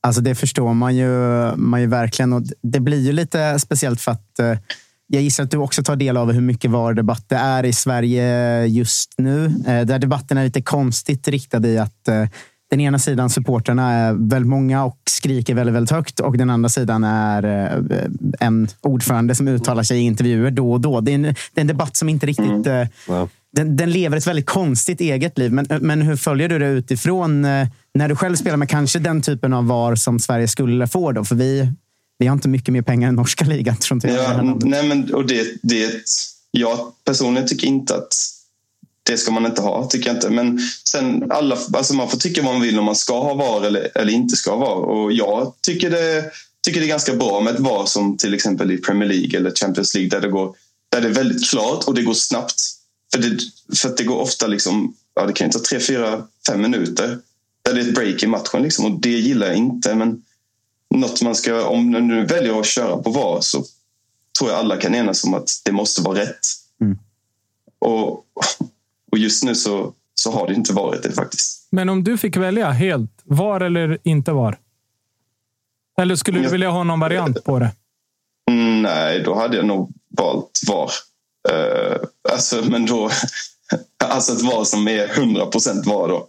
Alltså 0.00 0.20
det 0.20 0.34
förstår 0.34 0.74
man 0.74 0.96
ju, 0.96 1.10
man 1.56 1.80
ju 1.80 1.86
verkligen. 1.86 2.32
Och 2.32 2.42
det 2.62 2.80
blir 2.80 3.00
ju 3.00 3.12
lite 3.12 3.58
speciellt 3.58 4.00
för 4.00 4.12
att 4.12 4.38
eh, 4.38 4.58
jag 5.06 5.22
gissar 5.22 5.44
att 5.44 5.50
du 5.50 5.56
också 5.56 5.82
tar 5.82 5.96
del 5.96 6.16
av 6.16 6.32
hur 6.32 6.40
mycket 6.40 6.70
VAR-debatt 6.70 7.24
det 7.28 7.36
är 7.36 7.64
i 7.64 7.72
Sverige 7.72 8.66
just 8.66 9.14
nu. 9.18 9.44
Eh, 9.44 9.86
där 9.86 9.98
debatten 9.98 10.38
är 10.38 10.44
lite 10.44 10.62
konstigt 10.62 11.28
riktad 11.28 11.66
i 11.66 11.78
att 11.78 12.08
eh, 12.08 12.24
den 12.70 12.80
ena 12.80 12.98
sidan 12.98 13.30
supporterna 13.30 13.92
är 13.92 14.12
väldigt 14.12 14.48
många 14.48 14.84
och 14.84 14.98
skriker 15.10 15.54
väldigt, 15.54 15.74
väldigt 15.74 15.90
högt 15.90 16.20
och 16.20 16.38
den 16.38 16.50
andra 16.50 16.68
sidan 16.68 17.04
är 17.04 17.44
eh, 17.44 17.98
en 18.40 18.68
ordförande 18.80 19.34
som 19.34 19.48
uttalar 19.48 19.82
sig 19.82 19.98
i 19.98 20.00
intervjuer 20.00 20.50
då 20.50 20.72
och 20.72 20.80
då. 20.80 21.00
Det 21.00 21.10
är 21.10 21.14
en, 21.14 21.22
det 21.22 21.34
är 21.54 21.60
en 21.60 21.66
debatt 21.66 21.96
som 21.96 22.08
inte 22.08 22.26
riktigt... 22.26 22.66
eh, 22.66 22.86
Ja. 23.08 23.28
Den, 23.52 23.76
den 23.76 23.90
lever 23.90 24.16
ett 24.16 24.26
väldigt 24.26 24.46
konstigt 24.46 25.00
eget 25.00 25.38
liv. 25.38 25.52
Men, 25.52 25.66
men 25.80 26.02
hur 26.02 26.16
följer 26.16 26.48
du 26.48 26.58
det 26.58 26.66
utifrån 26.66 27.44
eh, 27.44 27.68
när 27.94 28.08
du 28.08 28.16
själv 28.16 28.36
spelar 28.36 28.56
med 28.56 28.68
kanske 28.68 28.98
den 28.98 29.22
typen 29.22 29.52
av 29.52 29.66
VAR 29.66 29.94
som 29.94 30.18
Sverige 30.18 30.48
skulle 30.48 30.86
få? 30.86 31.12
Då? 31.12 31.24
För 31.24 31.34
vi, 31.34 31.72
vi 32.18 32.26
har 32.26 32.32
inte 32.34 32.48
mycket 32.48 32.72
mer 32.72 32.82
pengar 32.82 33.08
än 33.08 33.14
norska 33.14 33.44
ligan. 33.44 33.76
Tror 33.76 34.00
jag, 34.06 34.14
Ja, 34.14 34.56
nej 34.60 34.88
men, 34.88 35.14
och 35.14 35.26
det, 35.26 35.44
det, 35.62 35.90
jag 36.50 36.78
personligen 37.04 37.48
tycker 37.48 37.66
inte 37.66 37.94
att 37.94 38.14
det 39.06 39.18
ska 39.18 39.30
man 39.30 39.46
inte 39.46 39.62
ha. 39.62 39.86
tycker 39.86 40.08
jag 40.08 40.16
inte. 40.16 40.30
Men 40.30 40.60
sen 40.84 41.32
alla, 41.32 41.58
alltså 41.72 41.94
man 41.94 42.10
får 42.10 42.18
tycka 42.18 42.42
vad 42.42 42.52
man 42.52 42.62
vill 42.62 42.78
om 42.78 42.84
man 42.84 42.96
ska 42.96 43.22
ha 43.22 43.34
VAR 43.34 43.66
eller, 43.66 43.90
eller 43.94 44.12
inte 44.12 44.36
ska 44.36 44.50
ha 44.50 44.58
VAR. 44.58 44.76
Och 44.76 45.12
jag 45.12 45.52
tycker 45.60 45.90
det, 45.90 46.30
tycker 46.64 46.80
det 46.80 46.86
är 46.86 46.88
ganska 46.88 47.14
bra 47.14 47.40
med 47.40 47.54
ett 47.54 47.60
VAR 47.60 47.86
som 47.86 48.16
till 48.16 48.34
exempel 48.34 48.70
i 48.70 48.78
Premier 48.78 49.08
League 49.08 49.38
eller 49.38 49.50
Champions 49.50 49.94
League 49.94 50.10
där 50.10 50.20
det, 50.20 50.28
går, 50.28 50.54
där 50.88 51.00
det 51.00 51.08
är 51.08 51.12
väldigt 51.12 51.50
klart 51.50 51.84
och 51.84 51.94
det 51.94 52.02
går 52.02 52.14
snabbt. 52.14 52.62
För 53.12 53.22
det, 53.22 53.38
för 53.76 53.94
det 53.96 54.04
går 54.04 54.20
ofta 54.20 54.46
liksom, 54.46 54.94
ja, 55.14 55.26
det 55.26 55.32
kan 55.32 55.46
ju 55.46 55.52
ta 55.52 55.58
tre, 55.58 55.80
fyra, 55.80 56.22
fem 56.46 56.62
minuter 56.62 57.18
där 57.62 57.74
det 57.74 57.80
är 57.80 57.88
ett 57.88 57.94
break 57.94 58.22
i 58.22 58.26
matchen. 58.26 58.62
Liksom, 58.62 58.84
och 58.84 59.00
det 59.00 59.10
gillar 59.10 59.46
jag 59.46 59.56
inte. 59.56 59.94
Men 59.94 60.22
något 60.94 61.22
man 61.22 61.34
ska, 61.34 61.66
om 61.66 61.92
du 61.92 62.00
nu 62.00 62.26
väljer 62.26 62.60
att 62.60 62.66
köra 62.66 62.96
på 62.96 63.10
VAR 63.10 63.40
så 63.40 63.64
tror 64.38 64.50
jag 64.50 64.58
alla 64.58 64.76
kan 64.76 64.94
enas 64.94 65.24
om 65.24 65.34
att 65.34 65.48
det 65.64 65.72
måste 65.72 66.02
vara 66.02 66.18
rätt. 66.18 66.46
Och, 67.78 68.24
och 69.12 69.18
just 69.18 69.44
nu 69.44 69.54
så, 69.54 69.92
så 70.14 70.32
har 70.32 70.46
det 70.48 70.54
inte 70.54 70.72
varit 70.72 71.02
det 71.02 71.12
faktiskt. 71.12 71.68
Men 71.70 71.88
om 71.88 72.04
du 72.04 72.18
fick 72.18 72.36
välja 72.36 72.70
helt, 72.70 73.10
var 73.24 73.60
eller 73.60 73.98
inte 74.04 74.32
var? 74.32 74.58
Eller 76.00 76.16
skulle 76.16 76.40
du 76.40 76.48
vilja 76.48 76.70
ha 76.70 76.84
någon 76.84 77.00
variant 77.00 77.44
på 77.44 77.58
det? 77.58 77.70
Mm, 78.50 78.82
nej, 78.82 79.22
då 79.22 79.34
hade 79.34 79.56
jag 79.56 79.66
nog 79.66 79.92
valt 80.18 80.60
VAR. 80.68 80.90
Uh, 81.52 81.96
alltså, 82.32 82.62
men 82.70 82.86
då, 82.86 83.10
alltså 84.04 84.32
ett 84.32 84.42
VAR 84.42 84.64
som 84.64 84.88
är 84.88 85.06
100% 85.06 85.84
VAR 85.84 86.08
då. 86.08 86.26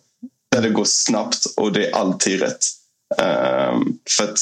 Där 0.52 0.62
det 0.62 0.70
går 0.70 0.86
snabbt 0.86 1.46
och 1.58 1.72
det 1.74 1.88
är 1.88 1.96
alltid 1.96 2.42
rätt. 2.42 2.64
Ehm, 3.18 3.98
för 4.18 4.24
att, 4.24 4.40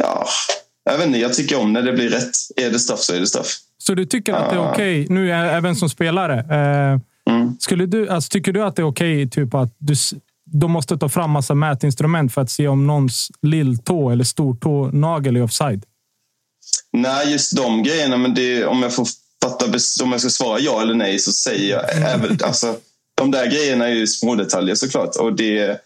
ja, 0.00 0.26
jag 0.84 0.98
vet 0.98 1.06
inte, 1.06 1.18
jag 1.18 1.34
tycker 1.34 1.60
om 1.60 1.72
när 1.72 1.82
det 1.82 1.92
blir 1.92 2.08
rätt. 2.08 2.30
Är 2.56 2.70
det 2.70 2.78
straff 2.78 3.00
så 3.00 3.14
är 3.14 3.20
det 3.20 3.26
straff. 3.26 3.56
Så 3.78 3.94
du 3.94 4.06
tycker 4.06 4.32
att 4.32 4.50
det 4.50 4.56
är 4.56 4.60
Ah. 4.60 4.72
okej, 4.72 5.06
nu 5.10 5.32
är, 5.32 5.44
även 5.44 5.76
som 5.76 5.88
spelare. 5.90 6.38
Eh, 6.38 7.00
Mm. 7.30 7.56
skulle 7.60 7.86
du, 7.86 8.08
alltså, 8.08 8.28
tycker 8.28 8.52
du 8.52 8.62
att 8.62 8.76
det 8.76 8.82
är 8.82 8.86
okej 8.86 9.30
typ 9.30 9.54
att 9.54 9.74
du, 9.78 9.94
de 10.44 10.70
måste 10.70 10.98
ta 10.98 11.08
fram 11.08 11.30
massa 11.30 11.54
mätinstrument 11.54 12.34
för 12.34 12.40
att 12.40 12.50
se 12.50 12.68
om 12.68 12.86
någons 12.86 13.30
lilltå 13.42 14.10
eller 14.10 14.24
stortå 14.24 14.90
nagel 14.92 15.36
är 15.36 15.42
offside? 15.42 15.84
Nej, 16.92 17.32
just 17.32 17.56
de 17.56 17.82
grejerna. 17.82 18.16
Men 18.16 18.34
det, 18.34 18.66
om 18.66 18.82
jag 18.82 18.94
får 18.94 19.06
fatta 19.44 19.64
om 20.04 20.12
jag 20.12 20.20
ska 20.20 20.30
svara 20.30 20.58
ja 20.58 20.82
eller 20.82 20.94
nej 20.94 21.18
så 21.18 21.32
säger 21.32 21.70
jag 21.70 22.12
även, 22.14 22.38
alltså, 22.44 22.76
de 23.14 23.30
där 23.30 23.46
grejerna 23.46 23.88
är 23.88 23.94
ju 23.94 24.06
små 24.06 24.34
detaljer 24.34 24.74
såklart. 24.74 25.16
Och 25.16 25.32
det, 25.36 25.80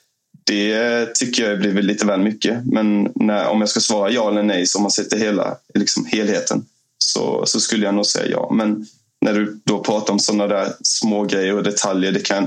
det 0.45 1.15
tycker 1.15 1.51
jag 1.51 1.59
blir 1.59 1.73
väl 1.73 1.87
lite 1.87 2.07
väl 2.07 2.21
mycket. 2.21 2.65
Men 2.65 3.13
när, 3.15 3.49
om 3.49 3.61
jag 3.61 3.69
ska 3.69 3.81
svara 3.81 4.11
ja 4.11 4.31
eller 4.31 4.43
nej, 4.43 4.67
så 4.67 4.79
om 4.79 4.83
man 4.83 4.91
sätter 4.91 5.19
hela 5.19 5.57
liksom 5.75 6.07
helheten, 6.07 6.67
så, 6.99 7.47
så 7.47 7.61
skulle 7.61 7.85
jag 7.85 7.95
nog 7.95 8.07
säga 8.07 8.31
ja. 8.31 8.51
Men 8.53 8.87
när 9.27 9.35
du 9.35 9.61
då 9.65 9.79
pratar 9.79 10.13
om 10.13 10.19
sådana 10.19 10.47
där 10.47 10.73
små 10.83 11.25
grejer 11.25 11.57
och 11.57 11.63
detaljer, 11.63 12.13
det 12.13 12.27
kan, 12.27 12.43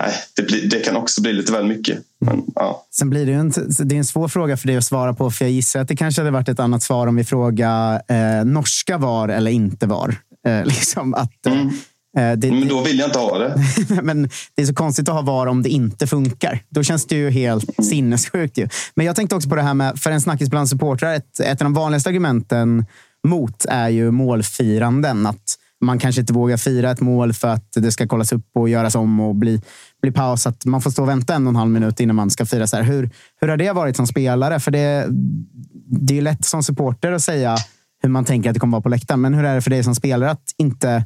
nej, 0.00 0.12
det, 0.36 0.42
blir, 0.42 0.70
det 0.70 0.80
kan 0.80 0.96
också 0.96 1.22
bli 1.22 1.32
lite 1.32 1.52
väl 1.52 1.66
mycket. 1.66 1.98
Men, 2.20 2.44
ja. 2.54 2.86
Sen 2.90 3.10
blir 3.10 3.26
det 3.26 3.32
en, 3.32 3.52
det 3.78 3.94
är 3.94 3.98
en 3.98 4.04
svår 4.04 4.28
fråga 4.28 4.56
för 4.56 4.66
dig 4.66 4.76
att 4.76 4.84
svara 4.84 5.14
på. 5.14 5.30
För 5.30 5.44
jag 5.44 5.52
gissar 5.52 5.80
att 5.80 5.88
det 5.88 5.96
kanske 5.96 6.20
hade 6.20 6.30
varit 6.30 6.48
ett 6.48 6.60
annat 6.60 6.82
svar 6.82 7.06
om 7.06 7.16
vi 7.16 7.24
frågar 7.24 8.02
eh, 8.08 8.44
norska 8.44 8.98
var 8.98 9.28
eller 9.28 9.50
inte 9.50 9.86
var. 9.86 10.16
Eh, 10.46 10.64
liksom 10.64 11.14
att, 11.14 11.46
eh, 11.46 11.60
eh, 12.22 12.36
det, 12.36 12.50
Men 12.50 12.68
då 12.68 12.82
vill 12.82 12.98
jag 12.98 13.08
inte 13.08 13.18
ha 13.18 13.38
det. 13.38 13.64
men 14.02 14.22
det 14.54 14.62
är 14.62 14.66
så 14.66 14.74
konstigt 14.74 15.08
att 15.08 15.14
ha 15.14 15.22
VAR 15.22 15.46
om 15.46 15.62
det 15.62 15.68
inte 15.68 16.06
funkar. 16.06 16.62
Då 16.68 16.82
känns 16.82 17.06
det 17.06 17.16
ju 17.16 17.30
helt 17.30 17.84
sinnessjukt. 17.84 18.58
Ju. 18.58 18.68
Men 18.94 19.06
jag 19.06 19.16
tänkte 19.16 19.36
också 19.36 19.48
på 19.48 19.56
det 19.56 19.62
här 19.62 19.74
med, 19.74 19.98
för 19.98 20.10
en 20.10 20.20
snackis 20.20 20.50
bland 20.50 20.68
supportrar, 20.68 21.14
ett, 21.14 21.40
ett 21.40 21.60
av 21.60 21.64
de 21.64 21.74
vanligaste 21.74 22.08
argumenten 22.08 22.84
mot 23.24 23.64
är 23.64 23.88
ju 23.88 24.10
målfiranden. 24.10 25.26
Att 25.26 25.58
man 25.80 25.98
kanske 25.98 26.20
inte 26.20 26.32
vågar 26.32 26.56
fira 26.56 26.90
ett 26.90 27.00
mål 27.00 27.32
för 27.32 27.48
att 27.48 27.72
det 27.72 27.92
ska 27.92 28.06
kollas 28.06 28.32
upp 28.32 28.46
och 28.54 28.68
göras 28.68 28.94
om 28.94 29.20
och 29.20 29.34
bli, 29.34 29.62
bli 30.02 30.12
paus. 30.12 30.46
Att 30.46 30.64
man 30.64 30.82
får 30.82 30.90
stå 30.90 31.02
och 31.02 31.08
vänta 31.08 31.34
en 31.34 31.46
och 31.46 31.50
en 31.50 31.56
halv 31.56 31.70
minut 31.70 32.00
innan 32.00 32.16
man 32.16 32.30
ska 32.30 32.46
fira. 32.46 32.66
Så 32.66 32.76
här. 32.76 32.82
Hur, 32.82 33.10
hur 33.40 33.48
har 33.48 33.56
det 33.56 33.72
varit 33.72 33.96
som 33.96 34.06
spelare? 34.06 34.60
För 34.60 34.70
det, 34.70 35.06
det 35.86 36.12
är 36.12 36.16
ju 36.16 36.20
lätt 36.22 36.44
som 36.44 36.62
supporter 36.62 37.12
att 37.12 37.22
säga 37.22 37.56
hur 38.02 38.08
man 38.08 38.24
tänker 38.24 38.50
att 38.50 38.54
det 38.54 38.60
kommer 38.60 38.72
vara 38.72 38.82
på 38.82 38.88
läktaren. 38.88 39.20
Men 39.20 39.34
hur 39.34 39.44
är 39.44 39.54
det 39.54 39.62
för 39.62 39.70
dig 39.70 39.84
som 39.84 39.94
spelare 39.94 40.30
att 40.30 40.54
inte 40.56 41.04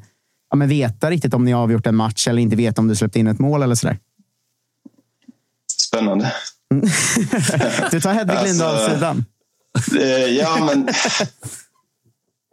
ja, 0.51 0.57
men 0.57 0.69
veta 0.69 1.11
riktigt 1.11 1.35
om 1.35 1.44
ni 1.44 1.53
har 1.53 1.62
avgjort 1.62 1.86
en 1.86 1.97
match 1.97 2.28
eller 2.28 2.43
inte 2.43 2.57
veta 2.57 2.81
om 2.81 2.89
du 2.89 2.97
släppt 2.97 3.16
in 3.16 3.27
ett 3.27 3.39
mål 3.39 3.62
eller 3.62 3.74
sådär? 3.74 3.99
Spännande. 5.89 6.32
Du 7.90 8.01
tar 8.01 8.12
Hedvig 8.15 8.36
Alltså- 8.36 8.53
Lindahl-sidan. 8.53 9.24
Eh, 10.01 10.07
Ja, 10.27 10.59
men... 10.66 10.89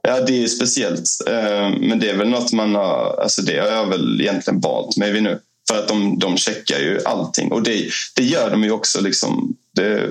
Ja, 0.01 0.21
det 0.21 0.43
är 0.43 0.47
speciellt. 0.47 1.09
Eh, 1.27 1.69
men 1.79 1.99
det 1.99 2.09
är 2.09 2.17
väl 2.17 2.29
något 2.29 2.53
man 2.53 2.75
har... 2.75 3.19
Alltså 3.21 3.41
det 3.41 3.59
har 3.59 3.67
jag 3.67 3.85
väl 3.85 4.21
egentligen 4.21 4.59
valt 4.59 4.97
mig 4.97 5.11
vid 5.11 5.23
nu. 5.23 5.39
För 5.69 5.79
att 5.79 5.87
de, 5.87 6.19
de 6.19 6.37
checkar 6.37 6.79
ju 6.79 6.99
allting. 7.05 7.51
Och 7.51 7.63
det, 7.63 7.89
det 8.15 8.23
gör 8.23 8.51
de 8.51 8.63
ju 8.63 8.71
också. 8.71 9.01
Liksom, 9.01 9.55
det, 9.75 10.09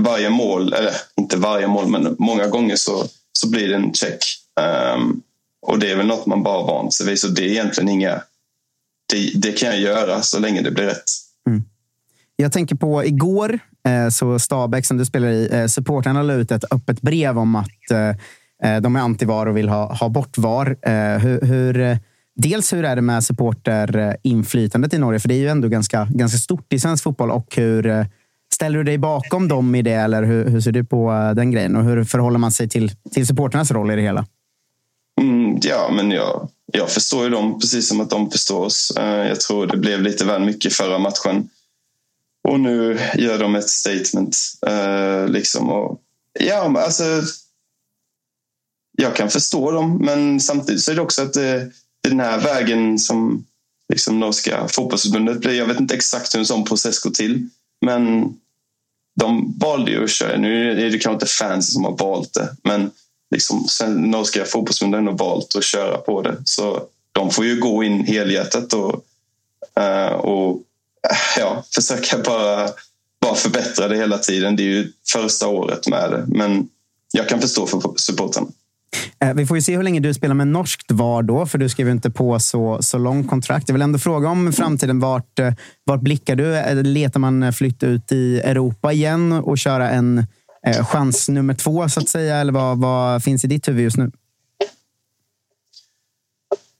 varje 0.00 0.30
mål, 0.30 0.72
eller 0.72 0.92
inte 1.16 1.36
varje 1.36 1.66
mål, 1.66 1.88
men 1.88 2.16
många 2.18 2.46
gånger 2.46 2.76
så, 2.76 3.04
så 3.32 3.48
blir 3.48 3.68
det 3.68 3.74
en 3.74 3.94
check. 3.94 4.24
Um, 4.94 5.22
och 5.62 5.78
det 5.78 5.90
är 5.90 5.96
väl 5.96 6.06
något 6.06 6.26
man 6.26 6.42
bara 6.42 6.66
vant 6.66 6.94
sig 6.94 7.06
vid. 7.06 7.18
Så 7.18 7.28
det 7.28 7.42
är 7.42 7.48
egentligen 7.48 7.88
inga... 7.88 8.22
Det, 9.12 9.30
det 9.34 9.52
kan 9.52 9.68
jag 9.68 9.80
göra 9.80 10.22
så 10.22 10.38
länge 10.38 10.62
det 10.62 10.70
blir 10.70 10.84
rätt. 10.84 11.10
Mm. 11.48 11.62
Jag 12.36 12.52
tänker 12.52 12.76
på 12.76 13.04
igår, 13.04 13.58
eh, 13.88 14.08
så 14.08 14.38
Stabäck 14.38 14.86
som 14.86 14.96
du 14.96 15.04
spelar 15.04 15.28
i, 15.28 15.48
eh, 15.52 15.66
supportrarna 15.66 16.22
la 16.22 16.34
ut 16.34 16.50
ett 16.50 16.64
öppet 16.70 17.02
brev 17.02 17.38
om 17.38 17.56
att 17.56 17.90
Eh, 18.62 18.76
de 18.76 18.96
är 18.96 19.00
anti-VAR 19.00 19.46
och 19.46 19.56
vill 19.56 19.68
ha, 19.68 19.94
ha 19.94 20.08
bort 20.08 20.38
VAR. 20.38 20.76
Eh, 20.82 21.18
hur, 21.18 21.40
hur, 21.40 21.98
dels 22.36 22.72
hur 22.72 22.84
är 22.84 22.96
det 22.96 23.02
med 23.02 23.24
supporterinflytandet 23.24 24.94
i 24.94 24.98
Norge? 24.98 25.20
För 25.20 25.28
det 25.28 25.34
är 25.34 25.38
ju 25.38 25.48
ändå 25.48 25.68
ganska, 25.68 26.08
ganska 26.10 26.38
stort 26.38 26.72
i 26.72 26.78
svensk 26.78 27.04
fotboll. 27.04 27.30
Och 27.30 27.56
hur 27.56 28.06
Ställer 28.54 28.78
du 28.78 28.84
dig 28.84 28.98
bakom 28.98 29.48
dem 29.48 29.74
i 29.74 29.82
det 29.82 29.92
eller 29.92 30.22
hur, 30.22 30.48
hur 30.48 30.60
ser 30.60 30.72
du 30.72 30.84
på 30.84 31.32
den 31.36 31.50
grejen? 31.50 31.76
Och 31.76 31.84
hur 31.84 32.04
förhåller 32.04 32.38
man 32.38 32.52
sig 32.52 32.68
till, 32.68 32.90
till 33.14 33.26
supporternas 33.26 33.70
roll 33.70 33.90
i 33.90 33.96
det 33.96 34.02
hela? 34.02 34.26
Mm, 35.20 35.58
ja, 35.62 35.90
men 35.92 36.10
jag, 36.10 36.48
jag 36.72 36.90
förstår 36.90 37.24
ju 37.24 37.30
dem 37.30 37.60
precis 37.60 37.88
som 37.88 38.00
att 38.00 38.10
de 38.10 38.30
förstår 38.30 38.64
oss. 38.64 38.92
Jag 38.96 39.40
tror 39.40 39.66
det 39.66 39.76
blev 39.76 40.02
lite 40.02 40.24
väl 40.24 40.44
mycket 40.44 40.72
förra 40.72 40.98
matchen. 40.98 41.48
Och 42.48 42.60
nu 42.60 42.98
gör 43.14 43.38
de 43.38 43.54
ett 43.54 43.68
statement. 43.68 44.36
liksom. 45.28 45.70
och, 45.70 46.00
ja, 46.40 46.74
alltså, 46.78 47.04
jag 48.96 49.16
kan 49.16 49.30
förstå 49.30 49.70
dem, 49.70 49.98
men 49.98 50.40
samtidigt 50.40 50.82
så 50.82 50.90
är 50.90 50.94
det 50.94 51.02
också 51.02 51.22
att 51.22 51.32
det, 51.32 51.70
det 52.02 52.08
är 52.08 52.10
den 52.10 52.20
här 52.20 52.40
vägen 52.40 52.98
som 52.98 53.44
liksom 53.92 54.20
norska 54.20 54.68
fotbollsförbundet 54.68 55.40
blir. 55.40 55.52
Jag 55.52 55.66
vet 55.66 55.80
inte 55.80 55.94
exakt 55.94 56.34
hur 56.34 56.38
en 56.38 56.46
sån 56.46 56.64
process 56.64 56.98
går 56.98 57.10
till, 57.10 57.48
men 57.80 58.34
de 59.20 59.54
valde 59.58 59.90
ju 59.90 60.04
att 60.04 60.10
köra. 60.10 60.38
Nu 60.38 60.70
är 60.70 60.90
det 60.90 60.98
kanske 60.98 61.12
inte 61.12 61.26
fans 61.26 61.72
som 61.72 61.84
har 61.84 61.96
valt 61.96 62.34
det, 62.34 62.56
men 62.62 62.90
liksom, 63.30 63.66
norska 63.96 64.44
fotbollsförbundet 64.44 64.98
har 64.98 65.10
ändå 65.10 65.24
valt 65.24 65.56
att 65.56 65.64
köra 65.64 65.98
på 65.98 66.22
det. 66.22 66.36
Så 66.44 66.82
de 67.12 67.30
får 67.30 67.44
ju 67.44 67.60
gå 67.60 67.84
in 67.84 68.04
helhjärtat 68.04 68.72
och, 68.72 69.04
eh, 69.82 70.12
och 70.12 70.62
eh, 71.10 71.38
ja, 71.38 71.64
försöka 71.74 72.18
bara, 72.18 72.70
bara 73.20 73.34
förbättra 73.34 73.88
det 73.88 73.96
hela 73.96 74.18
tiden. 74.18 74.56
Det 74.56 74.62
är 74.62 74.66
ju 74.66 74.92
första 75.12 75.48
året 75.48 75.88
med 75.88 76.10
det, 76.10 76.24
men 76.28 76.68
jag 77.12 77.28
kan 77.28 77.40
förstå 77.40 77.66
för 77.66 77.80
supportrarna. 77.96 78.48
Eh, 79.20 79.34
vi 79.34 79.46
får 79.46 79.56
ju 79.56 79.62
se 79.62 79.76
hur 79.76 79.82
länge 79.82 80.00
du 80.00 80.14
spelar 80.14 80.34
med 80.34 80.48
norskt 80.48 80.90
VAR 80.92 81.22
då, 81.22 81.46
för 81.46 81.58
du 81.58 81.68
skrev 81.68 81.86
ju 81.86 81.92
inte 81.92 82.10
på 82.10 82.38
så, 82.38 82.78
så 82.82 82.98
lång 82.98 83.24
kontrakt. 83.24 83.68
Jag 83.68 83.74
vill 83.74 83.82
ändå 83.82 83.98
fråga 83.98 84.28
om 84.28 84.52
framtiden. 84.52 85.00
Vart, 85.00 85.38
eh, 85.38 85.52
vart 85.84 86.00
blickar 86.00 86.36
du? 86.36 86.56
Eh, 86.56 86.82
letar 86.82 87.20
man 87.20 87.52
flytt 87.52 87.82
ut 87.82 88.12
i 88.12 88.40
Europa 88.40 88.92
igen 88.92 89.32
och 89.32 89.58
köra 89.58 89.90
en 89.90 90.26
eh, 90.66 90.86
chans 90.86 91.28
nummer 91.28 91.54
två, 91.54 91.88
så 91.88 92.00
att 92.00 92.08
säga? 92.08 92.36
Eller 92.36 92.52
vad, 92.52 92.78
vad 92.78 93.22
finns 93.22 93.44
i 93.44 93.46
ditt 93.46 93.68
huvud 93.68 93.84
just 93.84 93.96
nu? 93.96 94.10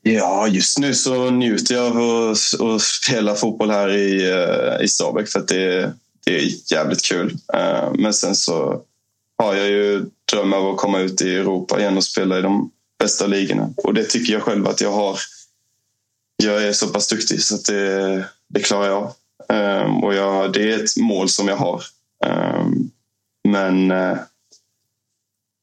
Ja, 0.03 0.49
just 0.49 0.79
nu 0.79 0.95
så 0.95 1.31
njuter 1.31 1.75
jag 1.75 1.87
av 1.87 2.31
att, 2.31 2.61
att 2.61 2.83
spela 2.83 3.35
fotboll 3.35 3.71
här 3.71 3.97
i, 3.97 4.33
i 4.85 4.89
Stabäck 4.89 5.29
för 5.29 5.39
att 5.39 5.49
det, 5.49 5.93
det 6.25 6.39
är 6.39 6.73
jävligt 6.73 7.05
kul. 7.05 7.37
Men 7.99 8.15
sen 8.15 8.37
så 8.37 8.83
har 9.39 9.55
jag 9.55 9.69
ju 9.69 10.05
dröm 10.33 10.53
av 10.53 10.69
att 10.69 10.77
komma 10.77 10.99
ut 10.99 11.23
i 11.23 11.37
Europa 11.37 11.81
igen 11.81 11.97
och 11.97 12.05
spela 12.05 12.39
i 12.39 12.43
de 12.43 12.71
bästa 12.99 13.27
ligorna. 13.27 13.71
Och 13.77 13.95
det 13.95 14.05
tycker 14.05 14.33
jag 14.33 14.43
själv 14.43 14.69
att 14.69 14.81
jag 14.81 14.93
har. 14.93 15.19
Jag 16.37 16.65
är 16.65 16.73
så 16.73 16.89
pass 16.89 17.09
duktig 17.09 17.43
så 17.43 17.55
att 17.55 17.65
det, 17.65 18.25
det 18.49 18.61
klarar 18.61 18.89
jag 18.89 19.13
Um, 19.49 20.05
och 20.05 20.15
jag, 20.15 20.53
det 20.53 20.73
är 20.73 20.85
ett 20.85 20.97
mål 20.97 21.29
som 21.29 21.49
jag 21.49 21.57
har. 21.57 21.83
Um, 22.27 22.91
men 23.49 23.91
uh, 23.91 24.19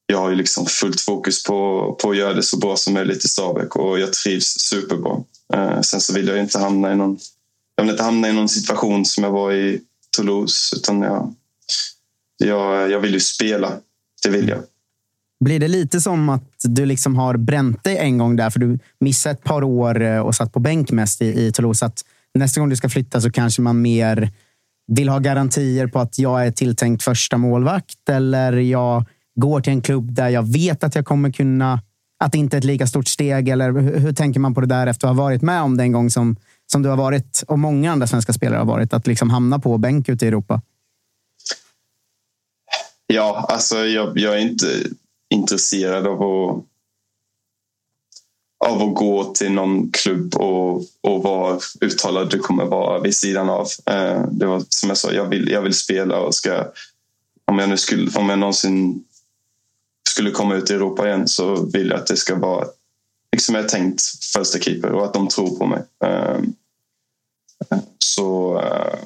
jag 0.06 0.18
har 0.18 0.30
ju 0.30 0.36
liksom 0.36 0.66
fullt 0.66 1.00
fokus 1.00 1.42
på, 1.42 1.92
på 2.02 2.10
att 2.10 2.16
göra 2.16 2.34
det 2.34 2.42
så 2.42 2.56
bra 2.56 2.76
som 2.76 2.94
möjligt 2.94 3.24
i 3.24 3.28
Stabäck 3.28 3.76
och 3.76 4.00
jag 4.00 4.12
trivs 4.12 4.46
superbra. 4.46 5.16
Uh, 5.54 5.80
sen 5.80 6.00
så 6.00 6.12
vill 6.12 6.28
jag 6.28 6.38
inte 6.38 6.58
hamna 6.58 6.92
i 6.92 6.96
någon, 6.96 7.18
jag 7.76 7.84
vill 7.84 7.90
inte 7.90 8.02
hamna 8.02 8.28
i 8.28 8.32
någon 8.32 8.48
situation 8.48 9.04
som 9.04 9.24
jag 9.24 9.30
var 9.30 9.52
i 9.52 9.80
Toulouse 10.16 10.76
utan 10.76 11.02
jag, 11.02 11.34
jag, 12.36 12.90
jag 12.90 13.00
vill 13.00 13.14
ju 13.14 13.20
spela. 13.20 13.72
Det 14.24 14.30
vill 14.30 14.48
jag. 14.48 14.58
Blir 15.44 15.60
det 15.60 15.68
lite 15.68 16.00
som 16.00 16.28
att 16.28 16.50
du 16.62 16.86
liksom 16.86 17.16
har 17.16 17.36
bränt 17.36 17.84
dig 17.84 17.98
en 17.98 18.18
gång 18.18 18.36
där, 18.36 18.50
för 18.50 18.60
du 18.60 18.78
missade 19.00 19.32
ett 19.32 19.44
par 19.44 19.62
år 19.62 20.02
eh, 20.02 20.18
och 20.18 20.34
satt 20.34 20.52
på 20.52 20.60
bänk 20.60 20.90
mest 20.90 21.22
i, 21.22 21.46
i 21.46 21.52
Toulouse. 21.52 21.86
Att 21.86 22.04
nästa 22.34 22.60
gång 22.60 22.68
du 22.68 22.76
ska 22.76 22.88
flytta 22.88 23.20
så 23.20 23.30
kanske 23.30 23.62
man 23.62 23.82
mer 23.82 24.32
vill 24.86 25.08
ha 25.08 25.18
garantier 25.18 25.86
på 25.86 25.98
att 26.00 26.18
jag 26.18 26.46
är 26.46 26.50
tilltänkt 26.50 27.02
första 27.02 27.38
målvakt 27.38 28.08
eller 28.08 28.52
jag 28.52 29.04
går 29.34 29.60
till 29.60 29.72
en 29.72 29.82
klubb 29.82 30.12
där 30.12 30.28
jag 30.28 30.52
vet 30.52 30.84
att 30.84 30.94
jag 30.94 31.04
kommer 31.04 31.30
kunna... 31.30 31.80
Att 32.18 32.32
det 32.32 32.38
inte 32.38 32.56
är 32.56 32.58
ett 32.58 32.64
lika 32.64 32.86
stort 32.86 33.08
steg. 33.08 33.48
Eller 33.48 33.72
hur, 33.72 33.98
hur 33.98 34.12
tänker 34.12 34.40
man 34.40 34.54
på 34.54 34.60
det 34.60 34.66
där 34.66 34.86
efter 34.86 35.08
att 35.08 35.16
ha 35.16 35.22
varit 35.22 35.42
med 35.42 35.62
om 35.62 35.76
det 35.76 35.82
en 35.82 35.92
gång 35.92 36.10
som, 36.10 36.36
som 36.72 36.82
du 36.82 36.88
har 36.88 36.96
varit 36.96 37.44
och 37.48 37.58
många 37.58 37.92
andra 37.92 38.06
svenska 38.06 38.32
spelare 38.32 38.58
har 38.58 38.66
varit? 38.66 38.92
Att 38.92 39.06
liksom 39.06 39.30
hamna 39.30 39.58
på 39.58 39.78
bänk 39.78 40.08
ute 40.08 40.24
i 40.24 40.28
Europa. 40.28 40.60
Ja, 43.14 43.46
alltså 43.48 43.86
jag, 43.86 44.18
jag 44.18 44.34
är 44.34 44.38
inte 44.38 44.82
intresserad 45.30 46.06
av 46.06 46.22
att, 46.22 46.64
av 48.66 48.82
att 48.82 48.94
gå 48.94 49.24
till 49.24 49.52
någon 49.52 49.90
klubb 49.90 50.34
och, 50.34 50.76
och 51.00 51.22
vara 51.22 51.60
uttalad 51.80 52.30
du 52.30 52.38
kommer 52.38 52.64
vara 52.64 53.00
vid 53.00 53.16
sidan 53.16 53.50
av. 53.50 53.66
Eh, 53.86 54.26
det 54.30 54.46
var 54.46 54.64
som 54.68 54.88
jag 54.88 54.98
sa, 54.98 55.12
jag 55.12 55.28
vill, 55.28 55.48
jag 55.48 55.62
vill 55.62 55.74
spela 55.74 56.18
och 56.18 56.34
ska... 56.34 56.66
Om 57.44 57.58
jag, 57.58 57.68
nu 57.68 57.76
skulle, 57.76 58.10
om 58.18 58.28
jag 58.28 58.38
någonsin 58.38 59.04
skulle 60.08 60.30
komma 60.30 60.54
ut 60.54 60.70
i 60.70 60.74
Europa 60.74 61.06
igen 61.06 61.28
så 61.28 61.70
vill 61.72 61.90
jag 61.90 62.00
att 62.00 62.06
det 62.06 62.16
ska 62.16 62.34
vara 62.34 62.66
liksom 63.32 63.54
jag 63.54 63.68
tänkt 63.68 64.02
första 64.32 64.58
keeper 64.58 64.92
och 64.92 65.04
att 65.04 65.14
de 65.14 65.28
tror 65.28 65.58
på 65.58 65.66
mig. 65.66 65.82
Eh, 66.04 66.38
så 67.98 68.58
eh, 68.60 68.98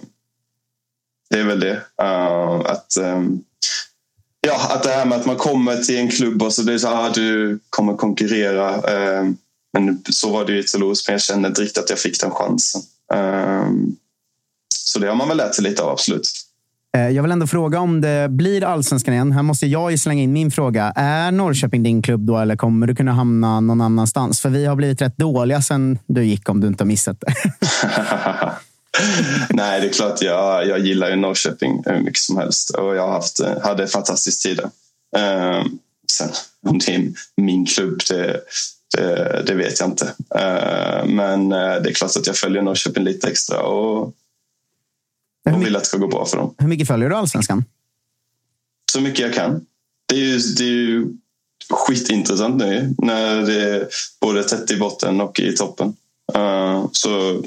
det 1.31 1.39
är 1.39 1.45
väl 1.45 1.61
det. 1.61 1.83
Att 2.65 2.97
ja, 4.49 4.75
att 4.75 4.83
det 4.83 4.91
här 4.91 5.05
med 5.05 5.19
att 5.19 5.27
man 5.27 5.37
kommer 5.37 5.77
till 5.77 5.97
en 5.97 6.11
klubb 6.11 6.43
och 6.43 6.53
så 6.53 6.63
det 6.63 6.79
så 6.79 6.89
att 6.89 6.95
ah, 6.95 7.13
du 7.15 7.59
kommer 7.71 7.97
konkurrera. 7.97 8.75
Eh, 8.75 9.25
men 9.73 10.03
så 10.11 10.31
var 10.31 10.45
det 10.45 10.53
ju 10.53 10.59
i 10.59 10.63
Toulouse, 10.63 11.05
men 11.07 11.13
jag 11.13 11.23
kände 11.23 11.49
inte 11.49 11.63
riktigt 11.63 11.79
att 11.79 11.91
jag 11.91 11.99
fick 11.99 12.21
den 12.21 12.31
chansen. 12.31 12.83
Eh, 13.15 13.69
så 14.75 14.99
det 14.99 15.09
har 15.09 15.15
man 15.15 15.29
väl 15.29 15.37
lärt 15.37 15.55
sig 15.55 15.65
lite 15.65 15.83
av, 15.83 15.91
absolut. 15.91 16.29
Eh, 16.97 17.09
jag 17.09 17.23
vill 17.23 17.33
ändå 17.33 17.47
fråga 17.47 17.81
om 17.81 18.01
det 18.01 18.29
blir 18.31 18.65
allsvenskan 18.65 19.15
igen. 19.15 19.33
Här 19.33 19.43
måste 19.43 19.67
jag 19.67 19.91
ju 19.91 19.99
slänga 19.99 20.23
in 20.23 20.33
min 20.33 20.51
fråga. 20.51 20.93
Är 20.97 21.33
Norrköping 21.33 21.83
din 21.83 22.03
klubb 22.03 22.21
då 22.21 22.39
eller 22.39 22.57
kommer 22.57 22.87
du 22.87 22.95
kunna 22.95 23.13
hamna 23.13 23.61
någon 23.61 23.81
annanstans? 23.81 24.41
För 24.41 24.49
vi 24.49 24.67
har 24.67 24.77
blivit 24.77 25.03
rätt 25.03 25.17
dåliga 25.17 25.63
sen 25.63 25.99
du 26.07 26.25
gick 26.25 26.49
om 26.49 26.61
du 26.61 26.67
inte 26.67 26.85
har 26.85 26.89
missat 26.89 27.21
det. 27.21 27.35
Nej, 29.51 29.81
det 29.81 29.87
är 29.87 29.93
klart 29.93 30.23
jag, 30.23 30.67
jag 30.67 30.79
gillar 30.79 31.11
ju 31.11 31.17
Norrköping 31.17 31.83
hur 31.87 32.01
mycket 32.01 32.21
som 32.21 32.37
helst 32.37 32.71
och 32.71 32.97
jag 32.97 33.07
har 33.07 33.13
haft, 33.13 33.41
hade 33.63 33.83
en 33.83 33.89
fantastisk 33.89 34.43
tid 34.43 34.57
där. 34.57 34.71
Um, 35.61 35.79
sen 36.13 36.31
om 36.67 36.79
det 36.79 36.95
är 36.95 37.13
min 37.37 37.67
klubb, 37.67 38.01
det, 38.09 38.41
det, 38.97 39.43
det 39.47 39.55
vet 39.55 39.81
jag 39.81 39.89
inte. 39.89 40.05
Uh, 40.35 41.07
men 41.07 41.53
eh, 41.53 41.83
det 41.83 41.91
är 41.91 41.95
klart 41.95 42.17
att 42.17 42.27
jag 42.27 42.37
följer 42.37 42.63
Norrköping 42.63 43.05
lite 43.05 43.29
extra 43.29 43.63
och, 43.63 44.15
och 45.51 45.67
vill 45.67 45.77
att 45.77 45.83
det 45.83 45.89
ska 45.89 45.99
gå 45.99 46.09
bra 46.09 46.27
för 46.27 46.37
dem. 46.37 46.55
Hur 46.59 46.69
mycket 46.69 46.87
följer 46.87 47.09
du 47.09 47.17
Allsvenskan? 47.17 47.65
Så 48.93 49.01
mycket 49.01 49.21
jag 49.21 49.35
kan. 49.35 49.67
Det 50.07 50.15
är 50.15 50.25
ju, 50.25 50.39
det 50.39 50.65
är 50.65 50.69
ju 50.69 51.07
skitintressant 51.71 52.57
nu 52.57 52.95
när 52.99 53.43
det 53.43 53.63
är 53.63 53.89
både 54.21 54.45
tätt 54.45 54.71
i 54.71 54.77
botten 54.77 55.21
och 55.21 55.41
i 55.41 55.57
toppen. 55.57 55.97
Uh, 56.37 56.87
så 56.93 57.43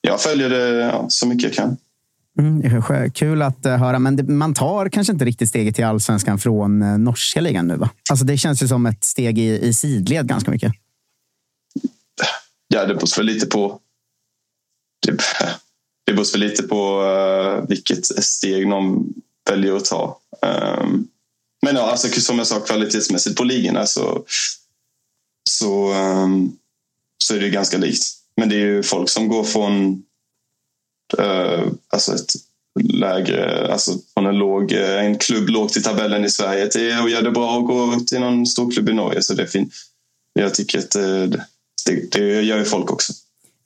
jag 0.00 0.20
följer 0.20 0.50
det 0.50 0.68
ja, 0.68 1.06
så 1.08 1.26
mycket 1.26 1.44
jag 1.44 1.54
kan. 1.54 1.76
Mm, 2.38 2.82
kul 3.12 3.42
att 3.42 3.66
uh, 3.66 3.72
höra, 3.72 3.98
men 3.98 4.38
man 4.38 4.54
tar 4.54 4.88
kanske 4.88 5.12
inte 5.12 5.24
riktigt 5.24 5.48
steget 5.48 5.74
till 5.74 5.84
allsvenskan 5.84 6.38
från 6.38 6.82
uh, 6.82 6.98
norska 6.98 7.40
ligan 7.40 7.66
nu? 7.66 7.76
Va? 7.76 7.90
Alltså, 8.10 8.24
det 8.24 8.38
känns 8.38 8.62
ju 8.62 8.68
som 8.68 8.86
ett 8.86 9.04
steg 9.04 9.38
i, 9.38 9.58
i 9.58 9.72
sidled 9.72 10.28
ganska 10.28 10.50
mycket. 10.50 10.72
Ja, 12.68 12.86
det 12.86 12.94
beror 12.94 13.16
väl 13.16 13.26
lite 13.26 13.46
på. 13.46 13.80
Det, 15.06 15.12
det 16.06 16.12
beror 16.12 16.32
väl 16.32 16.40
lite 16.40 16.62
på 16.62 17.02
uh, 17.02 17.68
vilket 17.68 18.06
steg 18.24 18.68
någon 18.68 19.14
väljer 19.50 19.76
att 19.76 19.84
ta. 19.84 20.18
Um, 20.82 21.08
men 21.62 21.76
ja, 21.76 21.90
alltså, 21.90 22.20
som 22.20 22.38
jag 22.38 22.46
sa, 22.46 22.60
kvalitetsmässigt 22.60 23.36
på 23.36 23.44
ligorna 23.44 23.86
så, 23.86 24.24
så, 25.50 25.94
um, 25.94 26.56
så 27.24 27.34
är 27.34 27.40
det 27.40 27.50
ganska 27.50 27.78
likt. 27.78 28.19
Men 28.40 28.48
det 28.48 28.54
är 28.54 28.66
ju 28.66 28.82
folk 28.82 29.08
som 29.08 29.28
går 29.28 29.44
från 29.44 30.02
uh, 31.18 31.72
alltså 31.92 32.14
ett 32.14 32.32
lägre, 32.82 33.72
alltså 33.72 33.92
från 34.14 34.26
en, 34.26 34.38
låg, 34.38 34.72
eh, 34.72 35.04
en 35.04 35.18
klubb 35.18 35.48
lågt 35.48 35.76
i 35.76 35.82
tabellen 35.82 36.24
i 36.24 36.30
Sverige 36.30 36.68
till 36.68 36.92
att 36.92 37.10
göra 37.10 37.22
det 37.22 37.30
bra 37.30 37.56
och 37.56 37.64
gå 37.64 38.00
till 38.00 38.20
någon 38.20 38.46
storklubb 38.46 38.88
i 38.88 38.92
Norge. 38.92 39.22
Så 39.22 39.34
det 39.34 39.42
är 39.42 39.46
fint. 39.46 39.72
Jag 40.32 40.54
tycker 40.54 40.78
att 40.78 40.90
det, 40.90 41.26
det, 41.86 42.12
det 42.12 42.42
gör 42.42 42.58
ju 42.58 42.64
folk 42.64 42.90
också. 42.90 43.12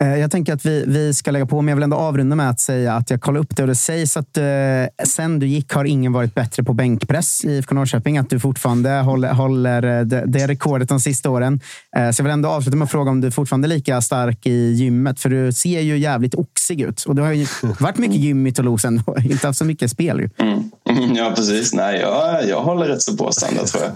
Eh, 0.02 0.16
jag 0.16 0.30
tänker 0.30 0.52
att 0.52 0.66
vi, 0.66 0.84
vi 0.86 1.14
ska 1.14 1.30
lägga 1.30 1.46
på, 1.46 1.62
men 1.62 1.68
jag 1.68 1.76
vill 1.76 1.82
ändå 1.82 1.96
avrunda 1.96 2.36
med 2.36 2.50
att 2.50 2.60
säga 2.60 2.94
att 2.94 3.10
jag 3.10 3.20
kollar 3.20 3.40
upp 3.40 3.56
det 3.56 3.62
och 3.62 3.68
det 3.68 3.74
sägs 3.74 4.16
att 4.16 4.36
eh, 4.36 4.44
sen 5.06 5.38
du 5.38 5.46
gick 5.46 5.72
har 5.72 5.84
ingen 5.84 6.12
varit 6.12 6.34
bättre 6.34 6.62
på 6.62 6.72
bänkpress 6.72 7.44
i 7.44 7.50
IFK 7.50 7.74
Norrköping. 7.74 8.18
Att 8.18 8.30
du 8.30 8.40
fortfarande 8.40 8.90
håller, 8.90 9.32
håller 9.32 9.82
eh, 9.82 10.04
det, 10.04 10.24
det 10.26 10.46
rekordet 10.46 10.88
de 10.88 11.00
sista 11.00 11.30
åren. 11.30 11.60
Eh, 11.96 12.10
så 12.10 12.20
jag 12.20 12.24
vill 12.24 12.32
ändå 12.32 12.48
avsluta 12.48 12.76
med 12.76 12.84
att 12.84 12.90
fråga 12.90 13.10
om 13.10 13.20
du 13.20 13.30
fortfarande 13.30 13.66
är 13.66 13.68
lika 13.68 14.00
stark 14.00 14.46
i 14.46 14.72
gymmet. 14.72 15.20
För 15.20 15.28
du 15.28 15.52
ser 15.52 15.80
ju 15.80 15.98
jävligt 15.98 16.34
oxig 16.34 16.80
ut. 16.80 17.02
Och 17.02 17.14
du 17.14 17.22
har 17.22 17.32
ju 17.32 17.46
varit 17.80 17.98
mycket 17.98 18.16
gym 18.16 18.46
i 18.46 18.52
Toulouse 18.52 18.88
ändå. 18.88 19.16
Inte 19.30 19.46
haft 19.46 19.58
så 19.58 19.64
mycket 19.64 19.90
spel 19.90 20.20
ju. 20.20 20.28
Mm. 20.38 20.70
Ja, 21.14 21.32
precis. 21.36 21.74
Nej, 21.74 22.00
jag, 22.00 22.48
jag 22.48 22.62
håller 22.62 22.86
rätt 22.86 23.02
så 23.02 23.12
bra 23.12 23.32
standard 23.32 23.66
tror 23.66 23.84
jag. 23.84 23.92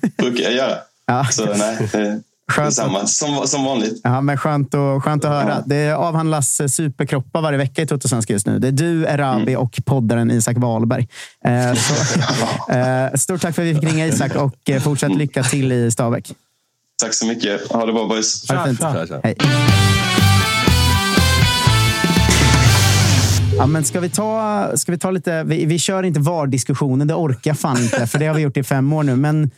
Det 0.00 0.16
brukar 0.16 0.44
jag 0.44 0.54
göra. 0.54 0.74
Ja. 1.06 1.24
Så 1.30 1.54
nej, 1.56 1.88
det, 1.92 2.20
Skönt 2.52 2.68
Detsamma, 2.68 3.06
som, 3.06 3.46
som 3.46 3.64
vanligt. 3.64 4.00
Ja, 4.04 4.20
men 4.20 4.38
skönt, 4.38 4.74
och, 4.74 5.04
skönt 5.04 5.24
att 5.24 5.30
höra. 5.30 5.48
Ja. 5.48 5.62
Det 5.66 5.92
avhandlas 5.92 6.60
superkroppar 6.68 7.40
varje 7.40 7.58
vecka 7.58 7.82
i 7.82 7.86
Totosvenska 7.86 8.32
just 8.32 8.46
nu. 8.46 8.58
Det 8.58 8.68
är 8.68 8.72
du, 8.72 9.06
Erabi 9.06 9.52
mm. 9.52 9.64
och 9.64 9.80
poddaren 9.84 10.30
Isak 10.30 10.56
Wahlberg. 10.58 11.08
Eh, 11.44 11.74
så, 11.74 11.94
eh, 12.72 13.12
stort 13.14 13.40
tack 13.40 13.54
för 13.54 13.62
att 13.62 13.68
vi 13.68 13.74
fick 13.74 13.84
ringa 13.84 14.06
Isak 14.06 14.34
och 14.34 14.70
eh, 14.70 14.80
fortsätt 14.80 15.16
lycka 15.16 15.42
till 15.42 15.72
i 15.72 15.90
Stabäck. 15.90 16.32
Tack 17.02 17.14
så 17.14 17.26
mycket. 17.26 17.72
Ha 17.72 17.86
det 17.86 17.92
bra 17.92 18.06
boys. 18.06 18.48
Ha 18.50 18.56
det 18.56 18.64
fint. 18.66 18.80
Tja, 18.80 19.06
tja. 19.06 19.20
Hej. 19.22 19.36
Ja, 23.58 23.66
men 23.66 23.84
ska 23.84 24.00
vi 24.00 24.10
ta, 24.10 24.70
ska 24.74 24.92
vi 24.92 24.98
ta 24.98 25.10
lite... 25.10 25.44
Vi, 25.44 25.64
vi 25.64 25.78
kör 25.78 26.02
inte 26.02 26.20
VAR-diskussionen, 26.20 27.08
det 27.08 27.14
orkar 27.14 27.50
jag 27.50 27.58
fan 27.58 27.82
inte. 27.82 28.06
För 28.06 28.18
det 28.18 28.26
har 28.26 28.34
vi 28.34 28.42
gjort 28.42 28.56
i 28.56 28.62
fem 28.62 28.92
år 28.92 29.02
nu. 29.02 29.16
Men 29.16 29.50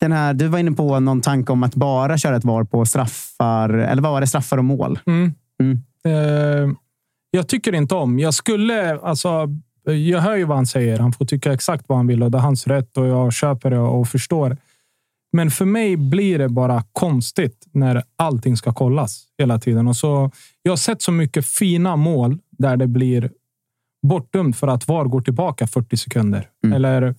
den 0.00 0.12
här, 0.12 0.34
du 0.34 0.48
var 0.48 0.58
inne 0.58 0.72
på 0.72 1.00
någon 1.00 1.20
tanke 1.20 1.52
om 1.52 1.62
att 1.62 1.74
bara 1.74 2.18
köra 2.18 2.36
ett 2.36 2.44
VAR 2.44 2.64
på 2.64 2.86
straffar. 2.86 3.68
Eller 3.68 4.02
vad 4.02 4.12
var 4.12 4.20
det? 4.20 4.26
Straffar 4.26 4.58
och 4.58 4.64
mål? 4.64 4.98
Mm. 5.06 5.34
Mm. 5.62 5.78
Uh, 6.06 6.74
jag 7.30 7.48
tycker 7.48 7.74
inte 7.74 7.94
om. 7.94 8.18
Jag 8.18 8.34
skulle... 8.34 8.98
Alltså, 8.98 9.48
jag 9.84 10.20
hör 10.20 10.36
ju 10.36 10.44
vad 10.44 10.56
han 10.56 10.66
säger. 10.66 10.98
Han 10.98 11.12
får 11.12 11.24
tycka 11.24 11.52
exakt 11.52 11.84
vad 11.88 11.98
han 11.98 12.06
vill 12.06 12.22
och 12.22 12.30
det 12.30 12.38
är 12.38 12.42
hans 12.42 12.66
rätt 12.66 12.96
och 12.96 13.06
jag 13.06 13.32
köper 13.32 13.70
det 13.70 13.78
och 13.78 14.08
förstår. 14.08 14.56
Men 15.32 15.50
för 15.50 15.64
mig 15.64 15.96
blir 15.96 16.38
det 16.38 16.48
bara 16.48 16.84
konstigt 16.92 17.66
när 17.72 18.02
allting 18.16 18.56
ska 18.56 18.72
kollas 18.72 19.24
hela 19.38 19.58
tiden. 19.58 19.88
Och 19.88 19.96
så, 19.96 20.30
jag 20.62 20.72
har 20.72 20.76
sett 20.76 21.02
så 21.02 21.12
mycket 21.12 21.46
fina 21.46 21.96
mål 21.96 22.38
där 22.50 22.76
det 22.76 22.86
blir 22.86 23.30
bortdömt 24.06 24.56
för 24.56 24.68
att 24.68 24.88
VAR 24.88 25.04
går 25.04 25.20
tillbaka 25.20 25.66
40 25.66 25.96
sekunder. 25.96 26.48
Mm. 26.64 26.76
Eller 26.76 27.14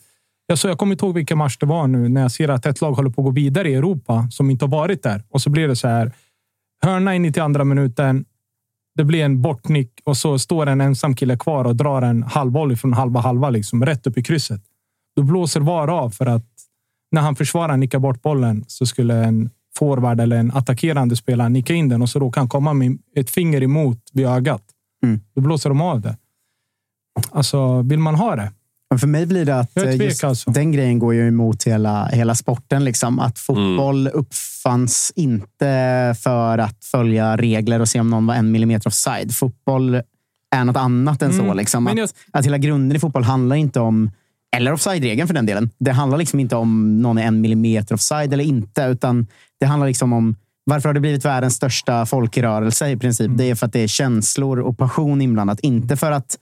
Alltså, 0.49 0.67
jag 0.67 0.77
kommer 0.77 0.91
inte 0.91 1.05
ihåg 1.05 1.15
vilken 1.15 1.37
match 1.37 1.57
det 1.57 1.65
var 1.65 1.87
nu 1.87 2.09
när 2.09 2.21
jag 2.21 2.31
ser 2.31 2.49
att 2.49 2.65
ett 2.65 2.81
lag 2.81 2.91
håller 2.91 3.09
på 3.09 3.21
att 3.21 3.25
gå 3.25 3.31
vidare 3.31 3.69
i 3.69 3.75
Europa 3.75 4.27
som 4.31 4.49
inte 4.49 4.65
har 4.65 4.71
varit 4.71 5.03
där. 5.03 5.23
Och 5.29 5.41
så 5.41 5.49
blir 5.49 5.67
det 5.67 5.75
så 5.75 5.87
här. 5.87 6.11
Hörna 6.81 7.15
in 7.15 7.25
i 7.25 7.33
till 7.33 7.41
andra 7.41 7.63
minuten. 7.63 8.25
Det 8.95 9.03
blir 9.03 9.25
en 9.25 9.41
bortnick 9.41 10.01
och 10.03 10.17
så 10.17 10.39
står 10.39 10.67
en 10.67 10.81
ensam 10.81 11.15
kille 11.15 11.37
kvar 11.37 11.65
och 11.65 11.75
drar 11.75 12.01
en 12.01 12.23
halvvolley 12.23 12.77
från 12.77 12.93
halva 12.93 13.19
halva, 13.19 13.49
liksom, 13.49 13.85
rätt 13.85 14.07
upp 14.07 14.17
i 14.17 14.23
krysset. 14.23 14.61
Då 15.15 15.23
blåser 15.23 15.61
VAR 15.61 15.87
av 15.87 16.09
för 16.09 16.25
att 16.25 16.45
när 17.11 17.21
han 17.21 17.35
försvarar 17.35 17.77
nickar 17.77 17.99
bort 17.99 18.21
bollen 18.21 18.65
så 18.67 18.85
skulle 18.85 19.25
en 19.25 19.49
forward 19.77 20.19
eller 20.19 20.37
en 20.37 20.51
attackerande 20.51 21.15
spelare 21.15 21.49
nicka 21.49 21.73
in 21.73 21.89
den 21.89 22.01
och 22.01 22.09
så 22.09 22.19
råkar 22.19 22.41
han 22.41 22.49
komma 22.49 22.73
med 22.73 22.97
ett 23.15 23.29
finger 23.29 23.63
emot 23.63 24.09
vid 24.13 24.25
ögat. 24.25 24.63
Mm. 25.03 25.19
Då 25.35 25.41
blåser 25.41 25.69
de 25.69 25.81
av 25.81 26.01
det. 26.01 26.17
Alltså, 27.31 27.81
vill 27.81 27.99
man 27.99 28.15
ha 28.15 28.35
det? 28.35 28.51
För 28.97 29.07
mig 29.07 29.25
blir 29.25 29.45
det 29.45 29.59
att 29.59 30.01
just 30.01 30.23
alltså. 30.23 30.51
den 30.51 30.71
grejen 30.71 30.99
går 30.99 31.13
ju 31.13 31.27
emot 31.27 31.63
hela, 31.63 32.05
hela 32.05 32.35
sporten. 32.35 32.83
Liksom. 32.83 33.19
Att 33.19 33.39
fotboll 33.39 34.07
mm. 34.07 34.19
uppfanns 34.19 35.13
inte 35.15 36.15
för 36.19 36.57
att 36.57 36.85
följa 36.85 37.37
regler 37.37 37.79
och 37.79 37.89
se 37.89 37.99
om 37.99 38.09
någon 38.09 38.27
var 38.27 38.35
en 38.35 38.51
millimeter 38.51 38.87
offside. 38.87 39.35
Fotboll 39.35 40.01
är 40.55 40.63
något 40.63 40.77
annat 40.77 41.21
än 41.21 41.33
så. 41.33 41.43
Mm. 41.43 41.57
Liksom. 41.57 41.83
Men 41.83 41.93
Att, 41.93 41.99
jag- 41.99 42.09
att 42.31 42.45
hela 42.45 42.57
grunden 42.57 42.95
i 42.95 42.99
fotboll 42.99 43.23
handlar 43.23 43.55
inte 43.55 43.79
om, 43.79 44.11
eller 44.55 44.73
offside-regeln 44.73 45.27
för 45.27 45.33
den 45.33 45.45
delen. 45.45 45.69
Det 45.79 45.91
handlar 45.91 46.17
liksom 46.17 46.39
inte 46.39 46.55
om 46.55 47.01
någon 47.01 47.17
är 47.17 47.23
en 47.23 47.41
millimeter 47.41 47.95
offside 47.95 48.33
eller 48.33 48.43
inte, 48.43 48.83
utan 48.83 49.27
det 49.59 49.65
handlar 49.65 49.87
liksom 49.87 50.13
om 50.13 50.35
varför 50.63 50.89
har 50.89 50.93
det 50.93 50.99
blivit 50.99 51.25
världens 51.25 51.55
största 51.55 52.05
folkrörelse 52.05 52.89
i 52.89 52.97
princip? 52.97 53.25
Mm. 53.25 53.37
Det 53.37 53.49
är 53.49 53.55
för 53.55 53.65
att 53.65 53.73
det 53.73 53.79
är 53.79 53.87
känslor 53.87 54.59
och 54.59 54.77
passion 54.77 55.21
inblandat. 55.21 55.59
Inte 55.59 55.97
för 55.97 56.11
att 56.11 56.37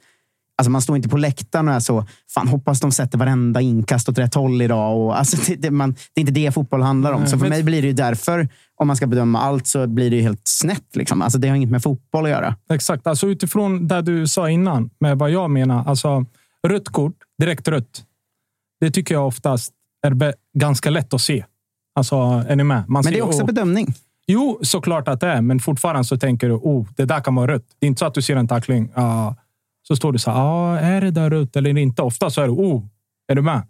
Alltså 0.58 0.72
man 0.72 0.82
står 0.82 0.96
inte 0.96 1.10
på 1.10 1.18
läktaren 1.18 1.68
och 1.68 1.74
är 1.74 1.80
så, 1.80 2.06
fan 2.34 2.48
hoppas 2.48 2.80
de 2.80 2.92
sätter 2.92 3.18
varenda 3.18 3.62
inkast 3.62 4.10
åt 4.10 4.18
rätt 4.18 4.34
håll 4.34 4.62
idag. 4.62 4.98
Och, 4.98 5.20
alltså 5.20 5.38
det, 5.48 5.56
det, 5.56 5.72
man, 5.72 5.92
det 5.92 6.20
är 6.20 6.20
inte 6.20 6.32
det 6.32 6.52
fotboll 6.52 6.82
handlar 6.82 7.14
om. 7.14 7.20
Nej, 7.20 7.30
så 7.30 7.38
för 7.38 7.42
men- 7.42 7.50
mig 7.50 7.64
blir 7.64 7.82
det 7.82 7.88
ju 7.88 7.94
därför, 7.94 8.50
om 8.76 8.88
man 8.88 8.96
ska 8.96 9.08
bedöma 9.08 9.40
allt, 9.40 9.68
så 9.68 9.88
blir 9.88 10.10
det 10.10 10.16
ju 10.16 10.22
helt 10.22 10.48
snett. 10.48 10.96
Liksom. 10.96 11.22
Alltså 11.22 11.40
det 11.40 11.48
har 11.48 11.56
inget 11.56 11.70
med 11.70 11.84
fotboll 11.84 12.26
att 12.26 12.32
göra. 12.32 12.56
Exakt. 12.70 13.08
Alltså 13.08 13.28
utifrån 13.28 13.88
det 13.88 14.02
du 14.02 14.28
sa 14.28 14.50
innan, 14.50 14.90
med 15.00 15.18
vad 15.18 15.32
jag 15.32 15.50
menar. 15.50 15.84
Alltså, 15.88 16.26
rött 16.68 16.90
kort, 16.90 17.16
direkt 17.40 17.68
rött. 17.68 18.04
Det 18.80 18.92
tycker 18.92 19.16
jag 19.16 19.28
oftast 19.28 19.74
är 20.08 20.34
ganska 20.58 20.90
lätt 20.90 21.14
att 21.14 21.22
se. 21.22 21.46
Alltså, 21.96 22.16
är 22.48 22.56
ni 22.56 22.64
med? 22.64 22.90
Man 22.90 23.04
Men 23.04 23.14
det 23.14 23.20
är 23.20 23.24
också 23.26 23.42
oh, 23.42 23.46
bedömning. 23.46 23.94
Jo, 24.28 24.60
såklart 24.62 25.08
att 25.08 25.20
det 25.20 25.28
är. 25.28 25.42
Men 25.42 25.60
fortfarande 25.60 26.04
så 26.04 26.18
tänker 26.18 26.48
du, 26.50 26.54
oh, 26.54 26.88
det 26.96 27.06
där 27.06 27.20
kan 27.20 27.36
vara 27.36 27.52
rött. 27.52 27.66
Det 27.80 27.86
är 27.86 27.88
inte 27.88 28.00
så 28.00 28.06
att 28.06 28.14
du 28.14 28.22
ser 28.22 28.36
en 28.36 28.48
tackling. 28.48 28.90
ah, 28.96 29.34
så 29.88 29.96
står 29.96 30.12
du 30.12 30.20
så 30.20 30.32
här, 30.32 30.38
ah, 30.40 30.80
är 30.80 31.02
det 31.02 31.12
där 31.12 31.30
rött 31.30 31.56
eller 31.56 31.78
inte? 31.78 32.02
Ofta 32.02 32.30
så 32.30 32.42
är 32.42 32.46
det, 32.46 32.52
oh, 32.54 32.84
är 33.32 33.36
du 33.36 33.42
med? 33.42 33.62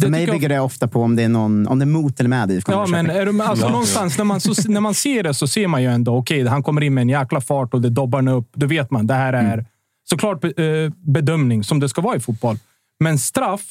För 0.00 0.06
Det 0.06 0.10
mig 0.10 0.20
tycker 0.20 0.32
jag- 0.32 0.40
bygger 0.40 0.48
det 0.48 0.60
ofta 0.60 0.88
på 0.88 1.02
om 1.02 1.16
det 1.16 1.22
är, 1.22 1.28
någon, 1.28 1.66
om 1.66 1.78
det 1.78 1.84
är 1.84 1.86
mot 1.86 2.20
eller 2.20 2.30
med 2.30 2.50
IFK 2.50 2.72
Ja, 2.72 2.86
men 2.86 3.10
är 3.10 3.26
du 3.26 3.32
med? 3.32 3.46
Alltså, 3.46 3.66
Ja. 3.66 3.70
någonstans 3.70 4.18
när 4.18 4.24
man, 4.24 4.40
så, 4.40 4.70
när 4.70 4.80
man 4.80 4.94
ser 4.94 5.22
det 5.22 5.34
så 5.34 5.46
ser 5.46 5.66
man 5.68 5.82
ju 5.82 5.88
ändå, 5.88 6.16
okej, 6.16 6.46
han 6.46 6.62
kommer 6.62 6.80
in 6.82 6.94
med 6.94 7.02
en 7.02 7.08
jäkla 7.08 7.40
fart 7.40 7.74
och 7.74 7.80
det 7.80 7.90
dobbar 7.90 8.28
upp. 8.28 8.48
Då 8.54 8.66
vet 8.66 8.90
man, 8.90 9.06
det 9.06 9.14
här 9.14 9.32
är 9.32 9.52
Mm. 9.54 9.64
såklart 10.10 10.44
eh, 10.44 10.50
bedömning 10.96 11.64
som 11.64 11.80
det 11.80 11.88
ska 11.88 12.00
vara 12.00 12.16
i 12.16 12.20
fotboll. 12.20 12.56
Men 13.00 13.18
straff 13.18 13.62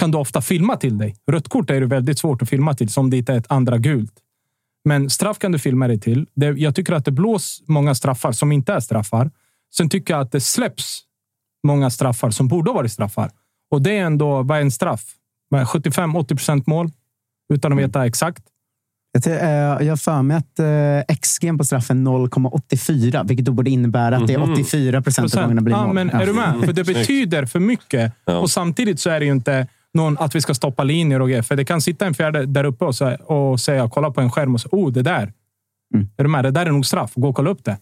kan 0.00 0.10
du 0.10 0.18
ofta 0.18 0.40
filma 0.40 0.76
till 0.76 0.98
dig. 0.98 1.16
Rött 1.30 1.48
kort 1.48 1.70
är 1.70 1.80
det 1.80 1.86
väldigt 1.86 2.18
svårt 2.18 2.42
att 2.42 2.48
filma 2.48 2.74
till, 2.74 2.88
som 2.88 3.10
det 3.10 3.16
inte 3.16 3.32
är 3.32 3.36
ett 3.38 3.46
andra 3.52 3.78
gult. 3.78 4.12
Men 4.84 5.10
straff 5.10 5.38
kan 5.38 5.52
du 5.52 5.58
filma 5.58 5.88
dig 5.88 6.00
till. 6.00 6.26
Det, 6.34 6.46
jag 6.46 6.74
tycker 6.74 6.92
att 6.92 7.04
det 7.04 7.10
blås 7.10 7.62
många 7.66 7.94
straffar 7.94 8.32
som 8.32 8.52
inte 8.52 8.72
är 8.72 8.80
straffar. 8.80 9.30
Sen 9.76 9.88
tycker 9.88 10.14
jag 10.14 10.20
att 10.20 10.32
det 10.32 10.40
släpps 10.40 11.00
många 11.66 11.90
straffar 11.90 12.30
som 12.30 12.48
borde 12.48 12.70
ha 12.70 12.74
varit 12.74 12.92
straffar. 12.92 13.30
Och 13.70 13.82
det 13.82 13.98
är 13.98 14.04
ändå, 14.04 14.42
vad 14.42 14.58
är 14.58 14.62
en 14.62 14.70
straff? 14.70 15.04
75-80 15.54 16.26
procent 16.28 16.66
mål, 16.66 16.90
utan 17.54 17.72
att 17.72 17.78
veta 17.78 18.06
exakt. 18.06 18.42
Jag, 19.12 19.26
eh, 19.26 19.86
jag 19.86 19.92
har 19.92 19.96
för 19.96 20.22
mig 20.22 20.36
att 20.36 20.58
eh, 20.58 21.16
XG 21.16 21.58
på 21.58 21.64
straffen 21.64 22.06
är 22.06 22.10
0,84, 22.10 23.24
vilket 23.28 23.46
då 23.46 23.52
borde 23.52 23.70
innebära 23.70 24.16
att 24.16 24.26
det 24.26 24.34
är 24.34 24.38
Mhm. 24.38 24.52
84 24.52 25.02
procent 25.02 25.36
av 25.36 25.42
gångerna 25.42 25.60
blir 25.62 25.74
ja, 25.74 25.86
mål. 25.86 25.94
men 25.94 26.10
Är 26.10 26.26
du 26.26 26.32
med? 26.32 26.60
För 26.64 26.72
det 26.72 26.84
betyder 26.94 27.46
för 27.46 27.60
mycket. 27.60 28.12
Och 28.24 28.50
samtidigt 28.50 29.00
så 29.00 29.10
är 29.10 29.20
det 29.20 29.26
ju 29.26 29.32
inte 29.32 29.66
någon 29.94 30.18
att 30.18 30.34
vi 30.34 30.40
ska 30.40 30.54
stoppa 30.54 30.84
linjer 30.84 31.20
och 31.22 31.28
grejer. 31.28 31.42
För 31.42 31.56
det 31.56 31.64
kan 31.64 31.80
sitta 31.80 32.06
en 32.06 32.14
fjärde 32.14 32.46
där 32.46 32.64
uppe 32.64 32.84
och, 32.84 32.94
säga, 32.94 33.16
och 33.16 33.60
säga, 33.60 33.88
kolla 33.92 34.10
på 34.10 34.20
en 34.20 34.30
skärm 34.30 34.54
och 34.54 34.60
säga, 34.60 34.70
oh, 34.72 34.92
det 34.92 35.02
där. 35.02 35.32
Mm. 35.94 36.08
Är 36.16 36.22
du 36.24 36.28
med? 36.30 36.44
Det 36.44 36.50
där 36.50 36.66
är 36.66 36.70
nog 36.70 36.86
straff. 36.86 37.12
Gå 37.14 37.28
och 37.28 37.36
kolla 37.36 37.50
upp 37.50 37.64
det. 37.64 37.76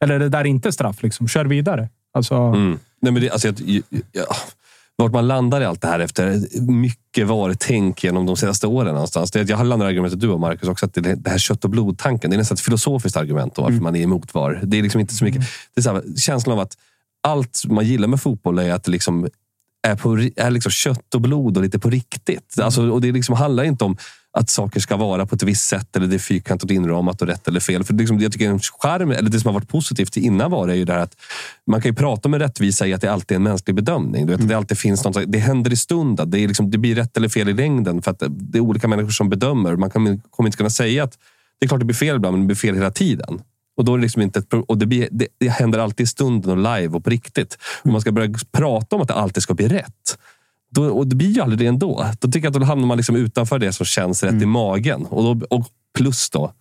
Eller 0.00 0.18
det 0.18 0.28
där 0.28 0.38
är 0.40 0.44
inte 0.44 0.72
straff. 0.72 1.02
Liksom. 1.02 1.28
Kör 1.28 1.44
vidare. 1.44 1.88
Alltså, 2.12 2.34
Mm. 2.34 2.78
Nej, 3.02 3.12
men 3.12 3.22
det, 3.22 3.30
alltså, 3.30 3.48
jag, 3.48 3.82
jag, 4.12 4.26
vart 4.96 5.12
man 5.12 5.28
landar 5.28 5.60
i 5.60 5.64
allt 5.64 5.80
det 5.80 5.88
här 5.88 6.00
efter 6.00 6.40
mycket 6.70 7.26
var-tänk 7.26 8.04
genom 8.04 8.26
de 8.26 8.36
senaste 8.36 8.66
åren. 8.66 8.94
någonstans. 8.94 9.30
Det, 9.30 9.48
jag 9.48 9.56
har 9.56 9.64
landat 9.64 9.86
i 9.86 9.88
argumentet 9.88 10.20
du 10.20 10.28
och 10.28 10.40
Marcus 10.40 10.68
också, 10.68 10.86
att 10.86 10.94
det, 10.94 11.00
det 11.14 11.30
här 11.30 11.38
kött 11.38 11.64
och 11.64 11.70
blod-tanken. 11.70 12.30
Det 12.30 12.36
är 12.36 12.38
nästan 12.38 12.54
ett 12.54 12.60
filosofiskt 12.60 13.16
argument 13.16 13.54
då, 13.54 13.62
varför 13.62 13.80
man 13.80 13.96
är 13.96 14.02
emot 14.02 14.34
VAR. 14.34 14.60
Det 14.62 14.78
är 14.78 14.82
liksom 14.82 15.00
inte 15.00 15.14
så 15.14 15.24
mycket. 15.24 15.42
Det 15.74 15.80
är 15.80 15.82
så 15.82 15.92
här, 15.92 16.02
känslan 16.16 16.52
av 16.52 16.60
att 16.60 16.76
allt 17.22 17.62
man 17.68 17.84
gillar 17.84 18.08
med 18.08 18.20
fotboll 18.20 18.58
är 18.58 18.72
att 18.72 18.84
det 18.84 18.90
liksom 18.90 19.28
är, 19.86 19.96
på, 19.96 20.18
är 20.36 20.50
liksom 20.50 20.72
kött 20.72 21.14
och 21.14 21.20
blod 21.20 21.56
och 21.56 21.62
lite 21.62 21.78
på 21.78 21.90
riktigt. 21.90 22.58
Alltså, 22.60 22.90
och 22.90 23.00
det 23.00 23.12
liksom 23.12 23.34
handlar 23.34 23.64
inte 23.64 23.84
om 23.84 23.96
att 24.32 24.50
saker 24.50 24.80
ska 24.80 24.96
vara 24.96 25.26
på 25.26 25.34
ett 25.34 25.42
visst 25.42 25.68
sätt 25.68 25.96
eller 25.96 26.06
det 26.06 26.16
är 26.16 26.18
fyrkantigt 26.18 26.72
inramat 26.72 27.22
och 27.22 27.28
rätt 27.28 27.48
eller 27.48 27.60
fel. 27.60 27.84
För 27.84 27.92
det, 27.92 27.98
liksom, 27.98 28.20
jag 28.20 28.32
tycker 28.32 28.48
en 28.48 28.60
charm, 28.60 29.10
eller 29.10 29.30
det 29.30 29.40
som 29.40 29.48
har 29.48 29.54
varit 29.54 29.68
positivt 29.68 30.16
innan 30.16 30.50
var 30.50 30.66
det 30.66 30.76
ju 30.76 30.84
det 30.84 31.02
att 31.02 31.16
man 31.66 31.82
kan 31.82 31.90
ju 31.90 31.94
prata 31.94 32.28
med 32.28 32.40
rättvisa 32.40 32.86
i 32.86 32.94
att 32.94 33.00
det 33.00 33.12
alltid 33.12 33.34
är 33.34 33.36
en 33.36 33.42
mänsklig 33.42 33.76
bedömning. 33.76 34.26
Du 34.26 34.32
vet, 34.32 34.40
att 34.40 34.48
det 34.48 34.56
alltid 34.56 34.78
finns 34.78 35.04
något, 35.04 35.24
det 35.26 35.38
händer 35.38 35.72
i 35.72 35.76
stunden. 35.76 36.30
Det, 36.30 36.38
är 36.38 36.48
liksom, 36.48 36.70
det 36.70 36.78
blir 36.78 36.94
rätt 36.94 37.16
eller 37.16 37.28
fel 37.28 37.48
i 37.48 37.52
längden 37.52 38.02
för 38.02 38.10
att 38.10 38.22
det 38.28 38.58
är 38.58 38.62
olika 38.62 38.88
människor 38.88 39.10
som 39.10 39.28
bedömer. 39.28 39.76
Man 39.76 39.90
kan, 39.90 40.20
kommer 40.30 40.48
inte 40.48 40.56
kunna 40.56 40.70
säga 40.70 41.04
att 41.04 41.18
det 41.58 41.66
är 41.66 41.68
klart 41.68 41.80
det 41.80 41.86
blir 41.86 41.96
fel 41.96 42.16
ibland, 42.16 42.32
men 42.32 42.40
det 42.40 42.46
blir 42.46 42.56
fel 42.56 42.74
hela 42.74 42.90
tiden. 42.90 43.42
Och, 43.76 43.84
då 43.84 43.94
är 43.94 43.98
det 43.98 44.02
liksom 44.02 44.22
inte 44.22 44.38
ett, 44.38 44.52
och 44.52 44.78
det, 44.78 44.86
blir, 44.86 45.08
det, 45.10 45.26
det 45.38 45.48
händer 45.48 45.78
alltid 45.78 46.04
i 46.04 46.06
stunden 46.06 46.50
och 46.50 46.56
live 46.56 46.96
och 46.96 47.04
på 47.04 47.10
riktigt. 47.10 47.58
Om 47.82 47.92
man 47.92 48.00
ska 48.00 48.12
börja 48.12 48.34
prata 48.52 48.96
om 48.96 49.02
att 49.02 49.08
det 49.08 49.14
alltid 49.14 49.42
ska 49.42 49.54
bli 49.54 49.68
rätt, 49.68 50.18
då, 50.70 50.84
och 50.84 51.06
det 51.06 51.16
blir 51.16 51.30
ju 51.30 51.40
aldrig 51.40 51.58
det 51.58 51.66
ändå. 51.66 52.06
Då 52.20 52.30
tycker 52.30 52.46
jag 52.46 52.56
att 52.56 52.60
då 52.60 52.66
hamnar 52.66 52.86
man 52.86 52.96
liksom 52.96 53.16
utanför 53.16 53.58
det 53.58 53.72
som 53.72 53.86
känns 53.86 54.22
rätt 54.22 54.42
i 54.42 54.46
magen. 54.46 55.06
Och, 55.06 55.36
då, 55.36 55.46
och 55.46 55.66
plus 55.98 56.30
då, 56.30 56.52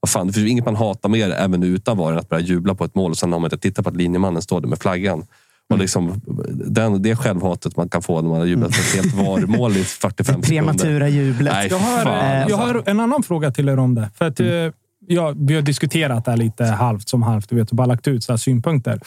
vad 0.00 0.10
fan, 0.10 0.26
det 0.26 0.32
finns 0.32 0.46
ju 0.46 0.50
inget 0.50 0.64
man 0.64 0.76
hatar 0.76 1.08
mer 1.08 1.30
även 1.30 1.62
utan 1.62 1.96
var 1.96 2.12
än 2.12 2.18
att 2.18 2.28
börja 2.28 2.42
jubla 2.42 2.74
på 2.74 2.84
ett 2.84 2.94
mål 2.94 3.10
och 3.10 3.18
sen 3.18 3.32
har 3.32 3.40
man 3.40 3.46
inte 3.46 3.58
tittat 3.58 3.84
på 3.84 3.88
att 3.88 3.96
linjemannen 3.96 4.42
står 4.42 4.60
där 4.60 4.68
med 4.68 4.78
flaggan. 4.78 5.26
Och 5.70 5.78
liksom, 5.78 6.20
den, 6.54 7.02
det 7.02 7.16
självhatet 7.16 7.76
man 7.76 7.88
kan 7.88 8.02
få 8.02 8.20
när 8.20 8.28
man 8.28 8.38
har 8.38 8.46
jublat 8.46 8.70
ett 8.70 8.94
helt 8.94 9.14
VAR-mål 9.14 9.76
i 9.76 9.84
45 9.84 10.24
sekunder. 10.42 10.48
Prematura 10.48 11.08
jublet. 11.08 11.52
Nej, 11.52 11.68
Jag 11.70 11.78
har, 11.78 12.04
fan, 12.04 12.32
eh, 12.32 12.42
alltså. 12.42 12.50
jag 12.50 12.56
har 12.56 12.82
en 12.86 13.00
annan 13.00 13.22
fråga 13.22 13.50
till 13.50 13.68
er 13.68 13.78
om 13.78 13.94
det. 13.94 14.10
För 14.14 14.24
att, 14.24 14.40
eh, 14.40 14.46
ja, 15.06 15.34
vi 15.36 15.54
har 15.54 15.62
diskuterat 15.62 16.24
det 16.24 16.30
här 16.30 16.38
lite 16.38 16.64
halvt 16.64 17.08
som 17.08 17.22
halvt 17.22 17.48
du 17.48 17.56
vet, 17.56 17.70
och 17.70 17.76
bara 17.76 17.86
lagt 17.86 18.08
ut 18.08 18.24
så 18.24 18.32
här 18.32 18.36
synpunkter. 18.36 19.00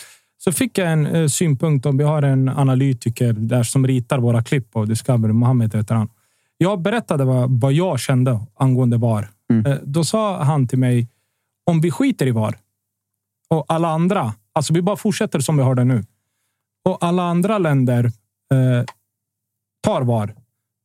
Så 0.43 0.51
fick 0.51 0.77
jag 0.77 0.91
en 0.91 1.05
eh, 1.05 1.27
synpunkt 1.27 1.85
om 1.85 1.97
vi 1.97 2.03
har 2.03 2.21
en 2.21 2.49
analytiker 2.49 3.33
där 3.33 3.63
som 3.63 3.87
ritar 3.87 4.19
våra 4.19 4.43
klipp 4.43 4.71
på 4.71 4.85
Discovery. 4.85 5.33
Mohammed 5.33 5.75
heter 5.75 5.95
han. 5.95 6.09
Jag 6.57 6.81
berättade 6.81 7.25
vad, 7.25 7.61
vad 7.61 7.73
jag 7.73 7.99
kände 7.99 8.39
angående 8.55 8.97
VAR. 8.97 9.29
Eh, 9.65 9.75
då 9.83 10.03
sa 10.03 10.43
han 10.43 10.67
till 10.67 10.79
mig, 10.79 11.07
om 11.65 11.81
vi 11.81 11.91
skiter 11.91 12.27
i 12.27 12.31
VAR 12.31 12.57
och 13.49 13.65
alla 13.67 13.87
andra, 13.87 14.33
alltså 14.53 14.73
vi 14.73 14.81
bara 14.81 14.97
fortsätter 14.97 15.39
som 15.39 15.57
vi 15.57 15.63
har 15.63 15.75
det 15.75 15.83
nu. 15.83 16.03
Och 16.85 16.97
alla 17.03 17.23
andra 17.23 17.57
länder 17.57 18.05
eh, 18.05 18.85
tar 19.81 20.01
VAR. 20.01 20.35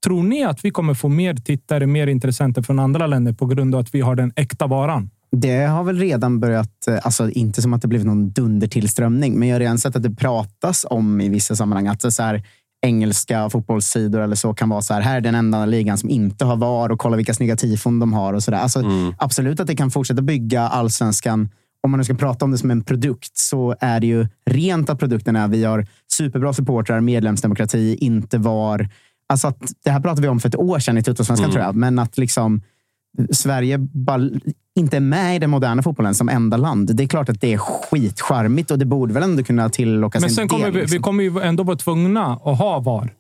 Tror 0.05 0.23
ni 0.23 0.45
att 0.45 0.65
vi 0.65 0.71
kommer 0.71 0.95
få 0.95 1.09
mer 1.09 1.35
tittare, 1.35 1.87
mer 1.87 2.07
intressenter 2.07 2.63
från 2.63 2.79
andra 2.79 3.07
länder 3.07 3.33
på 3.33 3.47
grund 3.47 3.75
av 3.75 3.81
att 3.81 3.95
vi 3.95 4.01
har 4.01 4.15
den 4.15 4.33
äkta 4.37 4.67
varan? 4.67 5.11
Det 5.37 5.67
har 5.67 5.85
väl 5.85 5.99
redan 5.99 6.41
börjat, 6.41 6.89
eh, 6.89 6.99
alltså 7.03 7.31
inte 7.31 7.63
som 7.63 7.75
att 7.75 7.83
det 7.83 7.89
blivit 7.89 8.07
någon 8.07 8.31
dundertillströmning, 8.31 9.39
men 9.39 9.49
jag 9.49 9.55
har 9.55 9.61
redan 9.61 9.79
sett 9.79 9.97
att 9.97 10.03
det 10.03 10.15
pratas 10.15 10.87
om 10.91 11.21
i 11.21 11.29
vissa 11.29 11.57
sammanhang 11.57 11.87
att 11.87 12.13
så 12.13 12.23
här, 12.23 12.43
engelska 12.83 13.51
fotbollssidor 13.51 14.21
eller 14.21 14.37
så 14.37 14.55
kan 14.55 14.69
vara 14.69 14.83
så 14.83 14.95
här, 14.95 15.01
här 15.01 15.17
är 15.17 15.21
den 15.21 15.35
enda 15.35 15.67
ligan 15.67 15.99
som 15.99 16.11
inte 16.11 16.45
har 16.45 16.57
VAR 16.57 16.89
och 16.93 16.99
kolla 16.99 17.17
vilka 17.17 17.35
snygga 17.35 17.57
tifon 17.57 17.99
de 17.99 18.13
har 18.13 18.33
och 18.33 18.43
så 18.43 18.51
där. 18.51 18.59
Alltså, 18.59 18.83
Absolut 19.19 19.61
att 19.61 19.67
det 19.67 19.77
kan 19.77 19.91
fortsätta 19.91 20.23
bygga 20.23 20.63
allsvenskan. 20.63 21.49
Om 21.83 21.91
man 21.91 21.99
nu 21.99 22.05
ska 22.05 22.15
prata 22.15 22.45
om 22.45 22.51
det 22.51 22.59
som 22.59 22.71
en 22.71 22.83
produkt 22.83 23.37
så 23.37 23.77
är 23.81 24.01
det 24.01 24.07
ju 24.07 24.27
rent 24.51 24.91
att 24.91 24.99
produkten 24.99 25.37
är 25.37 25.49
vi 25.49 25.65
har 25.65 25.87
superbra 26.13 26.53
supportrar, 26.53 27.01
medlemsdemokrati, 27.01 27.97
inte 28.01 28.39
VAR. 28.39 28.89
Alltså 29.29 29.49
att, 29.49 29.73
det 29.85 29.91
här 29.91 30.01
pratade 30.01 30.23
vi 30.23 30.29
om 30.29 30.41
för 30.41 30.49
ett 30.49 30.57
år 30.57 30.79
sedan 30.79 30.99
i 30.99 31.03
Tuttosvenskan 31.03 31.45
Mm. 31.45 31.53
tror 31.53 31.65
jag, 31.65 31.75
men 31.75 31.99
att 31.99 32.19
liksom 32.19 32.63
Sverige 33.31 33.81
inte 34.77 34.97
är 34.97 35.01
med 35.01 35.37
i 35.37 35.39
den 35.39 35.51
moderna 35.51 35.83
fotbollen 35.83 36.15
som 36.15 36.29
enda 36.29 36.57
land. 36.57 36.97
Det 36.97 37.03
är 37.03 37.07
klart 37.09 37.29
att 37.29 37.41
det 37.41 37.53
är 37.53 37.59
skitcharmigt 37.59 38.71
och 38.71 38.79
det 38.79 38.85
borde 38.85 39.15
väl 39.15 39.23
ändå 39.23 39.43
kunna 39.43 39.69
tillockas 39.69 40.21
Men 40.21 40.31
en 40.31 40.35
sen 40.35 40.49
del, 40.49 40.49
kommer 40.49 40.71
vi, 40.71 40.81
liksom. 40.81 40.97
vi 40.97 41.03
kommer 41.03 41.25
ju 41.25 41.41
ändå 41.41 41.63
vara 41.63 41.77
tvungna 41.77 42.41
att 42.45 42.59
ha 42.59 42.79
VAR. 42.79 43.13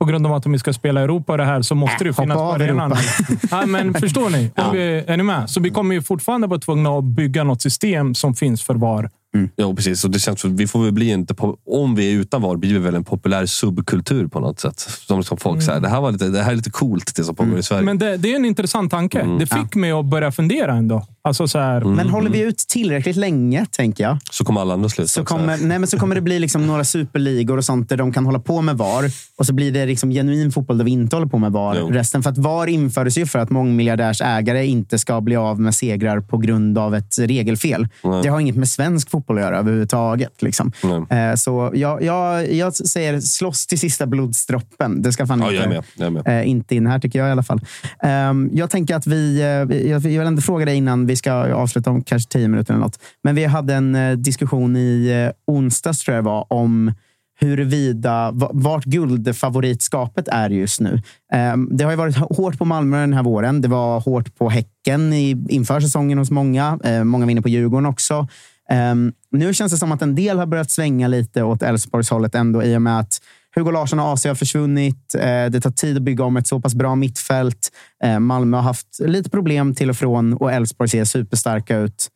På 0.00 0.04
grund 0.06 0.26
av 0.26 0.32
att 0.32 0.46
om 0.46 0.52
vi 0.52 0.58
ska 0.58 0.72
spela 0.72 1.00
Europa 1.00 1.32
och 1.32 1.38
det 1.38 1.44
här 1.44 1.62
så 1.62 1.74
måste 1.74 2.04
det 2.04 2.04
ju 2.04 2.10
hoppa 2.10 2.22
finnas 2.22 2.36
på 2.36 2.52
arenan. 2.52 2.94
Ja, 3.50 3.66
men 3.66 3.94
förstår 4.00 4.30
ni? 4.30 4.50
Om 4.56 4.72
vi, 4.72 5.04
är 5.06 5.16
ni 5.16 5.22
med? 5.22 5.50
Så 5.50 5.60
vi 5.60 5.70
kommer 5.70 5.94
ju 5.94 6.02
fortfarande 6.02 6.46
vara 6.46 6.60
tvungna 6.60 6.90
att 6.90 7.04
bygga 7.04 7.44
något 7.44 7.62
system 7.62 8.14
som 8.14 8.34
finns 8.34 8.62
för 8.62 8.74
VAR. 8.74 9.10
Ja, 9.56 9.74
precis. 9.74 10.04
Och 10.04 10.10
det 10.10 10.18
känns, 10.18 10.40
som- 10.40 10.56
vi 10.56 10.66
får 10.66 10.82
väl 10.82 10.92
bli 10.92 11.10
inte, 11.10 11.34
om 11.66 11.94
vi 11.94 12.12
är 12.12 12.16
utan 12.20 12.42
VAR 12.42 12.56
blir 12.56 12.72
vi 12.72 12.78
väl 12.78 12.94
en 12.94 13.04
populär 13.04 13.46
subkultur 13.46 14.26
på 14.26 14.40
något 14.40 14.60
sätt. 14.60 14.80
Som, 14.80 15.24
som 15.24 15.36
folk 15.36 15.62
säger, 15.62 15.80
det 15.80 15.88
här, 15.88 16.00
var 16.00 16.12
lite, 16.12 16.28
det 16.28 16.42
här 16.42 16.52
är 16.52 16.56
lite 16.56 16.70
coolt 16.70 17.12
det 17.16 17.24
som 17.24 17.34
pågår 17.34 17.58
i 17.58 17.62
Sverige. 17.62 17.82
Men 17.82 17.98
det, 17.98 18.16
det 18.16 18.32
är 18.32 18.36
en 18.36 18.44
intressant 18.44 18.90
tanke. 18.90 19.20
Mm. 19.20 19.38
Det 19.38 19.46
fick 19.46 19.74
mig 19.74 19.90
att 19.92 20.04
börja 20.06 20.32
fundera 20.32 20.72
ändå. 20.74 21.06
Alltså 21.22 21.48
så 21.48 21.58
här, 21.58 21.80
Men 21.84 22.08
håller 22.08 22.30
vi 22.30 22.40
ut 22.40 22.58
tillräckligt 22.58 23.16
länge, 23.16 23.66
tänker 23.70 24.04
jag, 24.04 24.18
Så 24.30 24.44
kommer 24.44 24.60
alla 24.60 24.74
andra 24.74 24.88
sluta. 24.88 25.08
så 25.08 25.24
kommer, 25.24 25.56
nej, 25.58 25.78
men 25.78 25.86
så 25.86 25.98
kommer 25.98 26.14
det 26.14 26.20
bli 26.20 26.38
liksom 26.38 26.66
några 26.66 26.84
superligor 26.84 27.56
och 27.56 27.64
sånt 27.64 27.88
där 27.88 27.96
de 27.96 28.12
kan 28.12 28.26
hålla 28.26 28.38
på 28.38 28.62
med 28.62 28.78
VAR. 28.78 29.04
Och 29.38 29.46
så 29.46 29.52
blir 29.52 29.72
det 29.72 29.86
liksom 29.86 30.10
genuin 30.10 30.52
fotboll 30.52 30.78
där 30.78 30.84
vi 30.84 30.90
inte 30.90 31.16
håller 31.16 31.26
på 31.28 31.38
med 31.38 31.52
VAR. 31.52 31.76
Jo. 31.80 31.88
Resten. 31.90 32.22
För 32.22 32.30
att 32.30 32.38
VAR 32.38 32.66
infördes 32.66 33.18
ju 33.18 33.26
för 33.26 33.38
att 33.38 33.50
mångmiljardärsägare 33.50 34.66
inte 34.66 34.98
ska 34.98 35.20
bli 35.20 35.36
av 35.36 35.60
med 35.60 35.74
segrar 35.74 36.20
på 36.20 36.38
grund 36.38 36.78
av 36.78 36.94
ett 36.94 37.18
regelfel. 37.18 37.88
Nej. 38.04 38.22
Det 38.22 38.28
har 38.28 38.40
inget 38.40 38.56
med 38.56 38.68
svensk 38.68 39.10
fotboll 39.10 39.25
fotboll 39.26 39.38
att 39.38 39.44
göra 39.44 39.58
överhuvudtaget. 39.58 40.42
Liksom. 40.42 40.72
Eh, 41.10 41.34
så 41.34 41.70
jag, 41.74 42.02
jag, 42.02 42.52
jag 42.52 42.74
säger 42.76 43.20
slåss 43.20 43.66
till 43.66 43.78
sista 43.78 44.06
blodsdroppen. 44.06 45.02
Det 45.02 45.12
ska 45.12 45.26
fan 45.26 45.40
Ja, 45.40 45.44
inte, 45.50 45.56
jag 45.62 45.68
med. 45.68 45.84
Jag 45.96 46.12
med. 46.12 46.28
Eh, 46.40 46.48
inte 46.50 46.74
in 46.74 46.86
här, 46.86 46.98
tycker 46.98 47.18
jag 47.18 47.28
i 47.28 47.30
alla 47.32 47.42
fall. 47.42 47.60
Ehm, 48.02 48.50
jag 48.52 48.70
tänker 48.70 48.94
att 48.96 49.06
vi... 49.06 49.40
eh, 49.40 49.76
jag, 49.90 50.00
vill 50.00 50.20
ändå 50.20 50.42
fråga 50.42 50.64
dig 50.64 50.76
innan 50.76 51.06
vi 51.06 51.16
ska 51.16 51.32
avsluta 51.32 51.90
om 51.90 52.02
kanske 52.02 52.28
tio 52.32 52.48
minuter 52.48 52.74
eller 52.74 52.80
något. 52.84 52.98
Men 53.24 53.34
vi 53.34 53.44
hade 53.44 53.74
en 53.74 54.22
diskussion 54.22 54.76
i 54.76 55.30
onsdags, 55.46 55.98
tror 56.00 56.14
jag 56.14 56.24
det 56.24 56.28
var, 56.30 56.46
om 56.52 56.92
huruvida 57.40 58.30
va- 58.30 58.50
vart 58.52 58.84
guldfavoritskapet 58.84 60.28
är 60.28 60.50
just 60.50 60.80
nu. 60.80 61.02
Ehm, 61.32 61.68
Det 61.72 61.84
har 61.84 61.90
ju 61.90 61.96
varit 61.96 62.16
hårt 62.16 62.58
på 62.58 62.64
Malmö 62.64 63.00
den 63.00 63.12
här 63.12 63.22
våren. 63.22 63.60
Det 63.60 63.68
var 63.68 64.00
hårt 64.00 64.34
på 64.38 64.48
Häcken 64.50 65.12
i, 65.12 65.44
inför 65.48 65.80
säsongen 65.80 66.18
hos 66.18 66.30
många. 66.30 66.78
Eh, 66.84 67.04
Många 67.04 67.26
vinner 67.26 67.42
på 67.42 67.48
Djurgården 67.48 67.86
också. 67.86 68.28
Ehm, 68.70 69.12
Nu 69.30 69.54
känns 69.54 69.72
det 69.72 69.78
som 69.78 69.92
att 69.92 70.02
en 70.02 70.14
del 70.14 70.38
har 70.38 70.46
börjat 70.46 70.70
svänga 70.70 71.08
lite 71.08 71.42
åt 71.42 71.62
Elfsborgshållet 71.62 72.34
ändå 72.34 72.62
i 72.62 72.76
och 72.76 72.82
med 72.82 72.98
att 72.98 73.20
Hugo 73.54 73.70
Larsson 73.70 73.98
och 74.00 74.12
AC 74.12 74.24
har 74.24 74.34
försvunnit. 74.34 75.14
Eh, 75.14 75.46
Det 75.50 75.60
tar 75.60 75.70
tid 75.70 75.96
att 75.96 76.02
bygga 76.02 76.24
om 76.24 76.36
ett 76.36 76.46
så 76.46 76.60
pass 76.60 76.74
bra 76.74 76.94
mittfält. 76.94 77.70
Eh, 78.04 78.18
Malmö 78.18 78.56
har 78.56 78.64
haft 78.64 79.00
lite 79.00 79.30
problem 79.30 79.74
till 79.74 79.90
och 79.90 79.96
från 79.96 80.32
och 80.34 80.52
Elfsborg 80.52 80.88
ser 80.88 81.04
superstarka 81.04 81.78
ut. 81.78 82.08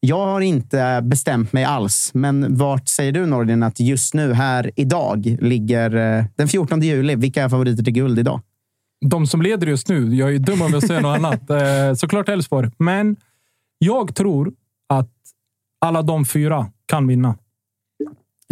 Jag 0.00 0.26
har 0.26 0.40
inte 0.40 1.00
bestämt 1.04 1.52
mig 1.52 1.64
alls, 1.64 2.10
men 2.14 2.56
vart 2.56 2.88
säger 2.88 3.12
du 3.12 3.26
Nordin 3.26 3.62
att 3.62 3.80
just 3.80 4.14
nu, 4.14 4.32
här 4.32 4.70
idag, 4.76 5.36
ligger 5.40 5.96
eh, 6.18 6.24
den 6.36 6.48
14 6.48 6.80
juli? 6.82 7.14
Vilka 7.14 7.42
är 7.44 7.48
favoriter 7.48 7.84
till 7.84 7.92
guld 7.92 8.18
idag? 8.18 8.40
de 9.06 9.26
som 9.26 9.42
leder 9.42 9.66
just 9.66 9.88
nu, 9.88 10.14
jag 10.14 10.34
är 10.34 10.38
dum 10.38 10.62
om 10.62 10.72
jag 10.72 10.82
säger 10.82 11.00
något 11.00 11.18
annat. 11.18 11.98
Såklart 11.98 12.28
Elfsborg. 12.28 12.70
Men 12.78 13.16
jag 13.78 14.14
tror 14.14 14.52
alla 15.84 16.02
de 16.02 16.24
fyra 16.24 16.66
kan 16.86 17.06
vinna. 17.06 17.36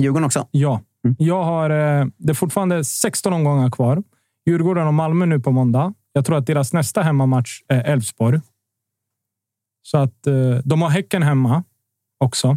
Djurgården 0.02 0.24
också? 0.26 0.48
Ja. 0.50 0.80
Jag 1.18 1.42
har, 1.44 1.70
eh, 1.70 2.06
det 2.16 2.30
är 2.30 2.34
fortfarande 2.34 2.84
16 2.84 3.32
omgångar 3.32 3.70
kvar. 3.70 4.02
Djurgården 4.46 4.86
och 4.86 4.94
Malmö 4.94 5.26
nu 5.26 5.40
på 5.40 5.50
måndag. 5.50 5.94
Jag 6.12 6.24
tror 6.26 6.36
att 6.38 6.46
deras 6.46 6.72
nästa 6.72 7.02
hemmamatch 7.02 7.60
är 7.68 7.84
Elfsborg. 7.92 8.40
Så 9.82 9.98
att 9.98 10.26
eh, 10.26 10.34
de 10.64 10.82
har 10.82 10.88
Häcken 10.90 11.22
hemma 11.22 11.64
också. 12.24 12.56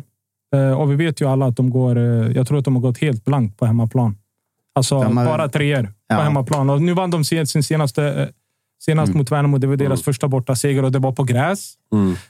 Eh, 0.55 0.71
Och 0.81 0.91
vi 0.91 0.95
vet 0.95 1.21
ju 1.21 1.27
alla 1.29 1.45
att 1.45 1.55
de 1.57 1.69
går... 1.69 1.97
Jag 2.31 2.47
tror 2.47 2.57
att 2.57 2.65
de 2.65 2.75
har 2.75 2.81
gått 2.81 2.97
helt 2.97 3.25
blankt 3.25 3.57
på 3.59 3.65
hemmaplan. 3.65 4.17
Alltså 4.75 4.95
har- 4.97 5.25
bara 5.25 5.49
treor 5.49 5.93
Ja. 6.07 6.15
på 6.15 6.21
hemmaplan. 6.21 6.69
Och 6.69 6.81
nu 6.81 6.93
vann 6.93 7.11
de 7.11 7.23
sin 7.23 7.45
senaste... 7.63 8.31
Senast 8.79 9.09
Mm. 9.09 9.17
mot 9.17 9.31
Värnamo. 9.31 9.57
Det 9.57 9.67
var 9.67 9.75
deras 9.75 10.03
första 10.03 10.27
borta 10.27 10.55
seger 10.55 10.83
och 10.83 10.91
det 10.91 10.99
var 10.99 11.11
på 11.11 11.23
gräs. 11.23 11.73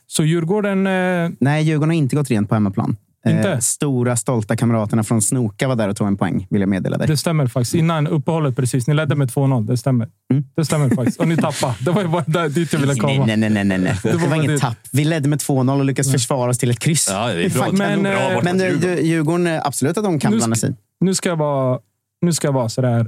Så 0.08 0.24
Djurgården... 0.24 0.88
Eh, 0.88 1.30
Nej, 1.40 1.64
Djurgården 1.64 1.90
har 1.90 1.96
inte 1.98 2.16
gått 2.16 2.30
rent 2.32 2.50
på 2.50 2.56
hemmaplan. 2.56 2.98
Inte? 3.28 3.52
Eh, 3.52 3.60
stora, 3.60 4.16
stolta 4.16 4.56
kamraterna 4.56 5.04
från 5.04 5.22
Snoka 5.22 5.68
var 5.68 5.76
där 5.76 5.88
och 5.90 5.96
tog 5.96 6.08
en 6.08 6.18
poäng, 6.18 6.48
vill 6.50 6.62
jag 6.62 6.70
meddela 6.70 6.98
dig. 6.98 7.08
Det 7.08 7.18
stämmer 7.18 7.48
faktiskt. 7.48 7.76
Innan 7.76 8.08
uppehållet 8.08 8.56
precis. 8.56 8.88
Ni 8.88 8.94
ledde 8.94 9.16
med 9.16 9.30
2-0. 9.32 9.66
Det 9.68 9.78
stämmer. 9.78 10.08
Det 10.56 10.66
stämmer 10.66 10.90
faktiskt. 10.90 11.20
Och 11.20 11.28
ni 11.28 11.38
tappade. 11.38 11.74
Det 11.80 11.92
var 11.92 12.02
ju 12.02 12.08
bara 12.08 12.24
där, 12.28 12.50
dit 12.50 12.74
jag 12.74 12.80
ville 12.80 12.96
komma. 12.96 13.14
Mm. 13.14 13.28
Nej, 13.28 13.38
nej, 13.38 13.50
nej, 13.50 13.64
nej, 13.66 13.78
nej. 13.78 14.00
Det 14.04 14.14
var, 14.14 14.28
bara 14.28 14.36
inget 14.36 14.48
det- 14.48 14.60
tapp. 14.60 14.78
Vi 14.92 15.04
ledde 15.06 15.30
med 15.30 15.40
2-0 15.40 15.80
och 15.80 15.86
lyckades 15.86 16.12
försvara 16.12 16.50
oss 16.50 16.58
till 16.58 16.70
ett 16.72 16.80
kryss. 16.80 17.08
Ja, 17.12 17.28
det 17.28 17.46
är 17.46 17.50
bra. 17.50 17.68
Men, 17.72 18.04
kanon. 18.04 18.06
eh, 18.06 18.44
men 18.44 18.62
eh, 18.62 18.74
du, 18.74 19.02
Djurgården, 19.02 19.48
eh, 19.48 19.62
absolut 19.64 19.98
att 19.98 20.04
de 20.04 20.20
kan 20.20 20.32
Nu 20.32 20.38
blanda 20.38 20.56
ska- 20.56 20.68
sig. 20.68 20.76
Nu 21.00 21.16
ska 21.16 21.30
jag 21.30 21.36
vara, 21.36 21.80
nu 22.22 22.34
ska 22.34 22.48
jag 22.48 22.54
vara 22.54 22.70
sådär 22.70 23.08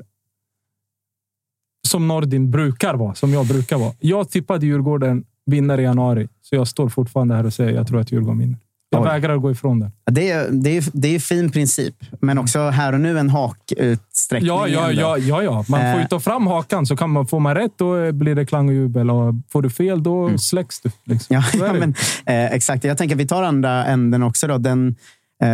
som 1.87 2.07
Nordin 2.07 2.51
brukar 2.51 2.93
vara, 2.93 3.15
som 3.15 3.33
jag 3.33 3.45
brukar 3.47 3.77
vara. 3.77 3.93
Jag 3.99 4.29
tippade 4.29 4.65
Djurgården 4.65 5.23
vinner 5.45 5.79
i 5.79 5.83
januari, 5.83 6.27
så 6.41 6.55
jag 6.55 6.67
står 6.67 6.89
fortfarande 6.89 7.35
här 7.35 7.45
och 7.45 7.53
säger 7.53 7.71
jag 7.71 7.87
tror 7.87 7.99
att 7.99 8.11
Djurgården 8.11 8.39
vinner. 8.39 8.57
Jag 8.89 9.01
Oj. 9.01 9.07
vägrar 9.07 9.37
gå 9.37 9.51
ifrån 9.51 9.79
det. 9.79 9.91
Det 10.11 10.31
är, 10.31 10.47
det, 10.51 10.77
är, 10.77 10.83
det 10.93 11.15
är 11.15 11.19
fin 11.19 11.51
princip, 11.51 11.95
men 12.21 12.37
också 12.37 12.59
här 12.69 12.93
och 12.93 12.99
nu 13.01 13.19
en 13.19 13.29
hakutsträckning. 13.29 14.47
Ja, 14.47 14.67
ja, 14.67 14.91
ja, 14.91 15.17
ja, 15.17 15.43
ja. 15.43 15.65
Man 15.67 15.79
får 15.79 15.87
Eh. 15.87 15.99
ju 16.01 16.07
ta 16.07 16.19
fram 16.19 16.47
hakan, 16.47 16.85
så 16.85 16.95
kan 16.97 17.09
man, 17.09 17.27
får 17.27 17.39
man 17.39 17.55
rätt 17.55 17.71
då 17.77 18.11
blir 18.11 18.35
det 18.35 18.45
klang 18.45 18.67
och 18.67 18.73
jubel. 18.73 19.09
Och 19.09 19.33
får 19.51 19.61
du 19.61 19.69
fel, 19.69 20.03
då 20.03 20.37
släcks 20.37 20.79
du. 20.81 20.91
Liksom. 21.03 21.35
Mm. 21.35 21.43
Ja, 21.53 21.67
ja, 21.67 21.73
men, 21.73 21.93
eh, 22.25 22.53
exakt. 22.53 22.83
Jag 22.83 22.97
tänker 22.97 23.15
att 23.15 23.21
vi 23.21 23.27
tar 23.27 23.43
andra 23.43 23.85
änden 23.85 24.23
också. 24.23 24.47
Då. 24.47 24.57
Den 24.57 24.87
eh, 24.87 24.93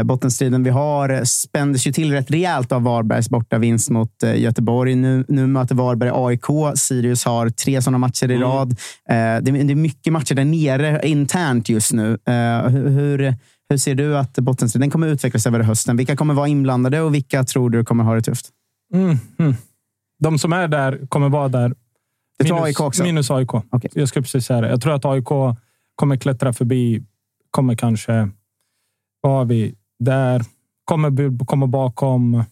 bottenstriden 0.03 0.64
vi 0.64 0.69
har 0.69 1.26
spändes 1.26 1.88
ju 1.88 1.91
till 1.91 2.11
rätt 2.11 2.31
rejält 2.31 2.72
av 2.72 2.84
Varbergs 2.84 3.30
bortavinst 3.30 3.89
mot 3.89 4.23
eh, 4.23 4.41
Göteborg. 4.41 4.95
Nu, 4.95 5.26
nu 5.27 5.47
möter 5.47 5.76
Varberg 5.76 6.11
AIK. 6.14 6.77
Sirius 6.80 7.26
har 7.26 7.49
tre 7.49 7.81
sådana 7.81 7.97
matcher 7.97 8.31
i 8.31 8.38
rad. 8.38 8.72
Eh, 8.72 8.76
det, 9.15 9.15
är- 9.15 9.64
det 9.64 9.73
är 9.73 9.76
mycket 9.76 10.14
matcher 10.14 10.35
där 10.35 10.45
nere 10.45 11.07
internt 11.07 11.69
just 11.69 11.93
nu. 11.93 12.18
Eh, 12.27 12.68
hur, 12.69 13.35
hur, 13.69 13.77
ser 13.77 13.95
du 13.95 14.18
att 14.18 14.34
bottenstriden 14.34 14.89
kommer 14.91 15.07
utvecklas 15.07 15.47
över 15.47 15.60
hösten? 15.60 15.97
Vilka 15.97 16.15
kommer 16.15 16.34
vara 16.34 16.47
inblandade 16.47 17.01
och 17.01 17.14
vilka 17.14 17.43
tror 17.43 17.69
du 17.69 17.84
kommer 17.85 18.03
ha 18.03 18.15
det 18.15 18.22
tufft? 18.22 18.49
Mm, 18.93 19.18
mm. 19.39 19.55
De 20.19 20.39
som 20.39 20.53
är 20.53 20.68
där 20.68 20.99
kommer 21.10 21.30
vara 21.30 21.47
där. 21.47 21.73
Du 22.39 22.45
tror 22.45 22.64
AIK 22.64 22.80
också? 22.80 23.03
Minus 23.03 23.31
AIK. 23.31 23.49
Jag 23.93 24.07
ska 24.07 24.22
precis 24.22 24.45
säga 24.45 24.61
det. 24.61 24.69
Jag 24.69 24.81
tror 24.81 24.93
att 24.93 25.05
AIK 25.05 25.27
kommer 25.95 26.18
klättra 26.18 26.53
förbi. 26.53 27.03
Kommer 27.51 27.76
kanske... 27.76 28.30
Vad 29.23 29.33
har 29.33 29.45
vi? 29.45 29.75
Där. 29.99 30.45
Kommer 30.85 31.45
komma 31.45 31.67
bakom... 31.67 32.43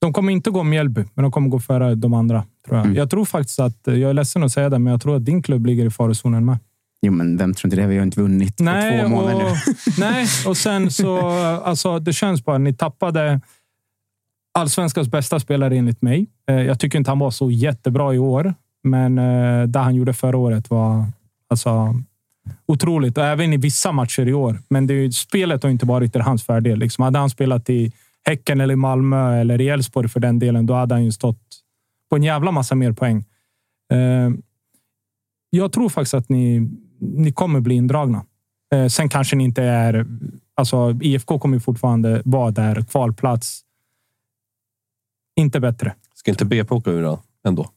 De 0.00 0.12
kommer 0.12 0.32
inte 0.32 0.50
gå 0.50 0.62
Mjällby, 0.62 1.04
men 1.14 1.22
de 1.22 1.32
kommer 1.32 1.48
gå 1.48 1.60
före 1.60 1.94
de 1.94 2.14
andra. 2.14 2.44
Tror 2.66 2.76
jag. 2.76 2.86
Mm. 2.86 2.96
jag 2.96 3.10
tror 3.10 3.24
faktiskt 3.24 3.60
att... 3.60 3.78
Jag 3.84 4.00
är 4.00 4.12
ledsen 4.12 4.42
att 4.42 4.52
säga 4.52 4.68
det, 4.68 4.78
men 4.78 4.90
jag 4.90 5.02
tror 5.02 5.16
att 5.16 5.24
din 5.24 5.42
klubb 5.42 5.66
ligger 5.66 5.86
i 5.86 5.90
farozonen 5.90 6.44
med. 6.44 6.58
Jo, 7.02 7.12
men 7.12 7.36
vem 7.36 7.54
tror 7.54 7.66
inte 7.66 7.82
det? 7.82 7.86
Vi 7.86 7.96
har 7.96 8.02
inte 8.02 8.20
vunnit 8.20 8.56
på 8.56 8.62
Nej, 8.64 9.02
två 9.02 9.08
månader 9.08 9.44
och, 9.44 9.56
nu. 9.66 9.74
nej, 9.98 10.26
och 10.46 10.56
sen 10.56 10.90
så... 10.90 11.18
Alltså, 11.40 11.98
det 11.98 12.12
känns 12.12 12.44
bara... 12.44 12.58
Ni 12.58 12.74
tappade 12.74 13.40
allsvenskans 14.52 15.08
bästa 15.08 15.40
spelare 15.40 15.76
enligt 15.76 16.02
mig. 16.02 16.26
Eh, 16.48 16.62
Jag 16.62 16.80
tycker 16.80 16.98
inte 16.98 17.10
han 17.10 17.18
var 17.18 17.30
så 17.30 17.50
jättebra 17.50 18.14
i 18.14 18.18
år, 18.18 18.54
men 18.82 19.18
eh, 19.18 19.62
det 19.62 19.78
han 19.78 19.94
gjorde 19.94 20.12
förra 20.12 20.36
året 20.36 20.70
var 20.70 21.06
alltså, 21.48 21.94
otroligt. 22.66 23.18
Och 23.18 23.24
även 23.24 23.52
i 23.52 23.56
vissa 23.56 23.92
matcher 23.92 24.28
i 24.28 24.32
år. 24.34 24.62
Men 24.68 24.86
det 24.86 24.94
är, 24.94 24.98
ju- 24.98 25.12
spelet 25.12 25.62
har 25.62 25.70
inte 25.70 25.86
varit 25.86 26.12
till 26.12 26.20
hans 26.20 26.44
fördel. 26.44 26.78
Liksom, 26.78 27.04
hade 27.04 27.18
han 27.18 27.30
spelat 27.30 27.70
i 27.70 27.92
Häcken 28.24 28.60
eller 28.60 28.74
i 28.74 28.76
Malmö 28.76 29.40
eller 29.40 29.60
i 29.60 29.68
Elfsborg 29.68 30.08
för 30.08 30.20
den 30.20 30.38
delen, 30.38 30.66
då 30.66 30.74
hade 30.74 30.94
han 30.94 31.04
ju 31.04 31.12
stått 31.12 31.42
på 32.10 32.16
en 32.16 32.22
jävla 32.22 32.50
massa 32.50 32.74
mer 32.74 32.92
poäng. 32.92 33.24
Eh, 33.92 34.30
jag 35.50 35.72
tror 35.72 35.88
faktiskt 35.88 36.14
att 36.14 36.28
ni, 36.28 36.70
ni 37.00 37.32
kommer 37.32 37.60
bli 37.60 37.74
indragna. 37.74 38.24
Eh, 38.74 38.86
sen 38.86 39.08
kanske 39.08 39.36
ni 39.36 39.44
inte 39.44 39.62
är... 39.62 40.06
Alltså, 40.54 40.98
IFK 41.00 41.38
kommer 41.38 41.58
fortfarande 41.58 42.22
vara 42.24 42.50
där, 42.50 42.82
kvalplats. 42.82 43.60
Inte 45.36 45.60
bättre. 45.60 45.94
Ska 46.14 46.30
inte 46.30 46.44
BP 46.44 46.74
åka 46.74 46.90
ur 46.90 47.02
då? 47.02 47.20
Ändå? 47.46 47.70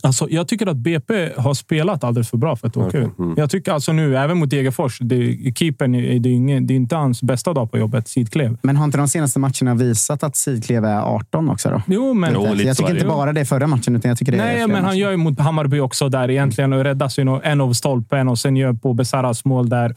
Alltså, 0.00 0.26
jag 0.30 0.48
tycker 0.48 0.66
att 0.66 0.76
BP 0.76 1.32
har 1.36 1.54
spelat 1.54 2.04
alldeles 2.04 2.30
för 2.30 2.36
bra 2.36 2.56
för 2.56 2.68
att 2.68 2.76
åka 2.76 2.98
ur. 2.98 3.10
mm. 3.18 3.34
Jag 3.36 3.50
tycker 3.50 3.72
alltså 3.72 3.92
nu, 3.92 4.16
även 4.16 4.38
mot 4.38 4.50
Degerfors, 4.50 4.98
keepern 5.54 5.94
är, 5.94 6.18
det 6.18 6.28
är, 6.28 6.32
ingen, 6.32 6.66
det 6.66 6.74
är 6.74 6.76
inte 6.76 6.96
hans 6.96 7.22
bästa 7.22 7.52
dag 7.52 7.70
på 7.70 7.78
jobbet, 7.78 8.08
Sidklev. 8.08 8.58
Men 8.62 8.76
har 8.76 8.84
inte 8.84 8.98
de 8.98 9.08
senaste 9.08 9.38
matcherna 9.38 9.74
visat 9.74 10.22
att 10.22 10.36
Sidklev 10.36 10.84
är 10.84 11.00
18 11.00 11.50
också? 11.50 11.70
Då? 11.70 11.82
Jo, 11.86 12.14
men... 12.14 12.34
jag 12.58 12.76
tycker 12.76 12.94
inte 12.94 13.06
bara 13.06 13.32
det 13.32 13.44
förra 13.44 13.66
matchen, 13.66 13.96
utan 13.96 14.08
jag 14.08 14.18
tycker 14.18 14.32
det 14.32 14.38
är 14.38 14.44
Nej, 14.44 14.66
men 14.66 14.76
han 14.76 14.84
matcher. 14.84 14.96
gör 14.96 15.10
ju 15.10 15.16
mot 15.16 15.40
Hammarby 15.40 15.80
också 15.80 16.08
där 16.08 16.30
egentligen 16.30 16.72
och 16.72 16.84
räddas 16.84 17.18
ju 17.18 17.40
en 17.42 17.60
av 17.60 17.72
stolpen 17.72 18.28
och 18.28 18.38
sen 18.38 18.56
gör 18.56 18.72
på 18.72 18.94
Besaras 18.94 19.44
mål 19.44 19.68
där. 19.68 19.94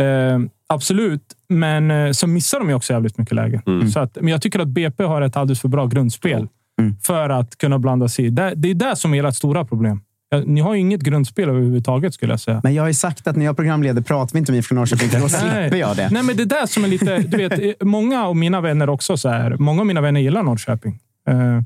Eh, 0.00 0.38
absolut, 0.66 1.22
men 1.48 1.90
eh, 1.90 2.12
så 2.12 2.26
missar 2.26 2.58
de 2.58 2.68
ju 2.68 2.74
också 2.74 2.92
jävligt 2.92 3.18
mycket 3.18 3.34
lägen. 3.34 3.62
Mm. 3.66 3.90
Så 3.90 4.00
att, 4.00 4.18
men 4.20 4.28
jag 4.28 4.42
tycker 4.42 4.58
att 4.58 4.68
BP 4.68 5.04
har 5.04 5.22
ett 5.22 5.36
alldeles 5.36 5.60
för 5.60 5.68
bra 5.68 5.86
grundspel 5.86 6.48
Mm. 6.78 6.96
för 7.02 7.30
att 7.30 7.58
kunna 7.58 7.78
blanda 7.78 8.08
sig 8.08 8.26
i. 8.26 8.30
Det, 8.30 8.42
är 8.42 8.74
det 8.74 8.96
som 8.96 9.14
är 9.14 9.24
ert 9.24 9.34
stora 9.34 9.64
problem. 9.64 10.00
Ni 10.44 10.60
har 10.60 10.74
ju 10.74 10.80
inget 10.80 11.00
grundspel 11.00 11.48
överhuvudtaget 11.48 12.14
skulle 12.14 12.32
jag 12.32 12.40
säga. 12.40 12.60
Men 12.64 12.74
jag 12.74 12.82
har 12.82 12.88
ju 12.88 12.94
sagt 12.94 13.26
att 13.26 13.36
när 13.36 13.44
jag 13.44 13.56
programleder 13.56 14.02
pratar 14.02 14.32
vi 14.32 14.38
inte 14.38 14.52
om 14.52 14.58
IFK 14.58 14.74
Norrköping, 14.74 15.20
då 15.20 15.28
slipper 15.28 15.76
jag 15.76 15.96
det. 15.96 16.08
Nej, 16.10 16.22
men 16.22 16.36
det 16.36 16.44
där 16.44 16.66
som 16.66 16.84
är 16.84 16.88
lite... 16.88 17.18
Du 17.18 17.36
vet, 17.36 17.82
många 17.82 18.26
av 18.26 18.36
mina 18.36 18.60
vänner 18.60 18.88
också 18.88 19.16
så 19.16 19.28
här. 19.28 19.56
Många 19.56 19.80
av 19.80 19.86
mina 19.86 20.00
vänner 20.00 20.20
gillar 20.20 20.42
Norrköping. 20.42 20.98
Eh, 21.28 21.62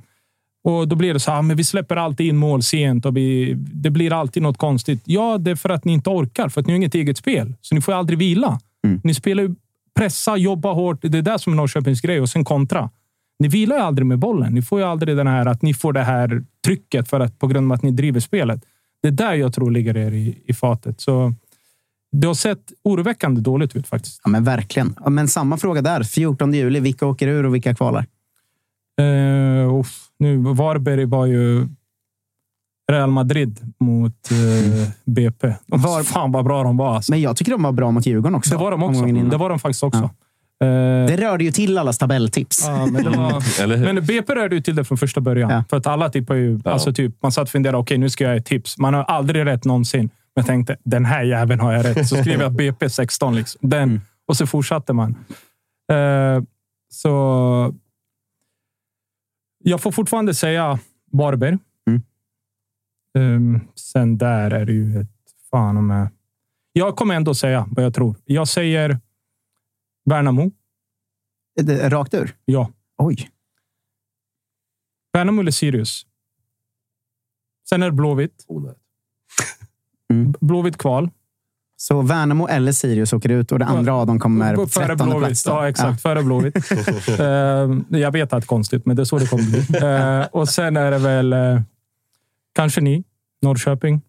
och 0.65 0.89
då 0.89 0.97
blir 0.97 1.15
det 1.15 1.21
så 1.21 1.31
här, 1.31 1.43
men 1.43 1.57
vi 1.57 1.65
släpper 1.65 1.97
alltid 1.97 2.27
in 2.27 2.37
mål 2.37 2.63
sent 2.63 3.07
och 3.07 3.17
vi, 3.17 3.55
det 3.57 3.91
blir 3.91 4.13
alltid 4.13 4.43
något 4.43 4.59
konstigt. 4.59 5.03
Ja, 5.05 5.39
det 5.39 5.51
är 5.51 5.57
för 5.57 5.69
att 5.69 5.85
ni 5.85 5.93
inte 5.93 6.11
orkar, 6.11 6.49
för 6.49 6.61
att 6.61 6.67
ni 6.67 6.73
har 6.73 6.77
inget 6.77 6.95
eget 6.95 7.19
spel. 7.19 7.55
Så 7.61 7.75
ni 7.75 7.81
får 7.81 7.93
aldrig 7.93 8.19
vila. 8.19 8.61
Ni 9.05 9.15
spelar 9.15 9.43
ju 9.43 9.55
pressa, 9.95 10.37
jobba 10.37 10.73
hårt. 10.73 10.99
Det 11.03 11.19
är 11.19 11.23
det 11.23 11.39
som 11.39 11.53
är 11.53 11.57
Norrköpings 11.57 12.01
grej 12.01 12.21
och 12.21 12.29
sen 12.29 12.45
kontra. 12.45 12.91
Ni 13.43 13.49
vilar 13.49 13.77
ju 13.77 13.83
aldrig 13.83 14.07
med 14.07 14.19
bollen. 14.19 14.55
Ni 14.55 14.63
får 14.63 14.81
ju 14.81 14.87
aldrig 14.87 15.17
den 15.17 15.27
här 15.27 15.47
att 15.47 15.63
ni 15.63 15.75
får 15.75 15.93
det 15.93 16.03
här 16.03 16.45
trycket 16.65 17.09
för 17.09 17.21
att, 17.21 17.39
på 17.39 17.47
grund 17.47 17.73
av 17.73 17.77
att 17.77 17.83
ni 17.83 17.91
driver 17.91 18.21
spelet. 18.21 18.65
Det 19.03 19.09
är 19.09 19.13
där 19.13 19.35
jag 19.35 19.55
tror 19.55 19.71
ligger 19.71 19.97
er 19.97 20.13
i, 20.13 20.43
i 20.45 20.55
fatet. 20.55 21.01
Så 21.01 21.35
det 22.13 22.27
har 22.27 22.35
sett 22.35 22.73
oroväckande 22.85 23.41
dåligt 23.41 23.77
ut 23.77 23.87
faktiskt. 23.87 24.21
Ja, 24.25 24.31
men 24.31 24.45
verkligen. 24.45 24.95
Ja, 25.05 25.11
Men 25.11 25.29
samma 25.29 25.57
fråga 25.57 25.83
där. 25.83 26.03
14 26.03 26.55
juli, 26.55 26.81
vilka 26.81 27.07
åker 27.07 27.29
ur 27.29 27.47
och 27.47 27.55
vilka 27.55 27.75
kvalar? 27.75 28.07
Uh, 29.01 29.75
uff, 29.75 30.09
nu, 30.19 30.37
Varberg 30.37 31.05
var 31.05 31.27
ju 31.27 31.69
Real 32.93 33.11
Madrid 33.11 33.61
mot 33.81 34.31
eh, 34.31 34.89
BP. 35.05 35.55
De 35.67 35.81
var, 35.81 36.03
fan 36.03 36.33
vad 36.33 36.45
bra 36.45 36.63
de 36.63 36.77
var. 36.77 36.95
Alltså. 36.97 37.13
Men 37.13 37.21
jag 37.21 37.37
tycker 37.37 37.53
de 37.53 37.63
var 37.63 37.73
bra 37.73 37.91
mot 37.91 38.07
Djurgården 38.07 38.35
också. 38.35 38.51
Det 38.51 38.57
var 38.57 38.71
de 38.71 38.83
också. 38.83 39.07
Det 39.07 39.37
var 39.37 39.49
de 39.51 39.59
faktiskt 39.59 39.83
också. 39.83 40.01
Ja. 40.01 40.22
Eh, 40.63 41.07
Det 41.07 41.17
rörde 41.17 41.45
ju 41.45 41.53
till 41.53 41.79
allas 41.79 41.99
tabelltips. 41.99 42.65
Ja, 42.67 42.87
men, 42.87 43.05
det 43.05 43.11
var, 43.11 43.77
hur? 43.77 43.93
men 43.93 44.07
BP 44.07 44.35
rörde 44.35 44.55
ju 44.55 44.61
till 44.63 44.75
det 44.75 44.85
från 44.85 44.99
första 44.99 45.21
början. 45.21 45.51
Ja. 45.51 45.65
För 45.71 45.77
att 45.77 45.87
alla 45.87 46.09
tippar 46.11 46.35
ju... 46.35 46.61
Alltså 46.65 46.93
typ, 46.93 47.23
man 47.23 47.33
satt 47.33 47.43
och 47.43 47.49
funderade, 47.49 47.79
okej 47.79 47.99
nu 47.99 48.11
ska 48.11 48.25
jag 48.25 48.29
göra 48.29 48.39
ett 48.39 48.47
tips. 48.47 48.79
Man 48.79 48.95
har 48.95 49.03
aldrig 49.05 49.47
rätt 49.47 49.65
någonsin. 49.65 50.01
Men 50.01 50.11
jag 50.35 50.47
tänkte, 50.47 50.77
den 50.85 51.05
här 51.05 51.23
jäveln 51.23 51.61
har 51.61 51.73
jag 51.73 51.85
rätt. 51.85 52.09
Så 52.09 52.17
skrev 52.17 52.41
jag 52.41 52.53
BP 52.53 52.91
16. 52.91 53.35
Liksom. 53.35 53.71
Den. 53.71 53.83
Mm. 53.83 54.01
Och 54.27 54.37
så 54.37 54.47
fortsatte 54.47 54.93
man. 54.93 55.17
Eh, 55.93 56.43
så... 56.93 57.75
Jag 59.65 59.81
får 59.81 59.93
fortfarande 59.93 60.35
säga 60.35 60.79
Varberg. 61.13 61.59
Mm. 61.87 62.03
Ehm, 63.19 63.61
sen 63.75 64.19
där 64.19 64.51
är 64.51 64.65
det 64.67 64.73
ju 64.73 65.01
ett 65.01 65.09
fan 65.51 65.77
om 65.77 65.91
jag... 65.91 66.09
Jag 66.73 66.97
kommer 66.97 67.15
ändå 67.15 67.35
säga 67.35 67.67
vad 67.71 67.85
jag 67.85 67.95
tror. 67.95 68.17
Jag 68.25 68.49
säger 68.49 68.99
Värnamo. 70.05 70.51
Är 71.61 71.63
det 71.63 71.89
Rakt 71.89 72.15
ur? 72.15 72.37
Ja. 72.45 72.71
Oj. 72.99 73.31
Värnamo 75.13 75.41
eller 75.41 75.51
Sirius. 75.51 76.07
Sen 77.69 77.83
är 77.83 77.87
det 77.87 77.93
Blåvitt. 77.93 78.47
Mm. 80.13 80.35
Blåvitt 80.41 80.79
kval. 80.79 81.11
Så 81.77 82.03
Värnamo 82.03 82.49
eller 82.49 82.73
Sirius 82.73 83.13
åker 83.13 83.29
ut 83.29 83.53
och 83.53 83.59
det 83.59 83.65
andra 83.65 83.95
av 83.95 84.07
dem 84.07 84.21
kommer 84.21 84.55
på 84.57 84.67
trettonde 84.67 85.19
plats. 85.19 85.45
då. 85.45 85.51
Ja, 85.51 85.69
exakt. 85.69 86.03
Före 86.03 86.23
Blåvitt. 86.23 86.57
Eh, 87.21 87.99
jag 88.01 88.13
vet 88.13 88.33
att 88.33 88.41
det 88.41 88.45
är 88.45 88.47
konstigt, 88.47 88.87
men 88.87 88.97
det 88.97 89.03
är 89.03 89.05
så 89.05 89.19
det 89.19 89.27
kommer 89.27 89.45
bli. 89.45 89.79
Eh, 89.83 90.27
och 90.33 90.49
sen 90.49 90.77
är 90.77 90.91
det 90.91 90.99
väl 90.99 91.33
eh, 91.33 91.61
kanske 92.55 92.81
ni, 92.81 93.05
Norrköping. 93.43 94.01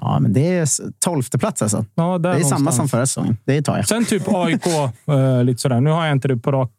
Ja, 0.00 0.18
men 0.20 0.32
det 0.32 0.58
är 0.58 0.68
tolfte 0.98 1.38
plats 1.38 1.62
alltså. 1.62 1.84
Ja, 1.94 2.18
Det 2.18 2.28
är 2.28 2.40
samma 2.40 2.58
någonstans. 2.58 2.76
som 2.76 2.88
förra 2.88 3.06
säsongen. 3.06 3.36
Det 3.44 3.62
tar 3.62 3.76
jag. 3.76 3.88
Sen 3.88 4.04
typ 4.04 4.22
AIK. 4.26 4.66
eh, 5.06 5.44
lite 5.44 5.60
sådär. 5.60 5.80
Nu 5.80 5.90
har 5.90 6.06
jag 6.06 6.12
inte 6.12 6.28
det 6.28 6.36
på 6.36 6.52
rak 6.52 6.70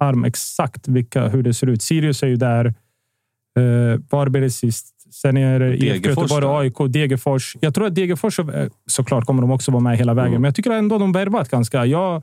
arm 0.00 0.24
exakt 0.24 0.88
vilka, 0.88 1.28
hur 1.28 1.42
det 1.42 1.54
ser 1.54 1.66
ut. 1.66 1.82
Sirius 1.82 2.22
är 2.22 2.26
ju 2.26 2.36
där. 2.36 2.66
Eh, 2.66 4.00
Varberg 4.10 4.44
är 4.44 4.48
sist. 4.48 4.86
Sen 5.12 5.36
är 5.36 5.60
det 5.60 5.76
IFK 5.76 6.08
Göteborg? 6.08 6.46
AIK, 6.46 6.92
Degerfors. 6.92 7.56
Jag 7.60 7.74
tror 7.74 7.86
att 7.86 7.94
Degerfors, 7.94 8.38
eh, 8.38 8.68
såklart 8.86 9.24
kommer 9.24 9.42
de 9.42 9.50
också 9.50 9.72
vara 9.72 9.82
med 9.82 9.98
hela 9.98 10.14
vägen. 10.14 10.28
Mm. 10.28 10.42
Men 10.42 10.48
jag 10.48 10.54
tycker 10.54 10.70
ändå 10.70 10.98
de 10.98 11.12
värvat 11.12 11.48
ganska. 11.48 11.86
Jag, 11.86 12.22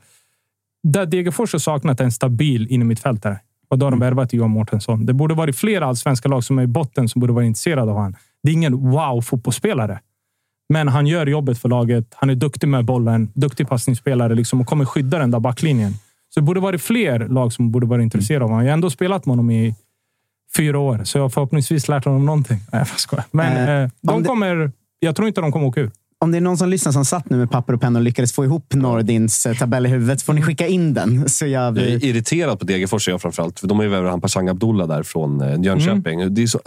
där 0.84 1.06
Degerfors 1.06 1.52
har 1.54 1.60
saknat 1.60 2.02
en 2.02 2.12
stabil 2.12 2.68
innermittfältare. 2.70 3.40
Och 3.70 3.78
då 3.78 3.86
har 3.86 3.92
de 3.92 4.00
värvat 4.00 4.34
Johan 4.34 4.52
Mårtensson. 4.52 5.06
Det 5.06 5.14
borde 5.14 5.34
varit 5.34 5.58
fler 5.58 5.82
allsvenska 5.82 6.30
lag 6.30 6.44
som 6.44 6.60
är 6.60 6.64
i 6.64 6.68
botten 6.68 7.10
som 7.10 7.20
borde 7.20 7.34
vara 7.34 7.46
intresserade 7.46 7.92
av 7.92 7.98
honom. 7.98 8.16
Det 8.44 8.50
är 8.50 8.54
ingen 8.54 8.76
wow-fotbollsspelare. 8.76 10.00
Men 10.70 10.88
han 10.88 11.08
gör 11.08 11.26
jobbet 11.26 11.58
för 11.58 11.70
laget. 11.70 12.14
Han 12.16 12.30
är 12.30 12.36
duktig 12.36 12.68
med 12.68 12.86
bollen, 12.86 13.32
duktig 13.34 13.68
passningsspelare 13.70 14.36
liksom, 14.36 14.62
och 14.62 14.68
kommer 14.68 14.86
skydda 14.86 15.20
den 15.20 15.32
där 15.32 15.40
backlinjen. 15.40 15.94
Så 16.30 16.40
det 16.40 16.44
borde 16.44 16.60
varit 16.60 16.82
fler 16.82 17.20
lag 17.20 17.54
som 17.54 17.72
borde 17.72 17.86
vara 17.86 18.02
intresserade 18.02 18.46
av 18.46 18.50
honom. 18.52 18.66
Jag 18.66 18.72
har 18.72 18.74
ändå 18.74 18.90
spelat 18.90 19.26
med 19.26 19.32
honom 19.32 19.52
i 19.52 19.76
fyra 20.58 20.80
år, 20.80 21.02
så 21.04 21.18
jag 21.18 21.24
har 21.24 21.30
förhoppningsvis 21.30 21.88
lärt 21.88 22.06
honom 22.06 22.26
någonting. 22.26 22.58
Nej, 22.72 22.86
jag 22.88 23.00
skojar. 23.00 23.26
Men 23.32 23.70
Eh, 23.70 23.84
eh, 23.84 23.90
de 24.02 24.24
kommer... 24.24 24.72
Jag 25.00 25.16
tror 25.16 25.28
inte 25.28 25.42
de 25.42 25.52
kommer 25.52 25.68
åka 25.68 25.82
ur. 25.82 25.92
Om 26.20 26.32
det 26.32 26.38
är 26.38 26.42
någon 26.42 26.58
som 26.58 26.70
lyssnar 26.70 26.92
som 26.92 27.06
satt 27.06 27.30
nu 27.30 27.38
med 27.38 27.52
papper 27.52 27.74
och 27.74 27.82
penna 27.82 28.00
och 28.00 28.04
lyckades 28.04 28.34
få 28.34 28.46
ihop 28.46 28.74
Nordins 28.74 29.46
eh, 29.46 29.58
tabell 29.58 29.86
i 29.86 29.90
huvudet 29.90 30.22
får 30.22 30.34
ni 30.34 30.42
skicka 30.42 30.68
in 30.68 30.94
den. 30.94 31.30
Så 31.30 31.46
jag 31.46 31.64
Jag 31.64 31.74
blir... 31.74 31.86
är 31.96 32.06
irriterad 32.06 32.60
på 32.60 32.66
Degerfors 32.66 33.08
jag 33.08 33.22
framförallt. 33.22 33.60
För 33.60 33.68
de 33.68 33.78
har 33.78 33.84
ju 33.84 33.90
värvat 33.90 34.12
han 34.12 34.22
Pashang 34.22 34.48
Abdullah 34.50 34.88
där 34.88 35.04
från 35.04 35.42
eh, 35.42 35.62
Jönköping. 35.62 36.34
Det 36.34 36.44
är 36.44 36.48
så, 36.48 36.60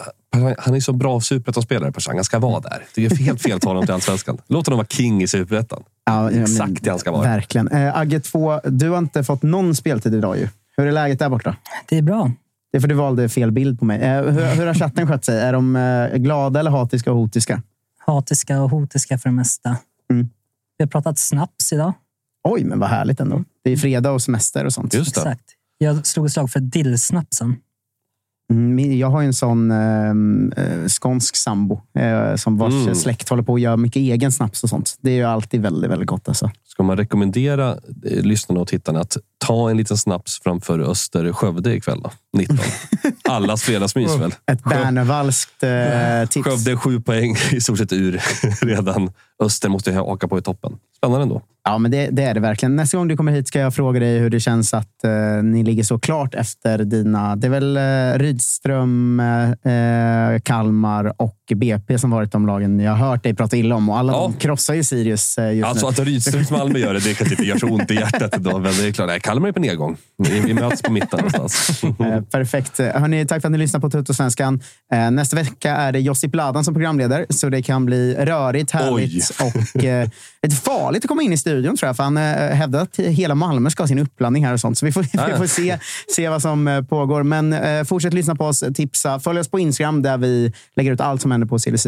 han 0.59 0.75
är 0.75 0.81
så 0.81 0.93
bra 0.93 1.21
superettan-spelare, 1.21 1.93
Pashang. 1.93 2.15
Han 2.15 2.25
ska 2.25 2.39
vara 2.39 2.61
där. 2.61 2.85
Det 2.95 3.05
är 3.07 3.17
helt 3.17 3.43
fel 3.43 3.53
att 3.57 3.63
ta 3.63 3.71
honom 3.71 3.85
till 3.85 3.95
allsvenskan. 3.95 4.39
Låt 4.49 4.67
honom 4.67 4.77
vara 4.79 4.87
king 4.87 5.23
i 5.23 5.27
superettan. 5.27 5.83
Ja, 6.07 6.23
men- 6.31 6.43
Exakt 6.43 6.83
det 6.85 6.91
han 6.91 6.99
ska 6.99 7.13
vara. 7.13 7.23
Verkligen. 7.23 7.69
Eh, 7.69 7.99
Agge 7.99 8.21
2, 8.21 8.61
du 8.65 8.89
har 8.91 8.99
inte 8.99 9.25
fått 9.25 9.43
någon 9.43 9.75
speltid 9.75 10.15
idag 10.15 10.39
ju. 10.39 10.49
Hur 10.77 10.87
är 10.87 10.93
läget 10.93 11.19
där 11.19 11.29
borta? 11.29 11.57
Det 11.89 11.99
är 11.99 12.03
bra. 12.03 12.33
Det 12.73 12.79
är 12.79 12.81
för 12.81 12.89
du 12.89 12.95
valde 12.95 13.29
fel 13.29 13.51
bild 13.53 13.79
på 13.79 13.85
mig. 13.85 14.01
Eh, 14.01 14.23
hur, 14.23 14.47
hur 14.57 14.67
har 14.67 14.75
chatten 14.75 15.07
skött 15.09 15.25
sig? 15.25 15.41
Är 15.41 15.53
de 15.53 15.77
eh, 15.77 16.19
glada 16.19 16.61
eller 16.61 16.71
hatiska 16.71 17.11
och 17.13 17.17
hotiska? 17.19 17.63
Hatiska 18.13 18.63
och 18.63 18.71
hotiska 18.71 19.19
för 19.19 19.29
det 19.29 19.35
mesta. 19.35 19.77
Mm. 20.11 20.29
Vi 20.79 20.85
har 20.85 20.87
pratat 20.91 21.19
snaps 21.19 21.73
idag. 21.73 21.93
Oj, 22.49 22.65
men 22.65 22.79
vad 22.79 22.89
härligt 22.89 23.21
ändå. 23.21 23.45
Det 23.65 23.71
är 23.71 23.77
fredag 23.77 24.11
och 24.11 24.23
semester 24.23 24.65
och 24.65 24.73
sånt. 24.73 24.95
Just 24.95 25.15
det. 25.15 25.21
Exakt. 25.21 25.45
Jag 25.79 26.07
slog 26.07 26.27
ett 26.27 26.33
slag 26.33 26.51
för 26.51 26.61
dillsnapsen. 26.61 27.57
Mm, 28.51 28.99
jag 28.99 29.11
har 29.11 29.23
en 29.23 29.33
sån 29.35 29.71
eh, 29.71 30.89
skånsk 30.89 31.37
sambo 31.37 31.81
eh, 31.99 32.37
som 32.37 32.59
vars 32.59 32.73
Mm. 32.73 32.95
släkt 32.95 33.29
håller 33.29 33.43
på 33.43 33.55
att 33.55 33.61
göra 33.61 33.77
mycket 33.77 34.01
egen 34.01 34.33
snaps 34.33 34.63
och 34.65 34.69
sånt. 34.69 34.97
Det 35.01 35.11
är 35.11 35.15
ju 35.15 35.25
alltid 35.25 35.63
väldigt, 35.63 35.91
väldigt 35.91 36.09
gott. 36.09 36.29
Alltså. 36.29 36.51
Ska 36.69 36.83
man 36.83 36.97
rekommendera 36.97 37.71
eh, 37.71 38.23
lyssnarna 38.23 38.61
och 38.61 38.69
tittarna 38.69 39.01
att 39.01 39.17
ta 39.47 39.71
en 39.71 39.77
liten 39.77 39.97
snaps 39.97 40.41
framför 40.45 40.79
Öster 40.79 41.33
Skövde 41.33 41.75
ikväll 41.75 42.01
då? 42.03 42.11
19. 42.39 42.59
Allas 43.29 43.63
fredagsmys 43.63 44.17
väl? 44.17 44.35
Ett 44.53 44.65
Bernevalskt 44.65 45.63
eh, 45.63 46.29
tips. 46.29 46.47
Skövde 46.47 46.77
sju 46.77 47.01
poäng 47.01 47.37
i 47.53 47.61
stort 47.61 47.79
sett 47.79 47.93
ur 47.93 48.21
redan. 48.67 49.11
Öster 49.41 49.69
måste 49.69 49.91
jag 49.91 50.05
haka 50.05 50.29
på 50.29 50.39
i 50.39 50.43
toppen. 50.43 50.79
Spännande 50.97 51.23
ändå. 51.23 51.43
Ja, 51.65 51.79
men 51.79 51.91
det, 51.91 52.09
det 52.11 52.23
är 52.23 52.35
det 52.35 52.41
verkligen. 52.41 52.77
Nästa 52.77 52.97
gång 52.97 53.09
du 53.09 53.17
kommer 53.17 53.33
hit 53.33 53.49
ska 53.49 53.59
jag 53.59 53.75
fråga 53.75 54.01
dig 54.01 54.19
hur 54.19 54.31
det 54.31 54.41
känns 54.41 54.75
att 54.75 55.05
eh, 55.05 55.43
ni 55.43 55.63
ligger 55.63 55.83
så 55.83 55.99
klart 55.99 56.35
efter 56.35 56.79
dina... 56.79 57.37
Det 57.37 57.47
är 57.47 57.51
väl 57.51 57.77
eh, 57.77 58.19
Rydström, 58.19 59.21
eh, 59.21 59.73
eh 59.73 60.41
Kalmar 60.41 61.23
och 61.23 61.40
BP 61.57 61.99
som 61.99 62.11
varit 62.11 62.33
de 62.33 62.47
lagen 62.47 62.81
jag 62.81 62.93
har 62.93 63.09
hört 63.09 63.23
dig 63.23 63.35
prata 63.35 63.57
illa 63.57 63.75
om. 63.75 63.89
Och 63.89 63.99
alla 63.99 64.13
Ja. 64.13 64.19
de 64.23 64.33
krossar 64.33 64.75
ju 64.75 64.85
Sirius 64.85 65.39
eh, 65.39 65.53
just 65.55 65.67
Alltså 65.69 65.87
nu. 65.87 65.93
att 65.93 65.99
Rydströms 65.99 66.51
Malmö 66.51 66.79
gör 66.79 66.95
det, 66.95 67.01
det 67.01 67.15
kanske 67.15 67.35
inte 67.35 67.45
gör 67.47 67.59
så 67.59 67.67
ont 67.67 67.91
i 67.91 67.95
hjärtat 67.95 68.37
idag. 68.37 68.63
Men 68.63 68.73
det 68.73 68.87
är 68.89 68.93
klart, 68.93 69.09
nej, 69.09 69.21
Kalmar 69.21 69.49
är 69.49 69.53
på 69.53 69.61
nedgång. 69.61 69.97
Vi, 70.19 70.41
vi 70.41 70.55
möts 70.55 70.83
på 70.83 70.93
mitten 70.93 71.19
någonstans. 71.33 71.83
Eh, 72.01 72.21
perfekt. 72.23 72.79
Hörrni, 72.79 73.27
tack 73.27 73.41
för 73.43 73.49
att 73.49 73.53
ni 73.53 73.59
lyssnar 73.59 73.81
på 73.81 73.91
Tuttosvenskan. 73.91 74.61
Eh, 74.93 75.11
nästa 75.11 75.37
vecka 75.37 75.77
är 75.77 75.93
det 75.93 76.01
Josip 76.01 76.35
Ladan 76.35 76.65
som 76.65 76.75
programledare, 76.75 77.27
så 77.31 77.49
det 77.49 77.63
kan 77.63 77.87
bli 77.87 78.15
rörigt, 78.15 78.71
härligt 78.71 79.31
och 79.75 79.85
eh, 79.85 80.09
lite 80.43 80.57
farligt 80.57 81.05
att 81.05 81.09
komma 81.09 81.23
in 81.23 81.33
i 81.33 81.37
studion 81.39 81.77
tror 81.77 81.89
jag. 81.89 81.97
För 81.97 82.05
han 82.05 82.17
hävdar 82.17 82.81
att 82.83 82.97
hela 82.99 83.35
Malmö 83.35 83.71
ska 83.71 83.83
ha 83.83 83.89
sin 83.89 83.99
uppladdning 83.99 84.45
här 84.47 84.53
och 84.53 84.61
sånt. 84.61 84.79
Så 84.79 84.87
vi 84.87 84.93
får, 84.93 85.07
Ja, 85.13 85.27
vi 85.27 85.37
får 85.37 85.47
se, 85.47 85.79
se 86.15 86.29
vad 86.29 86.43
som 86.43 86.87
pågår. 86.89 87.23
Men 87.23 87.55
fortsätt 87.87 88.15
lyssna 88.15 88.35
på 88.35 88.45
oss, 88.45 88.65
tipsa. 88.75 89.21
Följ 89.21 89.41
oss 89.41 89.49
på 89.49 89.59
Instagram 89.59 90.03
där 90.03 90.19
vi 90.19 90.53
lägger 90.77 90.93
ut 90.93 91.01
allt 91.01 91.23
som 91.23 91.31
händer 91.31 91.40
på 91.47 91.59
silly 91.59 91.79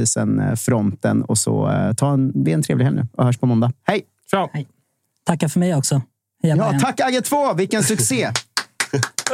fronten 0.56 1.22
Och 1.22 1.38
så 1.38 1.70
eh, 1.70 1.92
ta 1.92 2.12
en, 2.12 2.44
det 2.44 2.50
är 2.50 2.54
en 2.54 2.62
trevlig 2.62 2.84
helg 2.84 2.96
nu 2.96 3.06
och 3.12 3.24
hörs 3.24 3.38
på 3.38 3.46
måndag. 3.46 3.72
Hej! 3.86 4.02
Ciao. 4.30 4.48
Tacka 5.24 5.48
för 5.48 5.60
mig 5.60 5.74
också. 5.74 6.02
Heja 6.42 6.56
Ja, 6.56 6.78
tack 6.80 7.00
Agge 7.00 7.20
2! 7.20 7.54
Vilken 7.54 7.82
succé! 7.82 8.22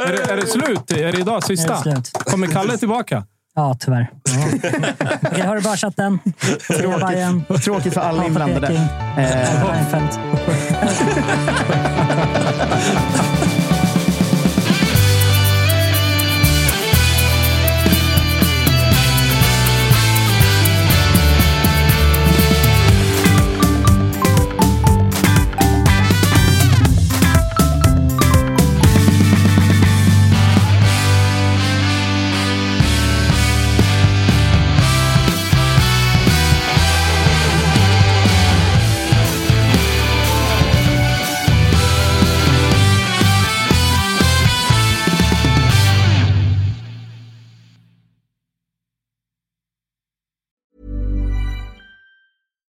Är 0.07 0.11
det, 0.11 0.31
är 0.31 0.37
det 0.37 0.47
slut? 0.47 0.91
Är 0.91 1.11
det 1.11 1.19
idag 1.19 1.43
sista? 1.43 1.73
Är 1.73 1.77
det 1.77 1.91
slut? 1.91 2.11
Kommer 2.13 2.47
Kalle 2.47 2.77
tillbaka? 2.77 3.23
Ja, 3.55 3.77
tyvärr. 3.79 4.11
Okej, 5.31 5.45
ha 5.45 5.55
det 5.55 5.61
bra 5.61 5.75
chatten. 5.75 6.19
Bayern. 6.67 7.43
Tråkigt 7.63 7.93
för 7.93 8.01
alla 8.01 8.25
inblandade. 8.25 8.67
Eh, 9.17 9.59